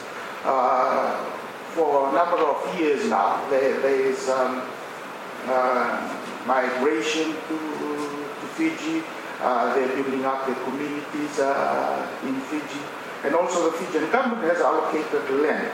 uh, 0.43 1.15
for 1.71 2.09
a 2.09 2.11
number 2.11 2.37
of 2.43 2.79
years 2.79 3.07
now. 3.07 3.39
There, 3.49 3.79
there 3.79 4.01
is 4.11 4.27
um, 4.29 4.61
uh, 5.47 6.19
migration 6.45 7.31
to, 7.47 7.57
to 7.57 8.45
Fiji. 8.59 9.03
Uh, 9.39 9.73
they're 9.73 9.95
building 9.95 10.25
up 10.25 10.45
their 10.45 10.55
communities 10.63 11.39
uh, 11.39 12.07
in 12.23 12.35
Fiji. 12.41 12.81
And 13.23 13.35
also 13.35 13.71
the 13.71 13.77
Fijian 13.77 14.11
government 14.11 14.43
has 14.51 14.61
allocated 14.61 15.29
land 15.41 15.71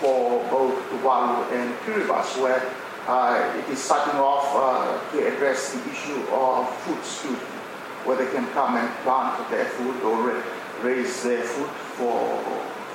for 0.00 0.44
both 0.50 0.74
Tuvalu 0.90 1.50
and 1.52 1.74
Kiribati, 1.86 2.42
where 2.42 2.60
uh, 3.06 3.54
it 3.56 3.70
is 3.72 3.78
starting 3.78 4.18
off 4.18 4.46
uh, 4.54 5.12
to 5.12 5.26
address 5.26 5.72
the 5.74 5.90
issue 5.90 6.20
of 6.30 6.68
food 6.80 7.02
security, 7.04 7.46
where 8.04 8.16
they 8.16 8.30
can 8.32 8.46
come 8.48 8.76
and 8.76 8.88
plant 9.02 9.48
their 9.50 9.64
food 9.64 10.02
or 10.02 10.30
ra- 10.30 10.42
raise 10.82 11.22
their 11.22 11.42
food 11.42 11.70
for, 11.96 12.38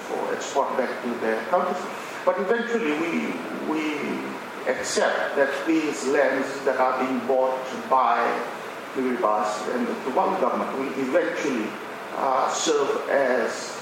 for 0.08 0.34
export 0.34 0.76
back 0.78 0.90
to 1.04 1.10
their 1.20 1.42
countries. 1.46 1.82
But 2.26 2.40
eventually 2.40 2.94
we, 3.00 3.34
we 3.72 3.94
accept 4.70 5.36
that 5.36 5.50
these 5.66 6.08
lands 6.08 6.48
that 6.66 6.78
are 6.78 7.04
being 7.04 7.20
bought 7.28 7.58
by 7.90 8.22
Kiribati 8.94 9.76
and 9.76 9.88
the 9.88 9.94
Tuvalu 10.06 10.40
government 10.40 10.78
will 10.78 10.92
eventually 11.00 11.68
uh, 12.16 12.52
serve 12.52 13.10
as, 13.10 13.82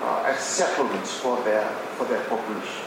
uh, 0.00 0.22
as 0.26 0.38
settlements 0.38 1.12
for 1.12 1.42
their, 1.42 1.68
for 1.98 2.04
their 2.06 2.22
population. 2.24 2.84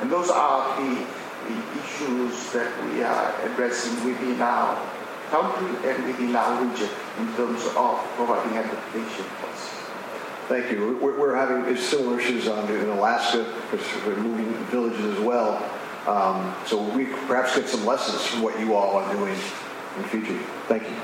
And 0.00 0.10
those 0.10 0.30
are 0.30 0.80
the, 0.80 1.06
the 1.46 1.80
issues 1.80 2.52
that 2.52 2.70
we 2.84 3.02
are 3.02 3.34
addressing 3.44 4.04
within 4.04 4.40
our 4.40 4.76
country 5.30 5.90
and 5.90 6.04
within 6.04 6.34
our 6.34 6.64
region 6.64 6.88
in 7.18 7.34
terms 7.34 7.64
of 7.76 7.98
providing 8.16 8.56
adaptation 8.56 9.24
policies. 9.40 9.78
Thank 10.48 10.72
you. 10.72 10.96
We're, 10.96 11.18
we're 11.18 11.36
having 11.36 11.76
similar 11.76 12.18
issues 12.18 12.48
on 12.48 12.70
in 12.70 12.88
Alaska, 12.88 13.44
we're 14.06 14.16
moving 14.16 14.52
villages 14.66 15.04
as 15.04 15.20
well. 15.20 15.62
Um, 16.06 16.54
so 16.64 16.82
we 16.82 17.04
perhaps 17.26 17.54
get 17.54 17.68
some 17.68 17.84
lessons 17.84 18.26
from 18.26 18.40
what 18.40 18.58
you 18.58 18.74
all 18.74 18.96
are 18.96 19.12
doing 19.12 19.34
in 19.34 20.04
Fiji. 20.04 20.38
Thank 20.66 20.84
you. 20.84 20.96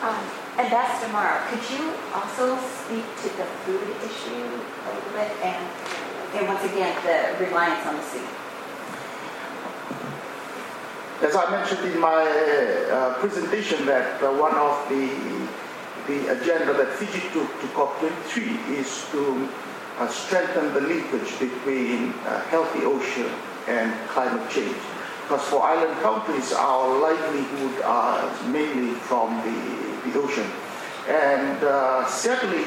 Um, 0.00 0.16
Ambassador 0.58 1.12
Mara, 1.12 1.46
could 1.48 1.60
you 1.76 1.92
also 2.14 2.56
speak 2.56 3.04
to 3.20 3.28
the 3.36 3.44
food 3.64 3.88
issue 4.00 4.32
a 4.32 4.88
little 4.94 5.12
bit 5.12 5.30
and, 5.44 5.66
and 6.34 6.48
once 6.48 6.64
again, 6.64 6.96
the 7.04 7.44
reliance 7.44 7.86
on 7.86 7.96
the 7.96 8.02
sea? 8.02 8.41
As 11.20 11.36
I 11.36 11.50
mentioned 11.50 11.92
in 11.92 12.00
my 12.00 12.24
uh, 12.90 13.14
presentation, 13.20 13.86
that 13.86 14.22
uh, 14.22 14.32
one 14.32 14.54
of 14.54 14.88
the 14.88 15.06
the 16.06 16.32
agenda 16.32 16.72
that 16.74 16.88
Fiji 16.98 17.20
took 17.32 17.48
to 17.60 17.66
COP23 17.78 18.70
is 18.74 19.06
to 19.12 19.48
uh, 19.98 20.08
strengthen 20.08 20.74
the 20.74 20.80
linkage 20.80 21.38
between 21.38 22.10
a 22.26 22.40
healthy 22.50 22.82
ocean 22.82 23.30
and 23.68 23.92
climate 24.08 24.50
change. 24.50 24.76
Because 25.22 25.42
for 25.42 25.62
island 25.62 25.94
countries, 26.00 26.52
our 26.52 26.98
livelihood 26.98 27.82
are 27.82 28.48
mainly 28.48 28.94
from 28.94 29.30
the, 29.46 30.10
the 30.10 30.18
ocean. 30.18 30.50
And 31.08 31.62
uh, 31.62 32.06
sadly, 32.08 32.64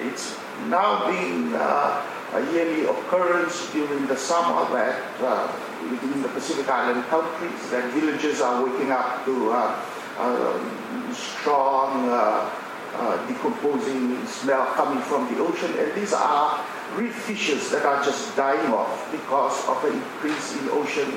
it's 0.00 0.34
now 0.68 1.10
being 1.10 1.52
uh, 1.54 2.02
a 2.34 2.52
yearly 2.52 2.84
occurrence 2.84 3.72
during 3.72 4.06
the 4.06 4.16
summer 4.16 4.68
that 4.74 5.00
uh, 5.20 5.48
within 5.90 6.20
the 6.22 6.28
Pacific 6.28 6.68
Island 6.68 7.04
countries, 7.06 7.70
that 7.70 7.90
villages 7.92 8.40
are 8.40 8.64
waking 8.64 8.90
up 8.90 9.24
to 9.24 9.50
uh, 9.50 9.80
uh, 10.18 11.14
strong 11.14 12.08
uh, 12.10 12.50
uh, 12.94 13.26
decomposing 13.26 14.26
smell 14.26 14.66
coming 14.74 15.02
from 15.02 15.32
the 15.32 15.40
ocean. 15.40 15.72
And 15.78 15.94
these 15.94 16.12
are 16.12 16.64
reef 16.96 17.14
fishes 17.14 17.70
that 17.70 17.84
are 17.86 18.04
just 18.04 18.36
dying 18.36 18.72
off 18.72 19.10
because 19.10 19.56
of 19.68 19.82
an 19.84 19.94
increase 19.94 20.60
in 20.60 20.68
ocean 20.70 21.10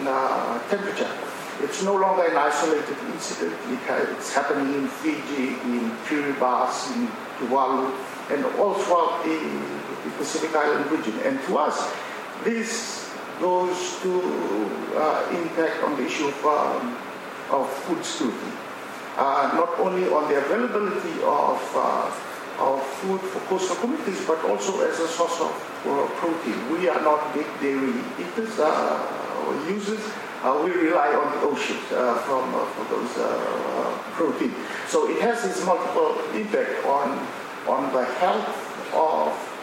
temperature. 0.69 1.11
It's 1.59 1.83
no 1.83 1.95
longer 1.95 2.23
an 2.23 2.37
isolated 2.37 2.97
incident. 3.13 3.55
It's 4.17 4.33
happening 4.33 4.73
in 4.73 4.87
Fiji, 4.87 5.59
in 5.61 5.91
Kiribati, 6.07 6.95
in 6.95 7.07
Tuvalu, 7.37 7.93
and 8.31 8.45
all 8.59 8.73
throughout 8.75 9.23
the 9.23 9.80
Pacific 10.21 10.55
Island 10.55 10.85
region. 10.91 11.17
And 11.25 11.41
to 11.49 11.57
us, 11.57 11.81
this 12.43 13.09
goes 13.41 13.97
to 14.05 14.13
uh, 14.93 15.25
impact 15.33 15.81
on 15.83 15.97
the 15.97 16.05
issue 16.05 16.27
of, 16.29 16.37
um, 16.45 16.95
of 17.49 17.65
food 17.89 18.05
security. 18.05 18.53
Uh, 19.17 19.49
not 19.57 19.79
only 19.81 20.05
on 20.13 20.29
the 20.29 20.37
availability 20.37 21.17
of, 21.25 21.57
uh, 21.73 22.05
of 22.61 22.77
food 23.01 23.19
for 23.19 23.39
coastal 23.49 23.75
communities, 23.81 24.21
but 24.27 24.37
also 24.45 24.85
as 24.85 24.99
a 24.99 25.07
source 25.07 25.41
of 25.41 25.51
uh, 25.89 26.05
protein. 26.21 26.57
We 26.69 26.87
are 26.87 27.01
not 27.01 27.33
big 27.33 27.49
dairy 27.59 27.97
eaters 28.21 28.59
uh, 28.59 29.41
or 29.41 29.57
users. 29.73 30.05
Uh, 30.45 30.61
we 30.63 30.69
rely 30.69 31.09
on 31.17 31.27
the 31.33 31.41
ocean 31.49 31.77
from, 32.25 32.45
for 32.77 32.85
those 32.93 33.13
protein. 34.13 34.53
So 34.87 35.09
it 35.09 35.19
has 35.21 35.41
this 35.43 35.65
multiple 35.65 36.13
impact 36.33 36.85
on, 36.85 37.09
on 37.67 37.91
the 37.93 38.05
health 38.21 38.71
of 38.93 39.20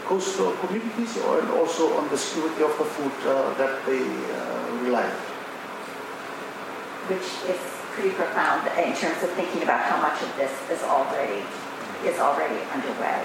coastal 0.09 0.53
communities 0.65 1.17
and 1.17 1.51
also 1.51 1.93
on 1.99 2.09
the 2.09 2.17
security 2.17 2.63
of 2.65 2.73
the 2.79 2.85
food 2.85 3.13
uh, 3.29 3.53
that 3.61 3.85
they 3.85 4.01
uh, 4.01 4.85
rely 4.85 5.05
on. 5.05 5.17
which 7.09 7.29
is 7.49 7.61
pretty 7.97 8.11
profound 8.11 8.69
in 8.79 8.95
terms 8.95 9.21
of 9.25 9.31
thinking 9.33 9.63
about 9.63 9.81
how 9.81 10.01
much 10.01 10.21
of 10.23 10.31
this 10.37 10.53
is 10.71 10.83
already 10.85 11.43
is 12.05 12.19
already 12.21 12.61
underway. 12.71 13.21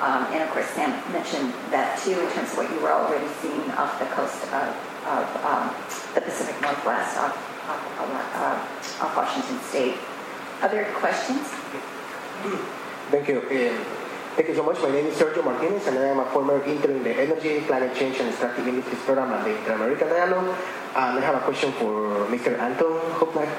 Um, 0.00 0.24
and 0.32 0.42
of 0.42 0.50
course, 0.50 0.66
Sam 0.76 0.90
mentioned 1.12 1.52
that 1.70 1.98
too 2.02 2.18
in 2.18 2.28
terms 2.32 2.52
of 2.52 2.58
what 2.58 2.70
you 2.70 2.80
were 2.80 2.92
already 2.92 3.28
seeing 3.40 3.70
off 3.78 3.98
the 3.98 4.06
coast 4.16 4.42
of, 4.50 4.68
of 5.06 5.24
um, 5.44 5.66
the 6.14 6.20
Pacific 6.20 6.60
Northwest, 6.60 7.16
off, 7.18 7.36
off, 7.68 8.10
uh, 8.34 9.04
off 9.04 9.16
Washington 9.16 9.58
State. 9.68 9.96
Other 10.62 10.84
questions? 11.00 11.46
Thank 13.10 13.28
you. 13.28 13.99
Thank 14.36 14.48
you 14.48 14.54
so 14.54 14.62
much. 14.62 14.80
My 14.80 14.90
name 14.90 15.06
is 15.06 15.18
Sergio 15.18 15.44
Martinez, 15.44 15.86
and 15.88 15.98
I 15.98 16.06
am 16.06 16.20
a 16.20 16.24
former 16.30 16.62
intern 16.62 16.96
in 16.96 17.02
the 17.02 17.10
Energy, 17.10 17.62
Climate 17.62 17.94
Change, 17.96 18.20
and 18.20 18.32
Strategic 18.34 18.68
Industries 18.68 19.02
Program 19.02 19.32
at 19.32 19.44
the 19.44 19.58
Inter-American 19.58 20.08
Dialogue. 20.08 20.56
And 20.94 21.18
I 21.18 21.20
have 21.20 21.34
a 21.34 21.40
question 21.40 21.72
for 21.72 22.26
Mr. 22.30 22.56
Anton 22.56 23.00
Hopnak. 23.18 23.50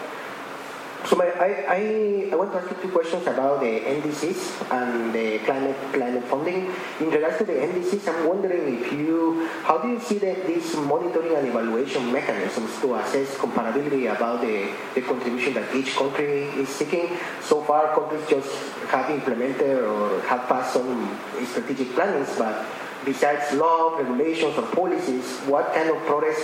So 1.05 1.15
my, 1.15 1.25
I, 1.25 1.49
I, 1.67 2.29
I 2.31 2.35
want 2.35 2.51
to 2.53 2.59
ask 2.59 2.69
you 2.69 2.77
two 2.83 2.89
questions 2.89 3.25
about 3.25 3.59
the 3.59 3.79
NDCs 3.81 4.71
and 4.71 5.13
the 5.13 5.39
climate 5.39 5.75
climate 5.91 6.23
funding. 6.25 6.71
In 6.99 7.09
regards 7.09 7.39
to 7.39 7.43
the 7.43 7.53
NDCs, 7.53 8.07
I'm 8.07 8.27
wondering 8.27 8.77
if 8.77 8.93
you, 8.93 9.47
how 9.63 9.79
do 9.79 9.89
you 9.89 9.99
see 9.99 10.19
that 10.19 10.45
these 10.45 10.75
monitoring 10.75 11.35
and 11.35 11.47
evaluation 11.47 12.11
mechanisms 12.11 12.79
to 12.81 12.95
assess 12.95 13.35
comparability 13.35 14.13
about 14.15 14.41
the, 14.41 14.71
the 14.93 15.01
contribution 15.01 15.55
that 15.55 15.73
each 15.75 15.95
country 15.95 16.43
is 16.61 16.69
seeking? 16.69 17.17
So 17.41 17.63
far, 17.63 17.95
countries 17.95 18.21
just 18.29 18.51
have 18.93 19.09
implemented 19.09 19.83
or 19.83 20.21
have 20.21 20.47
passed 20.47 20.73
some 20.73 21.19
strategic 21.45 21.93
plans, 21.95 22.29
but 22.37 22.63
besides 23.05 23.51
law, 23.53 23.97
regulations, 23.97 24.55
or 24.55 24.67
policies, 24.67 25.39
what 25.49 25.73
kind 25.73 25.89
of 25.89 25.97
progress 26.05 26.37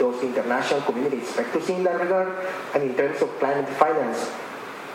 the 0.00 0.26
international 0.26 0.80
communities, 0.82 1.22
expect 1.22 1.52
to 1.52 1.60
see 1.62 1.74
in 1.74 1.84
that 1.84 2.00
regard? 2.00 2.32
And 2.74 2.82
in 2.82 2.96
terms 2.96 3.20
of 3.20 3.28
climate 3.38 3.68
finance, 3.76 4.30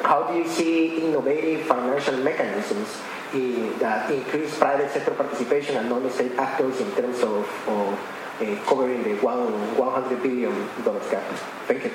how 0.02 0.24
do 0.24 0.38
you 0.38 0.48
see 0.48 1.06
innovative 1.06 1.66
financial 1.68 2.18
mechanisms 2.18 2.90
in, 3.34 3.78
that 3.80 4.10
increase 4.12 4.58
private 4.58 4.92
sector 4.92 5.12
participation 5.12 5.78
and 5.78 5.90
non-state 5.90 6.34
actors 6.38 6.80
in 6.82 6.92
terms 6.96 7.22
of, 7.22 7.46
of 7.68 7.94
uh, 8.42 8.64
covering 8.66 9.04
the 9.04 9.16
one, 9.22 9.54
$100 9.78 10.22
billion 10.22 10.54
gap? 10.84 11.24
Thank 11.68 11.86
you. 11.86 11.92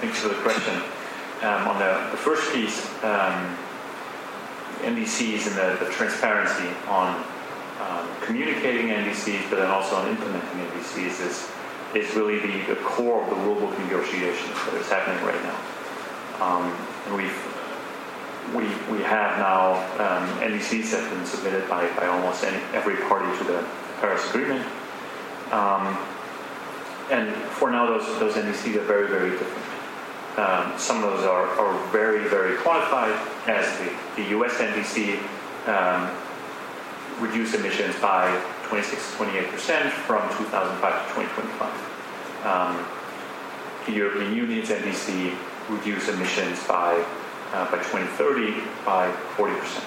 Thanks 0.00 0.18
for 0.18 0.28
the 0.28 0.40
question. 0.42 0.74
Um, 1.42 1.68
on 1.68 1.78
the, 1.78 2.10
the 2.10 2.16
first 2.16 2.52
piece, 2.52 2.84
um, 3.04 3.56
NDCs 4.80 5.46
and 5.46 5.56
the, 5.56 5.84
the 5.84 5.90
transparency 5.90 6.68
on 6.88 7.22
um, 7.80 8.06
communicating 8.20 8.88
NDCs, 8.88 9.48
but 9.48 9.56
then 9.56 9.70
also 9.70 9.96
on 9.96 10.08
implementing 10.08 10.60
NDCs 10.60 11.26
is, 11.26 11.50
is 11.94 12.14
really 12.14 12.38
the, 12.38 12.74
the 12.74 12.80
core 12.82 13.22
of 13.22 13.30
the 13.30 13.36
rulebook 13.36 13.78
negotiations 13.84 14.54
that 14.66 14.74
is 14.74 14.88
happening 14.88 15.24
right 15.24 15.42
now. 15.42 15.58
Um, 16.40 16.76
and 17.06 17.14
we've, 17.16 17.36
we, 18.54 18.64
we 18.92 19.02
have 19.02 19.38
now 19.38 19.74
um, 19.98 20.28
NDCs 20.40 20.90
that 20.90 21.02
have 21.02 21.10
been 21.10 21.26
submitted 21.26 21.68
by, 21.68 21.88
by 21.96 22.06
almost 22.06 22.44
any, 22.44 22.62
every 22.74 22.96
party 23.08 23.36
to 23.38 23.44
the 23.44 23.66
Paris 24.00 24.28
Agreement. 24.30 24.66
Um, 25.50 25.96
and 27.10 27.34
for 27.58 27.70
now, 27.70 27.86
those, 27.86 28.06
those 28.18 28.34
NDCs 28.34 28.76
are 28.76 28.84
very, 28.84 29.08
very 29.08 29.30
different. 29.30 29.66
Um, 30.38 30.78
some 30.78 31.02
of 31.02 31.10
those 31.10 31.24
are, 31.24 31.46
are 31.58 31.88
very, 31.90 32.28
very 32.28 32.56
quantified, 32.56 33.16
as 33.48 33.66
the, 33.78 34.22
the 34.22 34.28
US 34.38 34.54
NDC 34.54 35.18
um, 35.66 36.10
reduce 37.20 37.54
emissions 37.54 37.94
by 38.00 38.30
26 38.68 39.10
to 39.12 39.16
28 39.16 39.48
percent 39.50 39.92
from 39.92 40.22
2005 40.38 40.80
to 40.80 41.14
2025. 41.14 42.46
Um, 42.46 42.86
the 43.86 43.92
European 43.92 44.34
Union's 44.34 44.68
NDC 44.68 45.36
reduce 45.68 46.08
emissions 46.08 46.66
by 46.66 47.04
uh, 47.52 47.70
by 47.70 47.78
2030 47.78 48.62
by 48.84 49.10
40 49.36 49.54
percent. 49.60 49.86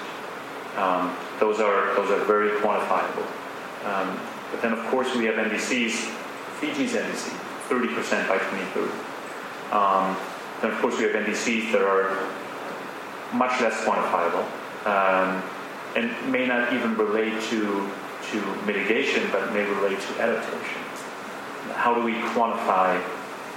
Um, 0.77 1.15
those 1.39 1.59
are 1.59 1.95
those 1.95 2.09
are 2.11 2.23
very 2.25 2.51
quantifiable. 2.61 3.25
Um, 3.85 4.19
but 4.51 4.61
then, 4.61 4.73
of 4.73 4.85
course, 4.87 5.15
we 5.15 5.25
have 5.25 5.35
NDCs. 5.35 6.21
Fiji's 6.61 6.93
NDC, 6.93 7.29
30 7.67 7.87
percent 7.95 8.29
by 8.29 8.37
2030. 8.37 8.91
Um, 9.73 10.15
then, 10.61 10.71
of 10.71 10.79
course, 10.79 10.97
we 10.97 11.03
have 11.03 11.13
NDCs 11.13 11.71
that 11.71 11.81
are 11.81 12.29
much 13.33 13.59
less 13.59 13.83
quantifiable. 13.83 14.45
And 15.95 16.31
may 16.31 16.47
not 16.47 16.73
even 16.73 16.95
relate 16.95 17.41
to, 17.49 17.91
to 18.31 18.55
mitigation, 18.65 19.29
but 19.31 19.53
may 19.53 19.63
relate 19.63 19.99
to 19.99 20.21
adaptation. 20.21 20.81
How 21.73 21.93
do 21.93 22.01
we 22.01 22.13
quantify 22.13 23.01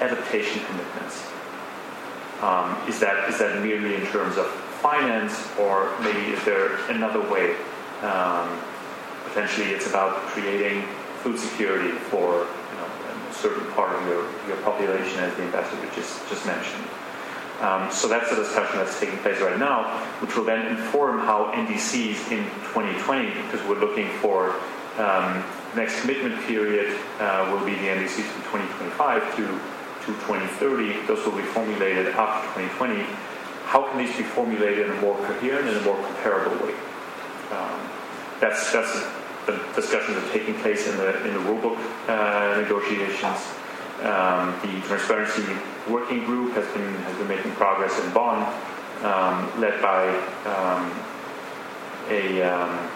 adaptation 0.01 0.63
commitments? 0.67 1.27
Um, 2.43 2.77
is, 2.87 3.01
that, 3.01 3.29
is 3.31 3.39
that 3.39 3.63
merely 3.63 3.95
in 3.95 4.07
terms 4.09 4.37
of 4.37 4.47
finance, 4.83 5.49
or 5.59 5.91
maybe 6.01 6.33
is 6.33 6.45
there 6.45 6.77
another 6.91 7.21
way? 7.31 7.57
Um, 8.03 8.61
potentially, 9.25 9.71
it's 9.71 9.87
about 9.87 10.17
creating 10.27 10.83
food 11.23 11.39
security 11.39 11.93
for 11.93 12.45
you 12.45 12.77
know, 12.77 13.31
a 13.31 13.33
certain 13.33 13.67
part 13.73 13.97
of 13.97 14.07
your, 14.07 14.23
your 14.47 14.59
population, 14.63 15.19
as 15.21 15.35
the 15.37 15.43
ambassador 15.45 15.89
just, 15.95 16.29
just 16.29 16.45
mentioned. 16.45 16.85
Um, 17.61 17.91
so 17.91 18.07
that's 18.07 18.29
the 18.29 18.37
discussion 18.37 18.77
that's 18.77 19.01
taking 19.01 19.19
place 19.21 19.41
right 19.41 19.59
now, 19.59 19.99
which 20.21 20.37
will 20.37 20.45
then 20.45 20.67
inform 20.67 21.21
how 21.21 21.51
NDCs 21.55 22.31
in 22.31 22.45
2020, 22.73 23.29
because 23.43 23.67
we're 23.67 23.81
looking 23.81 24.11
for 24.21 24.61
um, 24.99 25.43
next 25.75 26.01
commitment 26.01 26.41
period 26.43 26.99
uh, 27.19 27.49
will 27.51 27.65
be 27.65 27.73
the 27.75 27.89
NDCs 27.89 28.29
from 28.29 28.61
2025 28.61 29.37
to, 29.37 29.43
to 29.47 30.13
2030. 30.29 31.07
Those 31.07 31.25
will 31.25 31.37
be 31.37 31.43
formulated 31.43 32.09
after 32.09 32.61
2020. 32.61 33.03
How 33.65 33.89
can 33.89 33.99
these 33.99 34.15
be 34.17 34.23
formulated 34.23 34.91
in 34.91 34.97
a 34.97 35.01
more 35.01 35.17
coherent 35.27 35.69
and 35.69 35.77
a 35.79 35.83
more 35.83 35.97
comparable 35.97 36.67
way? 36.67 36.75
Um, 37.53 37.81
that's 38.41 38.73
that's 38.73 38.93
the 39.47 39.53
discussions 39.75 40.17
that 40.17 40.25
are 40.25 40.33
taking 40.33 40.55
place 40.57 40.87
in 40.87 40.97
the 40.97 41.27
in 41.27 41.35
the 41.35 41.41
rulebook 41.41 41.79
uh, 42.09 42.61
negotiations. 42.61 43.41
Um, 44.03 44.53
the 44.61 44.87
transparency 44.87 45.45
working 45.89 46.25
group 46.25 46.53
has 46.53 46.67
been 46.75 46.95
has 47.05 47.17
been 47.17 47.29
making 47.29 47.53
progress 47.53 47.99
in 48.05 48.13
Bonn, 48.13 48.43
um, 49.03 49.61
led 49.61 49.81
by 49.81 50.09
um, 50.45 50.93
a 52.11 52.43
um, 52.43 52.91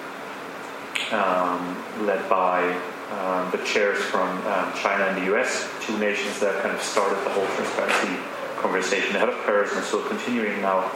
um, 1.12 2.06
led 2.06 2.28
by 2.28 2.62
um, 3.12 3.50
the 3.50 3.58
chairs 3.64 3.98
from 3.98 4.42
China 4.76 5.04
and 5.04 5.22
the 5.22 5.24
U.S., 5.32 5.68
two 5.80 5.98
nations 5.98 6.38
that 6.40 6.62
kind 6.62 6.74
of 6.74 6.82
started 6.82 7.16
the 7.24 7.30
whole 7.30 7.46
transparency 7.56 8.20
conversation 8.58 9.16
ahead 9.16 9.30
of 9.30 9.38
Paris, 9.46 9.72
and 9.74 9.84
so 9.84 10.06
continuing 10.06 10.60
now. 10.60 10.92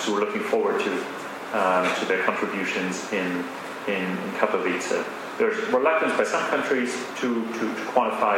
so 0.00 0.12
we're 0.12 0.20
looking 0.20 0.42
forward 0.42 0.80
to 0.80 0.90
to 0.90 2.04
their 2.06 2.24
contributions 2.24 3.12
in 3.12 3.44
in, 3.86 4.04
in 4.04 4.32
Katowice. 4.38 5.04
There's 5.38 5.58
reluctance 5.72 6.16
by 6.16 6.24
some 6.24 6.44
countries 6.50 6.94
to, 7.20 7.46
to, 7.46 7.58
to 7.58 7.82
quantify 7.92 8.36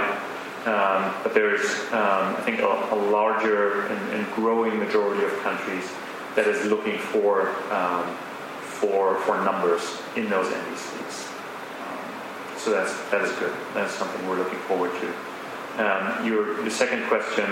um, 0.66 1.12
but 1.22 1.34
there's, 1.34 1.64
um, 1.93 2.36
I 2.36 2.43
think, 2.44 2.60
a, 2.60 2.66
a 2.66 2.98
larger 3.10 3.86
and, 3.86 4.12
and, 4.12 4.32
growing 4.34 4.78
majority 4.78 5.24
of 5.24 5.36
countries 5.40 5.90
that 6.36 6.47
is 6.47 6.64
looking 6.66 6.98
for 6.98 7.48
um, 7.72 8.06
for 8.60 9.16
for 9.20 9.43
numbers 9.44 9.82
in 10.14 10.30
those 10.30 10.47
NDCs. 10.47 11.32
Um, 11.82 12.59
so 12.59 12.70
that's 12.70 12.94
that 13.10 13.22
is 13.22 13.32
good. 13.39 13.52
That's 13.74 13.93
something 13.93 14.26
we're 14.28 14.39
looking 14.39 14.60
forward 14.60 14.93
to. 15.01 15.09
Um, 15.82 16.26
your 16.26 16.62
the 16.62 16.70
second 16.70 17.09
question 17.09 17.48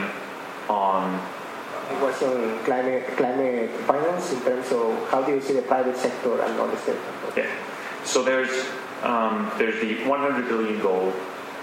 on 0.68 1.20
It 1.90 2.00
was 2.00 2.22
on 2.22 2.62
climate, 2.64 3.06
climate 3.16 3.70
finance 3.90 4.32
in 4.32 4.40
terms 4.42 4.70
of 4.70 5.10
how 5.10 5.22
do 5.22 5.34
you 5.34 5.40
see 5.40 5.54
the 5.54 5.62
private 5.62 5.96
sector 5.96 6.40
and 6.40 6.56
non-state 6.56 6.94
sector? 6.94 7.40
Yeah. 7.40 7.50
So 8.04 8.22
there's 8.22 8.66
um, 9.02 9.50
there's 9.58 9.80
the 9.80 10.04
100 10.06 10.48
billion 10.48 10.80
goal, 10.80 11.12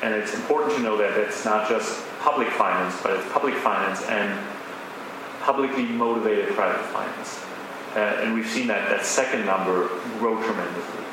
and 0.01 0.13
it's 0.13 0.33
important 0.33 0.75
to 0.75 0.81
know 0.81 0.97
that 0.97 1.17
it's 1.17 1.43
not 1.43 1.67
just 1.67 2.05
public 2.19 2.49
finance, 2.49 2.95
but 3.01 3.13
it's 3.13 3.31
public 3.31 3.55
finance 3.55 4.03
and 4.03 4.39
publicly 5.41 5.85
motivated 5.85 6.53
private 6.55 6.83
finance. 6.87 7.43
Uh, 7.95 8.21
and 8.21 8.33
we've 8.33 8.47
seen 8.47 8.67
that 8.67 8.89
that 8.89 9.05
second 9.05 9.45
number 9.45 9.87
grow 10.19 10.35
tremendously. 10.43 11.03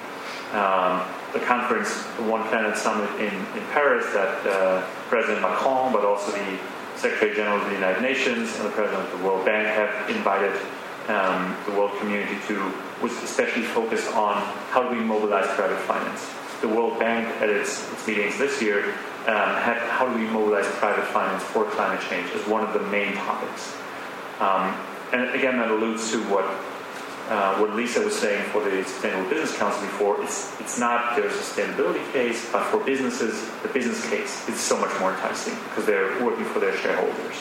Um, 0.53 1.03
the 1.33 1.41
conference, 1.41 2.05
the 2.17 2.23
One 2.25 2.47
Planet 2.49 2.77
Summit 2.77 3.11
in, 3.21 3.33
in 3.33 3.65
Paris, 3.73 4.07
that 4.13 4.47
uh, 4.47 4.87
President 5.09 5.41
Macron, 5.41 5.93
but 5.93 6.05
also 6.05 6.31
the 6.33 6.59
Secretary 6.97 7.35
General 7.35 7.61
of 7.61 7.67
the 7.69 7.75
United 7.75 8.03
Nations 8.03 8.55
and 8.57 8.67
the 8.67 8.71
President 8.71 9.03
of 9.03 9.19
the 9.19 9.25
World 9.27 9.45
Bank 9.45 9.67
have 9.67 10.11
invited 10.11 10.53
um, 11.09 11.57
the 11.67 11.73
world 11.73 11.93
community 11.99 12.37
to, 12.47 12.73
was 13.03 13.13
especially 13.23 13.63
focused 13.63 14.13
on 14.13 14.43
how 14.71 14.89
do 14.89 14.97
we 14.97 15.03
mobilize 15.03 15.47
private 15.49 15.81
finance. 15.81 16.31
The 16.61 16.69
World 16.69 16.99
Bank, 16.99 17.29
at 17.41 17.51
its, 17.51 17.91
its 17.93 18.07
meetings 18.07 18.39
this 18.39 18.61
year, 18.63 18.95
um, 19.27 19.57
had 19.57 19.79
how 19.89 20.09
do 20.09 20.19
we 20.19 20.27
mobilize 20.27 20.67
private 20.77 21.07
finance 21.07 21.43
for 21.43 21.65
climate 21.65 22.03
change 22.09 22.31
as 22.33 22.47
one 22.47 22.63
of 22.63 22.75
the 22.75 22.81
main 22.91 23.15
topics. 23.15 23.75
Um, 24.41 24.77
and 25.13 25.31
again, 25.35 25.59
that 25.59 25.71
alludes 25.71 26.11
to 26.13 26.23
what 26.25 26.45
uh, 27.31 27.57
what 27.57 27.75
Lisa 27.75 28.01
was 28.01 28.15
saying 28.15 28.45
for 28.51 28.63
the 28.63 28.85
Sustainable 28.85 29.31
Business 29.31 29.57
Council 29.57 29.81
before. 29.83 30.23
It's 30.23 30.61
it's 30.61 30.79
not 30.79 31.17
their 31.17 31.31
sustainability 31.31 32.05
case, 32.13 32.51
but 32.53 32.65
for 32.65 32.79
businesses, 32.85 33.51
the 33.63 33.69
business 33.69 34.07
case 34.11 34.47
is 34.49 34.61
so 34.61 34.79
much 34.79 34.93
more 35.01 35.13
enticing 35.13 35.55
because 35.71 35.87
they're 35.87 36.23
working 36.23 36.45
for 36.45 36.61
their 36.61 36.77
shareholders. 36.77 37.37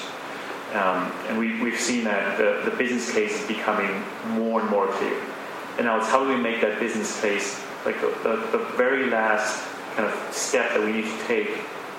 Um, 0.73 1.11
and 1.27 1.37
we, 1.37 1.61
we've 1.61 1.79
seen 1.79 2.03
that 2.05 2.37
the, 2.37 2.67
the 2.67 2.75
business 2.75 3.11
case 3.11 3.39
is 3.41 3.47
becoming 3.47 4.03
more 4.29 4.61
and 4.61 4.69
more 4.69 4.87
clear. 4.87 5.21
And 5.77 5.85
now 5.85 5.99
it's 5.99 6.07
how 6.07 6.23
do 6.23 6.29
we 6.29 6.37
make 6.41 6.61
that 6.61 6.79
business 6.79 7.19
case 7.21 7.61
like 7.85 7.99
the, 8.01 8.07
the, 8.23 8.57
the 8.57 8.63
very 8.75 9.09
last 9.09 9.63
kind 9.95 10.09
of 10.09 10.33
step 10.33 10.69
that 10.73 10.83
we 10.83 10.91
need 10.91 11.05
to 11.05 11.27
take 11.27 11.49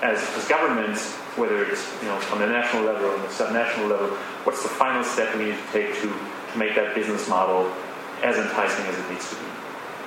as, 0.01 0.19
as 0.35 0.47
governments, 0.47 1.13
whether 1.37 1.63
it's 1.65 1.91
you 2.01 2.07
know 2.07 2.19
on 2.31 2.39
the 2.39 2.47
national 2.47 2.83
level 2.83 3.05
or 3.05 3.15
on 3.15 3.21
the 3.21 3.27
subnational 3.27 3.89
level, 3.89 4.09
what's 4.43 4.63
the 4.63 4.69
final 4.69 5.03
step 5.03 5.35
we 5.35 5.45
need 5.45 5.55
to 5.55 5.71
take 5.71 5.93
to, 6.01 6.13
to 6.51 6.57
make 6.57 6.75
that 6.75 6.95
business 6.95 7.27
model 7.29 7.71
as 8.23 8.37
enticing 8.37 8.85
as 8.85 8.97
it 8.97 9.09
needs 9.09 9.29
to 9.29 9.35
be? 9.35 9.45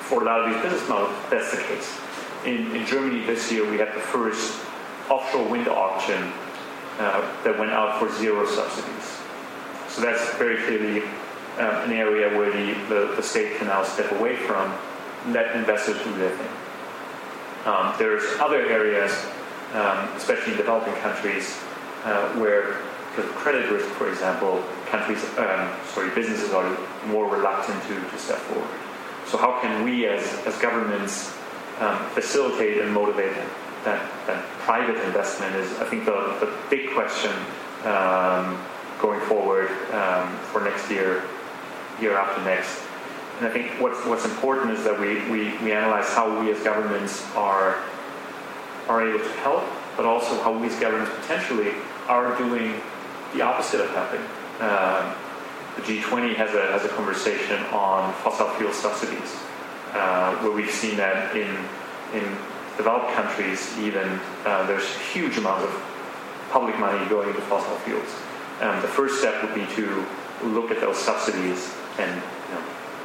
For 0.01 0.23
a 0.23 0.25
lot 0.25 0.41
of 0.41 0.53
these 0.53 0.63
business 0.63 0.89
models, 0.89 1.15
that's 1.31 1.51
the 1.51 1.63
case. 1.63 1.99
In, 2.45 2.75
in 2.75 2.87
Germany 2.87 3.25
this 3.27 3.51
year, 3.51 3.69
we 3.69 3.79
had 3.79 3.95
the 3.95 4.01
first 4.01 4.59
offshore 5.11 5.49
wind 5.49 5.69
auction 5.69 6.33
uh, 6.99 7.43
that 7.45 7.59
went 7.59 7.71
out 7.71 7.99
for 7.99 8.11
zero 8.19 8.47
subsidies. 8.47 9.19
So 9.89 10.03
that's 10.03 10.35
very 10.35 10.63
clearly 10.63 11.03
um, 11.59 11.91
an 11.91 11.93
area 11.93 12.37
where 12.37 12.51
the, 12.51 12.73
the, 12.89 13.15
the, 13.17 13.23
state 13.23 13.57
can 13.57 13.67
now 13.67 13.83
step 13.83 14.13
away 14.13 14.37
from, 14.37 14.73
let 15.29 15.55
investors 15.57 16.03
do 16.05 16.17
their 16.17 16.37
thing. 16.37 16.51
Um, 17.67 17.95
there's 17.99 18.25
other 18.41 18.67
areas, 18.67 19.13
um, 19.75 20.09
especially 20.17 20.53
in 20.53 20.59
developing 20.59 20.95
countries, 20.95 21.59
uh, 22.05 22.29
where 22.35 22.77
because 23.11 23.31
of 23.31 23.37
credit 23.37 23.71
risk, 23.71 23.87
for 23.97 24.09
example, 24.09 24.63
countries, 24.87 25.25
um, 25.39 25.71
sorry, 25.87 26.11
businesses 26.15 26.53
are 26.53 26.79
more 27.07 27.29
reluctant 27.29 27.83
to, 27.85 28.01
to 28.11 28.19
step 28.19 28.39
forward. 28.39 28.71
So 29.27 29.37
how 29.37 29.61
can 29.61 29.85
we 29.85 30.07
as, 30.07 30.23
as 30.47 30.57
governments 30.59 31.35
um, 31.81 31.99
facilitate 32.11 32.79
and 32.79 32.93
motivate 32.93 33.35
that, 33.85 34.11
that 34.27 34.45
private 34.61 34.97
investment 35.05 35.55
is, 35.57 35.71
I 35.79 35.85
think, 35.85 36.05
the, 36.05 36.37
the 36.41 36.53
big 36.71 36.95
question 36.95 37.33
um, 37.85 38.59
going 39.01 39.21
forward 39.23 39.71
um, 39.93 40.37
for 40.53 40.63
next 40.63 40.91
year, 40.91 41.25
year 42.01 42.17
after 42.17 42.43
next. 42.45 42.83
And 43.39 43.47
I 43.47 43.51
think 43.51 43.71
what's, 43.81 44.05
what's 44.05 44.25
important 44.25 44.73
is 44.73 44.83
that 44.83 44.99
we, 44.99 45.21
we, 45.31 45.57
we 45.59 45.73
analyze 45.73 46.09
how 46.09 46.41
we 46.41 46.51
as 46.51 46.61
governments 46.65 47.25
are, 47.37 47.81
are 48.89 49.09
able 49.09 49.25
to 49.25 49.33
help, 49.35 49.63
but 49.97 50.05
also 50.05 50.43
how 50.43 50.59
we 50.59 50.67
as 50.67 50.79
governments 50.81 51.15
potentially 51.21 51.73
are 52.09 52.37
doing 52.37 52.75
the 53.33 53.43
opposite 53.43 53.81
of 53.81 53.91
helping. 53.91 54.21
Um, 54.59 55.15
the 55.77 55.83
G20 55.83 56.35
has 56.35 56.53
a, 56.55 56.67
has 56.73 56.85
a 56.85 56.89
conversation 56.89 57.63
on 57.67 58.13
fossil 58.15 58.49
fuel 58.55 58.73
subsidies, 58.73 59.37
uh, 59.93 60.35
where 60.39 60.51
we've 60.51 60.71
seen 60.71 60.97
that 60.97 61.37
in, 61.37 61.57
in 62.15 62.25
developed 62.77 63.13
countries, 63.13 63.79
even 63.79 64.19
uh, 64.47 64.67
there's 64.67 64.97
huge 65.13 65.39
amounts 65.39 65.65
of 65.65 65.71
public 66.51 66.77
money 66.81 67.09
going 67.09 67.33
to 67.33 67.41
fossil 67.43 67.77
fuels. 67.79 68.09
Um, 68.61 68.83
the 68.83 68.89
first 68.89 69.21
step 69.21 69.41
would 69.45 69.55
be 69.55 69.67
to 69.77 70.05
look 70.43 70.73
at 70.73 70.81
those 70.81 70.99
subsidies 70.99 71.73
and 72.01 72.21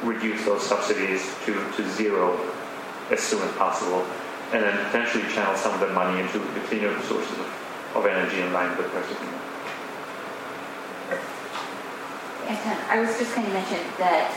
reduce 0.04 0.44
those 0.44 0.62
subsidies 0.62 1.34
to, 1.44 1.54
to 1.72 1.90
zero 1.90 2.38
as 3.10 3.20
soon 3.20 3.42
as 3.42 3.54
possible, 3.56 4.06
and 4.52 4.62
then 4.62 4.84
potentially 4.86 5.24
channel 5.32 5.56
some 5.56 5.74
of 5.74 5.80
that 5.80 5.92
money 5.92 6.20
into 6.20 6.38
the 6.38 6.60
cleaner 6.68 6.90
sources 7.02 7.38
of, 7.38 7.96
of 7.96 8.06
energy 8.06 8.40
in 8.40 8.52
line 8.52 8.76
with 8.76 8.86
President. 8.88 9.30
Anton, 12.46 12.76
I 12.90 13.00
was 13.00 13.16
just 13.18 13.34
going 13.34 13.46
to 13.46 13.52
mention 13.52 13.80
that 13.98 14.28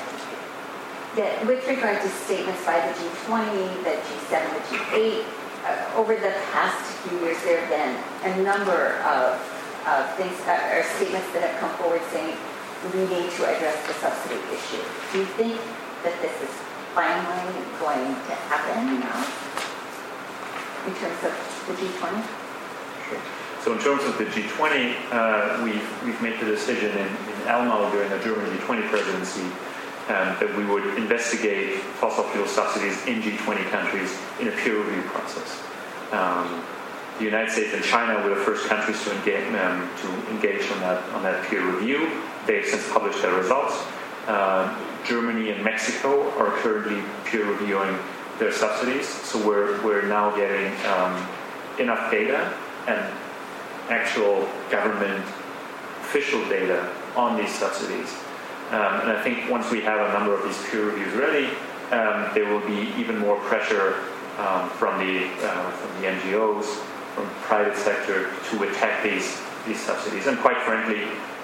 that 1.17 1.45
with 1.47 1.65
regard 1.67 1.99
to 1.99 2.09
statements 2.09 2.63
by 2.63 2.77
the 2.77 2.93
G20, 2.93 3.83
the 3.83 3.97
G7, 4.05 4.37
the 4.53 4.61
G8, 4.69 5.25
uh, 5.65 5.97
over 5.97 6.13
the 6.13 6.29
past 6.53 6.77
few 7.01 7.17
years, 7.19 7.41
there 7.43 7.59
have 7.59 7.69
been 7.73 7.97
a 8.31 8.43
number 8.43 9.01
of, 9.01 9.33
of 9.89 10.05
things 10.15 10.37
uh, 10.45 10.77
or 10.77 10.83
statements 10.95 11.25
that 11.33 11.41
have 11.41 11.59
come 11.59 11.73
forward 11.81 12.01
saying 12.13 12.37
we 12.93 13.01
need 13.09 13.29
to 13.31 13.41
address 13.45 13.85
the 13.87 13.93
subsidy 13.93 14.41
issue. 14.53 14.83
Do 15.11 15.19
you 15.19 15.25
think 15.37 15.59
that 16.03 16.21
this 16.21 16.33
is 16.41 16.53
finally 16.93 17.53
going 17.79 18.13
to 18.13 18.33
happen 18.49 18.99
now 18.99 19.21
in 20.85 20.93
terms 20.95 21.21
of 21.25 21.33
the 21.67 21.73
G20? 21.73 22.25
Sure. 23.09 23.21
So 23.63 23.73
in 23.73 23.79
terms 23.79 24.03
of 24.05 24.17
the 24.17 24.25
G20, 24.25 24.95
uh, 25.11 25.63
we've, 25.63 26.05
we've 26.05 26.21
made 26.21 26.39
the 26.39 26.45
decision 26.45 26.91
in, 26.91 27.07
in 27.07 27.47
Elmau 27.47 27.91
during 27.91 28.09
the 28.09 28.19
German 28.19 28.45
G20 28.57 28.87
presidency 28.89 29.43
um, 30.07 30.37
that 30.39 30.53
we 30.55 30.63
would 30.65 30.85
investigate 30.97 31.79
fossil 31.99 32.23
fuel 32.25 32.47
subsidies 32.47 33.05
in 33.07 33.21
G20 33.21 33.69
countries 33.69 34.17
in 34.39 34.47
a 34.47 34.51
peer 34.51 34.81
review 34.81 35.01
process. 35.09 35.61
Um, 36.11 36.63
the 37.17 37.25
United 37.25 37.51
States 37.51 37.73
and 37.73 37.83
China 37.83 38.23
were 38.23 38.35
the 38.35 38.41
first 38.41 38.67
countries 38.67 39.03
to 39.03 39.15
engage, 39.17 39.53
um, 39.55 39.89
to 40.01 40.31
engage 40.31 40.69
on 40.71 40.79
that 40.81 41.03
on 41.13 41.23
that 41.23 41.43
peer 41.47 41.65
review. 41.65 42.21
They've 42.47 42.65
since 42.65 42.89
published 42.91 43.21
their 43.21 43.35
results. 43.35 43.75
Uh, 44.25 44.75
Germany 45.05 45.51
and 45.51 45.63
Mexico 45.63 46.31
are 46.39 46.51
currently 46.59 47.03
peer 47.25 47.45
reviewing 47.45 47.97
their 48.39 48.51
subsidies, 48.51 49.07
so 49.07 49.45
we're 49.45 49.81
we're 49.83 50.07
now 50.07 50.35
getting 50.35 50.67
um, 50.85 51.27
enough 51.79 52.09
data 52.11 52.53
and 52.87 52.99
actual 53.89 54.47
government 54.69 55.23
official 56.01 56.41
data 56.49 56.91
on 57.15 57.37
these 57.37 57.53
subsidies 57.53 58.15
um, 58.71 58.99
and 58.99 59.11
I 59.11 59.23
think 59.23 59.49
once 59.49 59.71
we 59.71 59.79
have 59.81 60.09
a 60.09 60.11
number 60.11 60.35
of 60.35 60.43
these 60.43 60.61
peer 60.69 60.83
reviews 60.83 61.13
ready, 61.13 61.47
um, 61.91 62.29
there 62.33 62.51
will 62.51 62.65
be 62.67 62.91
even 62.99 63.17
more 63.17 63.39
pressure 63.47 64.03
um, 64.37 64.69
from 64.71 64.99
the 64.99 65.23
uh, 65.39 65.71
from 65.71 66.01
the 66.01 66.07
NGOs, 66.07 66.65
from 67.15 67.29
private 67.43 67.77
sector 67.77 68.29
to 68.49 68.63
attack 68.63 69.03
these 69.03 69.41
these 69.65 69.79
subsidies. 69.79 70.27
And 70.27 70.37
quite 70.39 70.61
frankly, 70.63 71.03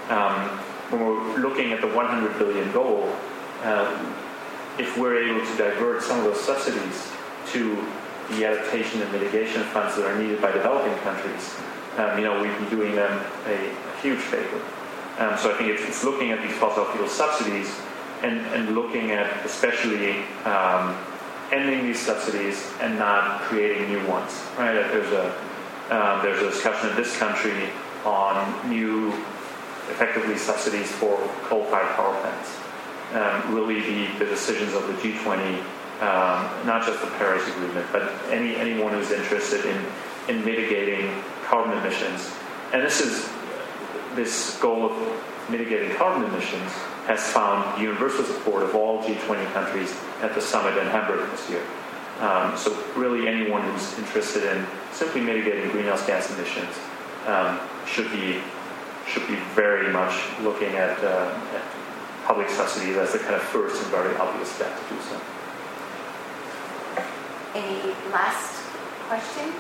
um, 0.10 0.60
when 0.94 1.06
we're 1.06 1.38
looking 1.38 1.72
at 1.74 1.82
the 1.82 1.88
100 1.88 2.38
billion 2.38 2.72
goal, 2.72 3.10
uh, 3.64 4.16
if 4.78 4.98
we're 4.98 5.18
able 5.18 5.46
to 5.46 5.58
divert 5.58 6.04
some 6.04 6.20
of 6.20 6.26
those 6.26 6.42
subsidies 6.42 7.12
to 7.48 7.76
the 8.30 8.46
adaptation 8.46 9.02
and 9.02 9.12
mitigation 9.12 9.64
funds 9.64 9.96
that 9.96 10.06
are 10.06 10.18
needed 10.18 10.42
by 10.42 10.52
developing 10.52 10.96
countries, 11.00 11.56
um, 11.98 12.18
you 12.18 12.24
know, 12.24 12.42
we'd 12.42 12.58
be 12.58 12.76
doing 12.76 12.96
them 12.96 13.24
a, 13.46 13.70
a 13.70 14.02
huge 14.02 14.20
favor. 14.20 14.62
Um, 15.20 15.38
so 15.38 15.54
I 15.54 15.58
think 15.58 15.70
it's, 15.70 15.84
it's, 15.84 16.04
looking 16.04 16.32
at 16.32 16.42
these 16.42 16.56
fossil 16.56 16.86
fuel 16.86 17.08
subsidies 17.08 17.72
and, 18.24 18.40
and 18.48 18.74
looking 18.74 19.12
at 19.12 19.46
especially 19.46 20.24
um, 20.46 20.98
ending 21.52 21.86
these 21.86 22.00
subsidies 22.00 22.68
and 22.82 22.98
not 22.98 23.42
creating 23.42 23.90
new 23.90 24.08
ones. 24.08 24.42
Right? 24.58 24.74
There's 24.74 25.12
a 25.12 25.36
um, 25.92 26.24
there's 26.24 26.42
a 26.42 26.50
discussion 26.50 26.90
in 26.90 26.96
this 26.96 27.18
country 27.18 27.70
on 28.06 28.70
new, 28.70 29.12
effectively 29.90 30.38
subsidies 30.38 30.92
for 30.92 31.18
coal-fired 31.44 31.96
power 31.96 32.20
plants. 32.22 32.58
Um, 33.14 33.56
really, 33.56 33.82
the, 33.82 34.20
the 34.20 34.26
decisions 34.26 34.74
of 34.74 34.88
the 34.88 34.94
G20, 34.94 35.60
um, 36.02 36.66
not 36.66 36.86
just 36.86 37.02
the 37.02 37.12
Paris 37.18 37.48
Agreement, 37.48 37.86
but 37.92 38.12
any 38.32 38.56
anyone 38.56 38.94
who's 38.94 39.12
interested 39.12 39.66
in 39.66 39.86
in 40.30 40.44
mitigating 40.44 41.12
carbon 41.46 41.78
emissions. 41.78 42.32
And 42.74 42.82
this 42.82 43.02
is 43.02 43.30
this 44.16 44.58
goal 44.60 44.90
of 44.90 45.50
mitigating 45.50 45.96
carbon 45.96 46.24
emissions 46.24 46.72
has 47.06 47.22
found 47.32 47.82
universal 47.82 48.24
support 48.24 48.64
of 48.64 48.76
all 48.76 49.04
G20 49.04 49.52
countries 49.54 49.94
at 50.22 50.34
the 50.34 50.42
summit 50.42 50.78
in 50.78 50.88
Hamburg 50.88 51.30
this 51.32 51.50
year. 51.50 51.64
Um, 52.20 52.56
so 52.56 52.72
really 52.96 53.28
anyone 53.28 53.62
who's 53.64 53.98
interested 54.00 54.44
in 54.44 54.66
simply 54.92 55.22
mitigating 55.22 55.70
greenhouse 55.72 56.06
gas 56.08 56.32
emissions 56.34 56.76
um, 57.28 57.60
should 57.86 58.10
be 58.12 58.40
should 59.08 59.28
be 59.28 59.36
very 59.56 59.92
much 59.92 60.14
looking 60.42 60.76
at, 60.76 60.98
uh, 61.04 61.34
at 61.54 61.64
public 62.26 62.50
subsidies 62.50 62.98
as 62.98 63.12
the 63.14 63.20
kind 63.20 63.36
of 63.36 63.42
first 63.42 63.82
and 63.82 63.92
very 63.92 64.16
obvious 64.16 64.50
step 64.52 64.72
to 64.72 64.96
do 64.96 65.02
so. 65.02 65.20
Any 67.56 67.94
last 68.12 68.64
question? 69.08 69.54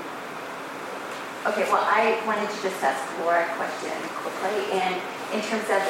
Okay, 1.46 1.68
well, 1.68 1.84
I 1.84 2.24
wanted 2.26 2.48
to 2.48 2.60
just 2.64 2.82
ask 2.82 3.04
Laura 3.20 3.44
a 3.44 3.56
question 3.60 3.92
quickly, 4.24 4.80
and 4.80 4.96
in 5.36 5.42
terms 5.44 5.68
of, 5.68 5.84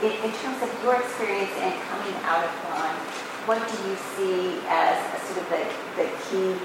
in, 0.00 0.12
in 0.24 0.32
terms 0.40 0.58
of 0.64 0.72
your 0.82 0.96
experience 0.96 1.52
in 1.60 1.76
coming 1.92 2.16
out 2.24 2.42
of 2.42 2.50
Bonn, 2.64 2.96
what 3.44 3.60
do 3.60 3.76
you 3.84 3.94
see 4.16 4.64
as 4.66 4.96
sort 5.28 5.44
of 5.44 5.46
the, 5.52 5.60
the 6.00 6.08
key 6.24 6.56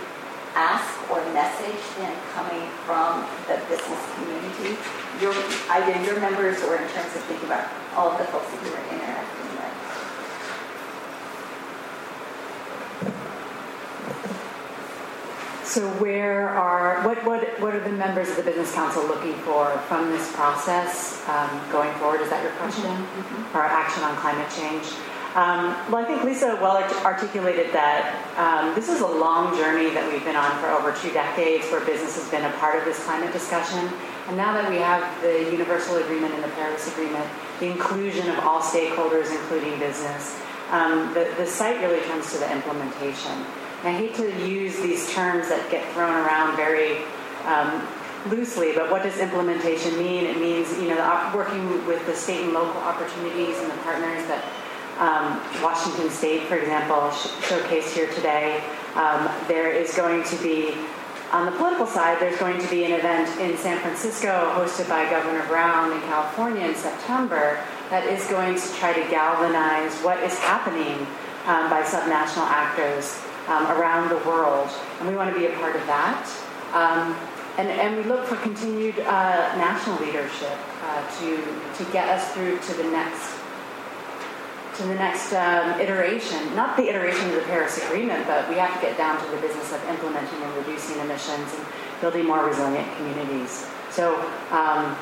ask 0.56 1.10
or 1.12 1.24
message 1.34 1.82
then 1.98 2.16
coming 2.34 2.68
from 2.86 3.26
the 3.48 3.58
business 3.68 4.00
community? 4.16 4.78
Your, 5.22 5.34
either 5.70 6.02
your 6.04 6.20
members 6.20 6.62
or 6.64 6.76
in 6.76 6.88
terms 6.90 7.16
of 7.16 7.24
thinking 7.24 7.48
about 7.48 7.70
all 7.96 8.12
of 8.12 8.18
the 8.18 8.26
folks 8.26 8.50
that 8.52 8.66
you 8.66 8.72
were 8.72 8.80
interacting 8.94 9.50
with? 9.58 9.76
So 15.66 15.88
where 16.02 16.50
are, 16.50 17.04
what, 17.04 17.24
what, 17.26 17.60
what 17.60 17.76
are 17.76 17.80
the 17.80 17.92
members 17.92 18.30
of 18.30 18.38
the 18.38 18.44
Business 18.44 18.74
Council 18.74 19.06
looking 19.06 19.36
for 19.46 19.78
from 19.88 20.10
this 20.10 20.32
process 20.34 21.22
um, 21.30 21.62
going 21.72 21.94
forward? 22.00 22.22
Is 22.22 22.30
that 22.32 22.42
your 22.42 22.54
question? 22.54 22.90
Or 23.54 23.64
action 23.64 24.04
on 24.04 24.16
climate 24.16 24.50
change? 24.50 24.88
Um, 25.36 25.78
well, 25.92 25.98
I 25.98 26.06
think 26.06 26.24
Lisa 26.24 26.58
well 26.60 26.78
art- 26.78 27.06
articulated 27.06 27.72
that 27.72 28.18
um, 28.36 28.74
this 28.74 28.90
is 28.90 29.02
a 29.02 29.08
long 29.08 29.56
journey 29.56 29.92
that 29.92 30.12
we've 30.12 30.24
been 30.26 30.36
on 30.36 30.58
for 30.60 30.70
over 30.70 30.92
two 30.92 31.12
decades 31.14 31.70
where 31.70 31.86
business 31.86 32.16
has 32.18 32.28
been 32.32 32.46
a 32.46 32.54
part 32.58 32.80
of 32.80 32.86
this 32.86 33.04
climate 33.06 33.32
discussion. 33.32 33.88
And 34.28 34.36
now 34.36 34.54
that 34.54 34.70
we 34.70 34.78
have 34.78 35.06
the 35.22 35.52
Universal 35.52 35.98
Agreement 35.98 36.34
and 36.34 36.44
the 36.44 36.50
Paris 36.50 36.92
Agreement, 36.92 37.30
the 37.60 37.68
inclusion 37.68 38.28
of 38.30 38.40
all 38.40 38.60
stakeholders, 38.60 39.30
including 39.30 39.78
business, 39.78 40.40
um, 40.72 41.14
the, 41.14 41.32
the 41.38 41.46
site 41.46 41.80
really 41.82 42.02
turns 42.08 42.32
to 42.32 42.40
the 42.40 42.52
implementation. 42.52 43.32
And 43.84 43.88
I 43.88 43.92
hate 43.92 44.16
to 44.16 44.50
use 44.50 44.80
these 44.80 45.12
terms 45.14 45.50
that 45.50 45.70
get 45.70 45.86
thrown 45.94 46.14
around 46.14 46.56
very 46.56 47.06
um, 47.46 47.88
loosely, 48.28 48.74
but 48.74 48.90
what 48.90 49.04
does 49.04 49.18
implementation 49.20 49.98
mean? 49.98 50.26
It 50.26 50.40
means, 50.40 50.72
you 50.80 50.90
know, 50.90 51.32
working 51.36 51.86
with 51.86 52.04
the 52.06 52.16
state 52.16 52.44
and 52.44 52.54
local 52.54 52.82
opportunities 52.82 53.58
and 53.60 53.72
the 53.72 53.78
partners 53.78 54.26
that 54.28 54.44
um, 55.00 55.40
Washington 55.64 56.10
State, 56.10 56.44
for 56.44 56.58
example, 56.58 57.10
sh- 57.12 57.28
showcased 57.48 57.94
here 57.96 58.12
today. 58.14 58.62
Um, 58.96 59.30
there 59.48 59.72
is 59.72 59.96
going 59.96 60.24
to 60.26 60.36
be, 60.44 60.74
on 61.32 61.46
the 61.46 61.54
political 61.54 61.88
side, 61.88 62.20
there's 62.20 62.38
going 62.38 62.60
to 62.60 62.70
be 62.70 62.84
an 62.84 62.92
event 62.92 63.30
in 63.40 63.58
San 63.58 63.80
Francisco 63.80 64.52
hosted 64.56 64.90
by 64.90 65.10
Governor 65.10 65.46
Brown 65.48 65.94
in 65.94 66.02
California 66.02 66.66
in 66.66 66.76
September 66.76 67.64
that 67.90 68.06
is 68.06 68.28
going 68.28 68.56
to 68.56 68.74
try 68.76 68.94
to 68.94 69.02
galvanize 69.10 69.96
what 70.02 70.22
is 70.22 70.38
happening 70.40 71.08
um, 71.48 71.70
by 71.70 71.82
subnational 71.82 72.46
actors 72.46 73.20
um, 73.48 73.66
around 73.78 74.10
the 74.10 74.18
world. 74.28 74.70
And 75.00 75.08
we 75.08 75.16
want 75.16 75.34
to 75.34 75.40
be 75.40 75.46
a 75.46 75.56
part 75.58 75.76
of 75.76 75.86
that. 75.88 76.28
Um, 76.74 77.16
and, 77.58 77.70
and 77.70 77.98
we 77.98 78.04
look 78.04 78.26
for 78.26 78.36
continued 78.38 79.00
uh, 79.00 79.56
national 79.56 80.00
leadership 80.00 80.58
uh, 80.84 81.20
to, 81.20 81.84
to 81.84 81.92
get 81.92 82.08
us 82.10 82.32
through 82.34 82.60
to 82.60 82.74
the 82.74 82.84
next 82.92 83.39
to 84.80 84.88
the 84.88 84.96
next 84.96 85.34
um, 85.34 85.78
iteration, 85.82 86.56
not 86.56 86.78
the 86.78 86.88
iteration 86.88 87.28
of 87.30 87.36
the 87.36 87.42
Paris 87.42 87.84
Agreement, 87.86 88.26
but 88.26 88.48
we 88.48 88.56
have 88.56 88.74
to 88.74 88.80
get 88.80 88.98
down 88.98 89.20
to 89.22 89.30
the 89.30 89.38
business 89.42 89.74
of 89.74 89.84
implementing 89.90 90.42
and 90.42 90.56
reducing 90.56 90.98
emissions 91.02 91.54
and 91.54 91.66
building 92.00 92.26
more 92.26 92.46
resilient 92.46 92.88
communities. 92.96 93.68
So 93.92 94.16
um, 94.56 94.96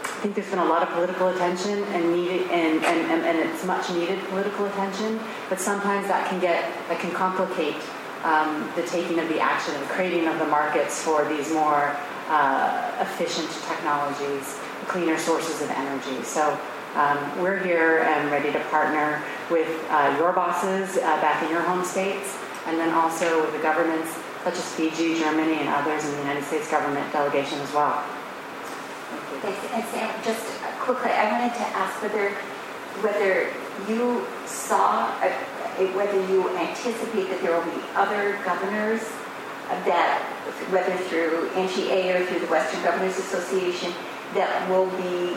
I 0.00 0.24
think 0.24 0.34
there's 0.34 0.48
been 0.48 0.60
a 0.60 0.64
lot 0.64 0.82
of 0.82 0.88
political 0.94 1.28
attention 1.28 1.84
and 1.92 2.16
needed, 2.16 2.50
and, 2.50 2.82
and, 2.82 3.00
and, 3.12 3.22
and 3.26 3.38
it's 3.50 3.66
much 3.66 3.90
needed 3.90 4.18
political 4.30 4.64
attention, 4.64 5.20
but 5.50 5.60
sometimes 5.60 6.08
that 6.08 6.26
can 6.30 6.40
get, 6.40 6.72
that 6.88 7.00
can 7.00 7.10
complicate 7.10 7.76
um, 8.24 8.70
the 8.76 8.82
taking 8.84 9.18
of 9.18 9.28
the 9.28 9.40
action 9.40 9.74
and 9.74 9.84
creating 9.90 10.26
of 10.26 10.38
the 10.38 10.46
markets 10.46 11.02
for 11.02 11.28
these 11.28 11.52
more 11.52 11.94
uh, 12.28 12.96
efficient 13.00 13.50
technologies, 13.68 14.58
cleaner 14.88 15.18
sources 15.18 15.60
of 15.60 15.68
energy. 15.70 16.22
So 16.22 16.58
um, 16.94 17.40
we're 17.40 17.58
here 17.58 18.00
and 18.00 18.30
ready 18.30 18.52
to 18.52 18.60
partner 18.70 19.22
with 19.50 19.68
uh, 19.90 20.14
your 20.18 20.32
bosses 20.32 20.96
uh, 20.96 21.00
back 21.20 21.42
in 21.42 21.50
your 21.50 21.62
home 21.62 21.84
states, 21.84 22.36
and 22.66 22.78
then 22.78 22.92
also 22.94 23.42
with 23.42 23.52
the 23.52 23.62
governments 23.62 24.12
such 24.44 24.54
as 24.54 24.74
Fiji, 24.74 25.18
Germany, 25.18 25.54
and 25.54 25.68
others 25.68 26.04
in 26.04 26.10
the 26.12 26.18
United 26.18 26.44
States 26.44 26.70
government 26.70 27.10
delegation 27.12 27.58
as 27.60 27.72
well. 27.72 28.04
And 29.44 29.84
Sam, 29.84 30.10
just 30.24 30.46
quickly, 30.80 31.10
I 31.10 31.30
wanted 31.32 31.54
to 31.54 31.66
ask 31.74 32.02
whether, 32.02 32.30
whether 33.00 33.48
you 33.88 34.26
saw, 34.46 35.06
uh, 35.22 35.30
whether 35.94 36.18
you 36.28 36.48
anticipate 36.58 37.28
that 37.30 37.40
there 37.40 37.56
will 37.56 37.64
be 37.64 37.82
other 37.94 38.38
governors 38.44 39.00
that, 39.86 40.22
whether 40.70 40.96
through 41.08 41.48
NGA 41.50 42.20
or 42.20 42.26
through 42.26 42.40
the 42.40 42.46
Western 42.46 42.82
Governors 42.82 43.18
Association, 43.18 43.92
that 44.34 44.68
will 44.68 44.90
be 44.96 45.36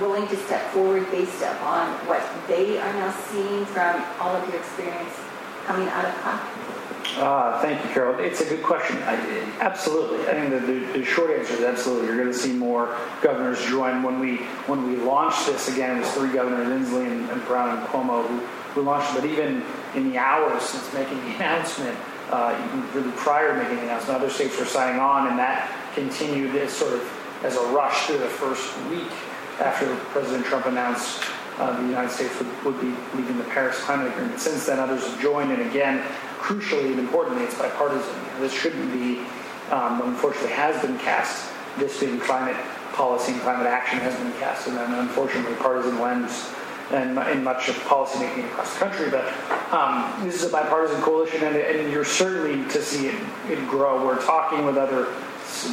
willing 0.00 0.26
to 0.28 0.36
step 0.36 0.62
forward 0.70 1.10
based 1.10 1.42
upon 1.42 1.88
what 2.06 2.22
they 2.48 2.78
are 2.78 2.92
now 2.94 3.10
seeing 3.30 3.64
from 3.66 4.04
all 4.20 4.34
of 4.34 4.48
your 4.48 4.58
experience 4.58 5.14
coming 5.66 5.88
out 5.88 6.04
of 6.04 6.14
COP? 6.22 6.62
Uh, 7.16 7.60
thank 7.60 7.82
you, 7.84 7.90
Carol. 7.90 8.18
It's 8.20 8.40
a 8.40 8.44
good 8.44 8.62
question. 8.62 8.96
I, 9.02 9.16
absolutely. 9.60 10.26
I 10.28 10.32
think 10.32 10.50
the, 10.50 10.60
the, 10.60 10.98
the, 10.98 11.04
short 11.04 11.30
answer 11.30 11.54
is 11.54 11.62
absolutely. 11.62 12.06
You're 12.06 12.16
going 12.16 12.32
to 12.32 12.38
see 12.38 12.52
more 12.52 12.96
governors 13.20 13.62
join. 13.66 14.02
When 14.02 14.18
we 14.18 14.36
when 14.66 14.88
we 14.88 14.96
launched 14.96 15.46
this 15.46 15.68
again, 15.68 15.98
it 15.98 16.00
was 16.00 16.10
three 16.12 16.32
governors, 16.32 16.68
Inslee 16.68 17.06
and, 17.06 17.28
and 17.28 17.44
Brown 17.44 17.76
and 17.76 17.86
Cuomo, 17.88 18.26
who, 18.26 18.38
who 18.38 18.82
launched 18.82 19.10
it. 19.10 19.20
But 19.20 19.24
even 19.28 19.62
in 19.94 20.10
the 20.10 20.16
hours 20.16 20.62
since 20.62 20.92
making 20.94 21.18
the 21.24 21.34
announcement, 21.36 21.98
uh, 22.30 22.58
even 22.66 22.92
really 22.94 23.16
prior 23.18 23.52
to 23.52 23.58
making 23.58 23.76
the 23.76 23.82
announcement, 23.82 24.18
other 24.18 24.30
states 24.30 24.58
were 24.58 24.64
signing 24.64 24.98
on, 24.98 25.28
and 25.28 25.38
that 25.38 25.70
continued 25.94 26.56
as 26.56 26.72
sort 26.72 26.94
of 26.94 27.44
as 27.44 27.56
a 27.56 27.66
rush 27.72 28.06
through 28.06 28.18
the 28.18 28.26
first 28.26 28.74
week 28.88 29.10
after 29.60 29.94
President 30.10 30.44
Trump 30.44 30.66
announced 30.66 31.22
uh, 31.58 31.76
the 31.80 31.86
United 31.86 32.10
States 32.10 32.36
would, 32.38 32.64
would, 32.64 32.80
be 32.80 32.94
leaving 33.14 33.36
the 33.36 33.44
Paris 33.44 33.78
Climate 33.80 34.10
Agreement. 34.12 34.40
Since 34.40 34.66
then, 34.66 34.78
others 34.78 35.06
have 35.06 35.20
joined, 35.20 35.52
and 35.52 35.62
again, 35.62 36.02
crucially 36.38 36.90
and 36.90 36.98
importantly, 36.98 37.44
it's 37.44 37.56
bipartisan. 37.58 38.14
This 38.40 38.52
shouldn't 38.52 38.92
be, 38.92 39.20
um, 39.70 40.00
unfortunately, 40.02 40.52
has 40.52 40.80
been 40.82 40.98
cast. 40.98 41.52
This 41.78 42.00
being 42.00 42.18
climate 42.20 42.56
policy 42.92 43.32
and 43.32 43.40
climate 43.42 43.66
action 43.66 43.98
has 44.00 44.14
been 44.16 44.32
cast 44.34 44.66
in 44.68 44.76
an 44.76 44.94
unfortunately 44.94 45.54
partisan 45.56 45.98
lens 46.00 46.50
and 46.90 47.18
in 47.30 47.42
much 47.42 47.68
of 47.68 47.76
policymaking 47.84 48.44
across 48.46 48.72
the 48.74 48.80
country. 48.80 49.10
But 49.10 49.32
um, 49.72 50.24
this 50.24 50.42
is 50.42 50.48
a 50.48 50.52
bipartisan 50.52 51.00
coalition, 51.00 51.42
and, 51.44 51.56
and 51.56 51.92
you're 51.92 52.04
certainly 52.04 52.68
to 52.70 52.82
see 52.82 53.08
it, 53.08 53.14
it 53.48 53.68
grow. 53.68 54.04
We're 54.04 54.22
talking 54.24 54.66
with 54.66 54.76
other, 54.76 55.06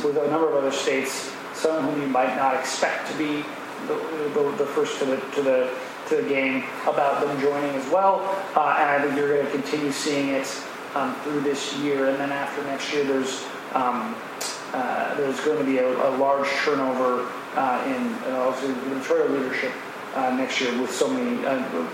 with 0.03 0.17
a 0.17 0.29
number 0.29 0.47
of 0.47 0.55
other 0.55 0.71
states, 0.71 1.31
some 1.53 1.83
whom 1.83 2.01
you 2.01 2.07
might 2.07 2.35
not 2.35 2.55
expect 2.55 3.09
to 3.11 3.17
be 3.17 3.43
the, 3.87 3.95
the, 4.33 4.55
the 4.57 4.65
first 4.65 4.99
to 4.99 5.05
the, 5.05 5.17
to 5.35 5.41
the 5.41 5.71
to 6.09 6.15
the 6.15 6.27
game 6.27 6.63
about 6.87 7.21
them 7.21 7.39
joining 7.39 7.69
as 7.75 7.87
well. 7.91 8.19
Uh, 8.55 8.75
and 8.79 8.89
I 8.89 9.01
think 9.01 9.15
you're 9.15 9.33
going 9.35 9.45
to 9.45 9.51
continue 9.51 9.91
seeing 9.91 10.29
it 10.29 10.47
um, 10.95 11.13
through 11.21 11.41
this 11.41 11.77
year. 11.77 12.09
And 12.09 12.17
then 12.17 12.31
after 12.31 12.63
next 12.63 12.91
year, 12.91 13.03
there's 13.03 13.45
um, 13.73 14.15
uh, 14.73 15.15
there's 15.15 15.39
going 15.41 15.59
to 15.59 15.63
be 15.63 15.77
a, 15.77 15.87
a 15.87 16.11
large 16.17 16.47
turnover 16.63 17.29
uh, 17.55 17.83
in 17.87 18.33
also 18.33 18.67
gubernatorial 18.67 19.29
leadership 19.29 19.71
uh, 20.15 20.35
next 20.35 20.59
year 20.59 20.79
with 20.81 20.91
so 20.91 21.07
many. 21.07 21.45
Uh, 21.45 21.87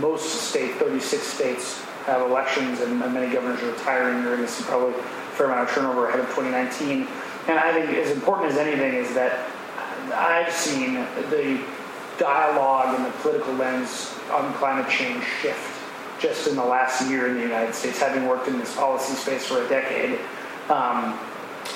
most 0.00 0.48
states, 0.48 0.74
36 0.78 1.22
states, 1.22 1.82
have 2.06 2.22
elections, 2.22 2.80
and 2.80 2.98
many 2.98 3.30
governors 3.30 3.62
are 3.62 3.72
retiring. 3.72 4.22
You're 4.22 4.36
going 4.36 4.46
to 4.46 4.52
see 4.52 4.64
probably 4.64 4.98
a 4.98 5.02
fair 5.36 5.46
amount 5.46 5.68
of 5.68 5.74
turnover 5.74 6.08
ahead 6.08 6.20
of 6.20 6.26
2019. 6.28 7.06
And 7.48 7.58
I 7.58 7.72
think 7.72 7.90
as 7.98 8.10
important 8.10 8.52
as 8.52 8.56
anything 8.56 8.94
is 8.94 9.12
that 9.14 9.51
I've 10.12 10.52
seen 10.52 10.94
the 11.30 11.62
dialogue 12.18 12.94
and 12.96 13.06
the 13.06 13.10
political 13.18 13.52
lens 13.54 14.14
on 14.30 14.52
climate 14.54 14.88
change 14.88 15.24
shift 15.40 15.78
just 16.20 16.46
in 16.46 16.54
the 16.54 16.64
last 16.64 17.08
year 17.10 17.26
in 17.28 17.34
the 17.34 17.42
United 17.42 17.74
States, 17.74 17.98
having 17.98 18.28
worked 18.28 18.46
in 18.46 18.58
this 18.58 18.74
policy 18.76 19.14
space 19.14 19.44
for 19.44 19.64
a 19.64 19.68
decade. 19.68 20.18
Um, 20.70 21.18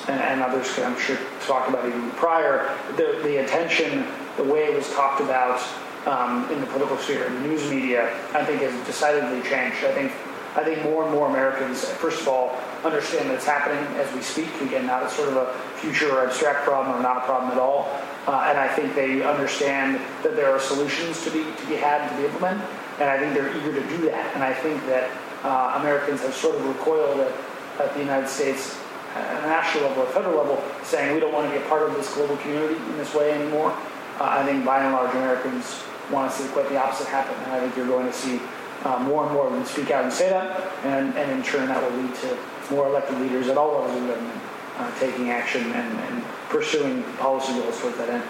and, 0.08 0.20
and, 0.20 0.40
others 0.40 0.72
can, 0.74 0.84
I'm 0.84 0.98
sure, 1.00 1.18
talk 1.46 1.68
about 1.68 1.86
even 1.86 2.10
prior, 2.12 2.76
the, 2.96 3.20
the 3.24 3.44
attention, 3.44 4.06
the 4.36 4.44
way 4.44 4.64
it 4.64 4.74
was 4.74 4.88
talked 4.92 5.20
about 5.20 5.60
um, 6.06 6.48
in 6.52 6.60
the 6.60 6.66
political 6.68 6.96
sphere, 6.98 7.28
news 7.40 7.68
media, 7.68 8.16
I 8.32 8.44
think 8.44 8.62
has 8.62 8.86
decidedly 8.86 9.42
changed. 9.48 9.84
I 9.84 9.92
think 9.92 10.12
I 10.56 10.64
think 10.64 10.82
more 10.84 11.04
and 11.04 11.12
more 11.12 11.28
Americans, 11.28 11.84
first 11.84 12.22
of 12.22 12.28
all, 12.28 12.58
understand 12.82 13.28
that 13.28 13.34
it's 13.34 13.44
happening 13.44 13.84
as 13.98 14.10
we 14.14 14.22
speak. 14.22 14.48
Again, 14.62 14.86
not 14.86 15.02
as 15.02 15.12
sort 15.12 15.28
of 15.28 15.36
a 15.36 15.52
future 15.76 16.10
or 16.10 16.26
abstract 16.26 16.64
problem 16.64 16.96
or 16.96 17.02
not 17.02 17.18
a 17.18 17.20
problem 17.20 17.52
at 17.52 17.58
all. 17.58 18.00
Uh, 18.26 18.46
and 18.48 18.58
I 18.58 18.66
think 18.66 18.94
they 18.94 19.22
understand 19.22 20.00
that 20.24 20.34
there 20.34 20.50
are 20.50 20.58
solutions 20.58 21.22
to 21.24 21.30
be 21.30 21.44
to 21.44 21.66
be 21.66 21.76
had 21.76 22.02
and 22.02 22.10
to 22.10 22.16
be 22.16 22.24
implemented. 22.24 22.66
And 22.98 23.08
I 23.08 23.18
think 23.18 23.34
they're 23.34 23.54
eager 23.56 23.72
to 23.72 23.88
do 23.88 23.98
that. 24.10 24.34
And 24.34 24.42
I 24.42 24.52
think 24.52 24.84
that 24.86 25.10
uh, 25.44 25.78
Americans 25.80 26.22
have 26.22 26.34
sort 26.34 26.56
of 26.56 26.66
recoiled 26.66 27.20
at, 27.20 27.32
at 27.78 27.94
the 27.94 28.00
United 28.00 28.28
States 28.28 28.76
at 29.14 29.44
a 29.44 29.46
national 29.46 29.84
level, 29.84 30.02
a 30.02 30.06
federal 30.06 30.36
level, 30.36 30.62
saying 30.82 31.14
we 31.14 31.20
don't 31.20 31.32
want 31.32 31.50
to 31.50 31.56
be 31.56 31.64
a 31.64 31.68
part 31.68 31.82
of 31.82 31.94
this 31.94 32.12
global 32.14 32.36
community 32.38 32.74
in 32.74 32.96
this 32.96 33.14
way 33.14 33.32
anymore. 33.32 33.70
Uh, 34.18 34.42
I 34.42 34.44
think 34.44 34.64
by 34.64 34.82
and 34.82 34.92
large, 34.92 35.14
Americans 35.14 35.82
want 36.10 36.30
to 36.30 36.36
see 36.36 36.48
quite 36.50 36.68
the 36.68 36.82
opposite 36.82 37.06
happen, 37.06 37.34
and 37.44 37.52
I 37.52 37.60
think 37.60 37.76
you're 37.76 37.86
going 37.86 38.06
to 38.06 38.12
see 38.12 38.40
uh, 38.84 38.98
more 39.00 39.24
and 39.24 39.32
more 39.32 39.46
of 39.46 39.52
them 39.52 39.64
speak 39.64 39.90
out 39.90 40.04
and 40.04 40.12
say 40.12 40.30
that, 40.30 40.72
and, 40.84 41.16
and 41.16 41.30
in 41.30 41.42
turn, 41.42 41.68
that 41.68 41.82
will 41.82 41.98
lead 41.98 42.14
to 42.16 42.38
more 42.70 42.86
elected 42.88 43.18
leaders 43.20 43.48
at 43.48 43.56
all 43.56 43.80
levels 43.80 44.00
of 44.00 44.06
government 44.06 44.42
uh, 44.78 44.98
taking 44.98 45.30
action 45.30 45.64
and, 45.72 45.98
and 45.98 46.24
pursuing 46.48 47.02
policy 47.18 47.54
goals 47.54 47.80
towards 47.80 47.96
that 47.98 48.10
end. 48.10 48.24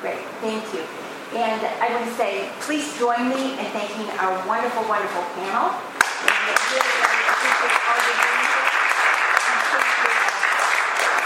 Great, 0.00 0.20
thank 0.40 0.62
you. 0.74 0.84
And 1.34 1.60
I 1.80 1.90
would 1.98 2.14
say, 2.16 2.48
please 2.60 2.96
join 2.98 3.28
me 3.28 3.58
in 3.58 3.66
thanking 3.74 4.06
our 4.20 4.46
wonderful, 4.46 4.82
wonderful 4.88 5.22
panel. 5.34 5.74
And 5.74 6.56
really, 6.70 6.86
really 7.02 7.26
appreciate 7.28 7.76
all 7.88 8.25